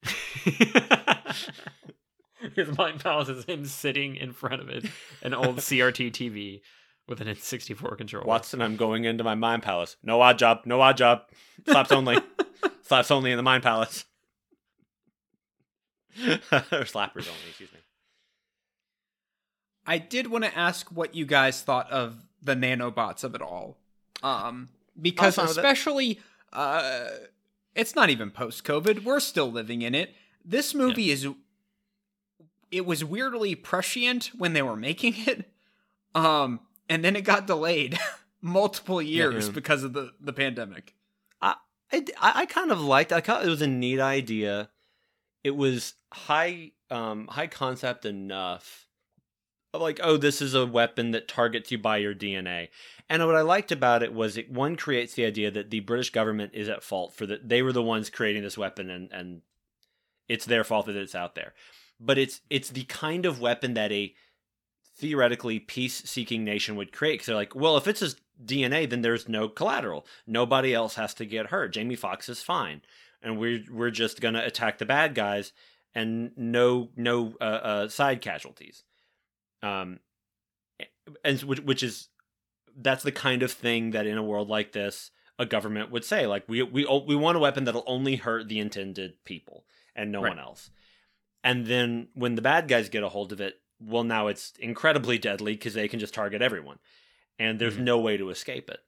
his 2.54 2.76
mind 2.76 3.02
palace 3.02 3.28
is 3.28 3.44
him 3.44 3.64
sitting 3.64 4.16
in 4.16 4.32
front 4.32 4.60
of 4.60 4.68
it, 4.68 4.84
an 5.22 5.32
old 5.32 5.56
CRT 5.56 6.12
TV 6.12 6.60
with 7.08 7.20
an 7.20 7.28
N64 7.28 7.96
controller. 7.96 8.26
Watson, 8.26 8.62
I'm 8.62 8.76
going 8.76 9.04
into 9.04 9.24
my 9.24 9.34
mind 9.34 9.62
palace. 9.62 9.96
No 10.02 10.18
Oddjob. 10.18 10.66
No 10.66 10.78
Oddjob. 10.78 11.22
Slaps 11.66 11.92
only. 11.92 12.18
Slaps 12.82 13.10
only 13.10 13.30
in 13.30 13.36
the 13.36 13.42
mind 13.42 13.62
palace. 13.62 14.04
or 16.18 16.84
slappers 16.84 17.28
only, 17.28 17.48
excuse 17.48 17.72
me. 17.72 17.78
I 19.86 19.98
did 19.98 20.28
want 20.28 20.44
to 20.44 20.56
ask 20.56 20.88
what 20.90 21.14
you 21.14 21.26
guys 21.26 21.60
thought 21.62 21.90
of 21.90 22.24
the 22.42 22.54
nanobots 22.54 23.24
of 23.24 23.34
it 23.34 23.42
all. 23.42 23.78
Um, 24.22 24.70
because 25.00 25.38
it. 25.38 25.44
especially, 25.44 26.20
uh, 26.52 27.08
it's 27.74 27.94
not 27.94 28.10
even 28.10 28.30
post 28.30 28.64
COVID. 28.64 29.04
We're 29.04 29.20
still 29.20 29.50
living 29.50 29.82
in 29.82 29.94
it. 29.94 30.14
This 30.44 30.74
movie 30.74 31.10
is. 31.10 31.26
It 32.70 32.86
was 32.86 33.04
weirdly 33.04 33.54
prescient 33.54 34.30
when 34.36 34.52
they 34.52 34.62
were 34.62 34.76
making 34.76 35.14
it, 35.26 35.50
um, 36.14 36.60
and 36.88 37.04
then 37.04 37.14
it 37.14 37.22
got 37.22 37.46
delayed 37.46 37.98
multiple 38.42 39.00
years 39.00 39.46
yeah. 39.46 39.52
because 39.52 39.84
of 39.84 39.92
the 39.92 40.12
the 40.20 40.32
pandemic. 40.32 40.94
I, 41.40 41.54
I, 41.92 42.02
I 42.20 42.46
kind 42.46 42.72
of 42.72 42.80
liked. 42.80 43.12
I 43.12 43.20
thought 43.20 43.44
it 43.44 43.48
was 43.48 43.62
a 43.62 43.66
neat 43.66 44.00
idea. 44.00 44.70
It 45.42 45.56
was 45.56 45.94
high 46.12 46.72
um 46.90 47.26
high 47.28 47.46
concept 47.46 48.04
enough. 48.04 48.86
Like, 49.80 50.00
oh, 50.02 50.16
this 50.16 50.40
is 50.40 50.54
a 50.54 50.66
weapon 50.66 51.10
that 51.12 51.28
targets 51.28 51.72
you 51.72 51.78
by 51.78 51.96
your 51.98 52.14
DNA. 52.14 52.68
And 53.08 53.24
what 53.26 53.34
I 53.34 53.42
liked 53.42 53.72
about 53.72 54.02
it 54.02 54.14
was 54.14 54.36
it 54.36 54.50
one 54.50 54.76
creates 54.76 55.14
the 55.14 55.26
idea 55.26 55.50
that 55.50 55.70
the 55.70 55.80
British 55.80 56.10
government 56.10 56.52
is 56.54 56.68
at 56.68 56.82
fault 56.82 57.14
for 57.14 57.26
that 57.26 57.48
they 57.48 57.62
were 57.62 57.72
the 57.72 57.82
ones 57.82 58.08
creating 58.08 58.42
this 58.42 58.56
weapon 58.56 58.88
and 58.88 59.12
and 59.12 59.42
it's 60.28 60.46
their 60.46 60.64
fault 60.64 60.86
that 60.86 60.96
it's 60.96 61.14
out 61.14 61.34
there. 61.34 61.54
But 62.00 62.18
it's 62.18 62.40
it's 62.50 62.70
the 62.70 62.84
kind 62.84 63.26
of 63.26 63.40
weapon 63.40 63.74
that 63.74 63.92
a 63.92 64.14
theoretically 64.96 65.58
peace-seeking 65.58 66.44
nation 66.44 66.76
would 66.76 66.92
create 66.92 67.14
because 67.14 67.26
they're 67.26 67.36
like, 67.36 67.54
well, 67.54 67.76
if 67.76 67.88
it's 67.88 68.00
his 68.00 68.16
DNA, 68.44 68.88
then 68.88 69.02
there's 69.02 69.28
no 69.28 69.48
collateral. 69.48 70.06
Nobody 70.26 70.72
else 70.72 70.94
has 70.94 71.14
to 71.14 71.26
get 71.26 71.46
hurt. 71.46 71.72
Jamie 71.72 71.96
Foxx 71.96 72.28
is 72.28 72.42
fine, 72.42 72.82
and 73.22 73.38
we're 73.38 73.64
we're 73.70 73.90
just 73.90 74.20
gonna 74.20 74.42
attack 74.44 74.78
the 74.78 74.86
bad 74.86 75.14
guys 75.14 75.52
and 75.94 76.32
no 76.36 76.90
no 76.96 77.34
uh, 77.40 77.44
uh, 77.44 77.88
side 77.88 78.20
casualties. 78.20 78.84
Um, 79.64 80.00
and 81.24 81.40
which 81.42 81.60
which 81.60 81.82
is 81.82 82.08
that's 82.76 83.02
the 83.02 83.12
kind 83.12 83.42
of 83.42 83.52
thing 83.52 83.92
that 83.92 84.06
in 84.06 84.18
a 84.18 84.22
world 84.22 84.48
like 84.48 84.72
this 84.72 85.10
a 85.38 85.46
government 85.46 85.90
would 85.90 86.04
say 86.04 86.26
like 86.26 86.44
we 86.48 86.62
we 86.62 86.84
we 87.06 87.16
want 87.16 87.36
a 87.36 87.40
weapon 87.40 87.64
that'll 87.64 87.84
only 87.86 88.16
hurt 88.16 88.48
the 88.48 88.58
intended 88.58 89.14
people 89.24 89.64
and 89.94 90.10
no 90.12 90.20
Right. 90.20 90.30
one 90.30 90.38
else. 90.38 90.70
And 91.42 91.66
then 91.66 92.08
when 92.14 92.34
the 92.34 92.42
bad 92.42 92.68
guys 92.68 92.88
get 92.88 93.02
a 93.02 93.08
hold 93.08 93.32
of 93.32 93.40
it, 93.40 93.60
well 93.80 94.04
now 94.04 94.26
it's 94.28 94.52
incredibly 94.58 95.18
deadly 95.18 95.52
because 95.54 95.74
they 95.74 95.88
can 95.88 96.00
just 96.00 96.14
target 96.14 96.42
everyone. 96.42 96.78
And 97.38 97.58
there's 97.58 97.76
Mhm. 97.76 97.80
no 97.84 97.98
way 97.98 98.16
to 98.16 98.30
escape 98.30 98.68
it. 98.70 98.80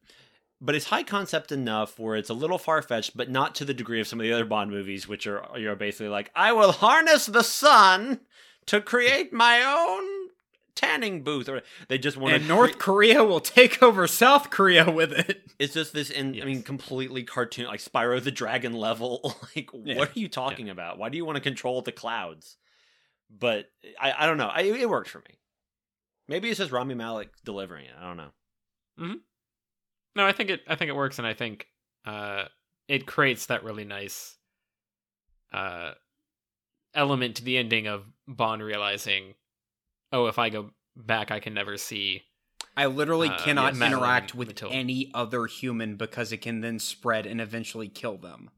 But 0.61 0.75
it's 0.75 0.87
high 0.87 1.03
concept 1.03 1.53
enough 1.53 1.99
where 1.99 2.17
it's 2.17 2.31
a 2.31 2.35
little 2.35 2.59
far 2.59 2.81
fetched, 2.81 3.17
but 3.17 3.29
not 3.31 3.55
to 3.57 3.65
the 3.65 3.75
degree 3.75 4.01
of 4.01 4.07
some 4.09 4.21
of 4.21 4.25
the 4.25 4.33
other 4.33 4.45
Bond 4.47 4.71
movies, 4.71 5.07
which 5.07 5.27
are 5.27 5.47
you're 5.59 5.77
basically 5.77 6.09
like, 6.09 6.31
I 6.35 6.53
will 6.53 6.73
harness 6.73 7.27
the 7.27 7.43
sun 7.45 8.21
to 8.67 8.81
create 8.81 9.33
my 9.33 9.63
own 9.63 10.16
tanning 10.77 11.25
booth, 11.25 11.49
or 11.49 11.63
they 11.89 11.99
just 11.99 12.17
want 12.17 12.35
And 12.35 12.43
to 12.45 12.49
North 12.49 12.79
Korea 12.79 13.25
will 13.25 13.41
take 13.41 13.83
over 13.83 14.07
South 14.07 14.51
Korea 14.51 14.89
with 14.89 15.13
it. 15.13 15.43
it's 15.59 15.75
just 15.75 15.93
this 15.93 16.11
in 16.11 16.41
I 16.41 16.45
mean 16.45 16.63
completely 16.63 17.25
cartoon 17.25 17.67
like 17.67 17.81
Spyro 17.81 18.23
the 18.23 18.31
Dragon 18.31 18.73
level. 18.75 19.35
like 19.57 19.71
Yeah. 19.73 19.97
what 19.97 20.11
are 20.17 20.21
you 20.21 20.29
talking 20.29 20.69
about? 20.71 20.99
Why 20.99 21.09
do 21.09 21.17
you 21.17 21.25
want 21.25 21.37
to 21.37 21.43
control 21.43 21.83
the 21.83 21.91
clouds? 21.93 22.57
But 23.29 23.67
I 24.01 24.13
I 24.17 24.27
don't 24.27 24.39
know. 24.39 24.47
I, 24.53 24.61
it 24.63 24.89
worked 24.89 25.09
for 25.11 25.19
me. 25.19 25.39
Maybe 26.29 26.49
it's 26.51 26.59
just 26.59 26.71
Rami 26.73 26.95
Malek 26.95 27.31
delivering 27.45 27.87
it. 27.87 27.95
I 27.99 28.05
don't 28.07 28.17
know. 28.17 28.31
Mhm. 29.01 29.21
No, 30.15 30.27
I 30.27 30.33
think 30.33 30.51
it. 30.51 30.61
I 30.69 30.77
think 30.77 30.89
it 30.89 30.97
works, 30.97 31.19
and 31.19 31.27
I 31.27 31.35
think 31.35 31.67
uh, 32.05 32.45
it 32.89 33.07
creates 33.07 33.47
that 33.47 33.65
really 33.65 33.85
nice 33.85 34.37
uh, 35.53 35.93
element 36.95 37.37
to 37.37 37.45
the 37.45 37.59
ending 37.59 37.87
of 37.87 38.05
Bond 38.27 38.63
realizing, 38.63 39.35
oh, 40.13 40.27
if 40.27 40.39
I 40.39 40.49
go 40.51 40.71
back, 40.97 41.31
I 41.31 41.41
can 41.41 41.55
never 41.55 41.77
see. 41.77 42.23
I 42.77 42.87
literally 42.87 43.29
Uh, 43.29 43.39
cannot 43.39 43.73
yeah, 43.75 43.79
Madeline 43.81 44.03
interact 44.03 44.35
with 44.35 44.49
Matilda. 44.49 44.75
any 44.75 45.11
other 45.15 45.47
human 45.47 45.97
because 45.97 46.33
it 46.33 46.39
can 46.39 46.61
then 46.61 46.79
spread 46.79 47.27
and 47.27 47.41
eventually 47.41 47.89
kill 47.89 48.17
them. 48.19 48.51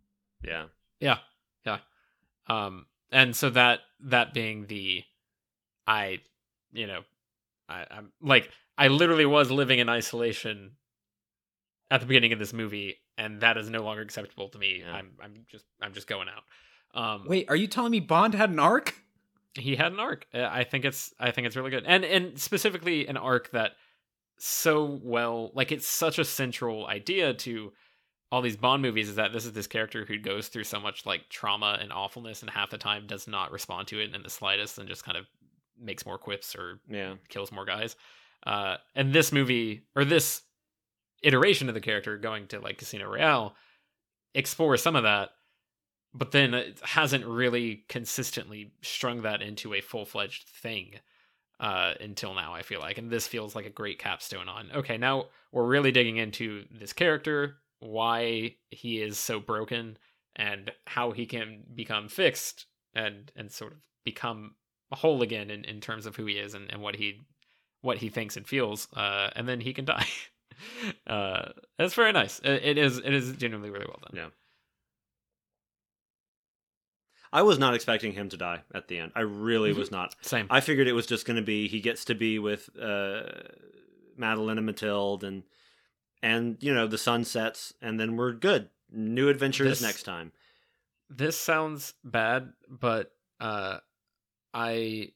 Yeah. 0.43 0.67
Yeah. 1.01 1.19
Yeah. 1.65 1.79
Um, 2.49 2.87
and 3.11 3.35
so 3.37 3.51
that 3.51 3.81
that 4.01 4.35
being 4.35 4.67
the, 4.67 5.05
I, 5.87 6.21
you 6.73 6.87
know, 6.87 7.03
I, 7.69 7.87
I'm 7.91 8.13
like 8.21 8.51
I 8.77 8.89
literally 8.89 9.27
was 9.27 9.51
living 9.51 9.79
in 9.79 9.89
isolation 9.89 10.73
at 11.91 12.01
the 12.01 12.07
beginning 12.07 12.33
of 12.33 12.39
this 12.39 12.53
movie, 12.53 12.97
and 13.17 13.41
that 13.41 13.57
is 13.57 13.71
no 13.71 13.83
longer 13.83 14.03
acceptable 14.03 14.49
to 14.51 14.59
me. 14.59 14.81
Yeah. 14.81 14.93
I'm 14.93 15.13
I'm 15.23 15.35
just 15.51 15.65
I'm 15.81 15.93
just 15.93 16.07
going 16.07 16.29
out. 16.29 16.43
Um, 17.01 17.25
Wait, 17.29 17.49
are 17.49 17.57
you 17.57 17.67
telling 17.67 17.91
me 17.93 18.01
Bond 18.01 18.35
had 18.35 18.51
an 18.51 18.59
arc? 18.59 18.95
He 19.55 19.77
had 19.77 19.93
an 19.93 20.01
arc. 20.01 20.27
Uh, 20.33 20.49
I 20.51 20.65
think 20.65 20.85
it's 20.85 21.13
I 21.19 21.31
think 21.31 21.47
it's 21.47 21.57
really 21.57 21.71
good, 21.71 21.85
and 21.87 22.05
and 22.05 22.39
specifically 22.39 23.07
an 23.07 23.17
arc 23.17 23.51
that 23.53 23.73
so 24.39 25.01
well 25.03 25.51
like 25.55 25.73
it's 25.73 25.87
such 25.87 26.19
a 26.19 26.25
central 26.25 26.87
idea 26.87 27.35
to 27.35 27.73
all 28.31 28.43
these 28.43 28.57
Bond 28.59 28.83
movies 28.83 29.09
is 29.09 29.17
that 29.17 29.33
this 29.33 29.47
is 29.47 29.53
this 29.55 29.67
character 29.67 30.05
who 30.05 30.19
goes 30.19 30.49
through 30.49 30.65
so 30.65 30.79
much 30.79 31.07
like 31.07 31.29
trauma 31.31 31.79
and 31.81 31.93
awfulness, 31.93 32.43
and 32.43 32.51
half 32.51 32.71
the 32.71 32.79
time 32.79 33.07
does 33.07 33.27
not 33.27 33.51
respond 33.53 33.89
to 33.89 34.01
it 34.01 34.15
in 34.15 34.23
the 34.23 34.31
slightest, 34.31 34.79
and 34.79 34.89
just 34.89 35.05
kind 35.05 35.17
of 35.17 35.25
makes 35.81 36.05
more 36.05 36.19
quips 36.19 36.55
or 36.55 36.81
Yeah. 36.89 37.15
kills 37.29 37.51
more 37.53 37.65
guys. 37.65 37.97
Uh, 38.47 38.77
and 38.95 39.13
this 39.13 39.33
movie 39.33 39.83
or 39.97 40.05
this 40.05 40.43
iteration 41.23 41.69
of 41.69 41.75
the 41.75 41.81
character 41.81 42.17
going 42.19 42.47
to 42.49 42.61
like 42.61 42.79
Casino 42.79 43.09
Royale 43.09 43.57
explores 44.35 44.83
some 44.83 44.95
of 44.95 45.05
that, 45.05 45.31
but 46.15 46.33
then 46.33 46.55
it 46.55 46.81
hasn't 46.83 47.27
really 47.27 47.85
consistently 47.89 48.73
strung 48.83 49.23
that 49.23 49.43
into 49.43 49.75
a 49.75 49.81
full 49.81 50.05
fledged 50.05 50.49
thing 50.49 50.95
uh, 51.61 51.95
until 52.01 52.35
now. 52.35 52.55
I 52.55 52.63
feel 52.63 52.81
like, 52.81 52.99
and 52.99 53.11
this 53.11 53.27
feels 53.27 53.55
like 53.55 53.67
a 53.67 53.71
great 53.71 53.99
capstone 53.99 54.49
on. 54.49 54.71
Okay, 54.75 54.97
now 54.97 55.27
we're 55.53 55.67
really 55.67 55.93
digging 55.93 56.17
into 56.17 56.65
this 56.71 56.93
character, 56.93 57.57
why 57.81 58.57
he 58.71 59.03
is 59.03 59.19
so 59.19 59.41
broken, 59.41 59.99
and 60.37 60.73
how 60.87 61.11
he 61.11 61.27
can 61.27 61.65
become 61.75 62.09
fixed 62.09 62.67
and 62.95 63.31
and 63.37 63.51
sort 63.51 63.73
of 63.73 63.79
become 64.05 64.55
whole 64.93 65.23
again 65.23 65.51
in, 65.51 65.65
in 65.65 65.81
terms 65.81 66.07
of 66.07 66.17
who 66.17 66.25
he 66.25 66.35
is 66.35 66.55
and, 66.55 66.71
and 66.73 66.81
what 66.81 66.97
he 66.97 67.21
what 67.83 67.99
he 67.99 68.09
thinks 68.09 68.37
and 68.37 68.47
feels 68.47 68.89
uh 68.95 69.31
and 69.37 69.47
then 69.47 69.61
he 69.61 69.75
can 69.75 69.85
die 69.85 70.07
uh 71.07 71.51
that's 71.77 71.95
very 71.95 72.13
nice 72.13 72.39
it, 72.41 72.63
it 72.65 72.79
is 72.79 72.99
it 72.99 73.13
is 73.13 73.33
genuinely 73.37 73.71
really 73.71 73.87
well 73.87 74.01
done 74.01 74.13
Yeah. 74.15 74.29
I 77.33 77.43
was 77.43 77.59
not 77.59 77.75
expecting 77.75 78.13
him 78.13 78.29
to 78.31 78.37
die 78.37 78.63
at 78.75 78.89
the 78.89 78.99
end. 78.99 79.13
I 79.15 79.21
really 79.21 79.73
Mhm. 79.73 79.79
was 79.79 79.91
not. 79.91 80.15
same 80.23 80.47
I 80.51 80.61
figured 80.61 80.89
it 80.89 80.93
was 80.93 81.07
just 81.07 81.27
going 81.27 81.37
to 81.37 81.43
be 81.43 81.69
he 81.69 81.81
gets 81.81 82.05
to 82.07 82.15
be 82.15 82.39
with 82.39 82.71
uh, 82.81 83.23
Madeline 84.17 84.59
and 84.59 84.67
Matilde, 84.67 85.25
and 85.25 85.43
and 86.23 86.57
you 86.61 86.73
know 86.75 86.87
the 86.87 86.99
sun 86.99 87.25
sets, 87.25 87.73
and 87.83 87.99
then 88.01 88.17
we're 88.17 88.33
good. 88.33 88.71
New 88.91 89.29
adventures 89.29 89.69
This- 89.69 89.83
next 89.83 90.03
time. 90.05 90.33
this 91.11 91.39
sounds 91.39 91.95
bad 92.05 92.53
but 92.69 93.13
uh 93.41 93.79
i 94.53 95.11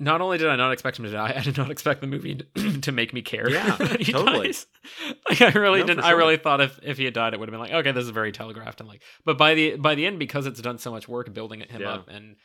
not 0.00 0.20
only 0.20 0.38
did 0.38 0.48
i 0.48 0.56
not 0.56 0.72
expect 0.72 0.98
him 0.98 1.04
to 1.04 1.10
die 1.12 1.32
i 1.36 1.40
did 1.42 1.56
not 1.56 1.70
expect 1.70 2.00
the 2.00 2.06
movie 2.08 2.34
to, 2.82 2.90
make 2.92 3.12
me 3.12 3.22
care 3.22 3.48
Yeah, 3.50 3.76
totally. 3.76 4.48
dies. 4.48 4.66
like 5.28 5.40
i 5.42 5.50
really 5.58 5.80
No, 5.80 5.86
didn't 5.86 6.00
for 6.02 6.06
i 6.08 6.10
really 6.12 6.36
thought 6.36 6.60
if 6.60 6.78
if 6.82 6.98
he 6.98 7.04
had 7.04 7.14
died 7.14 7.34
it 7.34 7.38
would 7.40 7.48
have 7.48 7.52
been 7.52 7.60
like 7.60 7.72
okay 7.72 7.92
this 7.92 8.04
is 8.04 8.10
very 8.10 8.32
telegraphed 8.32 8.80
and 8.80 8.88
like 8.88 9.02
but 9.24 9.38
by 9.38 9.54
the 9.54 9.76
by 9.76 9.94
the 9.94 10.06
end 10.06 10.18
because 10.18 10.46
it's 10.46 10.60
done 10.60 10.78
so 10.78 10.90
much 10.90 11.06
work 11.08 11.32
building 11.32 11.60
him 11.60 11.82
Yeah. 11.82 11.92
up 11.94 12.08
and 12.08 12.36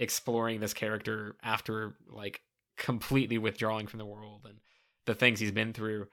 exploring 0.00 0.60
this 0.60 0.74
character 0.74 1.36
after 1.42 1.96
like 2.08 2.40
completely 2.76 3.38
withdrawing 3.38 3.86
from 3.86 3.98
the 3.98 4.04
world 4.06 4.44
and 4.48 4.58
the 5.06 5.14
things 5.14 5.38
he's 5.38 5.52
been 5.52 5.72
through 5.72 6.08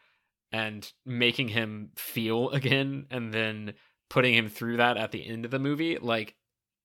and 0.52 0.92
making 1.06 1.48
him 1.48 1.90
feel 1.96 2.50
again 2.52 3.08
and 3.10 3.34
then 3.34 3.74
putting 4.10 4.34
him 4.36 4.50
through 4.50 4.78
that 4.78 4.98
at 4.98 5.12
the 5.12 5.26
end 5.26 5.46
of 5.46 5.52
the 5.52 5.58
movie 5.60 5.98
like 5.98 6.36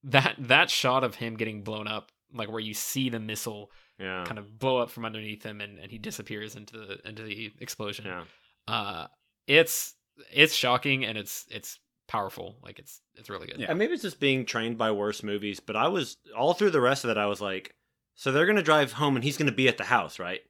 that 0.05 0.37
that 0.39 0.71
shot 0.71 1.05
of 1.05 1.17
him 1.17 1.37
getting 1.37 1.63
blown 1.63 1.87
up 1.87 2.13
like 2.33 2.51
where 2.51 2.61
you 2.61 2.73
see 2.73 3.11
the 3.11 3.21
missile 3.21 3.71
Yeah, 3.99 4.25
kind 4.27 4.39
of 4.39 4.59
blow 4.59 4.79
up 4.79 4.91
from 4.91 5.05
underneath 5.07 5.43
him 5.43 5.61
and, 5.61 5.79
and 5.79 5.91
he 5.91 5.97
disappears 5.99 6.55
into 6.55 6.77
the 6.79 7.09
into 7.09 7.23
the 7.23 7.51
explosion 7.61 8.05
yeah. 8.05 8.25
uh 8.69 9.07
it's 9.47 9.95
it's 10.33 10.55
shocking 10.55 11.05
and 11.07 11.17
it's 11.17 11.47
it's 11.51 11.79
powerful 12.09 12.57
like 12.63 12.79
it's 12.79 13.01
it's 13.15 13.31
really 13.31 13.47
good 13.47 13.59
Yeah. 13.59 13.67
And 13.71 13.79
maybe 13.79 13.95
it's 13.95 14.03
just 14.03 14.21
being 14.21 14.45
trained 14.45 14.77
by 14.79 14.91
worse 14.93 15.23
movies, 15.23 15.61
but 15.61 15.77
I 15.77 15.89
was 15.89 16.17
all 16.37 16.53
through 16.55 16.71
the 16.71 16.81
rest 16.81 17.05
of 17.05 17.11
it. 17.11 17.17
I 17.17 17.27
was 17.27 17.41
like, 17.41 17.75
so 18.15 18.31
they're 18.33 18.47
gonna 18.47 18.63
drive 18.63 18.93
home, 18.93 19.17
and 19.17 19.25
he's 19.25 19.37
gonna 19.39 19.51
be 19.53 19.67
at 19.69 19.77
the 19.79 19.85
house, 19.85 20.19
right? 20.19 20.41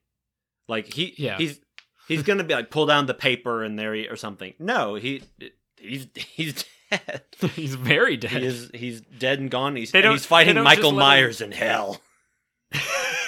Like 0.67 0.93
he, 0.93 1.13
Yeah. 1.17 1.37
he's 1.37 1.59
he's 2.07 2.23
gonna 2.23 2.43
be 2.43 2.53
like 2.53 2.69
pull 2.69 2.85
down 2.85 3.05
the 3.07 3.13
paper 3.13 3.63
and 3.63 3.77
there 3.79 3.93
he, 3.93 4.07
or 4.07 4.15
something. 4.17 4.53
No, 4.59 4.95
he 4.95 5.23
he's 5.79 6.07
he's 6.15 6.65
dead. 6.91 7.23
he's 7.53 7.75
very 7.75 8.17
dead 8.17 8.31
He 8.41 8.45
is 8.45 8.71
he's 8.73 9.01
dead 9.01 9.39
and 9.39 9.49
gone. 9.49 9.75
He's 9.75 9.91
They 9.91 9.99
and 9.99 10.03
don't- 10.05 10.13
he's 10.13 10.25
fighting 10.25 10.55
Michael 10.55 10.75
just 10.75 10.83
let 10.83 10.89
him- 10.91 10.95
Myers 10.97 11.41
in 11.41 11.51
hell. 11.51 11.99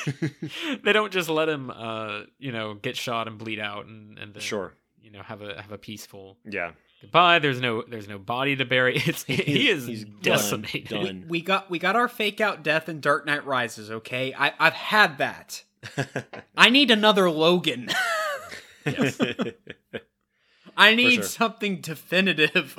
they 0.84 0.94
don't 0.94 1.12
just 1.12 1.30
let 1.30 1.50
him, 1.50 1.70
uh, 1.72 2.22
you 2.38 2.52
know, 2.52 2.74
get 2.74 2.96
shot 2.98 3.28
and 3.28 3.38
bleed 3.38 3.60
out, 3.60 3.86
and 3.86 4.18
and 4.20 4.34
then, 4.34 4.42
sure. 4.42 4.74
you 5.02 5.12
know, 5.12 5.22
have 5.24 5.42
a 5.42 5.62
have 5.62 5.72
a 5.72 5.78
peaceful 5.78 6.38
Yeah. 6.46 6.72
goodbye. 7.02 7.40
There's 7.40 7.60
no 7.62 7.84
there's 7.84 8.08
no 8.08 8.18
body 8.20 8.56
to 8.56 8.66
bury. 8.66 8.96
It's 9.06 9.24
he 9.26 9.70
is 9.70 9.88
he's 9.88 10.06
done. 10.06 10.20
decimated. 10.22 10.90
Done. 10.90 11.26
We 11.28 11.42
got 11.42 11.70
we 11.70 11.80
got 11.80 11.96
our 11.96 12.08
fake 12.08 12.42
out 12.42 12.64
death 12.64 12.90
in 12.90 13.00
Dark 13.02 13.26
Knight 13.26 13.46
Rises. 13.46 13.90
Okay, 13.92 14.34
I 14.38 14.54
I've 14.60 14.74
had 14.74 15.18
that. 15.20 15.64
I 16.58 16.70
need 16.70 16.92
another 16.92 17.30
Logan. 17.32 17.90
I 20.78 20.96
need 20.96 21.16
sure. 21.16 21.24
something 21.24 21.82
definitive. 21.82 22.78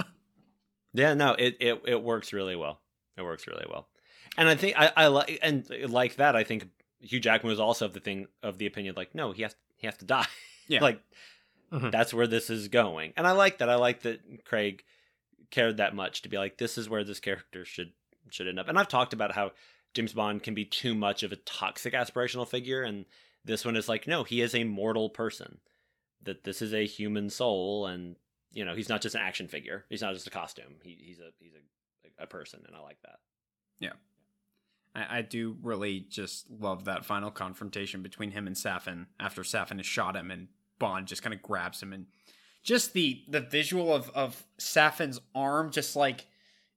Yeah, 0.93 1.15
no, 1.15 1.35
it, 1.35 1.57
it 1.61 1.83
it 1.87 2.03
works 2.03 2.33
really 2.33 2.57
well. 2.57 2.81
It 3.17 3.23
works 3.23 3.47
really 3.47 3.67
well, 3.71 3.89
and 4.37 4.49
I 4.49 4.55
think 4.55 4.79
I, 4.79 4.91
I 4.97 5.07
like 5.07 5.39
and 5.43 5.65
like 5.89 6.17
that. 6.17 6.35
I 6.35 6.43
think 6.45 6.69
Hugh 7.01 7.21
Jackman 7.21 7.51
was 7.51 7.61
also 7.61 7.87
of 7.87 7.93
the 7.95 8.01
thing 8.01 8.27
of 8.43 8.59
the 8.59 8.67
opinion 8.67 8.95
like, 8.97 9.15
no, 9.15 9.33
he 9.33 9.43
has 9.43 9.55
he 9.77 9.87
has 9.87 9.97
to 9.99 10.05
die. 10.05 10.27
Yeah. 10.69 10.81
like 10.83 11.01
Mhm. 11.73 11.93
that's 11.93 12.13
where 12.13 12.27
this 12.27 12.51
is 12.51 12.67
going, 12.69 13.13
and 13.17 13.27
I 13.29 13.31
like 13.33 13.59
that. 13.59 13.69
I 13.71 13.77
like 13.77 14.03
that 14.03 14.45
Craig 14.45 14.83
cared 15.53 15.77
that 15.77 15.95
much 15.95 16.23
to 16.23 16.29
be 16.29 16.37
like, 16.37 16.59
this 16.59 16.77
is 16.77 16.89
where 16.89 17.05
this 17.05 17.21
character 17.21 17.65
should 17.65 17.93
should 18.31 18.49
end 18.49 18.59
up. 18.59 18.69
And 18.69 18.77
I've 18.79 18.89
talked 18.89 19.13
about 19.13 19.33
how 19.33 19.53
James 19.95 20.13
Bond 20.13 20.43
can 20.43 20.55
be 20.55 20.65
too 20.65 20.95
much 20.95 21.23
of 21.23 21.31
a 21.33 21.37
toxic 21.37 21.95
aspirational 21.95 22.47
figure, 22.47 22.83
and 22.83 23.05
this 23.45 23.65
one 23.65 23.77
is 23.77 23.89
like, 23.89 24.07
no, 24.09 24.25
he 24.25 24.41
is 24.41 24.55
a 24.55 24.65
mortal 24.65 25.11
person. 25.11 25.59
That 26.25 26.43
this 26.45 26.61
is 26.61 26.75
a 26.75 26.85
human 26.87 27.31
soul, 27.31 27.87
and 27.87 28.17
you 28.53 28.65
know, 28.65 28.75
he's 28.75 28.89
not 28.89 29.01
just 29.01 29.15
an 29.15 29.21
action 29.23 29.47
figure. 29.49 29.85
He's 29.89 30.03
not 30.03 30.15
just 30.15 30.27
a 30.27 30.31
costume. 30.31 30.75
He, 30.83 30.99
he's 31.01 31.21
a 31.21 31.31
he's 31.39 31.55
a 31.55 32.23
a 32.25 32.27
person, 32.27 32.63
and 32.67 32.75
I 32.77 32.81
like 32.81 33.01
that. 33.03 33.21
I, 34.95 35.19
I 35.19 35.23
do 35.23 35.57
really 35.63 36.01
just 36.09 36.51
love 36.51 36.85
that 36.87 37.05
final 37.05 37.31
confrontation 37.31 38.03
between 38.03 38.33
him 38.33 38.47
and 38.47 38.57
Safin 38.57 39.07
after 39.19 39.43
Safin 39.43 39.77
has 39.79 39.87
shot 39.87 40.17
him 40.17 40.31
and 40.31 40.49
Bond 40.79 41.07
just 41.07 41.23
kind 41.23 41.35
of 41.35 41.43
grabs 41.43 41.83
him 41.83 41.93
and 41.93 42.07
just 42.63 42.93
the 42.93 43.23
the 43.29 43.41
visual 43.41 43.95
of 43.95 44.11
of 44.11 44.45
Safin's 44.59 45.21
arm 45.35 45.71
just 45.71 45.95
like 45.97 46.27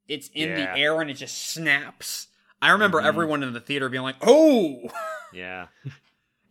it's 0.07 0.27
in 0.33 0.49
Yeah. 0.49 0.73
the 0.73 0.79
air 0.79 0.99
and 1.01 1.09
it 1.09 1.13
just 1.15 1.49
snaps. 1.51 2.27
I 2.61 2.69
remember 2.71 3.01
Mhm. 3.01 3.05
everyone 3.05 3.43
in 3.43 3.53
the 3.53 3.59
theater 3.61 3.89
being 3.89 4.03
like, 4.03 4.17
"Oh!" 4.21 4.89
Yeah, 5.33 5.67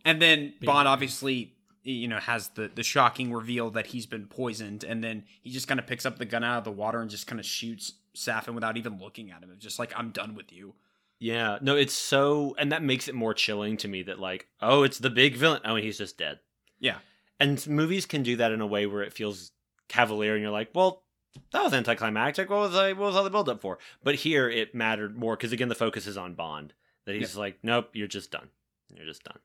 And 0.03 0.21
then 0.21 0.53
Bond 0.61 0.87
obviously, 0.89 1.53
you 1.83 2.07
know, 2.09 2.19
has 2.19 2.49
the 2.49 2.67
the 2.73 2.83
shocking 2.83 3.31
reveal 3.31 3.69
that 3.71 3.87
he's 3.87 4.05
been 4.05 4.27
poisoned, 4.27 4.83
and 4.83 5.01
then 5.03 5.23
he 5.41 5.49
just 5.51 5.67
kind 5.67 5.79
of 5.79 5.87
picks 5.87 6.05
up 6.05 6.17
the 6.17 6.25
gun 6.25 6.43
out 6.43 6.57
of 6.57 6.63
the 6.65 6.71
water 6.71 6.99
and 7.01 7.09
just 7.09 7.25
kind 7.27 7.39
of 7.39 7.45
shoots 7.45 7.93
Safin 8.15 8.53
without 8.55 8.75
even 8.77 8.99
looking 8.99 9.31
at 9.31 9.41
him. 9.41 9.51
It's 9.51 9.63
just 9.63 9.79
like 9.79 9.93
I'm 9.97 10.09
done 10.11 10.35
with 10.35 10.51
you. 10.51 10.75
Yeah. 11.19 11.57
No, 11.61 11.75
it's 11.75 11.93
so, 11.93 12.55
and 12.57 12.71
that 12.71 12.83
makes 12.83 13.07
it 13.07 13.15
more 13.15 13.33
chilling 13.33 13.77
to 13.77 13.87
me. 13.87 14.03
That 14.03 14.19
like, 14.19 14.47
oh, 14.61 14.83
it's 14.83 14.99
the 14.99 15.09
big 15.09 15.35
villain. 15.35 15.61
Oh, 15.65 15.75
and 15.75 15.83
he's 15.83 15.97
just 15.97 16.17
dead. 16.17 16.39
Yeah. 16.79 16.97
And 17.39 17.65
movies 17.67 18.05
can 18.05 18.23
do 18.23 18.35
that 18.37 18.51
in 18.51 18.61
a 18.61 18.67
way 18.67 18.85
where 18.85 19.03
it 19.03 19.13
feels 19.13 19.51
cavalier, 19.89 20.33
and 20.33 20.41
you're 20.41 20.51
like, 20.51 20.69
well, 20.73 21.03
that 21.51 21.63
was 21.63 21.73
anticlimactic. 21.73 22.49
What 22.49 22.59
was 22.59 22.75
I? 22.75 22.93
What 22.93 23.07
was 23.07 23.15
all 23.15 23.23
the 23.23 23.29
build 23.29 23.49
up 23.49 23.61
for? 23.61 23.79
But 24.03 24.15
here 24.15 24.49
it 24.49 24.75
mattered 24.75 25.17
more 25.17 25.35
because 25.35 25.51
again, 25.51 25.69
the 25.69 25.75
focus 25.75 26.07
is 26.07 26.17
on 26.17 26.35
Bond. 26.35 26.73
That 27.05 27.15
he's 27.15 27.35
like, 27.35 27.59
nope, 27.63 27.89
you're 27.93 28.07
just 28.07 28.31
done. 28.31 28.49
You're 28.95 29.05
just 29.05 29.23
done. 29.23 29.39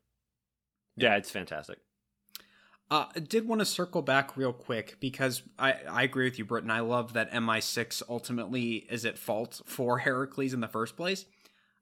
Yeah, 0.97 1.17
it's 1.17 1.31
fantastic. 1.31 1.79
Uh, 2.91 3.07
I 3.15 3.19
did 3.21 3.47
want 3.47 3.61
to 3.61 3.67
circle 3.67 4.01
back 4.01 4.37
real 4.37 4.53
quick 4.53 4.97
because 4.99 5.43
I, 5.59 5.75
I 5.89 6.03
agree 6.05 6.25
with 6.25 6.39
you, 6.39 6.45
Britton. 6.45 6.71
I 6.71 6.81
love 6.81 7.13
that 7.13 7.31
MI6 7.33 8.03
ultimately 8.09 8.87
is 8.91 9.05
at 9.05 9.19
fault 9.19 9.61
for 9.67 9.99
Heracles 10.01 10.55
in 10.55 10.61
the 10.61 10.69
first 10.69 10.97
place. 10.97 11.27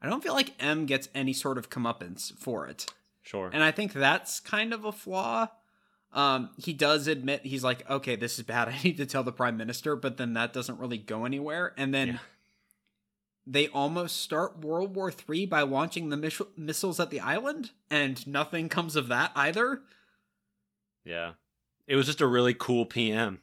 I 0.06 0.10
don't 0.10 0.22
feel 0.22 0.34
like 0.34 0.52
M 0.60 0.86
gets 0.86 1.08
any 1.14 1.32
sort 1.32 1.58
of 1.58 1.68
comeuppance 1.70 2.32
for 2.38 2.66
it. 2.66 2.86
Sure. 3.22 3.50
And 3.52 3.62
I 3.62 3.70
think 3.72 3.92
that's 3.92 4.40
kind 4.40 4.72
of 4.72 4.84
a 4.84 4.92
flaw. 4.92 5.48
Um, 6.12 6.50
he 6.56 6.72
does 6.72 7.08
admit 7.08 7.44
he's 7.44 7.64
like, 7.64 7.88
okay, 7.90 8.16
this 8.16 8.38
is 8.38 8.44
bad. 8.44 8.68
I 8.70 8.78
need 8.82 8.96
to 8.98 9.06
tell 9.06 9.22
the 9.24 9.32
prime 9.32 9.56
minister, 9.56 9.96
but 9.96 10.16
then 10.16 10.34
that 10.34 10.52
doesn't 10.52 10.78
really 10.78 10.98
go 10.98 11.24
anywhere. 11.24 11.74
And 11.76 11.92
then 11.92 12.08
Yeah. 12.08 12.18
they 13.46 13.68
almost 13.68 14.20
start 14.22 14.58
World 14.60 14.94
War 14.94 15.12
III 15.28 15.46
by 15.46 15.62
launching 15.62 16.08
the 16.08 16.16
miss- 16.16 16.40
missiles 16.56 16.98
at 17.00 17.10
the 17.10 17.20
island, 17.20 17.70
and 17.90 18.24
nothing 18.26 18.68
comes 18.68 18.96
of 18.96 19.08
that 19.08 19.32
either. 19.34 19.82
yeah. 21.04 21.32
It 21.86 21.94
was 21.96 22.06
just 22.06 22.20
a 22.20 22.26
really 22.26 22.52
cool 22.54 22.84
PM. 22.86 23.40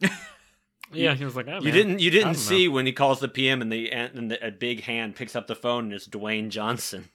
Yeah, 0.92 1.14
he 1.14 1.24
was 1.24 1.36
like, 1.36 1.48
oh, 1.48 1.58
You 1.58 1.64
man, 1.64 1.72
didn't 1.72 1.98
you 2.00 2.10
didn't 2.10 2.34
see 2.34 2.68
when 2.68 2.86
he 2.86 2.92
calls 2.92 3.20
the 3.20 3.28
PM 3.28 3.62
and 3.62 3.72
the 3.72 3.90
and 3.90 4.30
the, 4.30 4.46
a 4.46 4.50
big 4.50 4.82
hand 4.82 5.16
picks 5.16 5.34
up 5.36 5.46
the 5.46 5.54
phone 5.54 5.84
and 5.84 5.92
it's 5.92 6.08
Dwayne 6.08 6.48
Johnson. 6.48 7.08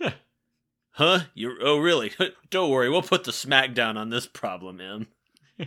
huh? 0.92 1.20
You 1.34 1.56
oh 1.62 1.78
really? 1.78 2.12
Don't 2.50 2.70
worry, 2.70 2.88
we'll 2.90 3.02
put 3.02 3.24
the 3.24 3.32
smackdown 3.32 3.96
on 3.96 4.10
this 4.10 4.26
problem, 4.26 4.80
M. 4.80 5.06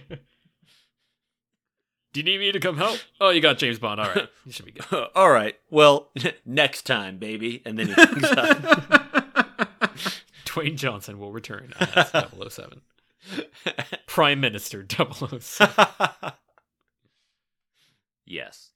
Do 2.14 2.22
you 2.22 2.24
need 2.24 2.40
me 2.40 2.52
to 2.52 2.60
come 2.60 2.78
help? 2.78 3.00
Oh, 3.22 3.30
you 3.30 3.42
got 3.42 3.58
James 3.60 3.78
Bond. 3.78 4.00
All 4.02 4.08
right, 4.08 4.28
you 4.46 4.52
should 4.52 4.66
be 4.66 4.72
good. 4.72 5.08
All 5.14 5.30
right. 5.30 5.56
Well, 5.70 6.10
next 6.46 6.84
time, 6.88 7.18
baby. 7.18 7.62
And 7.64 7.78
then 7.78 7.88
he 7.88 7.94
hangs 7.94 8.24
up. 8.24 8.58
Dwayne 10.46 10.76
Johnson 10.76 11.20
will 11.20 11.32
return 11.32 11.74
as 11.80 12.10
007. 12.10 12.82
Prime 14.08 14.40
Minister 14.40 14.84
007. 14.90 16.34
Yes. 18.28 18.72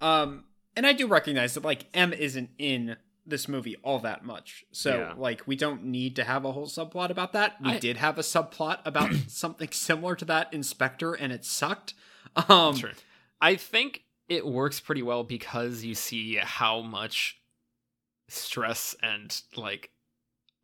Um, 0.00 0.44
and 0.76 0.86
I 0.86 0.92
do 0.92 1.06
recognize 1.06 1.54
that 1.54 1.64
like 1.64 1.86
M 1.94 2.12
isn't 2.12 2.50
in 2.58 2.96
this 3.26 3.48
movie 3.48 3.76
all 3.82 3.98
that 4.00 4.24
much, 4.24 4.64
so 4.72 4.98
Yeah. 4.98 5.14
like 5.16 5.46
we 5.46 5.56
don't 5.56 5.84
need 5.84 6.16
to 6.16 6.24
have 6.24 6.44
a 6.44 6.52
whole 6.52 6.66
subplot 6.66 7.10
about 7.10 7.32
that. 7.32 7.60
We 7.62 7.70
I- 7.72 7.78
did 7.78 7.96
have 7.98 8.18
a 8.18 8.22
subplot 8.22 8.80
about 8.84 9.12
something 9.28 9.70
similar 9.70 10.14
to 10.16 10.24
that 10.26 10.52
in 10.52 10.62
Spectre, 10.62 11.14
and 11.14 11.32
it 11.32 11.44
sucked. 11.44 11.94
Um, 12.48 12.76
Sure. 12.76 12.92
I 13.40 13.54
think 13.56 14.04
it 14.28 14.46
works 14.46 14.80
pretty 14.80 15.02
well 15.02 15.22
because 15.24 15.84
you 15.84 15.94
see 15.94 16.36
how 16.36 16.80
much 16.80 17.40
stress 18.28 18.96
and 19.02 19.40
like 19.56 19.90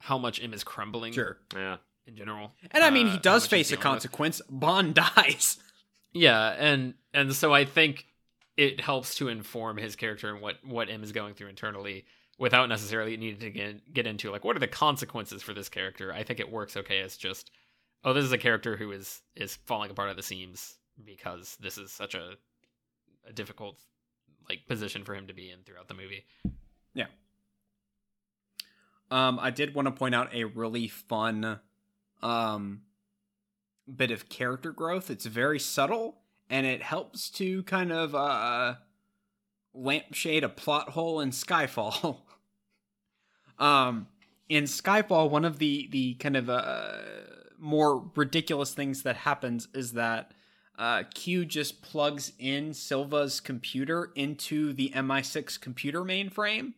how 0.00 0.18
much 0.18 0.42
M 0.42 0.52
is 0.54 0.64
crumbling 0.64 1.12
sure. 1.12 1.38
Yeah. 1.54 1.76
in 2.06 2.16
general. 2.16 2.52
And 2.70 2.82
I 2.82 2.90
mean, 2.90 3.08
Uh, 3.08 3.12
he 3.12 3.18
does 3.18 3.44
much 3.44 3.50
face 3.50 3.66
a 3.68 3.70
dealing 3.70 3.78
with. 3.78 3.84
consequence. 3.84 4.42
Bond 4.50 4.94
dies. 5.16 5.58
Yeah, 6.12 6.54
and 6.58 6.94
and 7.14 7.34
so 7.34 7.52
I 7.52 7.64
think 7.64 8.06
it 8.56 8.80
helps 8.80 9.14
to 9.16 9.28
inform 9.28 9.76
his 9.76 9.96
character 9.96 10.32
and 10.32 10.42
what 10.42 10.56
what 10.64 10.90
M 10.90 11.02
is 11.02 11.12
going 11.12 11.34
through 11.34 11.48
internally 11.48 12.04
without 12.38 12.68
necessarily 12.68 13.16
needing 13.16 13.40
to 13.40 13.50
get 13.50 13.92
get 13.92 14.06
into 14.06 14.30
like 14.30 14.44
what 14.44 14.56
are 14.56 14.60
the 14.60 14.66
consequences 14.66 15.42
for 15.42 15.54
this 15.54 15.68
character. 15.68 16.12
I 16.12 16.22
think 16.22 16.40
it 16.40 16.50
works 16.50 16.76
okay 16.76 17.00
as 17.00 17.16
just 17.16 17.50
oh 18.04 18.12
this 18.12 18.24
is 18.24 18.32
a 18.32 18.38
character 18.38 18.76
who 18.76 18.92
is 18.92 19.22
is 19.36 19.56
falling 19.66 19.90
apart 19.90 20.10
at 20.10 20.16
the 20.16 20.22
seams 20.22 20.78
because 21.04 21.56
this 21.60 21.78
is 21.78 21.92
such 21.92 22.14
a 22.14 22.34
a 23.28 23.32
difficult 23.32 23.78
like 24.48 24.66
position 24.66 25.04
for 25.04 25.14
him 25.14 25.28
to 25.28 25.34
be 25.34 25.50
in 25.50 25.60
throughout 25.64 25.88
the 25.88 25.94
movie. 25.94 26.24
Yeah. 26.94 27.06
Um, 29.10 29.38
I 29.40 29.50
did 29.50 29.74
want 29.74 29.86
to 29.86 29.92
point 29.92 30.14
out 30.14 30.34
a 30.34 30.44
really 30.44 30.86
fun, 30.88 31.58
um, 32.22 32.82
bit 33.96 34.10
of 34.10 34.28
character 34.28 34.72
growth. 34.72 35.10
It's 35.10 35.26
very 35.26 35.58
subtle, 35.58 36.18
and 36.48 36.66
it 36.66 36.82
helps 36.82 37.30
to 37.30 37.62
kind 37.64 37.92
of 37.92 38.14
uh, 38.14 38.74
lampshade 39.74 40.44
a 40.44 40.48
plot 40.48 40.90
hole 40.90 41.20
in 41.20 41.30
Skyfall. 41.30 42.18
um, 43.58 44.08
in 44.48 44.64
Skyfall, 44.64 45.30
one 45.30 45.44
of 45.44 45.58
the 45.58 45.88
the 45.90 46.14
kind 46.14 46.36
of 46.36 46.50
uh, 46.50 46.98
more 47.58 48.10
ridiculous 48.14 48.74
things 48.74 49.02
that 49.02 49.16
happens 49.16 49.68
is 49.74 49.92
that 49.92 50.32
uh, 50.78 51.04
Q 51.14 51.44
just 51.44 51.82
plugs 51.82 52.32
in 52.38 52.72
Silva's 52.72 53.38
computer 53.38 54.12
into 54.14 54.72
the 54.72 54.90
MI6 54.94 55.60
computer 55.60 56.00
mainframe. 56.00 56.72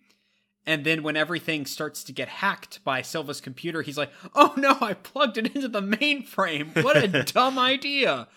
And 0.66 0.84
then 0.84 1.02
when 1.02 1.16
everything 1.16 1.66
starts 1.66 2.04
to 2.04 2.12
get 2.12 2.28
hacked 2.28 2.84
by 2.84 3.02
Silva's 3.02 3.40
computer, 3.40 3.82
he's 3.82 3.98
like, 3.98 4.10
"Oh 4.34 4.54
no, 4.56 4.78
I 4.80 4.94
plugged 4.94 5.38
it 5.38 5.54
into 5.54 5.68
the 5.68 5.82
mainframe. 5.82 6.82
What 6.82 6.96
a 6.96 7.22
dumb 7.32 7.58
idea." 7.58 8.28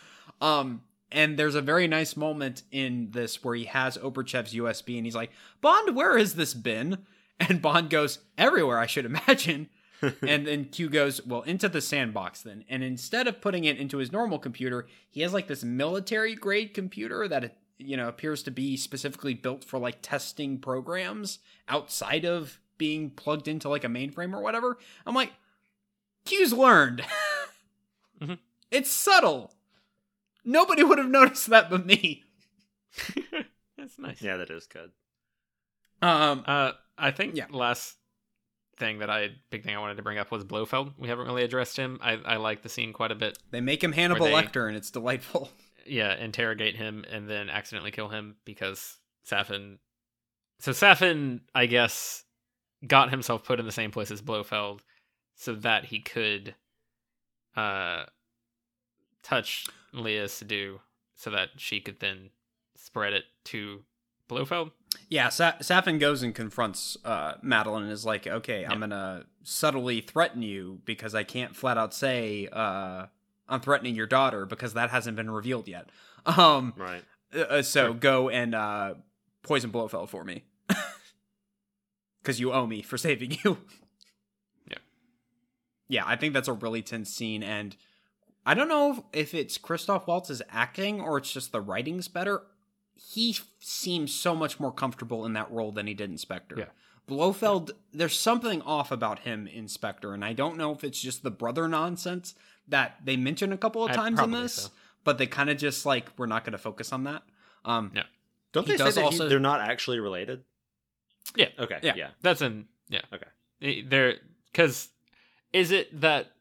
Um 0.42 0.82
and 1.12 1.38
there's 1.38 1.56
a 1.56 1.62
very 1.62 1.88
nice 1.88 2.18
moment 2.18 2.64
in 2.72 3.10
this 3.12 3.44
where 3.44 3.56
he 3.56 3.66
has 3.66 3.98
Obruchev's 3.98 4.54
USB 4.54 4.98
and 4.98 5.06
he's 5.06 5.16
like, 5.16 5.32
"Bond, 5.62 5.96
where 5.96 6.18
has 6.18 6.36
this 6.36 6.54
been?" 6.54 7.06
And 7.40 7.62
Bond 7.62 7.90
goes, 7.90 8.20
"Everywhere, 8.38 8.80
I 8.80 8.86
should 8.86 9.06
imagine." 9.06 9.70
and 10.22 10.46
then 10.48 10.66
Q 10.66 10.90
goes, 10.90 11.26
"Well, 11.26 11.42
into 11.44 11.70
the 11.70 11.82
sandbox 11.82 12.42
then." 12.42 12.66
And 12.70 12.84
instead 12.84 13.28
of 13.28 13.42
putting 13.42 13.66
it 13.66 13.78
into 13.78 13.98
his 13.98 14.12
normal 14.12 14.40
computer, 14.40 14.88
he 15.10 15.22
has 15.22 15.34
like 15.34 15.48
this 15.48 15.64
military 15.64 16.36
grade 16.36 16.74
computer 16.74 17.28
that 17.28 17.46
it, 17.46 17.58
you 17.78 17.98
know 17.98 18.08
appears 18.08 18.44
to 18.44 18.52
be 18.52 18.78
specifically 18.78 19.34
built 19.34 19.64
for 19.64 19.78
like 19.80 19.98
testing 20.02 20.60
programs 20.60 21.40
outside 21.68 22.26
of 22.26 22.60
being 22.78 23.10
plugged 23.10 23.48
into 23.48 23.70
like 23.70 23.84
a 23.84 23.88
mainframe 23.88 24.34
or 24.34 24.42
whatever. 24.42 24.78
I'm 25.06 25.16
like, 25.16 25.32
Q's 26.26 26.54
learned. 26.54 27.04
Mhm. 28.22 28.40
It's 28.72 28.90
subtle. 28.90 29.54
Nobody 30.46 30.84
would 30.86 30.98
have 31.00 31.10
noticed 31.10 31.48
that 31.50 31.70
but 31.70 31.86
me. 31.86 32.24
That's 33.78 34.00
nice. 34.00 34.22
Yeah, 34.22 34.38
that 34.38 34.50
is 34.50 34.68
good. 34.68 34.92
Um, 36.02 36.44
Uh, 36.48 36.72
I 36.98 37.12
think 37.12 37.36
Yeah. 37.36 37.48
last 37.52 37.98
thing 38.78 39.00
that 39.00 39.10
I 39.10 39.32
big 39.50 39.66
thing 39.66 39.76
I 39.76 39.80
wanted 39.80 39.98
to 39.98 40.04
bring 40.04 40.18
up 40.18 40.32
was 40.32 40.46
Blofeld. 40.46 40.94
We 40.98 41.10
haven't 41.10 41.26
really 41.28 41.44
addressed 41.44 41.76
him. 41.78 42.00
I 42.02 42.14
I 42.14 42.36
like 42.38 42.62
the 42.62 42.70
scene 42.70 42.94
quite 42.94 43.12
a 43.12 43.16
bit. 43.16 43.38
They 43.52 43.60
make 43.62 43.84
him 43.84 43.92
Hannibal 43.92 44.28
they- 44.28 44.32
Lecter, 44.34 44.68
and 44.68 44.78
it's 44.78 44.92
delightful. 44.92 45.50
Yeah, 45.86 46.16
interrogate 46.16 46.76
him 46.76 47.06
and 47.10 47.30
then 47.30 47.50
accidentally 47.50 47.92
kill 47.92 48.10
him 48.10 48.38
because 48.46 48.98
Safin. 49.30 49.78
So 50.60 50.72
Safin, 50.72 51.42
I 51.54 51.66
guess, 51.66 52.24
got 52.88 53.10
himself 53.10 53.44
put 53.44 53.60
in 53.60 53.66
the 53.66 53.72
same 53.72 53.92
place 53.92 54.12
as 54.12 54.22
Blofeld 54.22 54.82
so 55.36 55.54
that 55.56 55.86
he 55.86 56.00
could 56.00 56.56
uh 57.56 58.06
touch 59.24 59.66
Léa 59.94 60.26
Seydoux 60.26 60.80
so 61.16 61.30
that 61.32 61.50
she 61.58 61.80
could 61.80 62.00
then 62.00 62.30
spread 62.76 63.14
it 63.14 63.24
to 63.46 63.84
Blofeld. 64.30 64.72
Yeah, 65.10 65.30
Sa- 65.30 65.58
Safin 65.62 66.00
goes 66.00 66.24
and 66.24 66.34
confronts 66.34 66.98
uh, 67.06 67.34
Madeline 67.42 67.84
and 67.84 67.92
is 67.92 68.06
like, 68.06 68.28
"Okay, 68.28 68.66
I'm 68.66 68.80
gonna 68.80 69.26
subtly 69.44 70.02
threaten 70.02 70.42
you 70.42 70.80
because 70.86 71.14
I 71.14 71.24
can't 71.24 71.56
flat 71.56 71.78
out 71.78 71.94
say 71.94 72.48
uh, 72.52 73.08
I'm 73.48 73.60
threatening 73.62 73.96
your 73.96 74.08
daughter 74.08 74.46
because 74.46 74.74
that 74.74 74.90
hasn't 74.90 75.16
been 75.18 75.30
revealed 75.30 75.68
yet. 75.68 75.90
Um, 76.26 76.74
Right. 76.76 77.04
uh, 77.34 77.62
so 77.62 77.86
Sure. 77.88 77.94
go 77.94 78.30
and 78.30 78.56
uh, 78.56 78.96
poison 79.44 79.70
Blofeld 79.72 80.10
for 80.10 80.24
me 80.24 80.44
because 82.22 82.40
you 82.40 82.52
owe 82.52 82.66
me 82.66 82.82
for 82.82 82.98
saving 82.98 83.38
you." 83.44 83.58
Yeah. 84.70 84.78
yeah, 85.88 86.04
I 86.08 86.16
think 86.16 86.34
that's 86.34 86.48
a 86.48 86.54
really 86.54 86.82
tense 86.82 87.12
scene, 87.12 87.44
and 87.44 87.76
I 88.46 88.56
don't 88.56 88.68
know 88.68 89.06
if 89.14 89.34
it's 89.36 89.58
Christoph 89.60 90.08
Waltz's 90.08 90.42
acting 90.50 91.00
or 91.02 91.18
it's 91.20 91.32
just 91.32 91.52
the 91.52 91.62
writing's 91.62 92.08
better. 92.08 92.42
He 92.96 93.38
seems 93.60 94.14
so 94.14 94.36
much 94.36 94.60
more 94.60 94.72
comfortable 94.72 95.26
in 95.26 95.34
that 95.34 95.52
role 95.52 95.72
than 95.72 95.86
he 95.86 95.94
did 95.94 96.10
in 96.10 96.18
Spectre. 96.18 96.56
Yeah. 96.58 96.66
Blofeld, 97.08 97.72
there's 97.94 98.18
something 98.18 98.62
off 98.64 98.92
about 98.92 99.20
him 99.20 99.46
in 99.48 99.68
Spectre, 99.68 100.14
and 100.16 100.26
I 100.26 100.34
don't 100.34 100.58
know 100.58 100.72
if 100.72 100.84
it's 100.84 101.00
just 101.00 101.22
the 101.22 101.30
brother 101.30 101.68
nonsense 101.68 102.34
that 102.70 102.98
they 103.04 103.16
mention 103.18 103.52
a 103.54 103.58
couple 103.58 103.84
of 103.86 103.92
times 103.92 104.20
in 104.20 104.32
this, 104.32 104.54
so. 104.54 104.70
but 105.04 105.18
they 105.18 105.28
kind 105.28 105.50
of 105.50 105.58
just 105.58 105.86
like 105.86 106.10
we're 106.18 106.26
not 106.26 106.44
going 106.44 106.52
to 106.54 106.58
focus 106.58 106.92
on 106.94 107.04
that. 107.06 107.24
Um, 107.64 107.92
Yeah. 107.96 108.04
Don't 108.52 108.66
they 108.68 108.78
say 108.78 108.84
does 108.86 108.96
that 108.96 109.02
he- 109.02 109.06
also- 109.06 109.28
they're 109.30 109.40
not 109.40 109.62
actually 109.62 110.00
related? 110.00 110.44
Yeah. 111.36 111.50
Okay. 111.60 111.80
Yeah. 111.84 111.94
Yeah. 111.96 112.10
That's 112.22 112.42
in 112.42 112.68
yeah. 112.90 113.02
Okay. 113.14 113.82
They're 113.84 114.16
cuz 114.54 114.90
is 115.52 115.72
it 115.72 116.00
that 116.02 116.32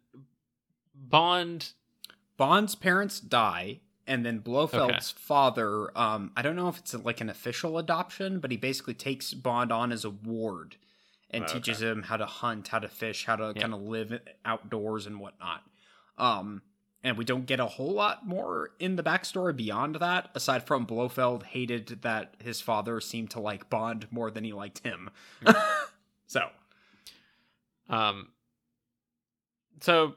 Bond 0.95 1.73
Bond's 2.37 2.75
parents 2.75 3.21
die, 3.21 3.81
and 4.07 4.25
then 4.27 4.41
Blofeld's 4.41 5.11
father. 5.11 5.97
Um, 5.97 6.33
I 6.37 6.43
don't 6.43 6.57
know 6.57 6.69
if 6.69 6.79
it's 6.79 6.95
like 6.95 7.21
an 7.21 7.29
official 7.31 7.79
adoption, 7.79 8.41
but 8.41 8.51
he 8.51 8.57
basically 8.57 8.95
takes 8.95 9.33
Bond 9.35 9.71
on 9.73 9.93
as 9.93 10.05
a 10.05 10.11
ward 10.11 10.77
and 11.31 11.45
Oh, 11.45 11.47
teaches 11.47 11.81
him 11.81 12.03
how 12.05 12.17
to 12.17 12.27
hunt, 12.27 12.69
how 12.69 12.79
to 12.81 12.89
fish, 12.89 13.25
how 13.25 13.37
to 13.37 13.53
Yeah. 13.55 13.63
kind 13.63 13.75
of 13.75 13.83
live 13.83 14.21
outdoors 14.45 15.07
and 15.07 15.21
whatnot. 15.21 15.63
Um, 16.19 16.63
and 17.03 17.19
we 17.19 17.25
don't 17.25 17.47
get 17.47 17.61
a 17.61 17.67
whole 17.67 17.93
lot 17.93 18.27
more 18.27 18.71
in 18.79 18.97
the 18.97 19.03
backstory 19.03 19.55
beyond 19.55 19.97
that, 19.97 20.31
aside 20.35 20.67
from 20.67 20.87
Blofeld 20.87 21.43
hated 21.43 22.01
that 22.03 22.35
his 22.43 22.61
father 22.61 23.01
seemed 23.01 23.31
to 23.33 23.41
like 23.41 23.69
Bond 23.69 24.07
more 24.11 24.31
than 24.31 24.45
he 24.45 24.53
liked 24.53 24.79
him. 24.79 25.11
so 26.27 26.49
Um. 27.89 28.29
So, 29.81 30.15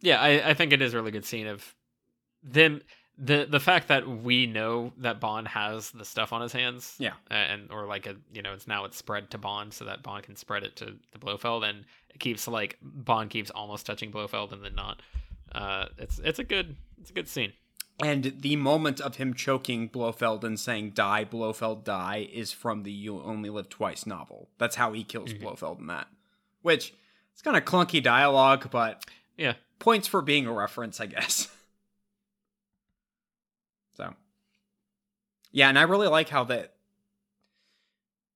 yeah, 0.00 0.20
I, 0.20 0.50
I 0.50 0.54
think 0.54 0.72
it 0.72 0.82
is 0.82 0.92
a 0.92 0.98
really 0.98 1.10
good 1.10 1.24
scene 1.24 1.46
of 1.46 1.74
them. 2.42 2.82
The 3.18 3.46
The 3.48 3.60
fact 3.60 3.88
that 3.88 4.08
we 4.08 4.46
know 4.46 4.92
that 4.98 5.20
Bond 5.20 5.48
has 5.48 5.90
the 5.90 6.04
stuff 6.04 6.32
on 6.32 6.40
his 6.42 6.52
hands, 6.52 6.96
Yeah. 6.98 7.12
and 7.30 7.70
or 7.70 7.86
like 7.86 8.06
a 8.06 8.16
you 8.32 8.42
know 8.42 8.52
it's 8.54 8.66
now 8.66 8.84
it's 8.84 8.96
spread 8.96 9.30
to 9.32 9.38
Bond 9.38 9.72
so 9.74 9.84
that 9.84 10.02
Bond 10.02 10.24
can 10.24 10.36
spread 10.36 10.62
it 10.64 10.76
to 10.76 10.96
the 11.12 11.18
Blofeld, 11.18 11.64
and 11.64 11.84
it 12.10 12.20
keeps 12.20 12.48
like 12.48 12.78
Bond 12.82 13.30
keeps 13.30 13.50
almost 13.50 13.86
touching 13.86 14.10
Blofeld 14.10 14.52
and 14.52 14.64
then 14.64 14.74
not. 14.74 15.02
Uh, 15.52 15.86
it's 15.98 16.18
it's 16.20 16.38
a 16.38 16.44
good 16.44 16.76
it's 17.00 17.10
a 17.10 17.14
good 17.14 17.28
scene. 17.28 17.52
And 18.02 18.34
the 18.40 18.56
moment 18.56 19.00
of 19.00 19.16
him 19.16 19.34
choking 19.34 19.86
Blofeld 19.88 20.44
and 20.44 20.58
saying 20.58 20.92
"Die, 20.92 21.24
Blofeld, 21.24 21.84
die" 21.84 22.26
is 22.32 22.50
from 22.50 22.82
the 22.84 22.90
"You 22.90 23.22
Only 23.22 23.50
Live 23.50 23.68
Twice" 23.68 24.06
novel. 24.06 24.48
That's 24.58 24.76
how 24.76 24.92
he 24.94 25.04
kills 25.04 25.34
Mhm. 25.34 25.40
Blofeld 25.40 25.78
in 25.78 25.86
that. 25.88 26.08
Which 26.62 26.94
it's 27.32 27.42
kind 27.42 27.56
of 27.56 27.64
clunky 27.66 28.02
dialogue, 28.02 28.70
but 28.70 29.04
Yeah, 29.36 29.54
points 29.78 30.08
for 30.08 30.22
being 30.22 30.46
a 30.46 30.52
reference, 30.52 31.00
I 31.00 31.06
guess. 31.06 31.51
So, 33.96 34.14
yeah, 35.50 35.68
and 35.68 35.78
I 35.78 35.82
really 35.82 36.08
like 36.08 36.28
how 36.28 36.44
that 36.44 36.74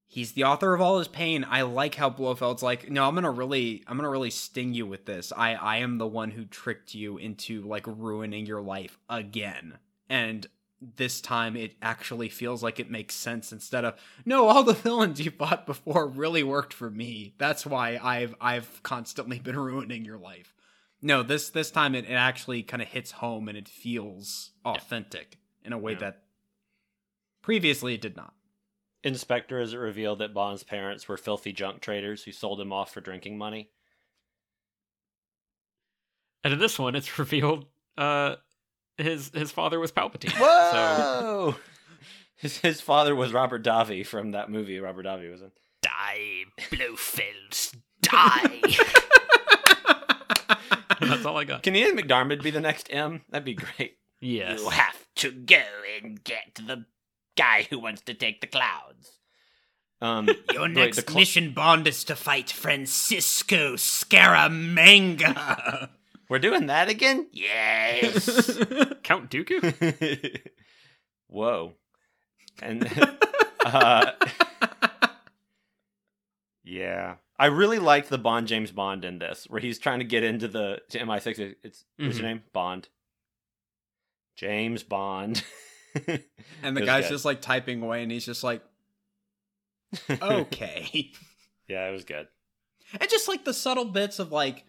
he's 0.06 0.32
the 0.32 0.44
author 0.44 0.72
of 0.74 0.80
all 0.80 0.98
his 0.98 1.08
pain. 1.08 1.44
I 1.48 1.62
like 1.62 1.94
how 1.94 2.10
Blofeld's 2.10 2.62
like, 2.62 2.90
no, 2.90 3.06
I'm 3.06 3.14
gonna 3.14 3.30
really, 3.30 3.82
I'm 3.86 3.96
gonna 3.96 4.10
really 4.10 4.30
sting 4.30 4.74
you 4.74 4.86
with 4.86 5.06
this. 5.06 5.32
I, 5.36 5.54
I 5.54 5.76
am 5.78 5.98
the 5.98 6.06
one 6.06 6.30
who 6.30 6.44
tricked 6.44 6.94
you 6.94 7.18
into 7.18 7.62
like 7.62 7.86
ruining 7.86 8.46
your 8.46 8.60
life 8.60 8.98
again, 9.08 9.78
and 10.08 10.46
this 10.80 11.20
time 11.20 11.56
it 11.56 11.74
actually 11.80 12.28
feels 12.28 12.62
like 12.62 12.78
it 12.78 12.90
makes 12.90 13.14
sense 13.14 13.50
instead 13.50 13.84
of 13.84 13.98
no 14.26 14.46
all 14.46 14.62
the 14.62 14.74
villains 14.74 15.20
you 15.20 15.30
fought 15.30 15.66
before 15.66 16.06
really 16.06 16.42
worked 16.42 16.74
for 16.74 16.90
me. 16.90 17.34
That's 17.38 17.64
why 17.64 17.98
i've 18.02 18.34
i've 18.42 18.82
constantly 18.82 19.38
been 19.38 19.58
ruining 19.58 20.04
your 20.04 20.18
life. 20.18 20.54
No 21.00 21.22
this 21.22 21.48
this 21.48 21.70
time 21.70 21.94
it, 21.94 22.04
it 22.04 22.12
actually 22.12 22.62
kind 22.62 22.82
of 22.82 22.88
hits 22.88 23.10
home 23.10 23.48
and 23.48 23.56
it 23.56 23.68
feels 23.68 24.50
authentic 24.66 25.38
in 25.66 25.72
a 25.72 25.78
way 25.78 25.92
Yeah. 25.92 25.98
that 25.98 26.22
previously 27.42 27.94
it 27.94 28.00
did 28.00 28.16
not 28.16 28.32
In 29.04 29.14
Spectre 29.16 29.60
is 29.60 29.72
it 29.74 29.76
revealed 29.78 30.18
that 30.20 30.32
Bond's 30.34 30.62
parents 30.64 31.06
were 31.08 31.16
filthy 31.16 31.52
junk 31.52 31.80
traders 31.80 32.24
who 32.24 32.32
sold 32.32 32.60
him 32.60 32.72
off 32.72 32.92
for 32.92 33.00
drinking 33.00 33.36
money? 33.38 33.70
and 36.44 36.52
in 36.52 36.58
this 36.58 36.78
one, 36.78 36.94
it's 36.94 37.18
revealed 37.18 37.66
uh 37.98 38.36
his 38.98 39.30
his 39.34 39.50
father 39.52 39.78
was 39.80 39.92
Palpatine. 39.92 40.30
So 40.32 40.38
Whoa! 40.38 41.54
his, 42.36 42.58
his 42.58 42.80
father 42.80 43.14
was 43.14 43.32
Robert 43.32 43.62
Davi 43.64 44.06
from 44.06 44.30
that 44.32 44.50
movie 44.50 44.78
Robert 44.80 45.04
Davi 45.06 45.30
was 45.30 45.42
in. 45.42 45.50
die, 45.82 46.44
Blofeld, 46.70 47.74
die. 48.02 48.60
That's 51.00 51.24
all 51.26 51.36
I 51.36 51.44
got. 51.44 51.62
Can 51.62 51.76
Ian 51.76 51.96
McDiarmid 51.96 52.42
be 52.42 52.50
the 52.50 52.60
next 52.60 52.88
M? 52.90 53.22
That'd 53.30 53.44
be 53.44 53.54
great. 53.54 53.98
Yes. 54.26 54.66
have 54.68 55.06
to 55.16 55.30
go 55.32 55.62
and 56.02 56.22
get 56.24 56.54
the 56.56 56.84
guy 57.36 57.66
who 57.70 57.78
wants 57.78 58.02
to 58.02 58.14
take 58.14 58.40
the 58.40 58.46
clouds. 58.46 59.18
Um, 60.00 60.28
your 60.52 60.68
next 60.68 61.06
cl- 61.08 61.18
mission 61.18 61.52
bond 61.54 61.86
is 61.86 62.04
to 62.04 62.16
fight 62.16 62.50
francisco 62.50 63.76
scaramanga 63.76 65.88
We're 66.28 66.38
doing 66.38 66.66
that 66.66 66.88
again? 66.90 67.28
Yes. 67.32 68.26
Count 69.02 69.30
Dooku? 69.30 70.40
Whoa. 71.28 71.72
And 72.60 72.90
uh, 73.64 74.10
yeah, 76.64 77.16
I 77.38 77.46
really 77.46 77.78
liked 77.78 78.08
the 78.08 78.18
Bond 78.18 78.48
James 78.48 78.72
Bond 78.72 79.04
in 79.04 79.18
this, 79.18 79.44
where 79.48 79.60
he's 79.60 79.78
trying 79.78 80.00
to 80.00 80.04
get 80.04 80.24
into 80.24 80.48
the 80.48 80.80
to 80.90 80.98
MI6. 80.98 81.54
It's 81.62 81.84
what's 81.96 82.16
Mhm. 82.16 82.20
your 82.20 82.28
name? 82.28 82.42
Bond. 82.52 82.88
James 84.36 84.82
Bond. 84.82 85.42
and 86.62 86.76
the 86.76 86.82
guy's 86.82 87.04
good. 87.04 87.10
just 87.10 87.24
like 87.24 87.40
typing 87.40 87.82
away 87.82 88.02
and 88.02 88.12
he's 88.12 88.26
just 88.26 88.44
like 88.44 88.62
okay 90.10 91.10
yeah, 91.68 91.88
it 91.88 91.92
was 91.92 92.04
good. 92.04 92.28
And 93.00 93.10
just 93.10 93.28
like 93.28 93.44
the 93.44 93.54
subtle 93.54 93.86
bits 93.86 94.18
of 94.18 94.32
like 94.32 94.64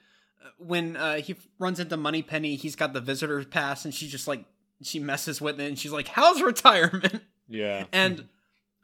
when 0.57 0.95
uh, 0.95 1.15
he 1.15 1.35
runs 1.59 1.79
into 1.79 1.97
Moneypenny, 1.97 2.55
he's 2.55 2.75
got 2.75 2.93
the 2.93 3.01
visitor 3.01 3.43
pass, 3.43 3.85
and 3.85 3.93
she 3.93 4.07
just 4.07 4.27
like 4.27 4.45
she 4.81 4.99
messes 4.99 5.41
with 5.41 5.59
it, 5.59 5.67
and 5.67 5.77
she's 5.77 5.91
like, 5.91 6.07
"How's 6.07 6.41
retirement?" 6.41 7.21
Yeah. 7.47 7.85
And 7.91 8.27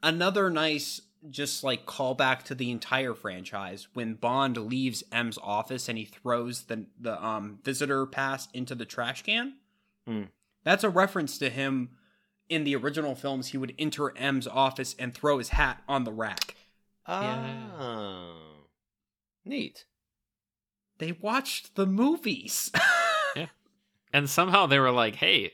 another 0.02 0.50
nice 0.50 1.00
just 1.30 1.64
like 1.64 1.86
callback 1.86 2.42
to 2.44 2.54
the 2.54 2.70
entire 2.70 3.14
franchise 3.14 3.88
when 3.94 4.14
Bond 4.14 4.56
leaves 4.58 5.02
M's 5.10 5.38
office 5.42 5.88
and 5.88 5.96
he 5.96 6.04
throws 6.04 6.64
the 6.64 6.86
the 7.00 7.22
um 7.24 7.58
visitor 7.62 8.06
pass 8.06 8.48
into 8.52 8.74
the 8.74 8.84
trash 8.84 9.22
can. 9.22 9.54
Hmm. 10.06 10.24
That's 10.64 10.84
a 10.84 10.88
reference 10.90 11.38
to 11.38 11.50
him 11.50 11.90
in 12.48 12.64
the 12.64 12.74
original 12.76 13.14
films. 13.14 13.48
He 13.48 13.58
would 13.58 13.74
enter 13.78 14.16
M's 14.16 14.46
office 14.46 14.94
and 14.98 15.14
throw 15.14 15.38
his 15.38 15.50
hat 15.50 15.82
on 15.88 16.04
the 16.04 16.12
rack. 16.12 16.54
Ah. 17.06 17.22
Yeah. 17.22 17.66
Oh. 17.78 18.36
Neat. 19.44 19.84
They 20.98 21.12
watched 21.12 21.74
the 21.76 21.86
movies. 21.86 22.70
yeah. 23.36 23.46
And 24.12 24.28
somehow 24.30 24.66
they 24.66 24.78
were 24.78 24.90
like, 24.92 25.16
hey, 25.16 25.52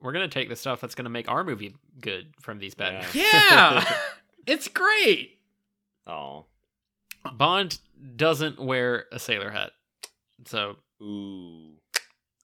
we're 0.00 0.12
going 0.12 0.28
to 0.28 0.32
take 0.32 0.48
the 0.48 0.56
stuff 0.56 0.80
that's 0.80 0.94
going 0.94 1.04
to 1.06 1.10
make 1.10 1.28
our 1.28 1.42
movie 1.42 1.74
good 2.00 2.34
from 2.40 2.58
these 2.58 2.74
bad 2.74 2.92
Yeah. 2.92 3.00
movies. 3.06 3.22
Yeah, 3.32 3.92
it's 4.46 4.68
great. 4.68 5.38
Oh. 6.06 6.46
Bond 7.32 7.78
doesn't 8.16 8.60
wear 8.60 9.06
a 9.10 9.18
sailor 9.18 9.50
hat. 9.50 9.72
So, 10.46 10.76
Ooh. 11.02 11.72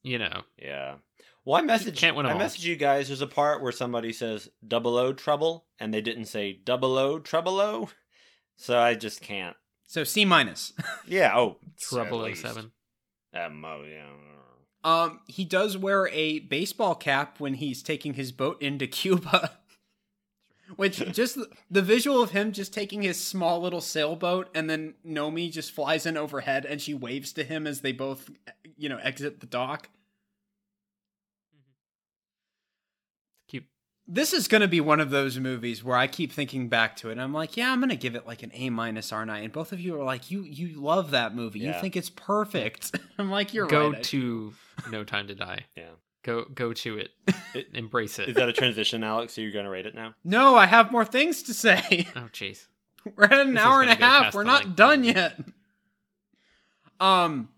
you 0.03 0.19
know. 0.19 0.43
Yeah. 0.59 0.97
Well, 1.45 1.63
I 1.63 1.67
messaged, 1.67 1.97
can't 1.97 2.17
win 2.17 2.25
'em 2.27 2.33
I 2.33 2.35
all. 2.35 2.41
messaged 2.41 2.65
you 2.65 2.77
guys. 2.77 3.09
There's 3.09 3.21
a 3.21 3.27
part 3.27 3.63
where 3.63 3.73
somebody 3.73 4.13
says 4.13 4.49
double 4.67 4.97
O 4.97 5.13
trouble, 5.13 5.67
and 5.79 5.93
they 5.93 6.01
didn't 6.01 6.25
say 6.27 6.53
double 6.55 6.97
O 6.97 7.19
trouble 7.19 7.61
O. 7.61 7.91
So 8.57 8.79
I 8.79 8.95
just 8.95 9.21
can't. 9.21 9.57
So 9.87 10.05
C 10.05 10.25
minus. 10.25 10.73
Yeah. 11.07 11.37
Oh, 11.37 11.59
Trouble 11.79 12.21
at 12.21 12.27
least. 12.31 12.43
07. 12.43 12.73
Um, 13.35 13.65
oh, 13.65 13.83
yeah. 13.87 14.07
Um, 14.85 15.21
he 15.27 15.45
does 15.45 15.77
wear 15.77 16.09
a 16.09 16.39
baseball 16.41 16.95
cap 16.95 17.41
when 17.41 17.55
he's 17.55 17.83
taking 17.83 18.15
his 18.15 18.33
boat 18.33 18.61
into 18.63 18.87
Cuba. 18.87 19.59
Which 20.77 20.97
just 21.13 21.35
the- 21.37 21.51
the 21.71 21.83
visual 21.83 22.23
of 22.23 22.31
him 22.31 22.53
just 22.53 22.73
taking 22.73 23.03
his 23.03 23.21
small 23.23 23.61
little 23.61 23.81
sailboat 23.83 24.49
and 24.55 24.69
then 24.71 24.95
Nomi 25.07 25.51
just 25.53 25.73
flies 25.73 26.07
in 26.07 26.17
overhead 26.17 26.65
and 26.65 26.81
she 26.81 26.95
waves 26.95 27.33
to 27.35 27.45
him 27.45 27.67
as 27.67 27.81
they 27.83 27.93
both, 27.93 28.31
you 28.79 28.89
know, 28.89 28.99
exit 28.99 29.41
the 29.41 29.47
dock. 29.47 29.89
Cute. 33.49 33.67
This 34.07 34.35
is 34.35 34.49
going 34.49 34.61
to 34.61 34.69
be 34.69 34.83
one 34.83 35.01
of 35.01 35.09
those 35.09 35.39
movies 35.39 35.83
where 35.83 35.97
I 35.97 36.07
keep 36.07 36.31
thinking 36.31 36.69
back 36.69 36.97
to 36.97 37.09
it 37.09 37.13
and 37.13 37.23
I'm 37.23 37.33
like, 37.33 37.57
yeah, 37.57 37.73
I'm 37.73 37.81
going 37.81 37.89
to 37.89 37.97
give 37.97 38.15
it 38.15 38.27
like 38.27 38.43
an 38.43 38.51
A 38.53 38.69
minus 38.69 39.13
R 39.13 39.23
I? 39.31 39.39
And 39.39 39.51
both 39.53 39.73
of 39.73 39.81
you 39.81 39.99
are 39.99 40.05
like, 40.05 40.31
you 40.31 40.43
you 40.43 40.79
love 40.81 41.13
that 41.13 41.35
movie. 41.35 41.61
You 41.61 41.73
think 41.81 41.97
it's 41.97 42.11
perfect. 42.11 42.95
I'm 43.19 43.31
like, 43.31 43.55
you're 43.55 43.67
Go 43.67 43.93
right. 43.93 44.03
to 44.05 44.53
No 44.91 45.05
Time 45.05 45.27
to 45.29 45.35
Die. 45.35 45.65
Yeah. 45.77 45.85
Go 46.23 46.45
go 46.55 46.73
to 46.75 46.99
it. 46.99 47.11
It- 47.55 47.69
Embrace 47.73 48.19
it. 48.19 48.29
Is 48.29 48.35
that 48.35 48.49
a 48.49 48.53
transition, 48.53 49.05
Alex? 49.05 49.39
Are 49.39 49.41
you 49.43 49.53
going 49.53 49.65
to 49.65 49.71
rate 49.71 49.87
it 49.87 49.95
now? 49.95 50.15
no, 50.25 50.57
I 50.57 50.67
have 50.67 50.91
more 50.91 51.05
things 51.05 51.45
to 51.45 51.55
say. 51.55 52.07
oh 52.17 52.29
jeez. 52.33 52.67
We're 53.17 53.25
at 53.25 53.33
an 53.39 53.55
This 53.55 53.63
hour 53.63 53.81
and 53.83 53.91
a 53.91 53.95
half. 53.95 54.35
We're 54.35 54.43
not 54.45 54.65
length. 54.65 54.77
done 54.77 55.05
yet. 55.05 55.39
Um, 57.01 57.49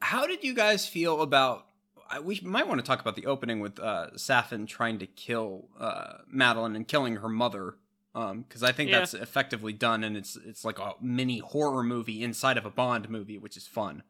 how 0.00 0.26
did 0.26 0.42
you 0.42 0.54
guys 0.54 0.86
feel 0.86 1.20
about? 1.22 1.65
I- 2.10 2.20
We 2.20 2.40
might 2.42 2.66
want 2.68 2.80
to 2.80 2.86
talk 2.86 3.00
about 3.00 3.16
the 3.16 3.26
opening 3.26 3.60
with 3.60 3.78
uh, 3.78 4.08
Safin 4.16 4.66
trying 4.66 4.98
to 5.00 5.06
kill 5.06 5.68
uh, 5.78 6.18
Madeline 6.28 6.76
and 6.76 6.86
killing 6.86 7.16
her 7.16 7.28
mother. 7.28 7.76
Um, 8.14 8.42
because 8.48 8.62
I 8.62 8.72
think 8.72 8.90
Yeah. 8.90 9.00
that's 9.00 9.12
effectively 9.14 9.74
done, 9.74 10.02
and 10.02 10.16
it's 10.16 10.36
it's 10.36 10.64
like 10.64 10.78
a 10.78 10.94
mini 11.02 11.38
horror 11.38 11.82
movie 11.82 12.22
inside 12.22 12.56
of 12.56 12.64
a 12.64 12.70
Bond 12.70 13.10
movie, 13.10 13.36
which 13.36 13.56
is 13.58 13.66
fun. 13.66 14.04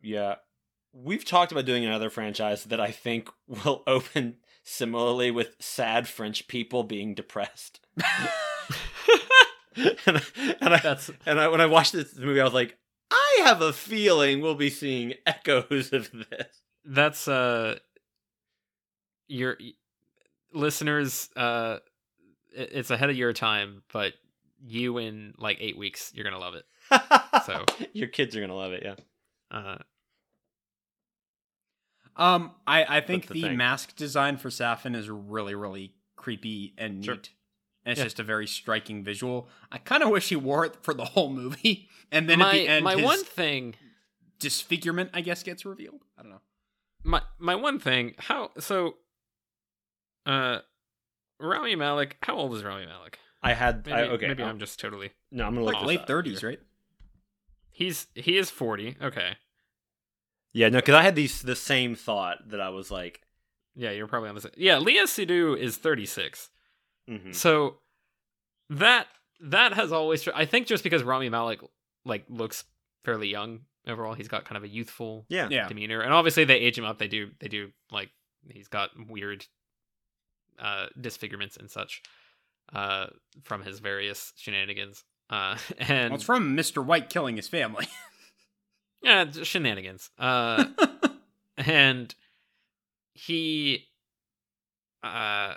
Yeah. 0.00 0.36
We've 0.94 1.24
talked 1.24 1.52
about 1.52 1.66
doing 1.66 1.84
another 1.84 2.08
franchise 2.08 2.64
that 2.64 2.80
I 2.80 2.90
think 2.90 3.28
will 3.46 3.82
open 3.86 4.36
similarly 4.62 5.30
with 5.30 5.56
sad 5.58 6.08
French 6.08 6.48
people 6.48 6.84
being 6.84 7.14
depressed. 7.14 7.80
and, 9.76 9.88
I- 10.06 10.22
and 10.60 10.74
I, 10.74 10.78
That's 10.80 11.10
and 11.26 11.40
I, 11.40 11.48
when 11.48 11.60
I 11.60 11.66
watched 11.66 11.92
this 11.92 12.16
movie, 12.16 12.40
I 12.40 12.44
was 12.44 12.54
like, 12.54 12.78
I 13.10 13.40
have 13.44 13.60
a 13.60 13.72
feeling 13.72 14.40
we'll 14.40 14.54
be 14.54 14.70
seeing 14.70 15.14
echoes 15.26 15.92
of 15.92 16.10
this. 16.12 16.62
That's 16.84 17.28
uh 17.28 17.78
your 19.28 19.56
listeners 20.52 21.28
uh 21.36 21.78
it's 22.52 22.90
ahead 22.90 23.10
of 23.10 23.16
your 23.16 23.32
time, 23.32 23.82
but 23.92 24.12
you 24.66 24.98
in 24.98 25.34
like 25.38 25.58
8 25.60 25.76
weeks 25.78 26.12
you're 26.14 26.24
going 26.24 26.34
to 26.34 26.40
love 26.40 26.54
it. 26.54 26.64
So- 27.46 27.64
your 27.92 28.08
kids 28.08 28.36
are 28.36 28.40
gonna 28.40 28.54
love 28.56 28.72
it. 28.72 28.82
Yeah. 28.84 28.94
Uh 29.50 29.78
Um, 32.16 32.52
I 32.66 32.98
I 32.98 33.00
think 33.00 33.26
the 33.26 33.42
the, 33.42 33.50
mask 33.50 33.96
design 33.96 34.36
for 34.36 34.48
Safin 34.50 34.94
is 34.94 35.10
really 35.10 35.54
really 35.54 35.94
creepy 36.16 36.74
and 36.78 36.98
neat. 37.00 37.04
Sure. 37.06 37.14
And 37.86 37.92
it's 37.92 37.98
Yeah. 37.98 38.04
just 38.04 38.20
a 38.20 38.22
very 38.22 38.46
striking 38.46 39.02
visual. 39.04 39.48
I 39.70 39.78
kind 39.78 40.02
of 40.02 40.08
wish 40.10 40.28
he 40.28 40.36
wore 40.36 40.64
it 40.64 40.76
for 40.82 40.94
the 40.94 41.04
whole 41.04 41.28
movie, 41.30 41.88
and 42.12 42.28
then 42.30 42.38
my 42.38 42.48
at 42.48 42.52
the 42.52 42.68
end, 42.68 42.84
my 42.84 42.94
his 42.96 43.04
one 43.04 43.24
thing 43.24 43.74
disfigurement, 44.38 45.10
I 45.12 45.20
guess, 45.22 45.42
gets 45.42 45.64
revealed. 45.64 46.02
I 46.16 46.22
don't 46.22 46.30
know. 46.30 46.40
My 47.04 47.22
my 47.38 47.54
one 47.54 47.78
thing 47.78 48.14
how 48.18 48.50
so 48.58 48.96
uh 50.26 50.58
Rami 51.40 51.76
Malek 51.76 52.16
how 52.22 52.36
old 52.36 52.54
is 52.54 52.64
Rami 52.64 52.86
Malek? 52.86 53.18
I 53.42 53.52
had. 53.52 53.84
Maybe, 53.86 53.92
I, 53.98 54.02
okay. 54.04 54.28
maybe 54.28 54.42
I'll- 54.42 54.48
I'm 54.48 54.58
just 54.58 54.80
totally 54.80 55.10
No, 55.30 55.44
I'm 55.44 55.54
gonna 55.54 55.66
Like 55.66 55.82
late 55.84 56.00
up. 56.00 56.06
thirties, 56.06 56.42
right? 56.42 56.60
He's 57.70 58.06
he 58.14 58.38
is 58.38 58.50
40. 58.50 58.96
Okay. 59.02 59.36
Yeah, 60.52 60.68
no, 60.68 60.78
because 60.78 60.94
I 60.94 61.02
had 61.02 61.14
these 61.16 61.42
the 61.42 61.56
same 61.56 61.94
thought 61.96 62.48
that 62.48 62.60
I 62.60 62.68
was 62.70 62.90
like, 62.90 63.20
Yeah, 63.74 63.90
you're 63.90 64.06
probably 64.06 64.28
on 64.30 64.34
the 64.36 64.40
same. 64.40 64.52
Yeah, 64.56 64.76
Léa 64.78 65.02
Seydoux 65.04 65.58
is 65.58 65.76
36. 65.76 66.50
mhm. 67.10 67.34
So 67.34 67.78
that 68.70 69.08
that 69.40 69.74
has 69.74 69.92
always 69.92 70.26
I 70.28 70.46
think 70.46 70.66
just 70.66 70.82
because 70.84 71.02
Rami 71.02 71.28
Malek 71.28 71.60
like 72.06 72.24
looks 72.30 72.64
fairly 73.04 73.28
young 73.28 73.62
overall, 73.86 74.14
he's 74.14 74.28
got 74.28 74.44
kind 74.44 74.56
of 74.56 74.62
a 74.64 74.68
youthful 74.68 75.26
yeah, 75.28 75.48
Yeah. 75.50 75.68
demeanor. 75.68 76.00
And 76.00 76.12
obviously 76.12 76.44
they 76.44 76.56
age 76.58 76.78
him 76.78 76.84
up. 76.84 76.98
They 76.98 77.08
do 77.08 77.30
they 77.40 77.48
do 77.48 77.70
like 77.90 78.10
he's 78.48 78.68
got 78.68 78.90
weird 79.08 79.46
uh 80.58 80.86
disfigurements 81.00 81.56
and 81.56 81.70
such 81.70 82.02
uh 82.72 83.06
from 83.42 83.62
his 83.62 83.78
various 83.80 84.32
shenanigans. 84.36 85.04
Uh 85.30 85.56
and 85.78 86.10
Well, 86.10 86.14
it's 86.16 86.24
from 86.24 86.54
Mister 86.54 86.80
White 86.82 87.08
killing 87.10 87.36
his 87.36 87.48
family. 87.48 87.86
yeah, 89.02 89.24
just 89.24 89.50
shenanigans. 89.50 90.10
Uh 90.18 90.66
and 91.56 92.14
he 93.14 93.86
uh 95.02 95.54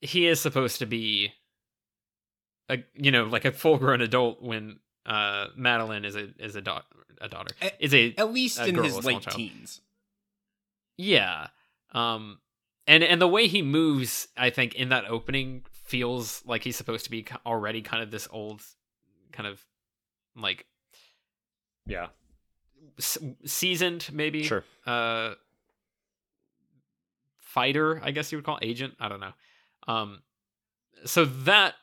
he 0.00 0.26
is 0.26 0.40
supposed 0.40 0.78
to 0.80 0.86
be 0.86 1.32
a 2.68 2.78
you 2.94 3.10
know 3.10 3.24
like 3.24 3.44
a 3.44 3.52
full 3.52 3.78
grown 3.78 4.00
adult 4.00 4.42
when 4.42 4.78
uh 5.06 5.46
Madeline 5.56 6.04
is 6.04 6.14
a 6.16 6.28
is 6.38 6.54
a 6.56 6.60
daughter 6.60 6.84
a 7.20 7.28
daughter 7.28 7.54
is 7.78 7.92
a 7.94 8.14
At 8.16 8.32
least 8.32 8.58
A 8.58 8.66
in 8.66 8.74
girl, 8.76 8.84
a 8.84 8.88
his 8.88 9.04
late 9.04 9.20
child. 9.22 9.36
teens. 9.36 9.80
yeah 10.96 11.48
um 11.92 12.38
and 12.86 13.02
and 13.04 13.20
the 13.20 13.28
way 13.28 13.46
he 13.48 13.62
moves 13.62 14.28
I 14.36 14.50
think 14.50 14.74
in 14.74 14.88
that 14.90 15.04
opening 15.06 15.64
feels 15.72 16.42
like 16.46 16.62
he's 16.64 16.76
supposed 16.76 17.04
to 17.04 17.10
be 17.10 17.26
already 17.44 17.82
kind 17.82 18.02
of 18.02 18.10
this 18.10 18.26
old 18.30 18.62
kind 19.32 19.46
of 19.46 19.64
like 20.36 20.66
yeah, 21.86 22.08
s- 22.98 23.18
seasoned 23.44 24.08
maybe 24.12 24.44
sure. 24.44 24.64
uh 24.86 25.34
fighter 27.38 28.00
i 28.02 28.10
guess 28.10 28.32
you 28.32 28.38
would 28.38 28.44
call 28.44 28.56
it, 28.58 28.64
agent 28.64 28.94
i 29.00 29.08
don't 29.08 29.20
know 29.20 29.32
um 29.88 30.22
so 31.04 31.24
that 31.24 31.74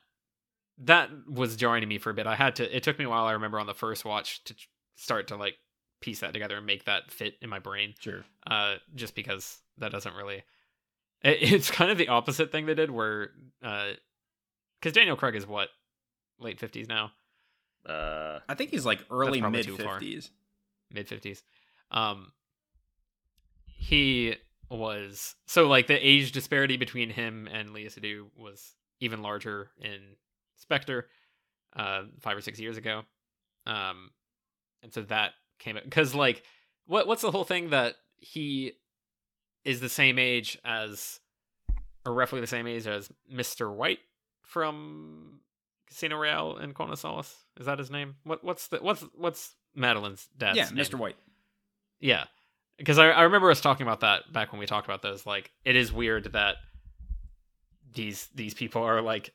that 0.80 1.10
was 1.27 1.56
jarring 1.56 1.81
to 1.81 1.88
me 1.88 1.97
for 1.97 2.10
a 2.10 2.14
bit 2.14 2.26
i 2.27 2.35
had 2.35 2.56
to 2.56 2.76
it 2.76 2.84
took 2.84 2.97
me 2.97 3.06
a 3.06 3.10
while 3.10 3.26
i 3.26 3.34
remember 3.34 3.60
on 3.60 3.65
the 3.68 3.73
first 3.73 4.06
watch 4.06 4.43
to 4.45 4.56
start 4.95 5.27
to 5.27 5.35
like 5.35 5.56
piece 6.01 6.19
that 6.22 6.31
together 6.34 6.57
and 6.57 6.65
make 6.65 6.85
that 6.85 7.11
fit 7.11 7.35
in 7.41 7.49
my 7.49 7.60
brain 7.60 7.93
Sure. 7.99 8.23
uh 8.47 8.76
just 8.95 9.15
because 9.15 9.60
that 9.77 9.91
doesn't 9.91 10.15
really 10.15 10.43
it, 11.23 11.38
it's 11.41 11.69
kind 11.72 11.91
of 11.91 11.97
the 11.97 12.07
opposite 12.07 12.51
thing 12.51 12.65
they 12.65 12.73
did 12.76 12.89
where 12.91 13.31
uh 13.64 13.89
because 14.80 14.93
daniel 14.93 15.15
craig 15.18 15.35
is 15.35 15.45
what 15.45 15.69
late 16.39 16.60
50s 16.60 16.88
now 16.88 17.11
Uh, 17.85 18.39
I 18.47 18.56
think 18.56 18.69
he's 18.72 18.85
like 18.85 19.03
early 19.10 19.41
mid 19.41 19.65
fifties. 19.65 20.31
mid 20.93 21.07
fifties. 21.07 21.43
Um, 21.91 22.31
he 23.65 24.35
was 24.69 25.35
so 25.47 25.68
like 25.68 25.88
the 25.88 25.95
age 25.95 26.31
disparity 26.31 26.77
between 26.77 27.10
him 27.10 27.47
and 27.51 27.69
Léa 27.69 27.88
Seydoux 27.88 28.26
was 28.38 28.76
even 28.99 29.22
larger 29.22 29.72
in 29.81 29.99
Spectre, 30.60 31.07
uh, 31.76 32.03
five 32.19 32.38
or 32.38 32.41
six 32.41 32.60
years 32.60 32.77
ago. 32.77 33.02
Um, 33.65 34.11
and 34.84 34.94
so 34.94 35.02
that 35.03 35.31
came 35.57 35.77
because 35.84 36.14
like 36.14 36.44
what 36.86 37.07
what's 37.07 37.22
the 37.22 37.31
whole 37.31 37.44
thing 37.44 37.72
that 37.72 37.95
he 38.18 38.73
is 39.65 39.80
the 39.80 39.90
same 39.90 40.18
age 40.19 40.57
as 40.64 41.19
or 42.06 42.14
roughly 42.14 42.40
the 42.40 42.48
same 42.48 42.68
age 42.68 42.88
as 42.88 43.10
Mister 43.30 43.72
White 43.72 43.99
from 44.41 45.41
Casino 45.88 46.18
Royale 46.18 46.57
and 46.57 46.73
Quantum 46.73 46.95
Solace. 46.95 47.36
Is 47.60 47.65
that 47.65 47.80
his 47.80 47.91
name? 47.91 48.15
What 48.23 48.44
what's 48.44 48.68
the 48.68 48.77
what's 48.77 49.03
what's 49.15 49.56
Madeline's 49.76 50.27
dad's 50.38 50.57
Yeah, 50.57 50.65
name? 50.65 50.76
Mister 50.76 50.98
White. 50.98 51.18
Yeah, 51.99 52.23
because 52.77 52.98
I, 52.98 53.10
I 53.10 53.23
remember 53.23 53.52
us 53.52 53.60
talking 53.60 53.86
about 53.86 53.99
that 53.99 54.31
back 54.31 54.52
when 54.52 54.60
we 54.60 54.65
talked 54.65 54.88
about 54.88 55.02
those. 55.02 55.26
Like, 55.26 55.52
it 55.65 55.76
is 55.76 55.91
weird 55.91 56.31
that 56.31 56.56
these 57.94 58.30
these 58.34 58.53
people 58.53 58.81
are 58.84 59.02
like 59.02 59.34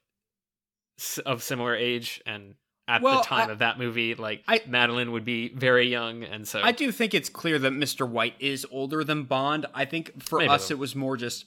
of 1.25 1.43
similar 1.43 1.75
age, 1.75 2.23
and 2.27 2.55
at 2.87 3.03
Well, 3.03 3.19
the 3.19 3.25
time 3.25 3.49
I- 3.49 3.53
of 3.53 3.59
that 3.61 3.79
movie, 3.79 4.15
like 4.15 4.43
I- 4.47 4.61
Madeline 4.66 5.12
would 5.12 5.25
be 5.25 5.49
very 5.49 5.89
young, 5.89 6.23
and 6.25 6.47
so 6.47 6.61
I 6.62 6.73
do 6.73 6.93
think 6.93 7.15
it's 7.15 7.29
clear 7.29 7.59
that 7.59 7.73
Mr. 7.73 8.09
White 8.09 8.35
is 8.39 8.66
older 8.71 9.03
than 9.05 9.25
Bond. 9.25 9.66
I 9.75 9.85
think 9.85 10.23
for 10.23 10.39
Maybe 10.39 10.51
us 10.51 10.71
it 10.71 10.79
was 10.79 10.95
more 10.95 11.16
just 11.16 11.47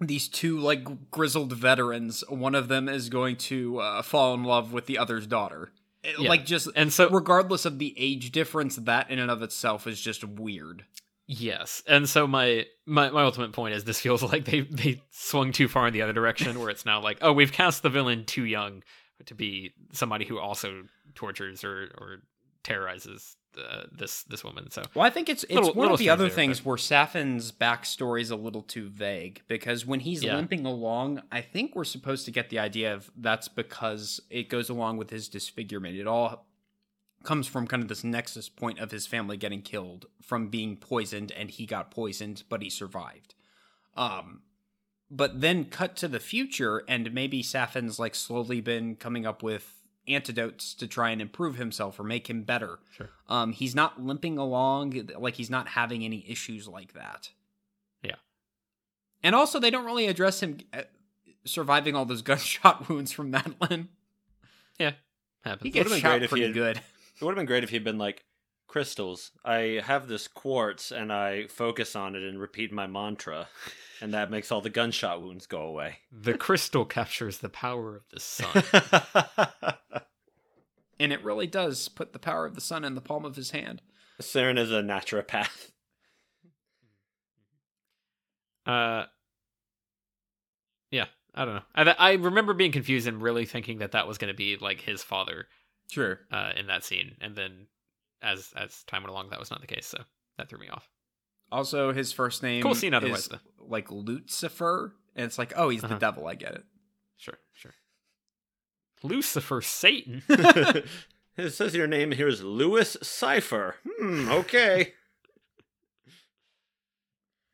these 0.00 0.28
two 0.28 0.58
like 0.58 1.10
grizzled 1.10 1.52
veterans. 1.52 2.24
One 2.28 2.54
of 2.54 2.68
them 2.68 2.88
is 2.88 3.08
going 3.08 3.36
to 3.36 3.78
uh, 3.80 4.02
fall 4.02 4.32
in 4.34 4.44
love 4.44 4.72
with 4.72 4.86
the 4.86 4.96
other's 4.98 5.26
daughter. 5.26 5.72
It- 6.02 6.18
Yeah. 6.18 6.28
Like 6.30 6.46
just 6.46 6.68
and 6.74 6.90
so 6.92 7.10
regardless 7.10 7.66
of 7.66 7.78
the 7.78 7.92
age 7.98 8.30
difference, 8.32 8.76
that 8.76 9.10
in 9.10 9.18
and 9.18 9.30
of 9.30 9.42
itself 9.42 9.86
is 9.86 10.00
just 10.00 10.24
weird. 10.24 10.84
Yes, 11.32 11.82
and 11.86 12.08
so 12.08 12.26
my 12.26 12.66
my 12.86 13.10
my 13.10 13.22
ultimate 13.22 13.52
point 13.52 13.74
is 13.74 13.84
this 13.84 14.00
feels 14.00 14.22
like 14.32 14.44
they 14.44 14.60
they 14.62 15.00
swung 15.10 15.52
too 15.52 15.68
far 15.68 15.86
in 15.86 15.92
the 15.94 16.02
other 16.02 16.12
direction, 16.12 16.58
where 16.58 16.70
it's 16.70 16.84
now 16.84 17.00
like, 17.00 17.18
oh, 17.22 17.32
we've 17.32 17.52
cast 17.52 17.82
the 17.82 17.90
villain 17.90 18.24
too 18.24 18.44
young 18.44 18.82
to 19.26 19.34
be 19.34 19.72
somebody 19.92 20.24
who 20.24 20.38
also 20.38 20.82
tortures 21.14 21.62
or 21.64 21.90
or 21.98 22.16
terrorizes 22.64 23.36
uh, 23.58 23.82
this 23.90 24.22
this 24.24 24.44
woman. 24.44 24.70
So 24.70 24.82
Well, 24.94 25.04
I 25.04 25.10
think 25.10 25.28
it's 25.28 25.44
it's 25.44 25.52
Little- 25.54 25.68
one 25.70 25.78
little 25.78 25.94
of 25.94 25.98
the 25.98 26.08
other 26.10 26.24
there, 26.24 26.30
things 26.34 26.60
but- 26.60 26.66
where 26.66 26.76
Safin's 26.76 27.52
backstory 27.52 28.20
is 28.22 28.30
a 28.30 28.36
little 28.36 28.62
too 28.62 28.88
vague 28.88 29.42
because 29.48 29.84
when 29.86 30.00
he's 30.00 30.22
Yeah. 30.22 30.36
limping 30.36 30.64
along, 30.66 31.22
I 31.32 31.40
think 31.40 31.74
we're 31.74 31.84
supposed 31.84 32.24
to 32.26 32.30
get 32.30 32.50
the 32.50 32.58
idea 32.58 32.94
of 32.94 33.10
that's 33.16 33.48
because 33.48 34.20
it 34.30 34.48
goes 34.48 34.68
along 34.68 34.98
with 34.98 35.10
his 35.10 35.28
disfigurement. 35.28 35.96
It 35.96 36.06
all 36.06 36.46
comes 37.22 37.46
from 37.46 37.66
kind 37.66 37.82
of 37.82 37.88
this 37.88 38.02
nexus 38.04 38.48
point 38.48 38.78
of 38.78 38.90
his 38.90 39.06
family 39.06 39.36
getting 39.36 39.62
killed 39.62 40.06
from 40.22 40.48
being 40.48 40.76
poisoned, 40.76 41.32
and 41.32 41.50
he 41.50 41.66
got 41.66 41.90
poisoned, 41.90 42.42
but 42.48 42.62
he 42.62 42.70
survived. 42.70 43.34
Um, 43.96 44.42
but 45.10 45.40
then 45.40 45.64
cut 45.66 45.96
to 45.96 46.08
the 46.08 46.20
future, 46.20 46.82
and 46.88 47.12
maybe 47.12 47.42
Safin's 47.42 47.98
like 47.98 48.14
slowly 48.14 48.60
been 48.60 48.96
coming 48.96 49.26
up 49.26 49.42
with 49.42 49.82
antidotes 50.08 50.72
to 50.74 50.86
try 50.86 51.10
and 51.10 51.20
improve 51.20 51.56
himself 51.56 52.00
or 52.00 52.04
make 52.04 52.28
him 52.30 52.42
better. 52.42 52.78
Sure. 52.96 53.10
Um, 53.28 53.52
he's 53.52 53.74
not 53.74 54.00
limping 54.02 54.38
along, 54.38 55.08
like 55.18 55.34
he's 55.34 55.50
not 55.50 55.68
having 55.68 56.04
any 56.04 56.24
issues 56.28 56.66
like 56.66 56.94
that. 56.94 57.30
Yeah. 58.02 58.14
And 59.22 59.34
also, 59.34 59.58
they 59.60 59.70
don't 59.70 59.84
really 59.84 60.06
address 60.06 60.40
him 60.42 60.58
uh, 60.72 60.82
surviving 61.44 61.94
all 61.94 62.04
those 62.06 62.22
gunshot 62.30 62.88
wounds 62.88 63.12
from 63.12 63.30
Madeline. 63.30 63.88
happens. 64.78 65.62
He 65.62 65.70
gets 65.70 65.94
shot 65.96 66.02
great 66.02 66.22
if 66.22 66.30
he 66.30 66.36
pretty 66.40 66.44
had- 66.46 66.54
good. 66.54 66.80
It 67.20 67.24
would 67.24 67.32
have 67.32 67.36
been 67.36 67.46
great 67.46 67.64
if 67.64 67.70
he'd 67.70 67.84
been 67.84 67.98
like, 67.98 68.24
crystals. 68.66 69.32
I 69.44 69.82
have 69.84 70.06
this 70.06 70.28
quartz 70.28 70.92
and 70.92 71.12
I 71.12 71.48
focus 71.48 71.96
on 71.96 72.14
it 72.14 72.22
and 72.22 72.40
repeat 72.40 72.72
my 72.72 72.86
mantra, 72.86 73.48
and 74.00 74.14
that 74.14 74.30
makes 74.30 74.52
all 74.52 74.60
the 74.60 74.70
gunshot 74.70 75.20
wounds 75.20 75.46
go 75.46 75.62
away. 75.62 75.98
the 76.12 76.38
crystal 76.38 76.84
captures 76.84 77.38
the 77.38 77.48
power 77.48 77.96
of 77.96 78.02
the 78.12 78.20
sun. 78.20 78.62
And 81.00 81.14
it 81.14 81.24
really 81.24 81.46
does 81.46 81.88
put 81.88 82.12
the 82.12 82.18
power 82.18 82.44
of 82.44 82.54
the 82.54 82.60
sun 82.60 82.84
in 82.84 82.94
the 82.94 83.00
palm 83.00 83.24
of 83.24 83.34
his 83.34 83.52
hand. 83.52 83.80
Saren 84.20 84.58
is 84.58 84.70
a 84.70 84.82
naturopath. 84.82 85.70
Uh, 88.66 89.06
yeah, 90.90 91.06
I 91.34 91.46
don't 91.46 91.54
know. 91.54 91.62
I 91.74 91.90
I 91.98 92.12
remember 92.12 92.52
being 92.52 92.70
confused 92.70 93.08
and 93.08 93.22
really 93.22 93.46
thinking 93.46 93.78
that 93.78 93.92
that 93.92 94.06
was 94.06 94.18
going 94.18 94.28
to 94.28 94.36
be 94.36 94.58
like 94.58 94.82
his 94.82 95.02
father 95.02 95.48
Sure. 95.90 96.20
uh, 96.30 96.52
in 96.56 96.66
that 96.68 96.84
scene, 96.84 97.16
and 97.20 97.34
then 97.36 97.66
as 98.22 98.52
as 98.56 98.82
time 98.84 99.02
went 99.02 99.10
along, 99.12 99.30
that 99.30 99.38
was 99.40 99.50
not 99.50 99.60
the 99.60 99.66
case. 99.66 99.86
So 99.86 99.98
that 100.38 100.48
threw 100.48 100.58
me 100.58 100.68
off. 100.68 100.88
Also, 101.52 101.92
his 101.92 102.12
first 102.12 102.42
name 102.42 102.62
Cool 102.62 102.74
scene 102.76 102.94
otherwise, 102.94 103.20
is 103.22 103.28
though. 103.28 103.38
like 103.58 103.90
Lucifer, 103.90 104.94
and 105.16 105.26
it's 105.26 105.36
like, 105.38 105.52
oh, 105.56 105.68
he's 105.68 105.82
Uh-huh. 105.82 105.94
the 105.94 106.00
devil. 106.00 106.26
I 106.28 106.34
get 106.36 106.54
it. 106.54 106.64
Sure, 107.16 107.38
sure. 107.52 107.74
Lucifer, 109.02 109.60
Satan. 109.60 110.22
it 110.28 111.50
says 111.50 111.74
your 111.74 111.86
name 111.88 112.12
here 112.12 112.28
is 112.28 112.42
Louis 112.42 112.96
Cipher. 113.02 113.76
Hmm, 113.98 114.30
okay. 114.30 114.92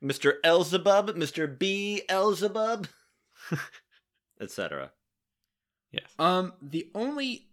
Mr. 0.04 0.34
Elzebub, 0.44 1.10
Mr. 1.16 1.58
B. 1.58 2.02
Elzebub, 2.08 2.86
etc. 4.40 4.92
yes. 5.90 6.04
Um, 6.18 6.52
the 6.60 6.90
only 6.94 7.45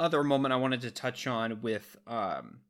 other 0.00 0.24
moment 0.24 0.52
I 0.52 0.56
wanted 0.56 0.80
to 0.82 0.90
touch 0.90 1.26
on 1.26 1.60
with 1.62 1.96
um 2.06 2.60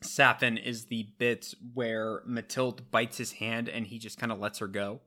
Safin 0.00 0.58
is 0.62 0.86
the 0.86 1.04
bit 1.18 1.54
where 1.72 2.22
Matilde 2.26 2.90
bites 2.90 3.16
his 3.18 3.32
hand 3.32 3.68
and 3.68 3.86
he 3.86 3.98
just 3.98 4.18
kind 4.18 4.30
of 4.32 4.38
lets 4.38 4.58
her 4.58 4.66
go. 4.66 5.00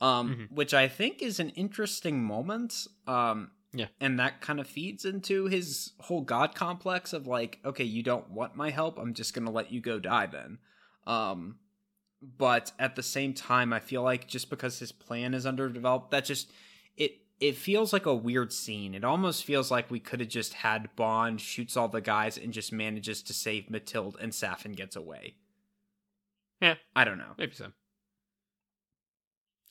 Um, 0.00 0.34
Mhm. 0.50 0.52
which 0.56 0.74
I 0.74 0.88
think 0.88 1.22
is 1.22 1.38
an 1.38 1.50
interesting 1.50 2.24
moment. 2.24 2.88
Um, 3.06 3.52
Yeah. 3.72 3.86
and 4.00 4.18
that 4.18 4.40
kind 4.40 4.58
of 4.58 4.66
feeds 4.66 5.04
into 5.04 5.46
his 5.46 5.92
whole 6.00 6.22
god 6.22 6.54
complex 6.56 7.12
of 7.12 7.28
like, 7.28 7.60
okay, 7.64 7.84
you 7.84 8.02
don't 8.02 8.30
want 8.30 8.56
my 8.56 8.70
help, 8.70 8.98
I'm 8.98 9.14
just 9.14 9.32
gonna 9.34 9.52
let 9.52 9.70
you 9.70 9.80
go 9.80 10.00
die 10.00 10.26
then. 10.26 10.58
Um, 11.06 11.60
but 12.20 12.72
at 12.80 12.96
the 12.96 13.02
same 13.02 13.34
time, 13.34 13.72
I 13.72 13.78
feel 13.80 14.02
like 14.02 14.26
just 14.26 14.50
because 14.50 14.80
his 14.80 14.90
plan 14.92 15.32
is 15.34 15.46
underdeveloped, 15.46 16.10
that 16.10 16.24
just 16.24 16.50
it 16.96 17.21
it 17.42 17.56
feels 17.56 17.92
like 17.92 18.06
a 18.06 18.14
weird 18.14 18.52
scene. 18.52 18.94
It 18.94 19.04
almost 19.04 19.44
feels 19.44 19.70
like 19.70 19.90
we 19.90 19.98
could 20.00 20.20
have 20.20 20.28
just 20.28 20.54
had 20.54 20.94
Bond 20.96 21.40
shoots 21.40 21.76
all 21.76 21.88
the 21.88 22.00
guys 22.00 22.38
and 22.38 22.52
just 22.52 22.72
manages 22.72 23.22
to 23.24 23.32
save 23.34 23.68
Matilde 23.68 24.16
and 24.20 24.32
Safin 24.32 24.74
gets 24.76 24.94
away. 24.96 25.34
Yeah. 26.60 26.76
I 26.94 27.04
don't 27.04 27.18
know. 27.18 27.34
Maybe 27.36 27.54
so. 27.54 27.72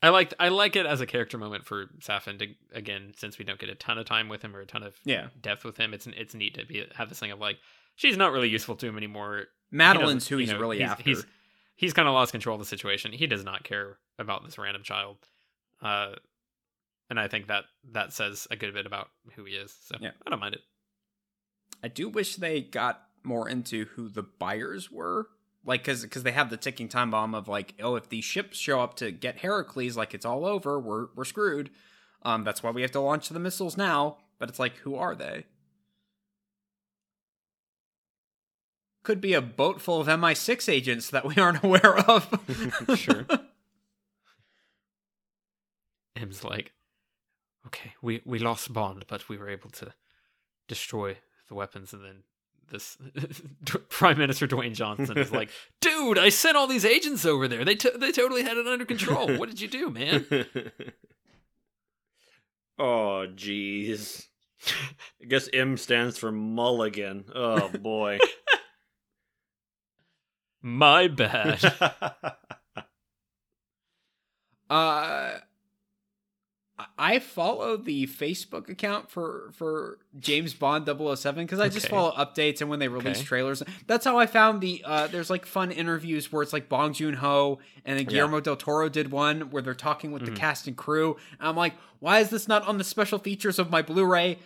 I 0.04 0.10
liked 0.10 0.34
I 0.40 0.50
like 0.50 0.76
it 0.76 0.86
as 0.86 1.00
a 1.00 1.06
character 1.06 1.38
moment 1.38 1.66
for 1.66 1.86
Safin 2.00 2.40
to 2.40 2.48
again 2.74 3.14
since 3.18 3.38
we 3.38 3.46
don't 3.46 3.60
get 3.60 3.70
a 3.70 3.76
ton 3.76 3.98
of 4.00 4.06
time 4.06 4.30
with 4.30 4.42
him 4.42 4.56
or 4.56 4.62
a 4.62 4.66
ton 4.66 4.84
of 4.84 4.96
Yeah. 5.06 5.28
depth 5.40 5.64
with 5.64 5.78
him. 5.78 5.94
It's 5.94 6.08
it's 6.08 6.34
neat 6.34 6.56
to 6.56 6.66
be 6.66 6.86
have 6.96 7.10
this 7.10 7.20
thing 7.20 7.32
of 7.32 7.40
like 7.40 7.58
she's 7.96 8.18
not 8.18 8.32
really 8.32 8.50
useful 8.50 8.76
to 8.78 8.88
him 8.88 8.98
anymore. 8.98 9.46
He 9.70 9.78
Madeline's 9.78 10.24
doesn't- 10.24 10.30
who 10.30 10.36
you 10.38 10.40
he's 10.48 10.54
know, 10.54 10.60
really 10.60 10.80
he's, 10.80 10.90
after. 10.90 11.04
He's 11.04 11.26
he's 11.76 11.94
kind 11.94 12.08
of 12.08 12.14
lost 12.16 12.32
control 12.32 12.56
of 12.56 12.60
the 12.62 12.66
situation. 12.66 13.12
He 13.14 13.28
does 13.28 13.44
not 13.44 13.64
care 13.64 13.98
about 14.18 14.44
this 14.44 14.58
random 14.58 14.82
child, 14.84 15.18
uh, 15.82 16.16
and 17.12 17.20
I 17.20 17.28
think 17.28 17.48
that 17.48 17.66
that 17.92 18.14
says 18.14 18.48
a 18.50 18.56
good 18.56 18.74
bit 18.74 18.86
about 18.88 19.10
who 19.36 19.44
he 19.44 19.54
is. 19.54 19.76
So 19.84 19.98
Yeah. 20.00 20.12
I 20.26 20.30
don't 20.30 20.40
mind 20.40 20.56
it. 20.56 20.62
I 21.84 21.90
do 21.90 22.08
wish 22.08 22.38
they 22.38 22.62
got 22.62 23.04
more 23.24 23.50
into 23.50 23.86
who 23.96 24.08
the 24.08 24.24
buyers 24.24 24.90
were. 24.90 25.28
Like, 25.66 25.84
cause, 25.84 26.06
cause 26.06 26.24
they 26.24 26.32
have 26.32 26.50
the 26.50 26.58
ticking 26.58 26.88
time 26.88 27.12
bomb 27.12 27.36
of 27.36 27.48
like, 27.50 27.76
oh, 27.82 27.96
if 27.96 28.08
these 28.10 28.24
ships 28.24 28.58
show 28.58 28.80
up 28.82 28.96
to 28.96 29.12
get 29.12 29.40
Heracles, 29.40 29.98
like 29.98 30.14
it's 30.14 30.26
all 30.26 30.46
over, 30.46 30.80
we're 30.80 31.08
we're 31.16 31.26
screwed. 31.26 31.70
Um, 32.24 32.44
that's 32.46 32.64
why 32.64 32.72
we 32.72 32.82
have 32.82 32.92
to 32.92 33.02
launch 33.02 33.28
the 33.30 33.40
missiles 33.40 33.76
now. 33.78 34.18
But 34.40 34.50
it's 34.50 34.58
like, 34.58 34.78
who 34.78 34.96
are 34.96 35.14
they? 35.14 35.44
Could 39.04 39.20
be 39.20 39.34
a 39.34 39.42
boat 39.42 39.82
full 39.82 40.00
of 40.00 40.08
MI6 40.08 40.72
agents 40.72 41.10
that 41.10 41.26
we 41.26 41.36
aren't 41.38 41.64
aware 41.64 41.98
of. 42.10 42.30
Sure. 42.98 43.26
M's 46.16 46.44
like, 46.44 46.72
okay, 47.68 47.94
we 48.02 48.22
we 48.26 48.40
lost 48.40 48.74
Bond, 48.74 49.06
but 49.08 49.30
we 49.30 49.38
were 49.38 49.50
able 49.50 49.70
to 49.72 49.94
destroy 50.68 51.18
the 51.48 51.56
weapons, 51.56 51.94
and 51.94 52.04
then 52.04 52.24
this 52.72 52.98
Prime 53.90 54.18
Minister 54.18 54.48
Dwayne 54.48 54.74
Johnson 54.74 55.18
is 55.18 55.32
like, 55.32 55.50
dude, 55.82 56.18
I 56.18 56.30
sent 56.30 56.58
all 56.58 56.68
these 56.68 56.86
agents 56.86 57.26
over 57.26 57.48
there. 57.48 57.64
They 57.66 57.76
t- 57.76 57.92
they 57.96 58.12
totally 58.12 58.44
had 58.44 58.58
it 58.58 58.68
under 58.68 58.86
control. 58.86 59.38
What 59.38 59.50
did 59.50 59.62
you 59.62 59.68
do, 59.68 59.90
man? 59.90 60.26
oh, 62.80 63.28
jeez. 63.36 64.26
I 65.22 65.26
guess 65.28 65.50
M 65.54 65.76
stands 65.78 66.18
for 66.18 66.32
mulligan. 66.32 67.26
Oh, 67.34 67.70
boy. 67.70 68.20
My 70.62 71.08
bad. 71.08 71.64
Uh, 74.70 75.40
I 76.98 77.20
follow 77.20 77.78
the 77.78 78.08
Facebook 78.08 78.70
account 78.70 79.10
for 79.12 79.52
for 79.54 80.00
James 80.20 80.54
Bond 80.54 80.86
007 80.86 81.46
because 81.46 81.60
I 81.60 81.70
just 81.70 81.88
follow 81.90 82.12
updates 82.12 82.62
and 82.62 82.70
when 82.70 82.80
they 82.80 82.88
release 82.88 83.18
Okay. 83.18 83.26
trailers. 83.26 83.64
That's 83.88 84.06
how 84.06 84.18
I 84.20 84.26
found 84.26 84.62
the. 84.62 84.82
Uh, 84.86 85.08
there's 85.08 85.30
like 85.30 85.46
fun 85.46 85.72
interviews 85.72 86.32
where 86.32 86.44
it's 86.44 86.54
like 86.54 86.70
Bong 86.70 86.94
Joon 86.94 87.16
Ho 87.16 87.60
and 87.86 87.98
then 88.00 88.06
Yeah. 88.06 88.12
Guillermo 88.12 88.40
del 88.40 88.56
Toro 88.56 88.90
did 88.90 89.12
one 89.12 89.50
where 89.52 89.62
they're 89.62 89.74
talking 89.74 90.12
with 90.12 90.22
Mhm. 90.24 90.26
the 90.28 90.32
cast 90.32 90.68
and 90.68 90.76
crew. 90.78 91.18
And 91.40 91.48
I'm 91.50 91.56
like, 91.56 91.74
why 92.00 92.20
is 92.20 92.30
this 92.30 92.48
not 92.48 92.68
on 92.68 92.78
the 92.78 92.84
special 92.84 93.20
features 93.20 93.60
of 93.60 93.70
my 93.72 93.82
Blu-ray? 93.82 94.40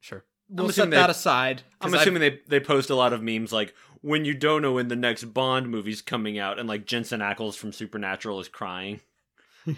sure. 0.00 0.24
We'll 0.48 0.66
set 0.66 0.82
assuming 0.82 0.90
that 0.90 1.06
they- 1.06 1.10
aside. 1.12 1.56
'cause 1.80 1.92
I'm 1.92 1.94
I've- 1.94 2.02
assuming 2.02 2.20
they, 2.20 2.40
they 2.48 2.60
post 2.60 2.90
a 2.90 2.94
lot 2.94 3.12
of 3.14 3.22
memes 3.22 3.52
like 3.52 3.74
when 4.02 4.24
you 4.24 4.34
don't 4.34 4.60
know 4.62 4.72
when 4.72 4.88
the 4.88 4.96
next 4.96 5.24
Bond 5.32 5.68
movie's 5.70 6.02
coming 6.02 6.36
out, 6.38 6.58
and 6.58 6.68
like 6.68 6.84
Jensen 6.86 7.20
Ackles 7.20 7.54
from 7.56 7.72
Supernatural 7.72 8.40
is 8.40 8.48
crying. 8.48 9.00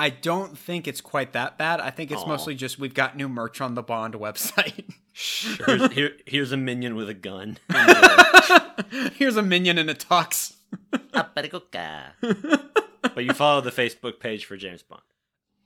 I 0.00 0.08
don't 0.08 0.56
think 0.56 0.88
it's 0.88 1.02
quite 1.02 1.34
that 1.34 1.58
bad. 1.58 1.78
I 1.78 1.90
think 1.90 2.10
it's 2.10 2.22
Aw. 2.22 2.26
mostly 2.26 2.54
just 2.54 2.78
we've 2.78 2.94
got 2.94 3.18
new 3.18 3.28
merch 3.28 3.60
on 3.60 3.74
the 3.74 3.82
Bond 3.82 4.14
website. 4.14 4.94
Sure. 5.12 5.66
Here's, 5.66 5.92
here, 5.92 6.12
here's 6.24 6.52
a 6.52 6.56
minion 6.56 6.94
with 6.94 7.10
a 7.10 7.14
gun. 7.14 7.58
Here's 9.16 9.36
a 9.36 9.42
minion 9.42 9.76
in 9.76 9.90
a 9.90 9.94
tux. 9.94 10.54
but 13.02 13.24
you 13.24 13.34
follow 13.34 13.60
the 13.60 13.70
Facebook 13.70 14.20
page 14.20 14.46
for 14.46 14.56
James 14.56 14.82
Bond. 14.82 15.02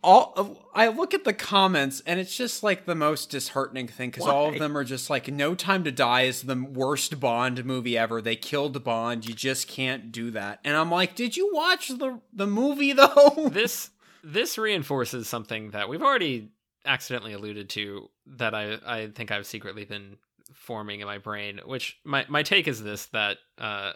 all 0.02 0.66
I 0.74 0.88
look 0.88 1.14
at 1.14 1.22
the 1.22 1.32
comments 1.32 2.02
and 2.04 2.18
it's 2.18 2.36
just 2.36 2.64
like 2.64 2.86
the 2.86 2.96
most 2.96 3.30
disheartening 3.30 3.86
thing 3.86 4.10
because 4.10 4.26
all 4.26 4.48
of 4.48 4.58
them 4.58 4.76
are 4.76 4.84
just 4.84 5.08
like 5.10 5.28
No 5.28 5.54
Time 5.54 5.84
to 5.84 5.92
Die 5.92 6.22
is 6.22 6.42
the 6.42 6.56
worst 6.56 7.20
Bond 7.20 7.64
movie 7.64 7.96
ever. 7.96 8.20
They 8.20 8.34
killed 8.34 8.82
Bond. 8.82 9.28
You 9.28 9.34
just 9.34 9.68
can't 9.68 10.10
do 10.10 10.32
that. 10.32 10.58
And 10.64 10.76
I'm 10.76 10.90
like, 10.90 11.14
did 11.14 11.36
you 11.36 11.50
watch 11.54 11.88
the 11.88 12.20
the 12.32 12.48
movie 12.48 12.92
though? 12.92 13.50
this 13.52 13.90
this 14.24 14.56
reinforces 14.58 15.28
something 15.28 15.70
that 15.72 15.88
we've 15.88 16.02
already 16.02 16.50
accidentally 16.86 17.32
alluded 17.34 17.68
to 17.70 18.08
that 18.26 18.54
I 18.54 18.78
I 18.86 19.06
think 19.08 19.30
I've 19.30 19.46
secretly 19.46 19.84
been 19.84 20.16
forming 20.52 21.00
in 21.00 21.06
my 21.06 21.18
brain. 21.18 21.60
Which 21.64 21.98
my 22.04 22.24
my 22.28 22.42
take 22.42 22.66
is 22.68 22.82
this 22.82 23.06
that 23.06 23.38
uh, 23.58 23.92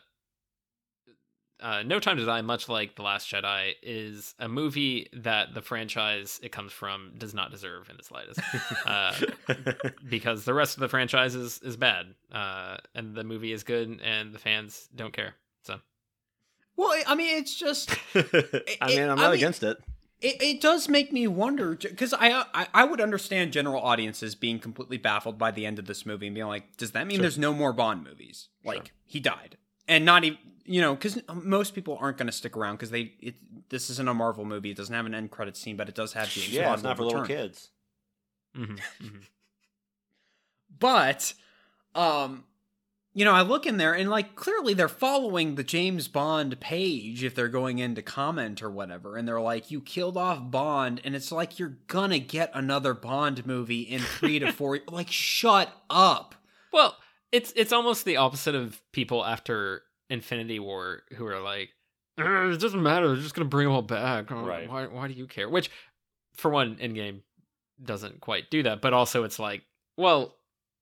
uh, 1.61 1.83
No 1.85 1.99
Time 1.99 2.17
to 2.19 2.25
Die, 2.25 2.41
much 2.43 2.69
like 2.69 2.95
The 2.95 3.03
Last 3.03 3.29
Jedi, 3.31 3.73
is 3.83 4.35
a 4.39 4.49
movie 4.49 5.09
that 5.13 5.55
the 5.55 5.63
franchise 5.63 6.39
it 6.43 6.53
comes 6.53 6.73
from 6.73 7.13
does 7.19 7.35
not 7.35 7.51
deserve 7.51 7.91
in 7.91 7.97
the 7.97 8.05
slightest, 8.05 8.41
uh, 8.87 9.13
because 10.09 10.45
the 10.45 10.55
rest 10.55 10.77
of 10.77 10.81
the 10.81 10.89
franchise 10.89 11.35
is 11.35 11.59
is 11.63 11.77
bad, 11.77 12.15
uh, 12.33 12.77
and 12.95 13.15
the 13.17 13.25
movie 13.25 13.53
is 13.53 13.65
good, 13.65 14.01
and 14.05 14.33
the 14.33 14.39
fans 14.39 14.89
don't 14.95 15.13
care. 15.13 15.35
So 15.65 15.81
Well, 16.77 16.95
I 17.07 17.15
mean, 17.17 17.37
it's 17.39 17.55
just 17.59 17.91
I 18.15 18.87
mean, 18.87 19.03
I'm 19.03 19.11
I 19.19 19.23
not 19.23 19.31
mean- 19.31 19.35
against 19.35 19.63
it. 19.65 19.79
It, 20.21 20.43
it 20.43 20.61
does 20.61 20.89
make 20.89 21.13
me 21.13 21.27
wonder 21.27 21.75
because 21.77 22.13
I, 22.15 22.45
I 22.55 22.67
I 22.75 22.85
would 22.85 23.01
understand 23.01 23.53
general 23.53 23.83
audiences 23.83 24.35
being 24.35 24.59
completely 24.59 24.99
baffled 24.99 25.39
by 25.39 25.51
the 25.51 25.65
end 25.67 25.79
of 25.79 25.87
this 25.87 26.05
movie 26.05 26.27
and 26.27 26.35
being 26.35 26.47
like, 26.49 26.77
does 26.77 26.91
that 26.93 27.07
mean 27.07 27.17
Sure. 27.17 27.23
there's 27.23 27.39
no 27.39 27.53
more 27.55 27.73
Bond 27.73 28.03
movies? 28.05 28.49
Like 28.65 28.93
he 29.05 29.21
died, 29.21 29.57
and 29.87 30.05
not 30.05 30.25
even 30.25 30.39
you 30.65 30.81
know 30.81 30.95
because 30.95 31.21
most 31.33 31.75
people 31.75 31.97
aren't 32.01 32.19
going 32.19 32.27
to 32.27 32.33
stick 32.33 32.57
around 32.57 32.75
because 32.77 32.91
they 32.91 33.13
it, 33.21 33.37
this 33.71 33.91
isn't 33.91 34.09
a 34.09 34.15
Marvel 34.15 34.45
movie. 34.45 34.71
It 34.71 34.77
doesn't 34.77 34.95
have 34.95 35.07
an 35.07 35.15
end 35.15 35.31
credit 35.31 35.57
scene, 35.57 35.77
but 35.77 35.89
it 35.89 35.95
does 35.95 36.13
have 36.15 36.29
James 36.31 36.49
Yeah, 36.51 36.65
Bond 36.65 36.75
it's 36.75 36.83
not 36.85 36.97
for 36.97 37.03
will 37.05 37.09
little 37.11 37.27
kids. 37.27 37.71
mhm, 38.57 38.79
mhm. 39.01 39.23
But 40.79 41.35
um 41.95 42.45
you 43.15 43.25
know, 43.25 43.33
I 43.33 43.43
look 43.43 43.67
in 43.67 43.77
there 43.79 43.95
and 43.95 44.11
like 44.11 44.35
clearly 44.37 44.75
they're 44.75 44.89
following 44.89 45.55
the 45.55 45.65
James 45.65 46.09
Bond 46.09 46.61
page 46.61 47.25
if 47.25 47.35
they're 47.35 47.49
going 47.49 47.79
in 47.79 47.95
to 47.97 48.03
comment 48.03 48.63
or 48.63 48.71
whatever 48.71 49.17
and 49.17 49.27
they're 49.27 49.41
like 49.41 49.71
you 49.71 49.81
killed 49.81 50.17
off 50.17 50.51
Bond 50.51 51.01
and 51.05 51.17
it's 51.17 51.33
like 51.33 51.59
you're 51.59 51.79
gonna 51.89 52.19
get 52.19 52.51
another 52.55 52.95
Bond 52.95 53.45
movie 53.47 53.83
in 53.83 54.01
3 54.01 54.39
to 54.41 54.53
4 54.53 54.81
like 54.91 55.11
shut 55.11 55.73
up. 55.91 56.35
well, 56.73 56.97
it's 57.33 57.53
it's 57.57 57.73
almost 57.73 58.05
the 58.05 58.17
opposite 58.17 58.55
of 58.55 58.81
people 58.93 59.25
after 59.25 59.83
Infinity 60.09 60.59
War 60.61 61.03
who 61.17 61.27
are 61.27 61.41
like, 61.41 61.69
"Uh, 62.19 62.49
it 62.49 62.61
doesn't 62.61 62.83
matter, 62.83 63.09
they're 63.09 63.17
just 63.23 63.35
gonna 63.35 63.49
bring 63.49 63.67
them 63.67 63.75
all 63.75 63.83
back. 63.83 64.33
Uh, 64.33 64.37
Right. 64.37 64.67
Why 64.71 64.87
why 64.87 65.09
do 65.09 65.13
you 65.15 65.27
care? 65.27 65.47
Which, 65.51 65.71
for 66.35 66.51
one, 66.51 66.77
Endgame 66.77 67.21
doesn't 67.85 68.21
quite 68.23 68.51
do 68.51 68.63
that, 68.63 68.81
but 68.81 68.95
also 68.95 69.25
it's 69.25 69.39
like, 69.39 69.63
well, 69.99 70.38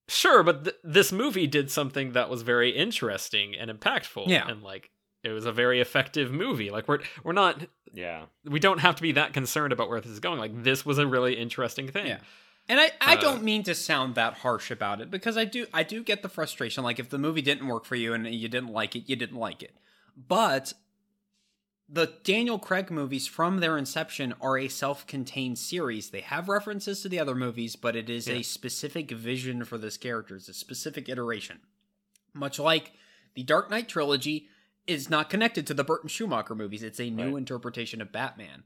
sure, 0.08 0.42
but 0.42 0.64
th- 0.64 0.76
this 0.84 1.12
movie 1.12 1.46
did 1.46 1.70
something 1.70 2.12
that 2.12 2.28
was 2.30 2.42
very 2.42 2.70
interesting 2.70 3.54
and 3.54 3.70
impactful, 3.70 4.26
Yeah. 4.28 4.46
and 4.48 4.62
like 4.62 4.90
it 5.22 5.30
was 5.30 5.44
a 5.46 5.52
very 5.52 5.80
effective 5.80 6.30
movie. 6.32 6.70
Like 6.70 6.86
we're 6.88 7.00
we're 7.24 7.32
not 7.32 7.60
Yeah. 7.92 8.26
we 8.44 8.60
don't 8.60 8.78
have 8.78 8.96
to 8.96 9.02
be 9.02 9.12
that 9.12 9.32
concerned 9.32 9.72
about 9.72 9.88
where 9.88 10.00
this 10.00 10.10
is 10.12 10.20
going. 10.20 10.38
Like 10.38 10.62
this 10.62 10.84
was 10.86 10.98
a 10.98 11.06
really 11.06 11.34
interesting 11.36 11.88
thing. 11.88 12.06
Yeah. 12.06 12.18
And 12.68 12.80
I, 12.80 12.90
I 13.00 13.14
Uh, 13.14 13.20
don't 13.20 13.42
mean 13.44 13.62
to 13.64 13.74
sound 13.76 14.14
that 14.16 14.34
harsh 14.38 14.70
about 14.72 15.00
it 15.00 15.10
because 15.10 15.36
I 15.36 15.44
do 15.44 15.66
I 15.72 15.82
do 15.82 16.02
get 16.02 16.22
the 16.22 16.28
frustration. 16.28 16.82
Like 16.84 16.98
if 16.98 17.10
the 17.10 17.18
movie 17.18 17.42
didn't 17.42 17.66
work 17.66 17.84
for 17.84 17.94
you 17.96 18.12
and 18.12 18.26
you 18.26 18.48
didn't 18.48 18.70
like 18.72 18.94
it, 18.96 19.08
you 19.08 19.16
didn't 19.16 19.38
like 19.38 19.62
it. 19.62 19.74
But 20.16 20.72
the 21.88 22.12
Daniel 22.24 22.58
Craig 22.58 22.90
movies 22.90 23.26
from 23.28 23.58
their 23.58 23.78
inception 23.78 24.34
are 24.40 24.58
a 24.58 24.68
self-contained 24.68 25.58
series. 25.58 26.10
They 26.10 26.20
have 26.22 26.48
references 26.48 27.00
to 27.02 27.08
the 27.08 27.20
other 27.20 27.34
movies, 27.34 27.76
but 27.76 27.94
it 27.94 28.10
is 28.10 28.26
Yeah. 28.26 28.34
a 28.36 28.42
specific 28.42 29.10
vision 29.12 29.64
for 29.64 29.78
this 29.78 29.96
character. 29.96 30.34
It's 30.36 30.48
a 30.48 30.54
specific 30.54 31.08
iteration. 31.08 31.60
Much 32.34 32.58
like 32.58 32.92
the 33.34 33.44
Dark 33.44 33.70
Knight 33.70 33.88
trilogy 33.88 34.48
is 34.86 35.08
not 35.10 35.30
connected 35.30 35.66
to 35.66 35.74
the 35.74 35.84
Burton 35.84 36.08
Schumacher 36.08 36.54
movies. 36.54 36.82
It's 36.82 37.00
a 37.00 37.08
new 37.10 37.30
Right. 37.30 37.38
interpretation 37.38 38.00
of 38.00 38.10
Batman. 38.12 38.64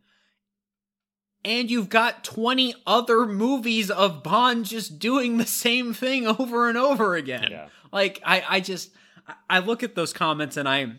And 1.45 1.71
you've 1.71 1.89
got 1.89 2.23
20 2.25 2.75
other 2.87 3.25
movies 3.27 3.91
of 3.91 4.23
Bond 4.23 4.67
just 4.67 4.99
doing 4.99 5.37
the 5.39 5.47
same 5.47 5.95
thing 5.95 6.27
over 6.27 6.69
and 6.69 6.77
over 6.77 7.17
again. 7.17 7.49
Yeah. 7.51 7.69
Like 7.93 8.21
I, 8.25 8.45
I 8.49 8.61
just 8.61 8.91
I- 9.27 9.35
I 9.49 9.59
look 9.61 9.83
at 9.83 9.95
those 9.95 10.13
comments 10.13 10.57
and 10.57 10.69
I 10.69 10.97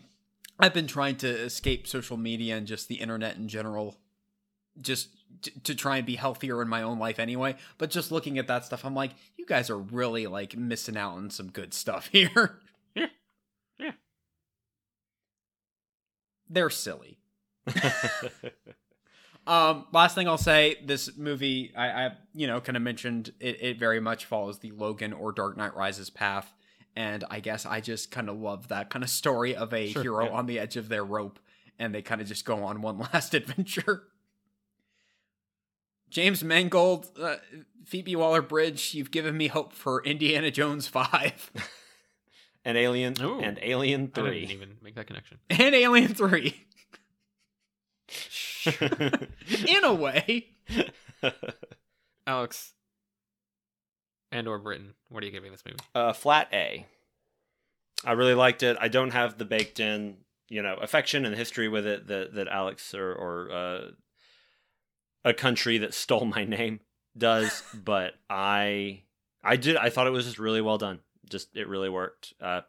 I've 0.62 0.72
been 0.72 0.86
trying 0.86 1.16
to 1.16 1.28
escape 1.28 1.86
social 1.86 2.16
media 2.16 2.56
and 2.56 2.66
just 2.66 2.88
the 2.88 2.94
internet 2.96 3.36
in 3.36 3.48
general 3.48 3.98
just 4.80 5.08
t- 5.42 5.50
to 5.64 5.74
try 5.74 5.96
and 5.98 6.06
be 6.06 6.16
healthier 6.16 6.62
in 6.62 6.68
my 6.68 6.82
own 6.82 6.98
life 6.98 7.18
anyway. 7.18 7.56
But 7.78 7.90
just 7.90 8.12
looking 8.12 8.38
at 8.38 8.46
that 8.46 8.64
stuff, 8.64 8.84
I'm 8.84 8.94
like, 8.94 9.10
you 9.36 9.44
guys 9.44 9.68
are 9.70 9.78
really 9.78 10.26
like 10.26 10.56
missing 10.56 10.96
out 10.96 11.16
on 11.16 11.30
some 11.30 11.50
good 11.50 11.74
stuff 11.74 12.06
here. 12.12 12.60
Yeah. 12.94 13.06
Yeah. 13.78 13.92
They're 16.48 16.70
silly. 16.70 17.18
Um, 19.46 19.86
last 19.92 20.14
thing 20.14 20.28
I'll 20.28 20.38
say, 20.38 20.76
this 20.84 21.16
movie, 21.16 21.72
I, 21.76 22.06
I 22.06 22.10
you 22.32 22.46
know, 22.46 22.60
kind 22.60 22.76
of 22.76 22.82
mentioned 22.82 23.32
it, 23.40 23.60
it 23.60 23.78
very 23.78 23.98
much 23.98 24.24
follows 24.24 24.60
the 24.60 24.70
Logan 24.70 25.12
or 25.12 25.32
Dark 25.32 25.56
Knight 25.56 25.74
Rises 25.74 26.10
path. 26.10 26.54
And 26.94 27.24
I 27.30 27.40
guess 27.40 27.64
I 27.64 27.80
just 27.80 28.10
kind 28.10 28.28
of 28.28 28.38
love 28.38 28.68
that 28.68 28.90
kind 28.90 29.02
of 29.02 29.08
story 29.10 29.56
of 29.56 29.72
a 29.72 29.88
Sure, 29.90 30.02
hero 30.02 30.24
yeah. 30.26 30.30
on 30.32 30.46
the 30.46 30.58
edge 30.58 30.76
of 30.76 30.88
their 30.88 31.04
rope 31.04 31.38
and 31.78 31.94
they 31.94 32.02
kind 32.02 32.20
of 32.20 32.26
just 32.28 32.44
go 32.44 32.62
on 32.64 32.82
one 32.82 32.98
last 33.12 33.34
adventure. 33.34 34.04
James 36.10 36.44
Mangold, 36.44 37.08
uh, 37.20 37.36
Phoebe 37.86 38.14
Waller 38.14 38.42
Bridge, 38.42 38.94
you've 38.94 39.10
given 39.10 39.36
me 39.36 39.48
hope 39.48 39.72
for 39.72 40.04
Indiana 40.04 40.50
Jones 40.50 40.86
5 40.86 41.50
and 42.66 42.76
Alien 42.76 43.14
Ooh. 43.22 43.40
and 43.40 43.58
Alien 43.62 44.08
3. 44.08 44.22
I 44.22 44.30
didn't 44.34 44.46
Three. 44.48 44.54
even 44.54 44.76
make 44.82 44.94
that 44.96 45.06
connection. 45.06 45.38
and 45.50 45.74
Alien 45.74 46.14
3 46.14 46.66
in 49.66 49.84
a 49.84 49.94
way. 49.94 50.48
Alex 52.26 52.72
and 54.32 54.48
or 54.48 54.58
Britton, 54.58 54.94
what 55.08 55.22
are 55.22 55.26
you 55.26 55.32
giving 55.32 55.52
this 55.52 55.62
movie? 55.64 55.78
uh, 55.94 56.12
flat 56.12 56.48
A. 56.52 56.86
I 58.04 58.12
really 58.12 58.34
liked 58.34 58.62
it. 58.64 58.76
I 58.80 58.88
don't 58.88 59.12
have 59.12 59.38
the 59.38 59.44
baked 59.44 59.78
in, 59.78 60.16
you 60.48 60.62
know, 60.62 60.74
affection 60.80 61.24
and 61.24 61.36
history 61.36 61.68
with 61.68 61.86
it 61.86 62.08
that 62.08 62.34
that 62.34 62.48
Alex 62.48 62.94
or 62.94 63.12
or 63.14 63.52
uh, 63.52 63.80
a 65.24 65.32
country 65.32 65.78
that 65.78 65.94
stole 65.94 66.24
my 66.24 66.44
name 66.44 66.80
does, 67.16 67.62
but 67.84 68.14
I 68.28 69.02
I 69.44 69.56
did 69.56 69.76
I 69.76 69.90
thought 69.90 70.06
it 70.08 70.10
was 70.10 70.24
just 70.24 70.38
really 70.38 70.60
well 70.60 70.78
done. 70.78 71.00
Just 71.30 71.56
it 71.56 71.68
really 71.68 71.88
worked. 71.88 72.34
Uh, 72.40 72.62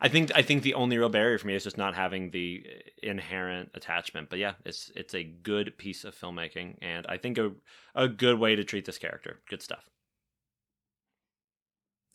I 0.00 0.08
think 0.08 0.32
I 0.34 0.42
think 0.42 0.62
the 0.62 0.74
only 0.74 0.98
real 0.98 1.08
barrier 1.08 1.38
for 1.38 1.46
me 1.46 1.54
is 1.54 1.64
just 1.64 1.78
not 1.78 1.94
having 1.94 2.30
the 2.30 2.64
inherent 3.02 3.70
attachment. 3.74 4.28
But 4.30 4.38
yeah, 4.38 4.54
it's 4.64 4.90
it's 4.96 5.14
a 5.14 5.22
good 5.24 5.76
piece 5.78 6.04
of 6.04 6.14
filmmaking, 6.18 6.76
and 6.82 7.06
I 7.06 7.16
think 7.18 7.38
a 7.38 7.52
a 7.94 8.08
good 8.08 8.38
way 8.38 8.56
to 8.56 8.64
treat 8.64 8.86
this 8.86 8.98
character. 8.98 9.40
Good 9.48 9.62
stuff. 9.62 9.88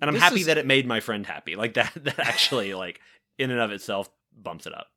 And 0.02 0.10
I'm 0.10 0.14
This 0.16 0.24
happy 0.24 0.40
is- 0.42 0.46
that 0.46 0.58
it 0.58 0.66
made 0.66 0.86
my 0.88 1.00
friend 1.00 1.26
happy. 1.26 1.56
Like 1.56 1.74
that 1.76 1.92
that 1.96 2.20
actually 2.20 2.74
like 2.74 3.00
in 3.38 3.52
and 3.52 3.60
of 3.60 3.72
itself 3.72 4.10
bumps 4.36 4.66
it 4.66 4.74
up. 4.74 4.88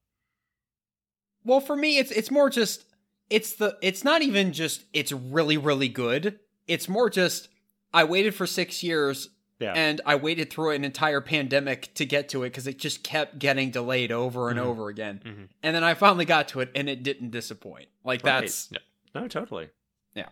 Well, 1.45 1.61
for 1.61 1.77
me, 1.77 1.99
it's 1.99 2.11
it's 2.11 2.31
more 2.31 2.51
just 2.51 2.85
it's 3.31 3.55
the 3.55 3.77
it's 3.83 4.05
not 4.05 4.23
even 4.23 4.53
just 4.53 4.85
it's 4.93 5.13
really 5.13 5.57
really 5.57 5.89
good. 5.89 6.39
It's 6.69 6.89
more 6.89 7.11
just 7.11 7.49
I 7.93 8.05
waited 8.05 8.35
for 8.35 8.47
six 8.47 8.83
years 8.83 9.29
Yeah. 9.59 9.73
and 9.75 10.01
I 10.07 10.15
waited 10.15 10.51
through 10.51 10.71
an 10.71 10.85
entire 10.85 11.21
pandemic 11.21 11.93
to 11.95 12.07
get 12.07 12.29
to 12.31 12.45
it 12.45 12.51
because 12.51 12.67
it 12.67 12.79
just 12.79 13.03
kept 13.03 13.39
getting 13.39 13.71
delayed 13.71 14.13
over 14.13 14.49
and 14.51 14.59
Mhm. 14.59 14.63
over 14.65 14.89
again. 14.89 15.21
Mhm. 15.25 15.49
And 15.63 15.75
then 15.77 15.83
I 15.85 15.95
finally 15.95 16.25
got 16.25 16.49
to 16.49 16.61
it 16.61 16.71
and 16.75 16.89
it 16.89 17.03
didn't 17.03 17.31
disappoint. 17.31 17.89
Like 18.05 18.23
Right. 18.25 18.43
that's 18.43 18.71
no, 19.15 19.27
totally. 19.29 19.69
Yeah. 20.15 20.29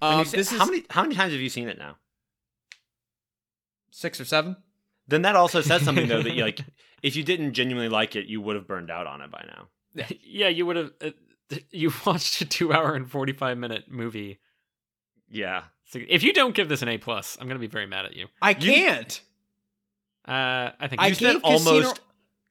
Um, 0.00 0.20
you 0.20 0.24
this 0.26 0.52
is 0.52 0.58
how 0.58 0.66
many 0.66 0.84
how 0.90 1.02
many 1.02 1.14
times 1.16 1.32
have 1.32 1.40
you 1.42 1.48
seen 1.50 1.68
it 1.68 1.78
now? 1.78 1.96
Six 3.92 4.20
or 4.20 4.24
seven. 4.24 4.56
Then 5.06 5.22
that 5.22 5.36
also 5.36 5.60
says 5.60 5.82
something 5.82 6.08
though 6.08 6.22
that 6.22 6.34
you 6.34 6.42
like 6.50 6.60
if 7.02 7.14
you 7.14 7.22
didn't 7.22 7.52
genuinely 7.54 7.88
like 7.88 8.16
it, 8.16 8.26
you 8.26 8.40
would 8.40 8.56
have 8.56 8.66
burned 8.66 8.90
out 8.90 9.06
on 9.06 9.20
it 9.20 9.30
by 9.30 9.44
now. 9.46 9.68
yeah, 10.24 10.48
you 10.58 10.66
would 10.66 10.76
have. 10.76 10.90
Uh, 11.00 11.10
you 11.70 11.92
watched 12.06 12.40
a 12.40 12.44
two-hour 12.46 12.94
and 12.94 13.08
forty-five 13.10 13.56
minute 13.58 13.84
movie. 13.90 14.40
Yeah. 15.30 15.64
If 15.94 16.22
you 16.22 16.32
don't 16.32 16.54
give 16.54 16.68
this 16.70 16.80
an 16.82 16.88
A 16.88 16.96
plus, 16.98 17.36
I'm 17.40 17.46
gonna 17.48 17.58
be 17.60 17.66
very 17.66 17.86
mad 17.86 18.06
at 18.06 18.16
you. 18.16 18.26
I 18.40 18.54
can't. 18.54 19.20
Uh, 20.26 20.70
I 20.80 20.88
think 20.88 21.00
I 21.02 21.06
You 21.06 21.08
you 21.10 21.14
spent 21.16 21.42
gave 21.42 21.52
Casino- 21.52 21.70
almost 21.76 22.00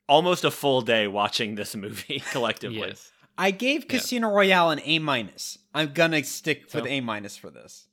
almost 0.07 0.43
a 0.43 0.51
full 0.51 0.81
day 0.81 1.07
watching 1.07 1.55
this 1.55 1.76
movie 1.76 2.22
collectively. 2.31 2.80
yes. 2.80 3.11
I 3.38 3.49
gave 3.51 3.84
Yeah. 3.85 3.97
Casino 3.97 4.30
Royale 4.30 4.72
an 4.72 4.81
A 4.84 4.99
minus. 4.99 5.57
I'm 5.73 5.93
gonna 5.93 6.23
stick 6.23 6.72
with 6.73 6.85
A 6.85 7.01
minus 7.01 7.38
for 7.38 7.49
this. 7.49 7.88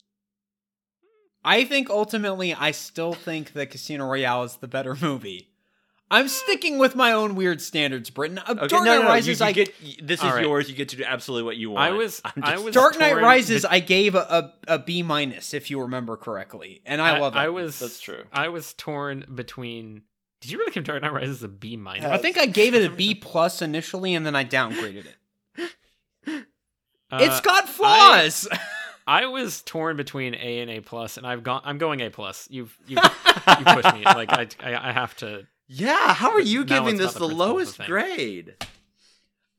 I 1.49 1.65
think 1.65 1.89
ultimately, 1.89 2.53
I 2.55 2.73
still 2.73 3.15
think 3.15 3.55
that 3.55 3.71
Casino 3.71 4.07
Royale 4.07 4.45
is 4.45 4.57
the 4.57 4.69
better 4.69 4.95
movie. 5.01 5.49
I'm 6.11 6.29
sticking 6.29 6.79
with 6.79 6.95
my 6.97 7.13
own 7.13 7.35
weird 7.35 7.61
standards, 7.61 8.09
Britton. 8.11 8.39
Uh, 8.39 8.45
Okay, 8.51 8.67
Dark 8.69 8.85
Knight 8.85 8.97
no, 8.97 9.03
no, 9.03 9.09
Rises, 9.09 9.41
you, 9.41 9.45
you 9.45 9.49
I 9.49 9.53
get 9.53 9.75
this 10.07 10.21
is 10.21 10.25
All 10.25 10.35
right. 10.35 10.43
yours. 10.45 10.69
You 10.71 10.75
get 10.75 10.89
to 10.91 10.97
do 10.97 11.05
absolutely 11.05 11.45
what 11.45 11.57
you 11.59 11.71
want. 11.71 11.85
I 11.93 11.97
was- 11.97 12.23
I'm 12.25 12.33
I 12.45 12.53
just- 12.53 12.65
was- 12.65 12.75
Dark 12.75 12.99
Knight 12.99 13.17
Rises, 13.17 13.63
bet- 13.63 13.73
I 13.73 13.81
gave 13.81 14.15
a, 14.15 14.53
a, 14.69 14.75
a 14.75 14.79
B 14.79 15.03
minus, 15.03 15.53
if 15.55 15.71
you 15.71 15.81
remember 15.83 16.17
correctly, 16.17 16.81
and 16.87 17.01
I, 17.03 17.19
love 17.19 17.35
it. 17.35 17.39
I 17.39 17.49
was. 17.51 17.79
That's 17.79 18.01
true. 18.01 18.25
I 18.33 18.49
was 18.49 18.73
torn 18.75 19.25
between. 19.35 20.03
Did 20.41 20.51
you 20.53 20.59
really 20.59 20.73
give 20.73 20.85
Dark 20.85 21.03
Knight 21.03 21.13
Rises 21.13 21.43
a 21.43 21.49
B 21.49 21.77
minus? 21.77 22.05
I 22.07 22.17
think 22.19 22.39
I 22.39 22.47
gave 22.47 22.75
it 22.75 22.85
a 22.87 22.91
B 22.95 23.15
plus 23.31 23.61
initially, 23.61 24.15
and 24.15 24.25
then 24.25 24.35
I 24.37 24.45
downgraded 24.45 25.05
it. 25.07 25.67
Uh, 27.11 27.19
it's 27.23 27.41
got 27.41 27.69
flaws. 27.69 28.47
I 28.53 28.59
was 29.27 29.63
torn 29.63 29.97
between 29.97 30.35
A 30.35 30.61
and 30.61 30.71
A 30.71 30.81
plus, 30.81 31.17
and 31.17 31.27
I've 31.27 31.43
gone. 31.43 31.63
I'm 31.65 31.79
going 31.79 32.01
A 32.01 32.11
plus. 32.11 32.47
You've 32.51 32.77
you 32.87 32.97
you 32.99 33.65
pushed 33.65 33.95
me. 33.95 34.05
Like 34.05 34.31
I, 34.33 34.47
I 34.63 34.89
I 34.91 34.93
have 34.93 35.17
to. 35.19 35.47
Yeah, 35.67 36.15
how 36.15 36.31
are 36.33 36.41
you 36.41 36.65
giving 36.65 36.97
this 36.97 37.13
the 37.15 37.21
the 37.21 37.29
lowest 37.29 37.79
grade? 37.79 38.55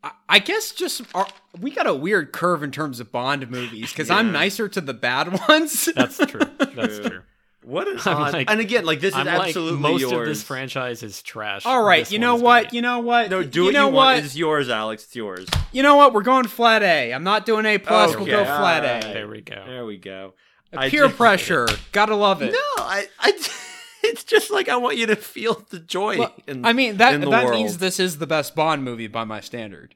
I- 0.04 0.12
I 0.30 0.40
guess 0.40 0.72
just 0.72 1.02
our, 1.14 1.28
we 1.60 1.72
got 1.72 1.86
a 1.88 1.94
weird 1.94 2.32
curve 2.32 2.64
in 2.64 2.72
terms 2.72 3.00
of 3.00 3.12
Bond 3.12 3.50
movies 3.50 3.92
because 3.92 4.10
I'm 4.10 4.32
nicer 4.32 4.70
to 4.70 4.80
the 4.82 4.94
bad 4.94 5.40
ones. 5.50 5.90
That's 5.96 6.18
true. 6.26 6.40
That's 6.58 7.00
True. 7.00 7.24
True. 7.61 7.69
What 7.72 7.88
an 7.88 7.99
I'm 8.06 8.18
odd. 8.18 8.34
like- 8.34 8.49
and 8.52 8.60
again, 8.60 8.86
like 8.86 8.99
this 9.02 9.14
is 9.14 9.19
I'm 9.19 9.26
like 9.26 9.48
absolutely 9.48 9.80
most 9.80 10.02
yours. 10.02 10.14
of 10.14 10.26
this 10.26 10.44
franchise 10.44 11.03
is 11.03 11.22
trash. 11.22 11.65
All 11.65 11.84
right, 11.84 12.10
you 12.11 12.19
know 12.19 12.36
what? 12.36 12.64
great. 12.65 12.73
You 12.73 12.81
know 12.81 12.99
what? 12.99 13.30
no, 13.30 13.44
do 13.44 13.60
you 13.60 13.65
what 13.65 13.73
know 13.73 13.88
you 13.90 13.94
what? 13.94 14.14
want. 14.15 14.26
It's 14.26 14.36
yours, 14.36 14.69
Alex. 14.69 15.03
It's 15.06 15.15
yours. 15.15 15.48
You 15.72 15.84
know 15.84 15.95
what? 15.95 16.14
We're 16.14 16.23
going 16.23 16.48
flat 16.48 16.84
A. 16.84 17.14
I'm 17.14 17.23
not 17.23 17.45
doing 17.45 17.65
A 17.65 17.77
plus. 17.77 18.11
Okay, 18.11 18.18
we'll 18.18 18.26
go 18.27 18.45
flat 18.45 18.84
alright. 18.86 19.03
A. 19.06 19.14
There 19.14 19.27
we 19.27 19.41
go. 19.41 19.64
There 19.65 19.86
we 19.86 19.98
go. 19.98 20.34
Peer 20.73 21.06
just- 21.07 21.18
pressure. 21.18 21.68
Gotta 21.91 22.15
love 22.15 22.41
it. 22.41 22.52
No, 22.52 22.84
I, 22.84 23.07
I. 23.19 23.34
It's 24.02 24.23
just 24.23 24.49
like 24.49 24.69
I 24.69 24.77
want 24.77 24.98
you 24.98 25.07
to 25.07 25.15
feel 25.18 25.61
the 25.69 25.77
joy. 25.77 26.18
Well, 26.19 26.34
in, 26.48 26.65
I 26.65 26.72
mean 26.72 26.98
that 26.98 27.14
in 27.15 27.19
the 27.22 27.30
that 27.31 27.45
world. 27.48 27.57
means 27.60 27.80
this 27.80 27.99
is 27.99 28.18
the 28.18 28.26
best 28.26 28.56
Bond 28.56 28.81
movie 28.81 29.07
by 29.07 29.26
my 29.26 29.41
standard. 29.41 29.94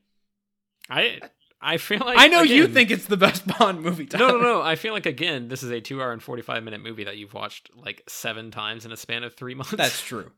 I 0.89 1.21
I 1.65 1.77
feel 1.77 1.99
like 1.99 2.17
I 2.19 2.27
know 2.27 2.41
you 2.41 2.67
think 2.67 2.91
it's 2.91 3.05
the 3.05 3.17
best 3.17 3.47
Bond 3.59 3.81
movie. 3.81 4.07
No, 4.13 4.27
no, 4.27 4.37
no. 4.37 4.61
I 4.61 4.75
feel 4.75 4.93
like 4.93 5.05
again, 5.05 5.47
this 5.47 5.63
is 5.63 5.71
a 5.71 5.79
two-hour 5.79 6.11
and 6.11 6.21
forty-five 6.21 6.61
minute 6.63 6.81
movie 6.81 7.05
that 7.05 7.17
you've 7.17 7.33
watched 7.33 7.69
like 7.75 8.03
seven 8.07 8.51
times 8.51 8.85
in 8.85 8.91
a 8.91 8.97
span 8.97 9.23
of 9.23 9.33
three 9.35 9.53
months. 9.59 9.71
That's 9.71 10.01
true. 10.01 10.31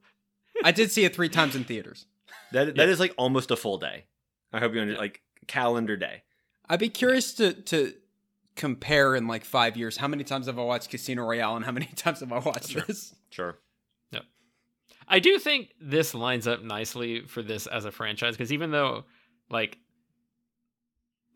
I 0.63 0.71
did 0.71 0.91
see 0.91 1.03
it 1.03 1.15
three 1.15 1.29
times 1.29 1.55
in 1.55 1.63
theaters. 1.63 2.05
that 2.51 2.75
that 2.75 2.87
is 2.89 2.99
like 2.99 3.13
almost 3.17 3.49
a 3.51 3.55
full 3.55 3.77
day. 3.77 4.05
I 4.53 4.59
hope 4.59 4.73
you 4.73 4.81
under 4.81 4.95
like 4.95 5.21
calendar 5.47 5.97
day. 5.97 6.23
I'd 6.69 6.79
be 6.79 6.89
curious 6.89 7.33
to 7.35 7.53
to 7.53 7.93
compare 8.55 9.15
in 9.15 9.27
like 9.27 9.43
five 9.43 9.75
years 9.75 9.97
how 9.97 10.07
many 10.07 10.23
times 10.23 10.45
have 10.45 10.57
I 10.57 10.63
watched 10.63 10.89
Casino 10.89 11.23
Royale 11.23 11.55
and 11.57 11.65
how 11.65 11.71
many 11.71 11.87
times 11.95 12.21
have 12.21 12.31
I 12.31 12.39
watched 12.39 12.69
Sure. 12.69 12.83
this. 12.83 13.13
Sure. 13.29 13.57
Yeah. 14.11 14.21
I 15.07 15.19
do 15.19 15.37
think 15.39 15.73
this 15.81 16.13
lines 16.13 16.47
up 16.47 16.63
nicely 16.63 17.21
for 17.25 17.41
this 17.41 17.67
as 17.67 17.83
a 17.85 17.91
franchise 17.91 18.35
because 18.37 18.53
even 18.53 18.71
though, 18.71 19.03
like, 19.49 19.77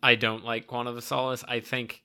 I 0.02 0.16
don't 0.16 0.44
like 0.44 0.68
Quantum 0.68 0.96
of 0.96 1.04
Solace, 1.04 1.44
I 1.48 1.60
think 1.60 2.04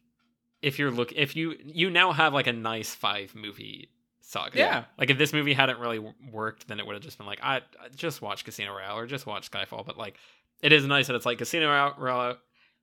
if 0.62 0.78
you're 0.78 0.90
look 0.90 1.12
if 1.12 1.36
you 1.36 1.56
you 1.62 1.90
now 1.90 2.12
have 2.12 2.32
like 2.32 2.46
a 2.46 2.52
nice 2.52 2.94
five 2.94 3.34
movie 3.34 3.90
saga. 4.22 4.58
Yeah. 4.58 4.84
Like 4.98 5.10
if 5.10 5.18
this 5.18 5.32
movie 5.32 5.52
hadn't 5.52 5.78
really 5.78 6.00
worked, 6.32 6.66
then 6.68 6.80
it 6.80 6.86
would 6.86 6.94
have 6.94 7.02
just 7.02 7.18
been 7.18 7.26
like 7.26 7.40
I, 7.42 7.56
I 7.56 7.88
just 7.94 8.22
watch 8.22 8.44
Casino 8.44 8.72
Royale 8.72 8.96
or 8.96 9.06
just 9.06 9.26
watch 9.26 9.50
Skyfall. 9.50 9.84
But 9.84 9.98
like 9.98 10.16
it 10.62 10.72
is 10.72 10.86
nice 10.86 11.08
that 11.08 11.16
it's 11.16 11.26
like 11.26 11.38
Casino 11.38 11.94
Royale. 11.98 12.38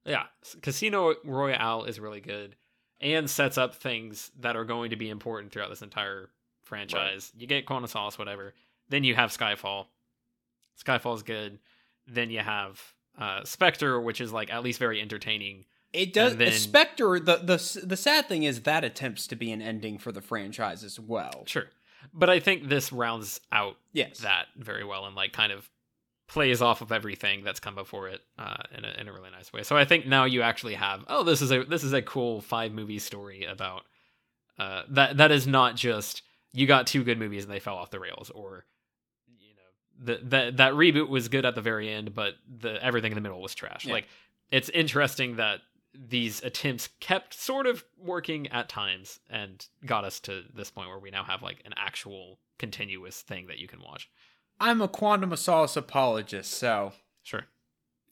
Yeah, 0.05 0.23
Casino 0.61 1.15
Royale 1.23 1.85
is 1.85 1.99
really 1.99 2.21
good 2.21 2.55
and 3.01 3.29
sets 3.29 3.57
up 3.57 3.75
things 3.75 4.31
that 4.39 4.55
are 4.55 4.65
going 4.65 4.91
to 4.91 4.95
be 4.95 5.09
important 5.09 5.51
throughout 5.51 5.69
this 5.69 5.81
entire 5.81 6.29
franchise. 6.63 7.31
You 7.35 7.47
get 7.47 7.65
Quantum 7.65 7.85
of 7.85 7.89
Solace, 7.89 8.17
whatever. 8.17 8.53
Then 8.89 9.03
you 9.03 9.15
have 9.15 9.31
Skyfall. 9.31 9.87
Skyfall's 10.83 11.23
good. 11.23 11.59
Then 12.07 12.29
you 12.29 12.39
have 12.39 12.79
uh, 13.17 13.43
Spectre, 13.43 13.99
which 13.99 14.21
is 14.21 14.31
like 14.31 14.51
at 14.51 14.63
least 14.63 14.79
very 14.79 15.01
entertaining. 15.01 15.65
It 15.93 16.13
does. 16.13 16.37
Then- 16.37 16.51
Spectre. 16.53 17.19
The 17.19 17.37
the 17.37 17.85
the 17.85 17.97
sad 17.97 18.27
thing 18.27 18.43
is 18.43 18.61
that 18.61 18.83
attempts 18.83 19.27
to 19.27 19.35
be 19.35 19.51
an 19.51 19.61
ending 19.61 19.97
for 19.97 20.11
the 20.11 20.21
franchise 20.21 20.83
as 20.83 20.99
well. 20.99 21.43
Sure. 21.45 21.65
But 22.13 22.29
I 22.29 22.39
think 22.39 22.67
this 22.67 22.91
rounds 22.91 23.39
out 23.51 23.75
Yes. 23.93 24.19
that 24.19 24.47
very 24.57 24.83
well 24.83 25.05
and 25.05 25.15
like 25.15 25.33
kind 25.33 25.51
of 25.51 25.69
plays 26.27 26.61
off 26.61 26.81
of 26.81 26.91
everything 26.93 27.43
that's 27.43 27.59
come 27.59 27.75
before 27.75 28.07
it 28.07 28.21
uh, 28.39 28.55
in, 28.75 28.85
a, 28.85 29.01
in 29.01 29.07
a 29.09 29.13
really 29.13 29.29
nice 29.29 29.51
way. 29.51 29.63
So 29.63 29.75
I 29.75 29.83
think 29.85 30.07
now 30.07 30.23
you 30.23 30.41
actually 30.41 30.75
have 30.75 31.03
oh 31.09 31.23
this 31.23 31.41
is 31.41 31.51
a 31.51 31.63
this 31.65 31.83
is 31.83 31.91
a 31.93 32.01
cool 32.01 32.39
five 32.41 32.71
movie 32.71 32.99
story 32.99 33.43
about 33.43 33.83
uh, 34.57 34.83
that 34.89 35.17
that 35.17 35.31
is 35.31 35.45
not 35.45 35.75
just 35.75 36.21
you 36.53 36.65
got 36.67 36.87
two 36.87 37.03
good 37.03 37.19
movies 37.19 37.43
and 37.43 37.51
they 37.53 37.59
fell 37.59 37.75
off 37.75 37.91
the 37.91 37.99
rails 37.99 38.29
or 38.29 38.65
the, 40.03 40.19
that 40.23 40.57
that 40.57 40.73
reboot 40.73 41.07
was 41.09 41.27
good 41.27 41.45
at 41.45 41.53
the 41.55 41.61
very 41.61 41.89
end 41.89 42.13
but 42.15 42.33
the 42.59 42.83
everything 42.83 43.11
in 43.11 43.15
the 43.15 43.21
middle 43.21 43.41
was 43.41 43.53
trash. 43.55 43.85
Yeah. 43.85 43.93
Like 43.93 44.07
it's 44.51 44.69
interesting 44.69 45.35
that 45.37 45.59
these 45.93 46.41
attempts 46.43 46.89
kept 46.99 47.33
sort 47.33 47.67
of 47.67 47.83
working 47.97 48.47
at 48.47 48.69
times 48.69 49.19
and 49.29 49.65
got 49.85 50.03
us 50.05 50.19
to 50.21 50.43
this 50.55 50.71
point 50.71 50.87
where 50.89 50.99
we 50.99 51.11
now 51.11 51.23
have 51.23 51.41
like 51.41 51.61
an 51.65 51.73
actual 51.77 52.39
continuous 52.57 53.21
thing 53.21 53.47
that 53.47 53.57
you 53.59 53.67
can 53.67 53.81
watch. 53.81 54.09
I'm 54.59 54.81
a 54.81 54.87
Quantum 54.87 55.31
of 55.33 55.39
Solace 55.39 55.75
apologist, 55.75 56.51
so 56.51 56.93
Sure. 57.23 57.45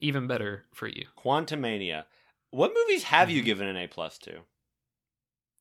Even 0.01 0.27
better 0.27 0.65
for 0.73 0.87
you. 0.87 1.05
Quantumania. 1.17 2.05
What 2.51 2.73
movies 2.75 3.03
have 3.03 3.27
Mm-hmm. 3.29 3.37
you 3.37 3.43
given 3.43 3.67
an 3.67 3.77
A 3.77 3.87
plus 3.87 4.17
to? 4.19 4.39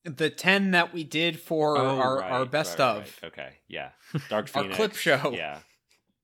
the 0.05 0.30
ten 0.30 0.70
that 0.70 0.92
we 0.94 1.05
did 1.05 1.38
for 1.38 1.76
Oh, 1.76 1.98
our, 1.98 2.18
right, 2.18 2.30
our 2.32 2.44
best 2.46 2.78
right, 2.78 2.84
of 2.96 3.18
right. 3.22 3.28
Okay, 3.32 3.52
yeah. 3.68 3.90
Dark 4.28 4.48
phoenix 4.48 4.70
our 4.72 4.76
clip 4.88 4.96
show. 4.96 5.32
Yeah. 5.36 5.59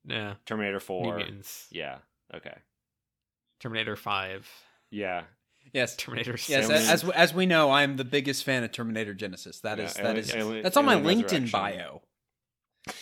Yeah. 0.06 0.34
Terminator 0.46 0.74
New 0.74 0.80
Four. 0.80 1.16
Mutants. 1.16 1.66
Yeah. 1.70 1.98
Okay. 2.34 2.56
Terminator 3.60 3.96
5. 3.96 4.48
Yeah. 4.90 5.22
Yes. 5.72 5.96
Terminator 5.96 6.36
6. 6.36 6.48
Yes, 6.48 6.68
Alien- 6.70 6.88
as 6.90 7.08
as 7.10 7.34
we 7.34 7.46
know, 7.46 7.70
I'm 7.70 7.96
the 7.96 8.04
biggest 8.04 8.44
fan 8.44 8.62
of 8.64 8.72
Terminator 8.72 9.14
Genisys. 9.14 9.60
That 9.62 9.78
Yeah, 9.78 9.84
is 9.84 9.94
that 9.94 10.02
Alien- 10.04 10.18
is 10.18 10.34
Alien- 10.34 10.62
that's 10.62 10.76
on 10.76 10.84
my 10.84 10.96
LinkedIn 10.96 11.50
bio. 11.50 12.02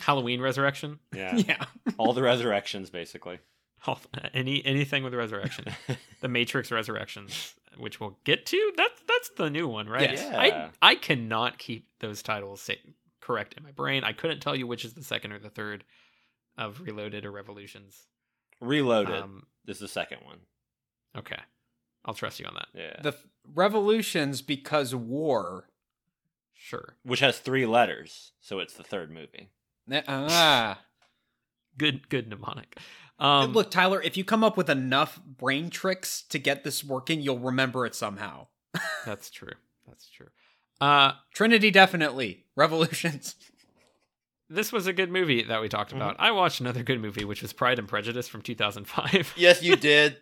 Halloween 0.00 0.40
Resurrection. 0.40 0.98
Yeah. 1.14 1.36
yeah. 1.48 1.64
All 1.98 2.12
the 2.14 2.22
resurrections, 2.22 2.90
basically. 2.90 3.38
All- 3.86 4.00
uh, 4.14 4.28
Any 4.34 4.64
anything 4.64 5.04
with 5.04 5.14
resurrection. 5.14 5.66
the 6.20 6.28
Matrix 6.28 6.70
Resurrections, 6.72 7.54
which 7.76 8.00
we'll 8.00 8.18
get 8.24 8.46
to. 8.46 8.72
That's 8.76 9.02
that's 9.06 9.30
the 9.36 9.50
new 9.50 9.68
one, 9.68 9.88
right? 9.88 10.10
Yes. 10.12 10.26
Yeah. 10.30 10.70
I 10.82 10.90
I 10.92 10.94
cannot 10.94 11.58
keep 11.58 11.86
those 12.00 12.22
titles 12.22 12.62
sa- 12.62 12.72
correct 13.28 13.54
in 13.58 13.62
my 13.62 13.72
brain. 13.72 14.04
I 14.04 14.12
couldn't 14.12 14.40
tell 14.40 14.56
you 14.56 14.66
which 14.66 14.86
is 14.86 14.94
the 14.94 15.04
second 15.04 15.32
or 15.32 15.38
the 15.38 15.50
third 15.50 15.84
of 16.56 16.80
Reloaded 16.80 17.26
or 17.26 17.30
Revolutions. 17.30 18.08
Reloaded. 18.60 19.22
Um, 19.22 19.42
this 19.66 19.76
is 19.76 19.82
the 19.82 19.88
second 19.88 20.20
one. 20.24 20.38
okay, 21.16 21.40
I'll 22.06 22.14
trust 22.14 22.40
you 22.40 22.46
on 22.46 22.54
that. 22.54 22.68
Yeah. 22.74 23.02
The 23.02 23.14
revolutions 23.54 24.40
because 24.40 24.94
war. 24.94 25.68
Sure. 26.54 26.96
Which 27.04 27.20
has 27.20 27.38
three 27.38 27.66
letters, 27.66 28.32
so 28.40 28.58
it's 28.60 28.74
the 28.74 28.82
third 28.82 29.10
movie. 29.12 29.50
Ah. 30.08 30.80
Good 31.78 32.08
good 32.08 32.28
mnemonic. 32.28 32.76
Um, 33.20 33.52
Look, 33.52 33.70
Tyler, 33.70 34.02
if 34.02 34.16
you 34.16 34.24
come 34.24 34.42
up 34.42 34.56
with 34.56 34.68
enough 34.68 35.20
brain 35.24 35.70
tricks 35.70 36.22
to 36.22 36.40
get 36.40 36.64
this 36.64 36.82
working, 36.82 37.20
you'll 37.20 37.38
remember 37.38 37.86
it 37.86 37.94
somehow. 37.94 38.48
that's 39.06 39.30
true. 39.30 39.52
That's 39.86 40.08
true. 40.10 40.26
Uh, 40.80 41.12
Trinity 41.34 41.70
definitely. 41.70 42.44
Revolutions. 42.56 43.34
this 44.50 44.72
was 44.72 44.86
a 44.86 44.92
good 44.92 45.10
movie 45.10 45.42
that 45.44 45.60
we 45.60 45.68
talked 45.68 45.92
about. 45.92 46.16
I 46.18 46.30
watched 46.30 46.60
another 46.60 46.82
good 46.82 47.00
movie, 47.00 47.24
which 47.24 47.42
was 47.42 47.52
Pride 47.52 47.78
and 47.78 47.88
Prejudice 47.88 48.28
from 48.28 48.42
2005. 48.42 49.34
Yes, 49.36 49.62
you 49.62 49.76
did. 49.90 50.18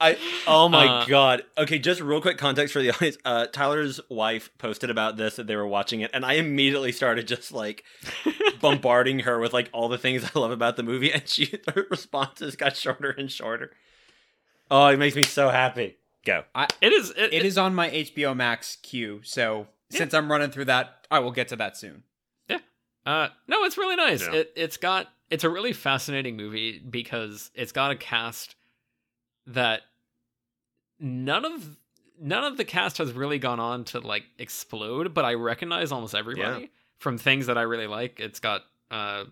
I 0.00 0.18
oh 0.46 0.68
my 0.68 0.86
Uh, 0.86 1.06
god. 1.06 1.42
Okay, 1.56 1.78
just 1.78 2.00
real 2.00 2.20
quick 2.20 2.36
context 2.36 2.72
for 2.72 2.82
the 2.82 2.90
audience. 2.94 3.16
Uh, 3.24 3.46
Tyler's 3.46 4.00
wife 4.10 4.50
posted 4.58 4.90
about 4.90 5.16
this 5.16 5.36
that 5.36 5.46
they 5.46 5.56
were 5.56 5.66
watching 5.66 6.00
it, 6.00 6.10
and 6.12 6.24
I 6.24 6.34
immediately 6.34 6.92
started 6.92 7.28
just 7.28 7.52
like 7.52 7.84
bombarding 8.60 9.20
her 9.20 9.38
with 9.38 9.52
like 9.52 9.70
all 9.72 9.88
the 9.88 9.96
things 9.98 10.24
I 10.34 10.38
love 10.38 10.50
about 10.50 10.76
the 10.76 10.82
movie, 10.82 11.12
and 11.12 11.26
she 11.28 11.54
her 11.72 11.86
responses 11.90 12.56
got 12.56 12.76
shorter 12.76 13.10
and 13.10 13.30
shorter. 13.30 13.70
Oh, 14.70 14.86
it 14.88 14.98
makes 14.98 15.16
me 15.16 15.22
so 15.22 15.48
happy. 15.48 15.96
Go. 16.24 16.44
it 16.80 16.92
is. 16.92 17.10
It, 17.16 17.32
It 17.32 17.44
is 17.46 17.56
on 17.58 17.74
my 17.74 17.88
HBO 17.90 18.36
Max 18.36 18.76
queue, 18.82 19.20
so 19.22 19.66
since 19.90 20.12
I'm 20.14 20.30
running 20.30 20.50
through 20.50 20.66
that, 20.66 21.06
I 21.10 21.18
will 21.20 21.32
get 21.32 21.48
to 21.48 21.56
that 21.56 21.76
soon. 21.76 22.02
Yeah. 22.48 22.58
Uh, 23.06 23.28
no, 23.48 23.64
it's 23.64 23.78
really 23.78 23.96
nice. 23.96 24.22
Yeah. 24.22 24.34
It 24.34 24.52
it's 24.56 24.76
got 24.76 25.08
it's 25.30 25.44
a 25.44 25.48
really 25.50 25.72
fascinating 25.72 26.36
movie 26.36 26.78
because 26.78 27.50
it's 27.54 27.72
got 27.72 27.90
a 27.90 27.96
cast 27.96 28.54
that 29.46 29.80
none 30.98 31.44
of 31.44 31.76
none 32.20 32.44
of 32.44 32.56
the 32.56 32.64
cast 32.64 32.98
has 32.98 33.12
really 33.12 33.38
gone 33.38 33.60
on 33.60 33.84
to 33.84 34.00
like 34.00 34.24
explode, 34.38 35.14
but 35.14 35.24
I 35.24 35.34
recognize 35.34 35.90
almost 35.92 36.14
everybody 36.14 36.62
Yeah. 36.62 36.68
from 36.98 37.16
things 37.18 37.46
that 37.46 37.56
I 37.56 37.62
really 37.62 37.86
like. 37.86 38.20
It's 38.20 38.40
got 38.40 38.62
uh, 38.90 39.24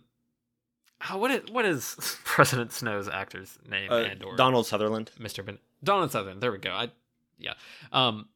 oh, 1.10 1.18
what 1.18 1.30
is 1.30 1.50
what 1.50 1.64
is 1.64 1.94
President 2.24 2.72
Snow's 2.72 3.08
actor's 3.08 3.58
name? 3.68 3.90
Uh, 3.92 3.96
and 4.02 4.22
or 4.24 4.36
Donald 4.36 4.66
Sutherland. 4.66 5.10
Mr. 5.20 5.44
Ben 5.44 5.58
Donald 5.82 6.10
Sutherland. 6.10 6.40
There 6.40 6.52
we 6.52 6.58
go. 6.58 6.70
I 6.70 6.90
yeah. 7.38 7.54
Um 7.92 8.28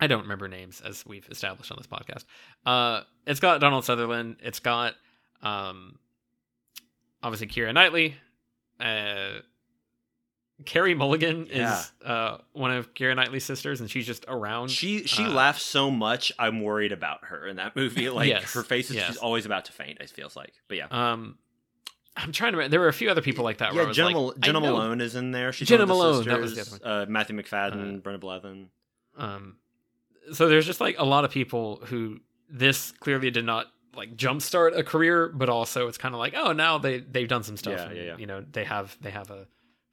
I 0.00 0.06
don't 0.06 0.22
remember 0.22 0.46
names 0.48 0.80
as 0.80 1.04
we've 1.06 1.28
established 1.30 1.70
on 1.72 1.78
this 1.78 1.86
podcast. 1.86 2.24
Uh 2.66 3.02
it's 3.26 3.40
got 3.40 3.60
Donald 3.60 3.84
Sutherland, 3.84 4.36
it's 4.40 4.60
got 4.60 4.94
um 5.42 5.98
obviously 7.22 7.46
Keira 7.46 7.72
Knightley. 7.74 8.16
Uh 8.80 9.40
Carey 10.64 10.94
Mulligan 10.94 11.46
Yeah. 11.50 11.78
is 11.80 11.92
uh 12.04 12.38
one 12.52 12.72
of 12.72 12.92
Keira 12.94 13.14
Knightley's 13.14 13.44
sisters 13.44 13.80
and 13.80 13.88
she's 13.90 14.06
just 14.06 14.24
around. 14.26 14.70
She 14.70 15.04
she 15.04 15.24
Uh, 15.24 15.30
laughs 15.30 15.62
so 15.62 15.90
much. 15.90 16.32
I'm 16.38 16.60
worried 16.62 16.90
about 16.92 17.26
her 17.26 17.46
in 17.46 17.56
that 17.56 17.76
movie. 17.76 18.08
Like 18.10 18.28
Yes, 18.28 18.52
her 18.54 18.64
face 18.64 18.90
is 18.90 18.96
yes. 18.96 19.06
she's 19.06 19.16
always 19.18 19.46
about 19.46 19.66
to 19.66 19.72
faint. 19.72 19.98
It 20.00 20.10
feels 20.10 20.34
like. 20.34 20.54
But 20.66 20.76
yeah. 20.78 20.86
um 20.90 21.38
I'm 22.18 22.32
trying 22.32 22.52
to 22.52 22.58
remember 22.58 22.70
there 22.72 22.80
were 22.80 22.88
a 22.88 22.92
few 22.92 23.10
other 23.10 23.22
people 23.22 23.44
like 23.44 23.58
that 23.58 23.74
yeah, 23.74 23.90
Jena, 23.92 24.18
like, 24.18 24.40
Jena 24.40 24.60
Malone 24.60 25.00
is 25.00 25.14
in 25.14 25.30
there. 25.30 25.52
She's 25.52 25.68
Jena 25.68 25.82
one 25.82 25.88
Malone, 25.88 26.24
that 26.26 26.40
was 26.40 26.54
the 26.54 26.64
sisters. 26.64 26.80
other 26.84 27.02
Uh, 27.02 27.06
Matthew 27.06 27.36
Macfadyen, 27.40 27.96
Uh, 27.96 27.98
Brenda 27.98 28.24
Blethyn. 28.26 28.66
Um, 29.16 29.56
so 30.32 30.48
there's 30.48 30.66
just 30.66 30.80
like 30.80 30.98
a 30.98 31.04
lot 31.04 31.24
of 31.24 31.30
people 31.30 31.80
who 31.86 32.18
this 32.50 32.92
clearly 33.00 33.30
did 33.30 33.44
not 33.44 33.66
like 33.94 34.16
jumpstart 34.16 34.76
a 34.76 34.82
career, 34.82 35.28
but 35.28 35.48
also 35.48 35.88
it's 35.88 35.98
kind 35.98 36.14
of 36.14 36.18
like 36.18 36.34
oh 36.36 36.52
now 36.52 36.78
they 36.78 36.98
they've 36.98 37.28
done 37.28 37.42
some 37.42 37.56
stuff. 37.56 37.78
Yeah, 37.78 37.86
and, 37.86 37.96
yeah, 37.96 38.02
yeah. 38.02 38.16
You 38.18 38.26
know 38.26 38.44
they 38.50 38.64
have 38.64 38.96
they 39.00 39.10
have 39.10 39.30
a 39.30 39.46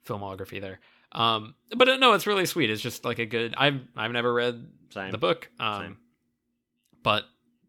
filmography 0.06 0.60
there. 0.60 0.80
Um, 1.12 1.54
but 1.76 1.88
uh, 1.88 1.96
no, 1.96 2.12
it's 2.12 2.26
really 2.26 2.46
sweet. 2.46 2.70
It's 2.70 2.82
just 2.82 3.04
like 3.04 3.18
a 3.18 3.26
good. 3.26 3.54
I've 3.56 3.80
I've 3.96 4.12
never 4.12 4.32
read 4.32 4.66
Same. 4.90 5.12
the 5.12 5.18
book, 5.18 5.48
um, 5.58 5.82
Same. 5.82 5.96
but 7.02 7.24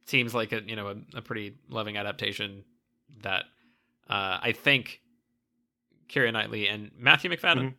seems 0.06 0.34
like 0.34 0.52
a 0.52 0.62
you 0.62 0.76
know 0.76 0.88
a, 0.88 1.18
a 1.18 1.22
pretty 1.22 1.56
loving 1.70 1.98
adaptation 1.98 2.64
that 3.24 3.46
uh, 4.10 4.40
I 4.42 4.54
think 4.54 5.02
Keira 6.10 6.32
Knightley 6.32 6.68
and 6.68 6.92
Matthew 6.98 7.30
Macfadyen 7.30 7.74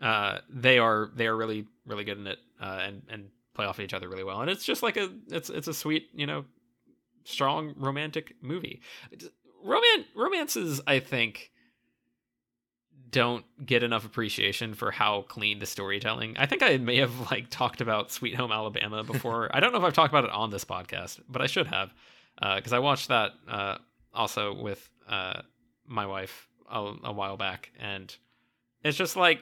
uh, 0.00 0.38
they 0.48 0.78
are 0.78 1.10
they 1.14 1.26
are 1.26 1.36
really 1.36 1.66
really 1.86 2.04
good 2.04 2.18
in 2.18 2.26
it 2.26 2.38
uh, 2.60 2.80
and 2.82 3.02
and 3.08 3.28
play 3.54 3.66
off 3.66 3.78
of 3.78 3.84
each 3.84 3.94
other 3.94 4.08
really 4.08 4.24
well. 4.24 4.40
And 4.40 4.50
it's 4.50 4.64
just 4.64 4.82
like 4.82 4.96
a 4.96 5.10
it's 5.28 5.50
it's 5.50 5.68
a 5.68 5.74
sweet 5.74 6.08
you 6.14 6.26
know 6.26 6.44
strong 7.24 7.74
romantic 7.76 8.34
movie. 8.40 8.80
Roman 9.62 10.06
romances 10.14 10.80
I 10.86 11.00
think 11.00 11.50
don't 13.10 13.44
get 13.66 13.82
enough 13.82 14.06
appreciation 14.06 14.72
for 14.72 14.90
how 14.90 15.22
clean 15.22 15.58
the 15.58 15.66
storytelling. 15.66 16.36
I 16.38 16.46
think 16.46 16.62
I 16.62 16.76
may 16.76 16.96
have 16.98 17.30
like 17.30 17.50
talked 17.50 17.80
about 17.80 18.12
Sweet 18.12 18.36
Home 18.36 18.52
Alabama 18.52 19.04
before. 19.04 19.54
I 19.54 19.60
don't 19.60 19.72
know 19.72 19.78
if 19.78 19.84
I've 19.84 19.92
talked 19.92 20.12
about 20.12 20.24
it 20.24 20.30
on 20.30 20.50
this 20.50 20.64
podcast, 20.64 21.20
but 21.28 21.42
I 21.42 21.46
should 21.46 21.66
have 21.66 21.92
because 22.56 22.72
I 22.72 22.78
watched 22.78 23.08
that 23.08 23.32
uh, 23.48 23.76
also 24.14 24.54
with 24.54 24.88
uh, 25.10 25.42
my 25.86 26.06
wife 26.06 26.48
a, 26.70 26.94
a 27.04 27.12
while 27.12 27.36
back, 27.36 27.72
and 27.78 28.14
it's 28.82 28.96
just 28.96 29.16
like 29.16 29.40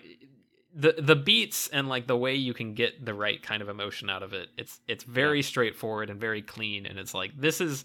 the 0.74 0.95
the 0.99 1.15
beats 1.15 1.69
and 1.69 1.89
like 1.89 2.07
the 2.07 2.16
way 2.16 2.35
you 2.35 2.55
can 2.55 2.74
get 2.74 3.05
the 3.05 3.15
right 3.15 3.43
kind 3.43 3.62
of 3.62 3.69
emotion 3.69 4.11
out 4.11 4.23
of 4.23 4.32
it. 4.32 4.49
It's 4.57 4.81
it's 4.89 5.05
very 5.05 5.43
straightforward 5.43 6.11
and 6.11 6.20
very 6.20 6.43
clean, 6.43 6.86
and 6.86 6.99
it's 6.99 7.15
like 7.15 7.32
this 7.39 7.61
is 7.61 7.85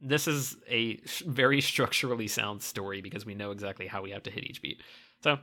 this 0.00 0.28
is 0.28 0.56
a 0.68 1.00
very 1.26 1.60
structurally 1.72 2.28
sound 2.28 2.62
story 2.62 3.00
because 3.00 3.26
we 3.26 3.34
know 3.34 3.50
exactly 3.50 3.86
how 3.86 4.02
we 4.02 4.12
have 4.12 4.22
to 4.22 4.30
hit 4.30 4.44
each 4.44 4.62
beat. 4.62 4.80
So 5.22 5.38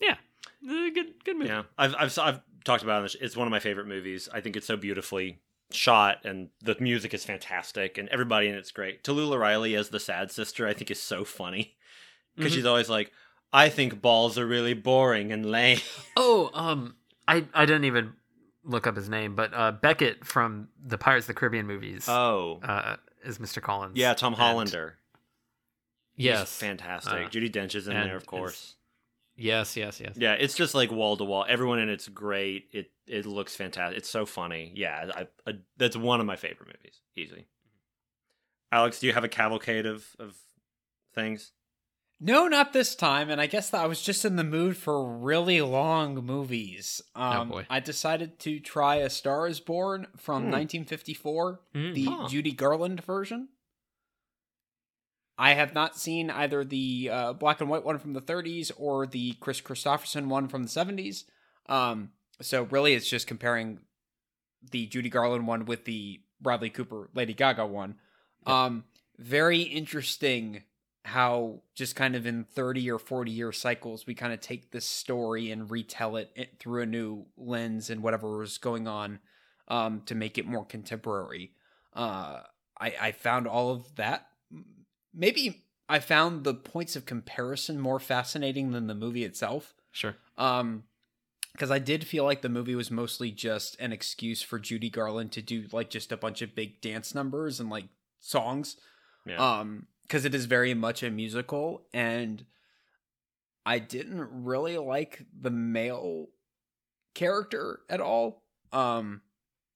yeah, 0.00 0.16
good 0.64 1.24
good 1.24 1.36
movie. 1.36 1.48
Yeah, 1.48 1.62
I've 1.78 1.94
I've 1.94 2.18
I've 2.18 2.40
talked 2.64 2.82
about 2.82 3.04
it. 3.04 3.14
It's 3.20 3.36
one 3.36 3.46
of 3.46 3.52
my 3.52 3.60
favorite 3.60 3.86
movies. 3.86 4.28
I 4.32 4.40
think 4.40 4.56
it's 4.56 4.66
so 4.66 4.76
beautifully 4.76 5.38
shot, 5.70 6.24
and 6.24 6.48
the 6.62 6.76
music 6.80 7.12
is 7.14 7.24
fantastic, 7.24 7.98
and 7.98 8.08
everybody 8.10 8.48
in 8.48 8.54
it's 8.54 8.70
great. 8.70 9.02
Talulah 9.02 9.38
Riley 9.38 9.74
as 9.74 9.88
the 9.90 10.00
sad 10.00 10.30
sister, 10.30 10.66
I 10.66 10.72
think, 10.74 10.90
is 10.90 11.00
so 11.02 11.24
funny 11.24 11.76
because 12.36 12.52
Mhm. 12.52 12.56
she's 12.56 12.66
always 12.66 12.88
like, 12.88 13.12
"I 13.52 13.68
think 13.68 14.00
balls 14.00 14.38
are 14.38 14.46
really 14.46 14.74
boring 14.74 15.32
and 15.32 15.44
lame." 15.50 15.80
Oh, 16.16 16.50
um, 16.54 16.96
I 17.28 17.46
I 17.52 17.66
didn't 17.66 17.84
even 17.84 18.14
look 18.64 18.86
up 18.86 18.96
his 18.96 19.08
name, 19.08 19.34
but 19.34 19.52
uh, 19.54 19.72
Beckett 19.72 20.24
from 20.24 20.68
the 20.82 20.98
Pirates 20.98 21.24
of 21.24 21.28
the 21.28 21.34
Caribbean 21.34 21.66
movies 21.66 22.08
Oh, 22.08 22.60
uh, 22.62 22.96
is 23.24 23.38
Mr. 23.38 23.60
Collins. 23.62 23.96
yeah, 23.96 24.14
Tom 24.14 24.32
And- 24.34 24.42
Hollander. 24.42 24.98
He's 26.14 26.24
Yes, 26.26 26.56
fantastic. 26.58 27.12
Uh, 27.12 27.28
Judi 27.28 27.50
Dench 27.50 27.74
is 27.74 27.88
in 27.88 27.94
there, 27.94 28.16
of 28.16 28.24
course. 28.24 28.75
Yes, 29.36 29.76
yes, 29.76 30.00
yes. 30.00 30.14
Yeah, 30.16 30.32
it's 30.34 30.54
just 30.54 30.74
like 30.74 30.90
wall 30.90 31.16
to 31.16 31.24
wall. 31.24 31.44
Everyone 31.48 31.78
in 31.78 31.88
it's 31.88 32.08
great. 32.08 32.68
It 32.72 32.90
it 33.06 33.26
looks 33.26 33.54
fantastic. 33.54 33.98
It's 33.98 34.08
so 34.10 34.26
funny. 34.26 34.72
Yeah, 34.74 35.10
I, 35.14 35.26
I, 35.48 35.52
that's 35.76 35.96
one 35.96 36.20
of 36.20 36.26
my 36.26 36.36
favorite 36.36 36.66
movies, 36.68 37.00
easily. 37.16 37.46
Alex, 38.72 38.98
do 39.00 39.06
you 39.06 39.12
have 39.12 39.24
a 39.24 39.28
cavalcade 39.28 39.86
of 39.86 40.04
of 40.18 40.36
things? 41.14 41.52
No, 42.18 42.48
not 42.48 42.72
this 42.72 42.94
time. 42.94 43.28
And 43.28 43.42
I 43.42 43.46
guess 43.46 43.68
that 43.70 43.82
I 43.82 43.86
was 43.86 44.00
just 44.00 44.24
in 44.24 44.36
the 44.36 44.42
mood 44.44 44.76
for 44.78 45.06
really 45.18 45.60
long 45.60 46.14
movies. 46.24 47.02
Um, 47.14 47.50
boy. 47.50 47.66
I 47.68 47.78
decided 47.80 48.38
to 48.38 48.58
try 48.58 48.96
A 48.96 49.10
Star 49.10 49.46
Is 49.46 49.60
Born 49.60 50.06
from 50.16 50.44
Hmm. 50.44 50.50
1954, 50.52 51.60
Mm. 51.74 51.94
the 51.94 52.04
Huh. 52.06 52.28
Judy 52.28 52.52
Garland 52.52 53.04
version. 53.04 53.48
I 55.38 55.54
have 55.54 55.74
not 55.74 55.96
seen 55.96 56.30
either 56.30 56.64
the 56.64 57.10
uh, 57.12 57.32
black 57.34 57.60
and 57.60 57.68
white 57.68 57.84
one 57.84 57.98
from 57.98 58.14
the 58.14 58.22
30s 58.22 58.72
or 58.78 59.06
the 59.06 59.34
Kris 59.34 59.60
Kristofferson 59.60 60.28
one 60.28 60.48
from 60.48 60.62
the 60.62 60.68
70s. 60.68 61.24
Um, 61.68 62.10
so 62.40 62.64
really, 62.64 62.94
it's 62.94 63.08
just 63.08 63.26
comparing 63.26 63.80
the 64.70 64.86
Judy 64.86 65.10
Garland 65.10 65.46
one 65.46 65.66
with 65.66 65.84
the 65.84 66.20
Bradley 66.40 66.70
Cooper 66.70 67.10
Lady 67.14 67.34
Gaga 67.34 67.66
one. 67.66 67.96
Um, 68.46 68.84
very 69.18 69.62
interesting 69.62 70.62
how 71.04 71.62
just 71.74 71.94
kind 71.94 72.16
of 72.16 72.26
in 72.26 72.44
30 72.44 72.90
or 72.90 72.98
40 72.98 73.30
year 73.30 73.52
cycles 73.52 74.08
we 74.08 74.14
kind 74.14 74.32
of 74.32 74.40
take 74.40 74.72
this 74.72 74.84
story 74.84 75.52
and 75.52 75.70
retell 75.70 76.16
it 76.16 76.32
it 76.34 76.58
through 76.58 76.82
a 76.82 76.86
new 76.86 77.26
lens 77.36 77.90
and 77.90 78.02
whatever 78.02 78.38
was 78.38 78.58
going 78.58 78.88
on 78.88 79.20
um, 79.68 80.02
to 80.06 80.14
make 80.14 80.36
it 80.36 80.46
more 80.46 80.64
contemporary. 80.64 81.52
Uh, 81.94 82.40
I, 82.78 82.94
I 83.00 83.12
found 83.12 83.46
all 83.46 83.70
of 83.70 83.94
that. 83.96 84.26
Maybe 85.16 85.64
I 85.88 85.98
found 85.98 86.44
the 86.44 86.54
points 86.54 86.94
of 86.94 87.06
comparison 87.06 87.80
more 87.80 87.98
fascinating 87.98 88.72
than 88.72 88.86
the 88.86 88.94
movie 88.94 89.24
itself. 89.24 89.74
Sure. 89.92 90.16
Um, 90.36 90.84
because 91.52 91.70
I 91.70 91.78
did 91.78 92.06
feel 92.06 92.24
like 92.24 92.42
the 92.42 92.50
movie 92.50 92.74
was 92.74 92.90
mostly 92.90 93.30
just 93.30 93.80
an 93.80 93.90
excuse 93.90 94.42
for 94.42 94.58
Judy 94.58 94.90
Garland 94.90 95.32
to 95.32 95.42
do 95.42 95.64
like 95.72 95.88
just 95.88 96.12
a 96.12 96.16
bunch 96.16 96.42
of 96.42 96.54
big 96.54 96.82
dance 96.82 97.14
numbers 97.14 97.58
and 97.58 97.70
like 97.70 97.86
songs. 98.20 98.76
Yeah. 99.24 99.36
Um, 99.36 99.86
because 100.02 100.24
it 100.26 100.34
is 100.34 100.44
very 100.44 100.72
much 100.74 101.02
a 101.02 101.10
musical, 101.10 101.86
and 101.92 102.44
I 103.64 103.80
didn't 103.80 104.28
really 104.44 104.78
like 104.78 105.24
the 105.36 105.50
male 105.50 106.28
character 107.14 107.80
at 107.90 108.00
all. 108.00 108.44
Um, 108.72 109.22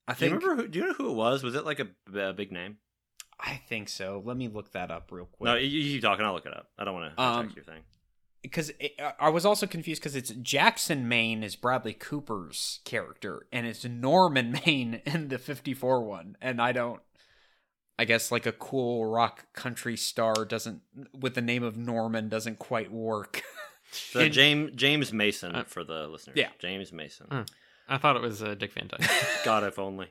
I 0.07 0.15
do 0.15 0.27
you 0.27 0.31
think 0.31 0.43
remember 0.43 0.63
who? 0.63 0.69
Do 0.69 0.79
you 0.79 0.87
know 0.87 0.93
who 0.93 1.11
it 1.11 1.15
was? 1.15 1.43
Was 1.43 1.57
it 1.57 1.65
like 1.65 1.81
a, 1.81 1.89
a 2.17 2.33
big 2.33 2.53
name? 2.53 2.77
I 3.43 3.61
think 3.69 3.89
so. 3.89 4.23
Let 4.25 4.37
me 4.37 4.49
look 4.49 4.73
that 4.73 4.91
up 4.91 5.11
real 5.11 5.25
quick. 5.27 5.47
No, 5.47 5.55
you, 5.57 5.67
you 5.67 5.95
keep 5.95 6.03
talking. 6.03 6.25
I'll 6.25 6.35
look 6.35 6.47
it 6.47 6.55
up. 6.55 6.69
I 6.79 6.85
don't 6.85 6.95
want 6.95 7.17
to 7.17 7.23
Um, 7.23 7.47
check 7.49 7.57
your 7.57 7.65
thing. 7.65 7.81
because 8.43 8.71
I 9.19 9.29
was 9.31 9.47
also 9.47 9.67
confused 9.67 10.01
because 10.03 10.15
it's 10.17 10.31
Jackson 10.31 11.09
Maine 11.09 11.43
is 11.43 11.57
Bradley 11.57 11.95
Cooper's 11.95 12.81
character, 12.85 13.47
and 13.53 13.67
it's 13.67 13.85
Norman 13.85 14.53
Maine 14.67 15.01
in 15.07 15.29
the 15.29 15.39
'54 15.39 16.03
one, 16.05 16.37
and 16.41 16.61
I 16.61 16.73
don't. 16.73 17.01
I 17.99 18.05
guess 18.07 18.33
like 18.33 18.47
a 18.47 18.53
cool 18.53 19.05
rock 19.07 19.53
country 19.53 19.97
star 19.97 20.47
doesn't 20.47 20.81
with 21.19 21.35
the 21.35 21.43
name 21.43 21.63
of 21.63 21.77
Norman 21.77 22.29
doesn't 22.29 22.59
quite 22.59 22.91
work. 22.93 23.43
So 23.93 24.21
and- 24.25 24.33
James 24.33 24.71
James 24.77 25.13
Mason 25.13 25.53
Uh, 25.57 25.65
for 25.65 25.83
the 25.83 26.07
listeners. 26.07 26.37
yeah. 26.37 26.51
James 26.61 26.93
Mason. 26.93 27.27
Uh, 27.29 27.45
I 27.89 27.99
thought 27.99 28.15
it 28.15 28.23
was 28.23 28.41
uh, 28.41 28.55
Dick 28.55 28.73
Van 28.75 28.87
Dyke. 28.87 29.11
God, 29.45 29.65
if 29.65 29.81
only. 29.81 30.07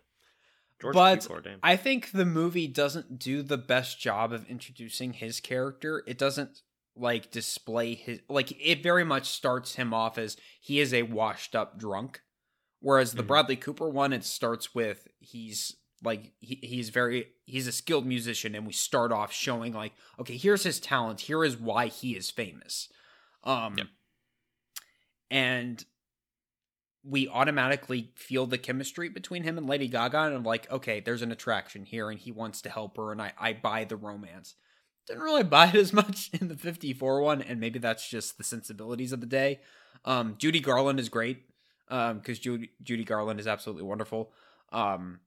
George 0.82 0.94
But. 0.94 1.28
I 1.62 1.76
think 1.76 2.12
the 2.12 2.26
movie 2.26 2.68
doesn't 2.68 3.20
do 3.20 3.42
the 3.42 3.58
best 3.58 4.00
job 4.00 4.32
of 4.32 4.46
introducing 4.50 5.14
his 5.14 5.40
character. 5.40 6.04
It 6.08 6.18
doesn't 6.18 6.62
like 6.96 7.32
display 7.32 7.96
his 7.96 8.20
like 8.30 8.52
it 8.60 8.84
very 8.84 9.04
much 9.06 9.30
starts 9.30 9.76
him 9.76 9.94
off 9.94 10.18
as 10.18 10.36
he 10.60 10.80
is 10.80 10.94
a 10.94 11.04
washed 11.04 11.56
up 11.56 11.78
drunk. 11.80 12.22
Whereas 12.82 13.14
the 13.14 13.24
Mhm. 13.24 13.28
Bradley 13.28 13.56
Cooper 13.56 13.90
one 13.90 14.14
it 14.14 14.24
starts 14.24 14.74
with 14.76 15.08
he's 15.20 15.76
like 16.04 16.34
he, 16.40 16.60
he's 16.64 16.90
very 16.90 17.28
he's 17.46 17.68
a 17.68 17.72
skilled 17.74 18.06
musician 18.06 18.56
and 18.56 18.66
we 18.66 18.74
start 18.74 19.12
off 19.12 19.32
showing 19.34 19.74
like 19.74 19.94
okay, 20.20 20.38
here's 20.38 20.64
his 20.64 20.80
talent, 20.80 21.22
here 21.22 21.44
is 21.44 21.58
why 21.58 21.88
he 21.88 22.16
is 22.16 22.30
famous. 22.32 22.90
Um 23.44 23.78
Yep. 23.78 23.88
and 25.30 25.86
we 27.04 27.28
automatically 27.28 28.12
feel 28.16 28.46
the 28.46 28.58
chemistry 28.58 29.10
between 29.10 29.44
him 29.44 29.58
and 29.58 29.68
Lady 29.68 29.88
Gaga, 29.88 30.24
and 30.24 30.36
I'm 30.36 30.44
like, 30.44 30.70
okay, 30.72 31.00
there's 31.00 31.22
an 31.22 31.32
attraction 31.32 31.86
here, 31.86 32.10
and 32.10 32.20
he 32.20 32.32
wants 32.32 32.62
to 32.62 32.70
help 32.70 32.98
her, 32.98 33.12
and 33.12 33.22
I, 33.22 33.34
I 33.40 33.54
buy 33.54 33.86
the 33.86 33.96
romance. 33.96 34.56
Didn't 35.08 35.24
really 35.24 35.44
buy 35.44 35.68
it 35.68 35.76
as 35.76 35.94
much 35.94 36.30
in 36.40 36.50
the 36.50 36.58
54 36.58 37.22
one, 37.22 37.42
and 37.42 37.60
maybe 37.60 37.80
that's 37.80 38.10
just 38.10 38.38
the 38.38 38.44
sensibilities 38.44 39.12
of 39.12 39.22
the 39.22 39.28
day. 39.28 39.60
Um, 40.06 40.36
Judy 40.38 40.60
Garland 40.60 41.00
is 41.00 41.10
great, 41.10 41.44
um, 41.88 42.18
because 42.18 42.40
Judy, 42.40 42.72
Judy 42.84 43.06
Garland 43.06 43.40
is 43.40 43.48
absolutely 43.48 43.84
wonderful. 43.84 44.32
Um, 44.72 45.22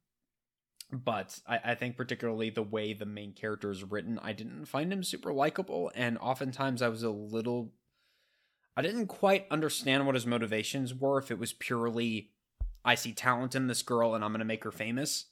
but 0.93 1.41
I, 1.47 1.59
I 1.65 1.75
think 1.75 1.97
particularly 1.97 2.51
the 2.51 2.63
way 2.63 2.93
the 2.93 3.07
main 3.07 3.33
character 3.33 3.71
is 3.71 3.83
written, 3.83 4.19
I 4.23 4.35
didn't 4.35 4.67
find 4.67 4.93
him 4.93 5.03
super 5.03 5.33
likable, 5.33 5.91
and 5.95 6.19
oftentimes 6.19 6.83
I 6.83 6.89
was 6.89 7.03
a 7.03 7.11
little 7.11 7.73
I 8.77 8.83
didn't 8.83 9.07
quite 9.09 9.47
understand 9.51 10.07
what 10.07 10.15
his 10.15 10.27
motivations 10.27 10.95
were. 10.95 11.19
If 11.19 11.31
it 11.31 11.39
was 11.39 11.53
purely, 11.53 12.31
I 12.85 12.95
see 12.95 13.13
talent 13.13 13.55
in 13.55 13.67
this 13.67 13.83
girl 13.83 14.15
and 14.15 14.25
I'm 14.25 14.31
going 14.31 14.39
to 14.41 14.45
make 14.45 14.65
her 14.65 14.73
famous, 14.73 15.27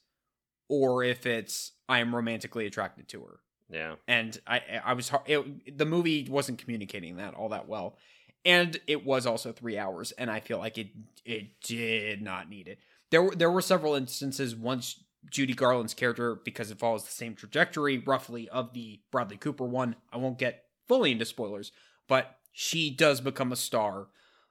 or 0.69 1.03
if 1.03 1.27
it's 1.27 1.73
I 1.89 2.01
am 2.01 2.15
romantically 2.15 2.67
attracted 2.67 3.09
to 3.09 3.23
her. 3.23 3.41
yeah. 3.71 3.95
And 4.07 4.39
I, 4.47 4.61
I 4.85 4.93
was 4.93 5.11
it, 5.27 5.79
the 5.79 5.87
movie 5.87 6.27
wasn't 6.31 6.59
communicating 6.59 7.17
that 7.17 7.35
all 7.35 7.49
that 7.51 7.69
well, 7.69 7.97
and 8.45 8.79
it 8.87 9.05
was 9.05 9.27
also 9.27 9.53
three 9.53 9.79
hours, 9.79 10.13
and 10.13 10.31
I 10.31 10.41
feel 10.41 10.59
like 10.59 10.79
it 10.79 10.89
it 11.25 11.61
did 11.63 12.23
not 12.23 12.49
need 12.49 12.69
it. 12.69 12.79
There 13.11 13.23
were 13.23 13.35
there 13.35 13.51
were 13.51 13.63
several 13.63 13.95
instances 13.95 14.55
once 14.55 15.03
Judy 15.31 15.55
Garland's 15.55 15.95
character 15.95 16.37
because 16.45 16.71
it 16.71 16.79
follows 16.79 17.05
the 17.05 17.11
same 17.11 17.35
trajectory 17.35 17.99
roughly 17.99 18.49
of 18.49 18.73
the 18.73 19.01
Bradley 19.11 19.37
Cooper 19.37 19.65
one. 19.65 19.97
I 20.13 20.17
won't 20.19 20.39
get 20.39 20.65
fully 20.87 21.13
into 21.13 21.25
spoilers, 21.25 21.73
but 22.07 22.37
she 22.53 22.91
does 22.91 23.21
become 23.21 23.53
a 23.53 23.57
star. 23.57 24.09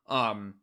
Um 0.07 0.55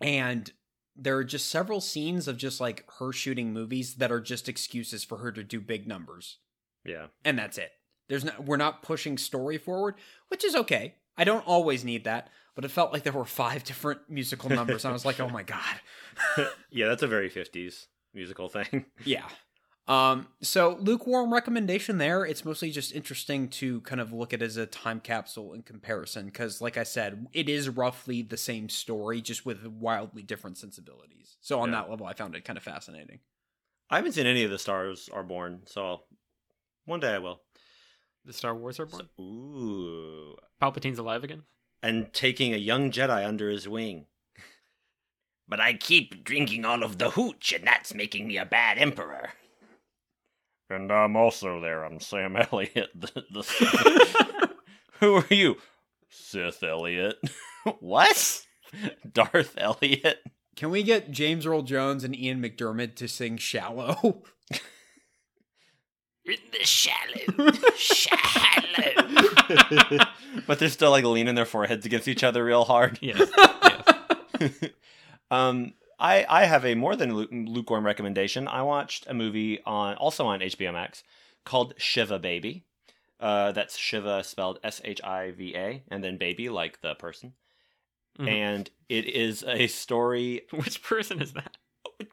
and 0.00 0.52
there 0.96 1.16
are 1.16 1.24
just 1.24 1.48
several 1.48 1.80
scenes 1.80 2.26
of 2.26 2.36
just 2.36 2.60
like 2.60 2.84
her 2.98 3.12
shooting 3.12 3.52
movies 3.52 3.94
that 3.96 4.10
are 4.10 4.20
just 4.20 4.48
excuses 4.48 5.04
for 5.04 5.18
her 5.18 5.30
to 5.32 5.44
do 5.44 5.60
big 5.60 5.86
numbers. 5.86 6.38
Yeah. 6.84 7.06
and 7.24 7.38
that's 7.38 7.58
it. 7.58 7.70
There's 8.08 8.24
no, 8.24 8.32
we're 8.44 8.56
not 8.56 8.82
pushing 8.82 9.18
story 9.18 9.58
forward, 9.58 9.96
which 10.28 10.42
is 10.44 10.54
okay. 10.56 10.94
I 11.18 11.24
don't 11.24 11.46
always 11.46 11.84
need 11.84 12.04
that, 12.04 12.30
but 12.54 12.64
it 12.64 12.70
felt 12.70 12.92
like 12.92 13.02
there 13.02 13.12
were 13.12 13.24
five 13.26 13.64
different 13.64 14.00
musical 14.08 14.48
numbers. 14.48 14.84
and 14.84 14.90
I 14.90 14.92
was 14.94 15.04
like, 15.04 15.20
oh 15.20 15.28
my 15.28 15.42
god. 15.42 15.80
yeah, 16.70 16.86
that's 16.86 17.02
a 17.02 17.06
very 17.08 17.28
50s 17.28 17.86
musical 18.14 18.48
thing. 18.48 18.86
Yeah. 19.04 19.26
Um, 19.88 20.28
so 20.42 20.76
lukewarm 20.80 21.32
recommendation 21.32 21.96
there. 21.96 22.22
It's 22.26 22.44
mostly 22.44 22.70
just 22.70 22.94
interesting 22.94 23.48
to 23.48 23.80
kind 23.80 24.02
of 24.02 24.12
look 24.12 24.34
at 24.34 24.42
it 24.42 24.44
as 24.44 24.58
a 24.58 24.66
time 24.66 25.00
capsule 25.00 25.54
in 25.54 25.62
comparison, 25.62 26.26
because 26.26 26.60
like 26.60 26.76
I 26.76 26.82
said, 26.82 27.26
it 27.32 27.48
is 27.48 27.70
roughly 27.70 28.20
the 28.20 28.36
same 28.36 28.68
story, 28.68 29.22
just 29.22 29.46
with 29.46 29.66
wildly 29.66 30.22
different 30.22 30.58
sensibilities. 30.58 31.38
So 31.40 31.60
on 31.60 31.70
Yeah. 31.70 31.80
that 31.80 31.90
level, 31.90 32.06
I 32.06 32.12
found 32.12 32.34
it 32.36 32.44
kind 32.44 32.58
of 32.58 32.62
fascinating. 32.62 33.20
I 33.88 33.96
haven't 33.96 34.12
seen 34.12 34.26
any 34.26 34.44
of 34.44 34.50
the 34.50 34.58
Stars 34.58 35.08
Are 35.10 35.22
Born, 35.22 35.62
so 35.64 36.02
one 36.84 37.00
day 37.00 37.14
I 37.14 37.18
will. 37.18 37.40
The 38.26 38.34
Star 38.34 38.54
Wars 38.54 38.78
are 38.78 38.84
born. 38.84 39.08
Ooh. 39.18 40.36
Palpatine's 40.60 40.98
alive 40.98 41.24
again. 41.24 41.44
And 41.82 42.12
taking 42.12 42.52
a 42.52 42.58
young 42.58 42.90
Jedi 42.90 43.26
under 43.26 43.48
his 43.48 43.66
wing. 43.66 44.04
But 45.48 45.60
I 45.60 45.72
keep 45.72 46.24
drinking 46.24 46.66
all 46.66 46.82
of 46.82 46.98
the 46.98 47.12
hooch, 47.12 47.54
and 47.54 47.66
that's 47.66 47.94
making 47.94 48.26
me 48.28 48.36
a 48.36 48.44
bad 48.44 48.76
emperor. 48.76 49.30
And 50.70 50.92
I'm 50.92 51.16
also 51.16 51.60
there. 51.60 51.84
I'm 51.84 52.00
Sam 52.00 52.36
Elliott. 52.52 52.90
The, 52.94 53.24
the... 53.30 54.50
Who 55.00 55.14
are 55.16 55.26
you? 55.30 55.56
Sith 56.10 56.62
Elliott. 56.62 57.16
what? 57.80 58.44
Darth 59.10 59.54
Elliott? 59.56 60.22
Can 60.56 60.70
we 60.70 60.82
get 60.82 61.10
James 61.10 61.46
Earl 61.46 61.62
Jones 61.62 62.04
and 62.04 62.14
Ian 62.18 62.42
McDiarmid 62.42 62.96
to 62.96 63.08
sing 63.08 63.36
"Shallow"? 63.36 64.24
In 66.24 66.36
the 66.52 66.64
shallow. 66.64 67.52
shallow. 67.74 69.18
but 70.46 70.58
they're 70.58 70.68
still 70.68 70.90
like 70.90 71.04
leaning 71.04 71.34
their 71.36 71.46
foreheads 71.46 71.86
against 71.86 72.08
each 72.08 72.22
other 72.22 72.44
real 72.44 72.64
hard. 72.64 72.98
Yes. 73.00 73.30
yes. 74.38 74.64
um, 75.30 75.72
I 75.98 76.24
I 76.28 76.44
have 76.44 76.64
a 76.64 76.74
more 76.74 76.96
than 76.96 77.14
lukewarm 77.14 77.84
recommendation. 77.84 78.46
I 78.48 78.62
watched 78.62 79.06
a 79.08 79.14
movie 79.14 79.60
on 79.64 79.96
also 79.96 80.26
on 80.26 80.40
HBO 80.40 80.72
Max 80.72 81.02
called 81.44 81.74
Shiva 81.76 82.18
Baby. 82.18 82.64
Uh, 83.20 83.50
that's 83.52 83.76
Shiva 83.76 84.22
spelled 84.22 84.60
S 84.62 84.80
H 84.84 85.00
I 85.02 85.32
V 85.32 85.54
A, 85.56 85.82
and 85.88 86.04
then 86.04 86.18
baby 86.18 86.48
like 86.48 86.80
the 86.82 86.94
person. 86.94 87.32
Mhm. 88.18 88.28
And 88.28 88.70
it 88.88 89.06
is 89.06 89.44
a 89.46 89.66
story. 89.66 90.42
Which 90.52 90.82
person 90.82 91.20
is 91.20 91.32
that? 91.32 91.56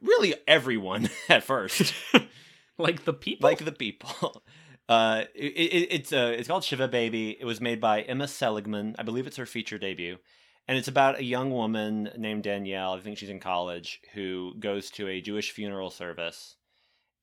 Really, 0.02 0.34
everyone 0.48 1.10
at 1.30 1.44
first, 1.44 1.94
Like 2.78 3.06
the 3.06 3.14
people? 3.14 3.48
like 3.48 3.64
the 3.66 3.72
people. 3.72 4.44
Uh, 4.90 5.24
it, 5.34 5.46
it, 5.46 5.88
it's 5.92 6.14
uh, 6.14 6.34
it's 6.38 6.48
called 6.48 6.64
Shiva 6.64 6.88
Baby. 6.88 7.38
It 7.40 7.46
was 7.46 7.60
made 7.62 7.82
by 7.82 8.02
Emma 8.02 8.28
Seligman. 8.28 8.96
I 9.00 9.04
believe 9.04 9.26
it's 9.28 9.38
her 9.38 9.46
feature 9.48 9.78
debut, 9.80 10.18
and 10.68 10.78
it's 10.78 10.88
about 10.88 11.20
a 11.20 11.24
young 11.24 11.52
woman 11.52 12.10
named 12.18 12.44
Danielle. 12.44 12.94
I 12.94 13.00
think 13.00 13.18
she's 13.18 13.30
in 13.30 13.40
college 13.40 14.02
who 14.14 14.54
goes 14.60 14.90
to 14.92 15.08
a 15.08 15.22
Jewish 15.22 15.52
funeral 15.52 15.90
service, 15.90 16.56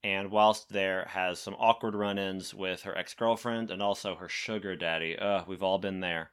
and 0.03 0.31
whilst 0.31 0.69
there 0.69 1.05
has 1.09 1.39
some 1.39 1.55
awkward 1.59 1.95
run-ins 1.95 2.53
with 2.53 2.83
her 2.83 2.97
ex-girlfriend 2.97 3.71
and 3.71 3.81
also 3.81 4.15
her 4.15 4.29
sugar 4.29 4.75
daddy. 4.75 5.17
Uh, 5.17 5.43
we've 5.47 5.63
all 5.63 5.79
been 5.79 5.99
there, 5.99 6.31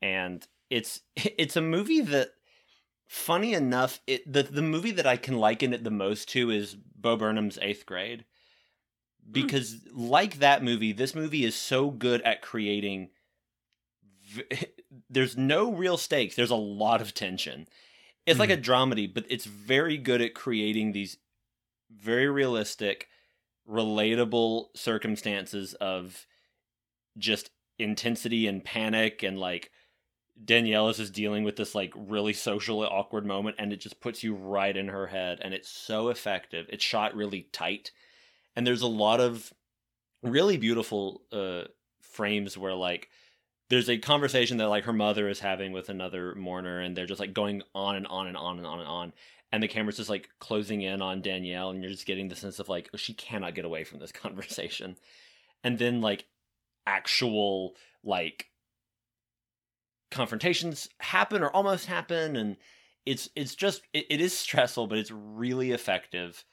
and 0.00 0.46
it's 0.70 1.00
it's 1.16 1.56
a 1.56 1.62
movie 1.62 2.00
that. 2.00 2.28
Funny 3.08 3.52
enough, 3.52 4.00
it 4.06 4.32
the 4.32 4.42
the 4.42 4.62
movie 4.62 4.92
that 4.92 5.06
I 5.06 5.18
can 5.18 5.36
liken 5.36 5.74
it 5.74 5.84
the 5.84 5.90
most 5.90 6.30
to 6.30 6.50
is 6.50 6.74
Bo 6.74 7.14
Burnham's 7.14 7.58
Eighth 7.60 7.84
Grade 7.84 8.24
because 9.30 9.86
like 9.92 10.38
that 10.38 10.64
movie 10.64 10.92
this 10.92 11.14
movie 11.14 11.44
is 11.44 11.54
so 11.54 11.90
good 11.90 12.22
at 12.22 12.42
creating 12.42 13.10
there's 15.10 15.36
no 15.36 15.72
real 15.72 15.96
stakes. 15.96 16.34
There's 16.34 16.50
a 16.50 16.56
lot 16.56 17.00
of 17.00 17.14
tension. 17.14 17.66
It's 18.24 18.38
like 18.38 18.50
a 18.50 18.56
dramedy 18.56 19.12
but 19.12 19.24
it's 19.28 19.46
very 19.46 19.98
good 19.98 20.20
at 20.20 20.34
creating 20.34 20.92
these 20.92 21.16
very 21.90 22.28
realistic 22.28 23.08
relatable 23.68 24.66
circumstances 24.74 25.74
of 25.74 26.26
just 27.18 27.50
intensity 27.78 28.46
and 28.46 28.64
panic 28.64 29.22
and 29.22 29.38
like 29.38 29.70
Danielle 30.44 30.88
is 30.88 30.96
just 30.96 31.12
dealing 31.12 31.44
with 31.44 31.56
this 31.56 31.74
like 31.74 31.92
really 31.94 32.32
socially 32.32 32.86
awkward 32.86 33.26
moment 33.26 33.56
and 33.58 33.72
it 33.72 33.80
just 33.80 34.00
puts 34.00 34.22
you 34.22 34.34
right 34.34 34.76
in 34.76 34.88
her 34.88 35.06
head 35.06 35.40
and 35.42 35.52
it's 35.52 35.68
so 35.68 36.08
effective. 36.08 36.66
It's 36.70 36.84
shot 36.84 37.14
really 37.14 37.48
tight. 37.52 37.90
And 38.56 38.66
there's 38.66 38.82
a 38.82 38.86
lot 38.86 39.20
of 39.20 39.52
really 40.22 40.56
beautiful 40.56 41.22
uh 41.32 41.64
frames 42.00 42.56
where 42.56 42.74
like 42.74 43.08
there's 43.72 43.88
a 43.88 43.96
conversation 43.96 44.58
that 44.58 44.68
like 44.68 44.84
her 44.84 44.92
mother 44.92 45.30
is 45.30 45.40
having 45.40 45.72
with 45.72 45.88
another 45.88 46.34
mourner 46.34 46.80
and 46.80 46.94
they're 46.94 47.06
just 47.06 47.18
like 47.18 47.32
going 47.32 47.62
on 47.74 47.96
and 47.96 48.06
on 48.06 48.26
and 48.26 48.36
on 48.36 48.58
and 48.58 48.66
on 48.66 48.80
and 48.80 48.86
on 48.86 49.14
and 49.50 49.62
the 49.62 49.68
camera's 49.68 49.96
just 49.96 50.10
like 50.10 50.28
closing 50.40 50.82
in 50.82 51.00
on 51.00 51.22
Danielle 51.22 51.70
and 51.70 51.82
you're 51.82 51.90
just 51.90 52.04
getting 52.04 52.28
the 52.28 52.36
sense 52.36 52.58
of 52.58 52.68
like 52.68 52.90
oh, 52.92 52.98
she 52.98 53.14
cannot 53.14 53.54
get 53.54 53.64
away 53.64 53.82
from 53.82 53.98
this 53.98 54.12
conversation. 54.12 54.98
And 55.64 55.78
then 55.78 56.02
like 56.02 56.26
actual 56.86 57.72
like 58.04 58.48
confrontations 60.10 60.90
happen 60.98 61.42
or 61.42 61.48
almost 61.48 61.86
happen 61.86 62.36
and 62.36 62.58
it's 63.06 63.30
it's 63.34 63.54
just 63.54 63.80
it, 63.94 64.04
it 64.10 64.20
is 64.20 64.36
stressful 64.36 64.86
but 64.86 64.98
it's 64.98 65.10
really 65.10 65.72
effective. 65.72 66.44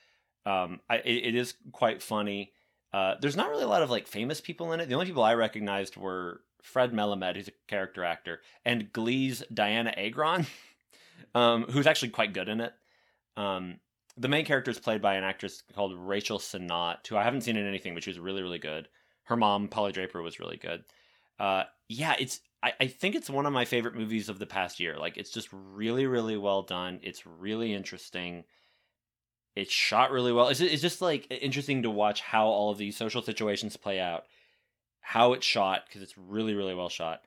Um 0.46 0.80
I, 0.90 1.00
it, 1.00 1.26
it 1.26 1.36
is 1.36 1.56
quite 1.74 2.02
funny. 2.02 2.54
Uh 2.94 3.16
there's 3.20 3.36
not 3.36 3.50
really 3.50 3.66
a 3.66 3.68
lot 3.68 3.84
of 3.84 3.90
like 3.90 4.08
famous 4.08 4.40
people 4.40 4.72
in 4.72 4.80
it. 4.80 4.88
The 4.88 4.96
only 4.96 5.06
people 5.06 5.24
i 5.24 5.34
recognized 5.34 5.98
were 5.98 6.40
fred 6.62 6.92
melamed 6.92 7.36
who's 7.36 7.48
a 7.48 7.54
character 7.68 8.04
actor 8.04 8.42
and 8.66 8.92
glee's 8.94 9.44
dianna 9.54 9.94
agron 9.98 10.46
um 11.36 11.64
who's 11.70 11.88
actually 11.88 12.10
quite 12.10 12.34
good 12.34 12.50
in 12.50 12.62
it. 12.62 12.74
Um 13.38 13.80
the 14.18 14.28
main 14.28 14.46
character 14.46 14.72
is 14.72 14.80
played 14.80 15.02
by 15.02 15.16
an 15.16 15.24
actress 15.24 15.64
called 15.74 15.94
rachel 15.96 16.40
Sennott, 16.40 17.08
who 17.08 17.18
i 17.18 17.24
haven't 17.24 17.42
seen 17.42 17.58
in 17.58 17.68
anything 17.68 17.94
but 17.94 18.04
she 18.04 18.10
was 18.10 18.20
really 18.20 18.42
really 18.42 18.60
good. 18.60 18.88
Her 19.24 19.38
mom 19.38 19.68
polly 19.68 19.92
draper 19.92 20.22
was 20.22 20.40
really 20.40 20.58
good. 20.58 20.84
Uh 21.40 21.64
yeah 21.88 22.16
it's 22.20 22.42
I, 22.62 22.74
I 22.82 22.88
think 22.88 23.16
it's 23.16 23.30
one 23.30 23.46
of 23.46 23.54
my 23.54 23.64
favorite 23.64 23.96
movies 23.96 24.28
of 24.28 24.40
the 24.40 24.46
past 24.46 24.80
year. 24.80 24.98
Like 24.98 25.18
it's 25.18 25.32
just 25.32 25.50
really 25.52 26.06
really 26.06 26.38
well 26.38 26.62
done. 26.64 27.00
It's 27.04 27.26
really 27.26 27.74
interesting. 27.74 28.44
It's 29.56 29.72
shot 29.72 30.12
really 30.12 30.32
well. 30.32 30.48
It's, 30.50 30.62
it's 30.62 30.82
just 30.82 31.02
like 31.02 31.28
interesting 31.30 31.84
to 31.84 31.90
watch 31.90 32.22
how 32.22 32.48
all 32.48 32.72
of 32.72 32.78
these 32.78 32.96
social 32.96 33.22
situations 33.22 33.76
play 33.78 34.00
out 34.00 34.26
how 35.02 35.34
it's 35.34 35.46
shot 35.46 35.84
because 35.88 36.02
it's 36.02 36.18
really 36.18 36.54
really 36.54 36.76
well 36.76 36.90
shot 36.90 37.22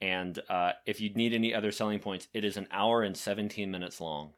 and 0.00 0.38
uh, 0.48 0.72
if 0.86 1.00
you 1.00 1.10
need 1.14 1.32
any 1.32 1.54
other 1.54 1.72
selling 1.72 1.98
points 1.98 2.28
it 2.34 2.44
is 2.44 2.56
an 2.56 2.66
hour 2.70 3.02
and 3.02 3.16
17 3.16 3.70
minutes 3.70 4.00
long 4.00 4.30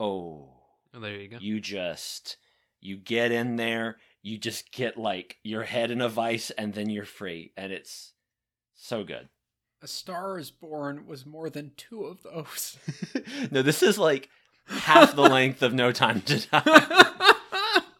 oh 0.00 0.48
Oh, 0.96 1.00
there 1.00 1.16
you 1.16 1.28
go. 1.28 1.38
you 1.40 1.60
just 1.60 2.36
you 2.80 2.96
get 2.96 3.32
in 3.32 3.56
there 3.56 3.96
you 4.22 4.38
just 4.38 4.70
get 4.72 4.96
like 4.96 5.38
your 5.42 5.62
head 5.64 5.90
in 5.90 6.00
a 6.00 6.08
vice 6.08 6.50
and 6.50 6.72
then 6.74 6.88
you're 6.88 7.04
free 7.04 7.52
and 7.56 7.72
it's 7.72 8.12
so 8.76 9.02
good 9.04 9.28
A 9.82 9.86
Star 9.88 10.38
Is 10.38 10.50
Born 10.50 11.06
was 11.06 11.26
more 11.26 11.50
than 11.50 11.72
two 11.76 12.04
of 12.04 12.22
those. 12.22 12.78
no 13.50 13.62
this 13.62 13.82
is 13.82 13.98
like 13.98 14.28
half 14.66 15.14
the 15.16 15.22
length 15.22 15.62
of 15.62 15.74
no 15.74 15.90
time 15.92 16.20
to 16.22 16.46
die 16.48 17.32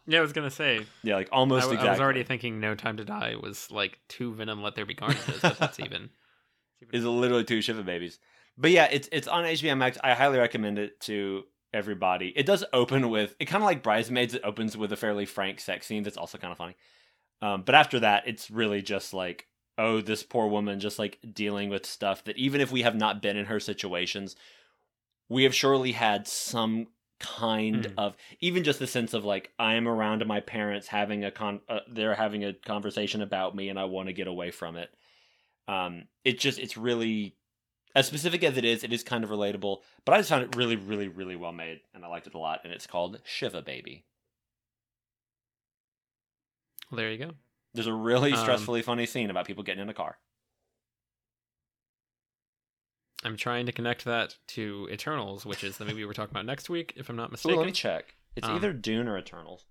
Yeah, 0.07 0.19
I 0.19 0.21
was 0.21 0.33
gonna 0.33 0.51
say. 0.51 0.85
yeah 1.03 1.15
like 1.15 1.29
almost 1.31 1.61
w- 1.63 1.73
exactly 1.75 1.89
I 1.89 1.91
was 1.93 1.99
already 2.01 2.23
thinking 2.23 2.59
"No 2.59 2.75
Time 2.75 2.97
to 2.97 3.05
Die" 3.05 3.35
was 3.41 3.71
like 3.71 3.99
two 4.07 4.33
Venom 4.33 4.61
"Let 4.61 4.75
There 4.75 4.85
Be 4.85 4.93
Carnage." 4.95 5.17
but 5.41 5.57
that's 5.57 5.79
even. 5.85 6.09
it's 6.79 6.83
even- 6.83 6.95
is 6.95 7.05
literally 7.05 7.43
two 7.43 7.61
Shiva 7.61 7.83
babies. 7.83 8.19
But 8.57 8.71
yeah, 8.71 8.87
it's 8.91 9.09
it's 9.11 9.27
on 9.27 9.43
HBO 9.43 9.77
Max. 9.77 9.97
I 10.03 10.13
highly 10.13 10.37
recommend 10.39 10.79
it 10.79 10.99
to 11.01 11.43
everybody. 11.73 12.31
It 12.35 12.45
does 12.45 12.63
open 12.71 13.09
with 13.09 13.35
it 13.39 13.45
kind 13.45 13.63
of 13.63 13.65
like 13.65 13.83
Bridesmaids. 13.83 14.33
It 14.33 14.41
opens 14.45 14.77
with 14.77 14.91
a 14.93 14.95
fairly 14.95 15.25
frank 15.25 15.59
sex 15.59 15.85
scene 15.87 16.03
that's 16.03 16.17
also 16.17 16.37
kind 16.37 16.51
of 16.51 16.57
funny. 16.57 16.75
Um, 17.41 17.63
but 17.63 17.75
after 17.75 17.99
that, 17.99 18.27
it's 18.27 18.49
really 18.49 18.81
just 18.81 19.13
like, 19.13 19.47
oh, 19.77 19.99
this 19.99 20.23
poor 20.23 20.47
woman 20.47 20.79
just 20.79 20.97
like 20.99 21.19
dealing 21.33 21.69
with 21.69 21.85
stuff 21.85 22.23
that 22.23 22.37
even 22.37 22.61
if 22.61 22.71
we 22.71 22.83
have 22.83 22.95
not 22.95 23.21
been 23.21 23.35
in 23.35 23.45
her 23.47 23.59
situations, 23.59 24.37
we 25.27 25.43
have 25.43 25.53
surely 25.53 25.91
had 25.91 26.27
some 26.27 26.87
kind 27.19 27.87
Mhm. 27.87 27.97
of 27.97 28.17
even 28.41 28.63
just 28.63 28.79
the 28.79 28.87
sense 28.87 29.13
of 29.13 29.25
like 29.25 29.53
I 29.59 29.75
am 29.75 29.87
around 29.87 30.25
my 30.27 30.39
parents 30.41 30.87
having 30.87 31.23
a 31.25 31.31
con 31.31 31.61
uh, 31.69 31.81
they're 31.87 32.15
having 32.15 32.43
a 32.43 32.53
conversation 32.53 33.21
about 33.21 33.55
me 33.55 33.69
and 33.69 33.79
I 33.79 33.85
want 33.85 34.07
to 34.07 34.13
get 34.13 34.27
away 34.27 34.51
from 34.51 34.75
it. 34.77 34.95
Um, 35.67 36.09
it 36.25 36.39
just 36.39 36.59
it's 36.59 36.77
really 36.77 37.37
as 37.95 38.07
specific 38.07 38.43
as 38.43 38.57
it 38.57 38.65
is, 38.65 38.83
it 38.83 38.93
is 38.93 39.03
kind 39.03 39.23
of 39.23 39.29
relatable. 39.31 39.83
But 40.05 40.15
I 40.15 40.19
just 40.19 40.29
found 40.29 40.43
it 40.43 40.55
really, 40.55 40.75
really, 40.77 41.07
really 41.09 41.35
well 41.37 41.53
made, 41.53 41.81
and 41.93 42.05
I 42.05 42.09
liked 42.09 42.27
it 42.27 42.35
a 42.35 42.39
lot. 42.39 42.61
And 42.65 42.73
it's 42.73 42.87
called 42.87 43.21
Shiva 43.25 43.61
Baby. 43.63 44.05
Well, 46.89 46.97
there 46.97 47.11
you 47.11 47.17
go. 47.19 47.35
There's 47.75 47.85
a 47.85 47.93
really 47.93 48.31
Um, 48.31 48.33
stressfully 48.33 48.83
funny 48.83 49.05
scene 49.05 49.29
about 49.29 49.45
people 49.45 49.63
getting 49.63 49.83
in 49.83 49.89
a 49.89 49.93
car. 49.93 50.17
I'm 53.25 53.37
trying 53.37 53.65
to 53.65 53.71
connect 53.71 54.05
that 54.05 54.35
to 54.49 54.87
Eternals, 54.91 55.45
which 55.45 55.63
is 55.63 55.77
the 55.77 55.85
movie 55.85 56.05
we're 56.05 56.13
talking 56.13 56.31
about 56.33 56.45
next 56.45 56.69
week, 56.69 56.93
if 56.95 57.09
I'm 57.09 57.15
not 57.15 57.29
Ooh, 57.29 57.31
mistaken. 57.31 57.57
let 57.57 57.65
me 57.65 57.71
check. 57.71 58.15
It's 58.35 58.47
Um, 58.47 58.55
either 58.55 58.71
Dune 58.71 59.07
or 59.07 59.17
Eternals. 59.17 59.65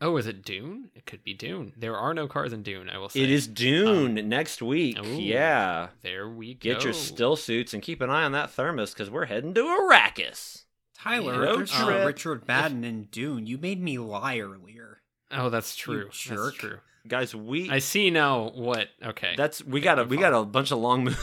Oh, 0.00 0.16
is 0.16 0.26
it 0.26 0.44
Dune? 0.44 0.90
It 0.96 1.06
could 1.06 1.22
be 1.22 1.32
Dune. 1.32 1.72
There 1.76 1.96
are 1.96 2.12
no 2.12 2.26
cars 2.26 2.52
in 2.52 2.62
Dune. 2.64 2.90
I 2.90 2.98
will 2.98 3.08
say 3.08 3.20
It 3.20 3.30
is 3.30 3.46
Dune 3.46 4.14
next 4.28 4.60
week. 4.60 4.98
ooh. 4.98 5.20
Yeah. 5.20 5.88
There 6.02 6.28
we 6.28 6.54
go. 6.54 6.58
Get 6.74 6.82
your 6.84 6.92
still 6.92 7.36
suits 7.36 7.72
and 7.72 7.80
keep 7.82 8.00
an 8.00 8.10
eye 8.10 8.24
on 8.24 8.32
that 8.32 8.50
thermos 8.50 8.92
because 8.92 9.08
we're 9.10 9.26
heading 9.26 9.54
to 9.54 9.60
Arrakis. 9.62 10.64
Tyler, 10.94 11.40
Road 11.40 11.58
there's 11.60 11.78
no 11.78 11.84
trip. 11.86 12.06
Richard 12.06 12.48
Madden 12.48 12.84
in 12.84 13.04
Dune. 13.04 13.46
You 13.46 13.58
made 13.58 13.80
me 13.80 13.98
lie 13.98 14.38
earlier. 14.40 15.02
Oh, 15.30 15.48
that's 15.50 15.74
true. 15.76 16.04
That's 16.04 16.18
jerk. 16.18 16.54
true. 16.56 16.78
Guys, 17.08 17.34
we 17.34 17.70
I 17.70 17.78
see 17.78 18.10
now 18.10 18.50
what. 18.50 18.88
Okay. 19.04 19.34
that's 19.36 19.64
we 19.64 19.80
got 19.80 19.98
a 19.98 20.04
we 20.04 20.16
got 20.16 20.32
a 20.34 20.44
bunch 20.44 20.70
of 20.70 20.78
long 20.78 21.04
movies. 21.04 21.18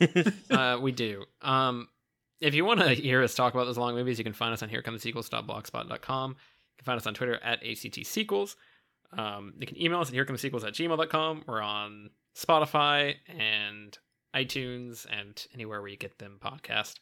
uh, 0.50 0.78
we 0.80 0.92
do. 0.92 1.24
Um, 1.42 1.88
if 2.40 2.54
you 2.54 2.64
want 2.64 2.80
to 2.80 2.90
hear 2.94 3.22
us 3.22 3.34
talk 3.34 3.54
about 3.54 3.64
those 3.64 3.78
long 3.78 3.94
movies, 3.94 4.18
you 4.18 4.24
can 4.24 4.32
find 4.32 4.52
us 4.52 4.62
on 4.62 4.70
herecomesequels.blogspot.com. 4.70 6.30
You 6.30 6.36
can 6.78 6.84
find 6.84 6.98
us 6.98 7.06
on 7.06 7.14
Twitter 7.14 7.38
at 7.42 7.64
ACT 7.64 8.06
Sequels. 8.06 8.56
Um, 9.16 9.54
you 9.58 9.66
can 9.66 9.80
email 9.80 10.00
us 10.00 10.08
at 10.08 10.14
herecomesequels 10.14 10.64
at 10.64 10.74
gmail.com. 10.74 11.44
We're 11.46 11.60
on 11.60 12.10
Spotify 12.36 13.16
and 13.28 13.98
iTunes 14.34 15.06
and 15.10 15.44
anywhere 15.54 15.80
where 15.80 15.90
you 15.90 15.96
get 15.96 16.18
them 16.18 16.38
podcast. 16.42 16.94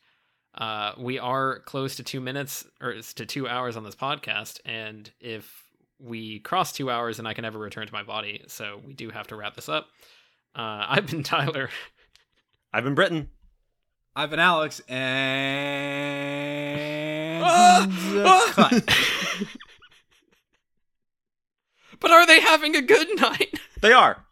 Uh, 0.54 0.92
we 0.98 1.18
are 1.18 1.60
close 1.60 1.96
to 1.96 2.02
two 2.02 2.20
minutes 2.20 2.66
or 2.80 2.94
to 2.94 3.26
two 3.26 3.46
hours 3.46 3.76
on 3.76 3.84
this 3.84 3.94
podcast, 3.94 4.60
and 4.64 5.10
if 5.20 5.64
we 6.00 6.40
cross 6.40 6.72
two 6.72 6.90
hours, 6.90 7.18
then 7.18 7.26
I 7.26 7.34
can 7.34 7.42
never 7.42 7.58
return 7.58 7.86
to 7.86 7.92
my 7.92 8.02
body. 8.02 8.42
So 8.46 8.80
we 8.84 8.94
do 8.94 9.10
have 9.10 9.26
to 9.28 9.36
wrap 9.36 9.54
this 9.54 9.68
up. 9.68 9.88
Uh, 10.54 10.86
I've 10.88 11.06
been 11.06 11.22
Tyler. 11.22 11.68
I've 12.72 12.84
been 12.84 12.94
Britton. 12.94 13.30
I've 14.14 14.30
been 14.30 14.40
Alex, 14.40 14.80
and 14.88 16.28
Ah! 17.44 18.52
cut. 18.54 18.84
but 22.00 22.10
are 22.10 22.26
they 22.26 22.40
having 22.40 22.74
a 22.76 22.82
good 22.82 23.08
night? 23.20 23.58
They 23.80 23.92
are. 23.92 24.24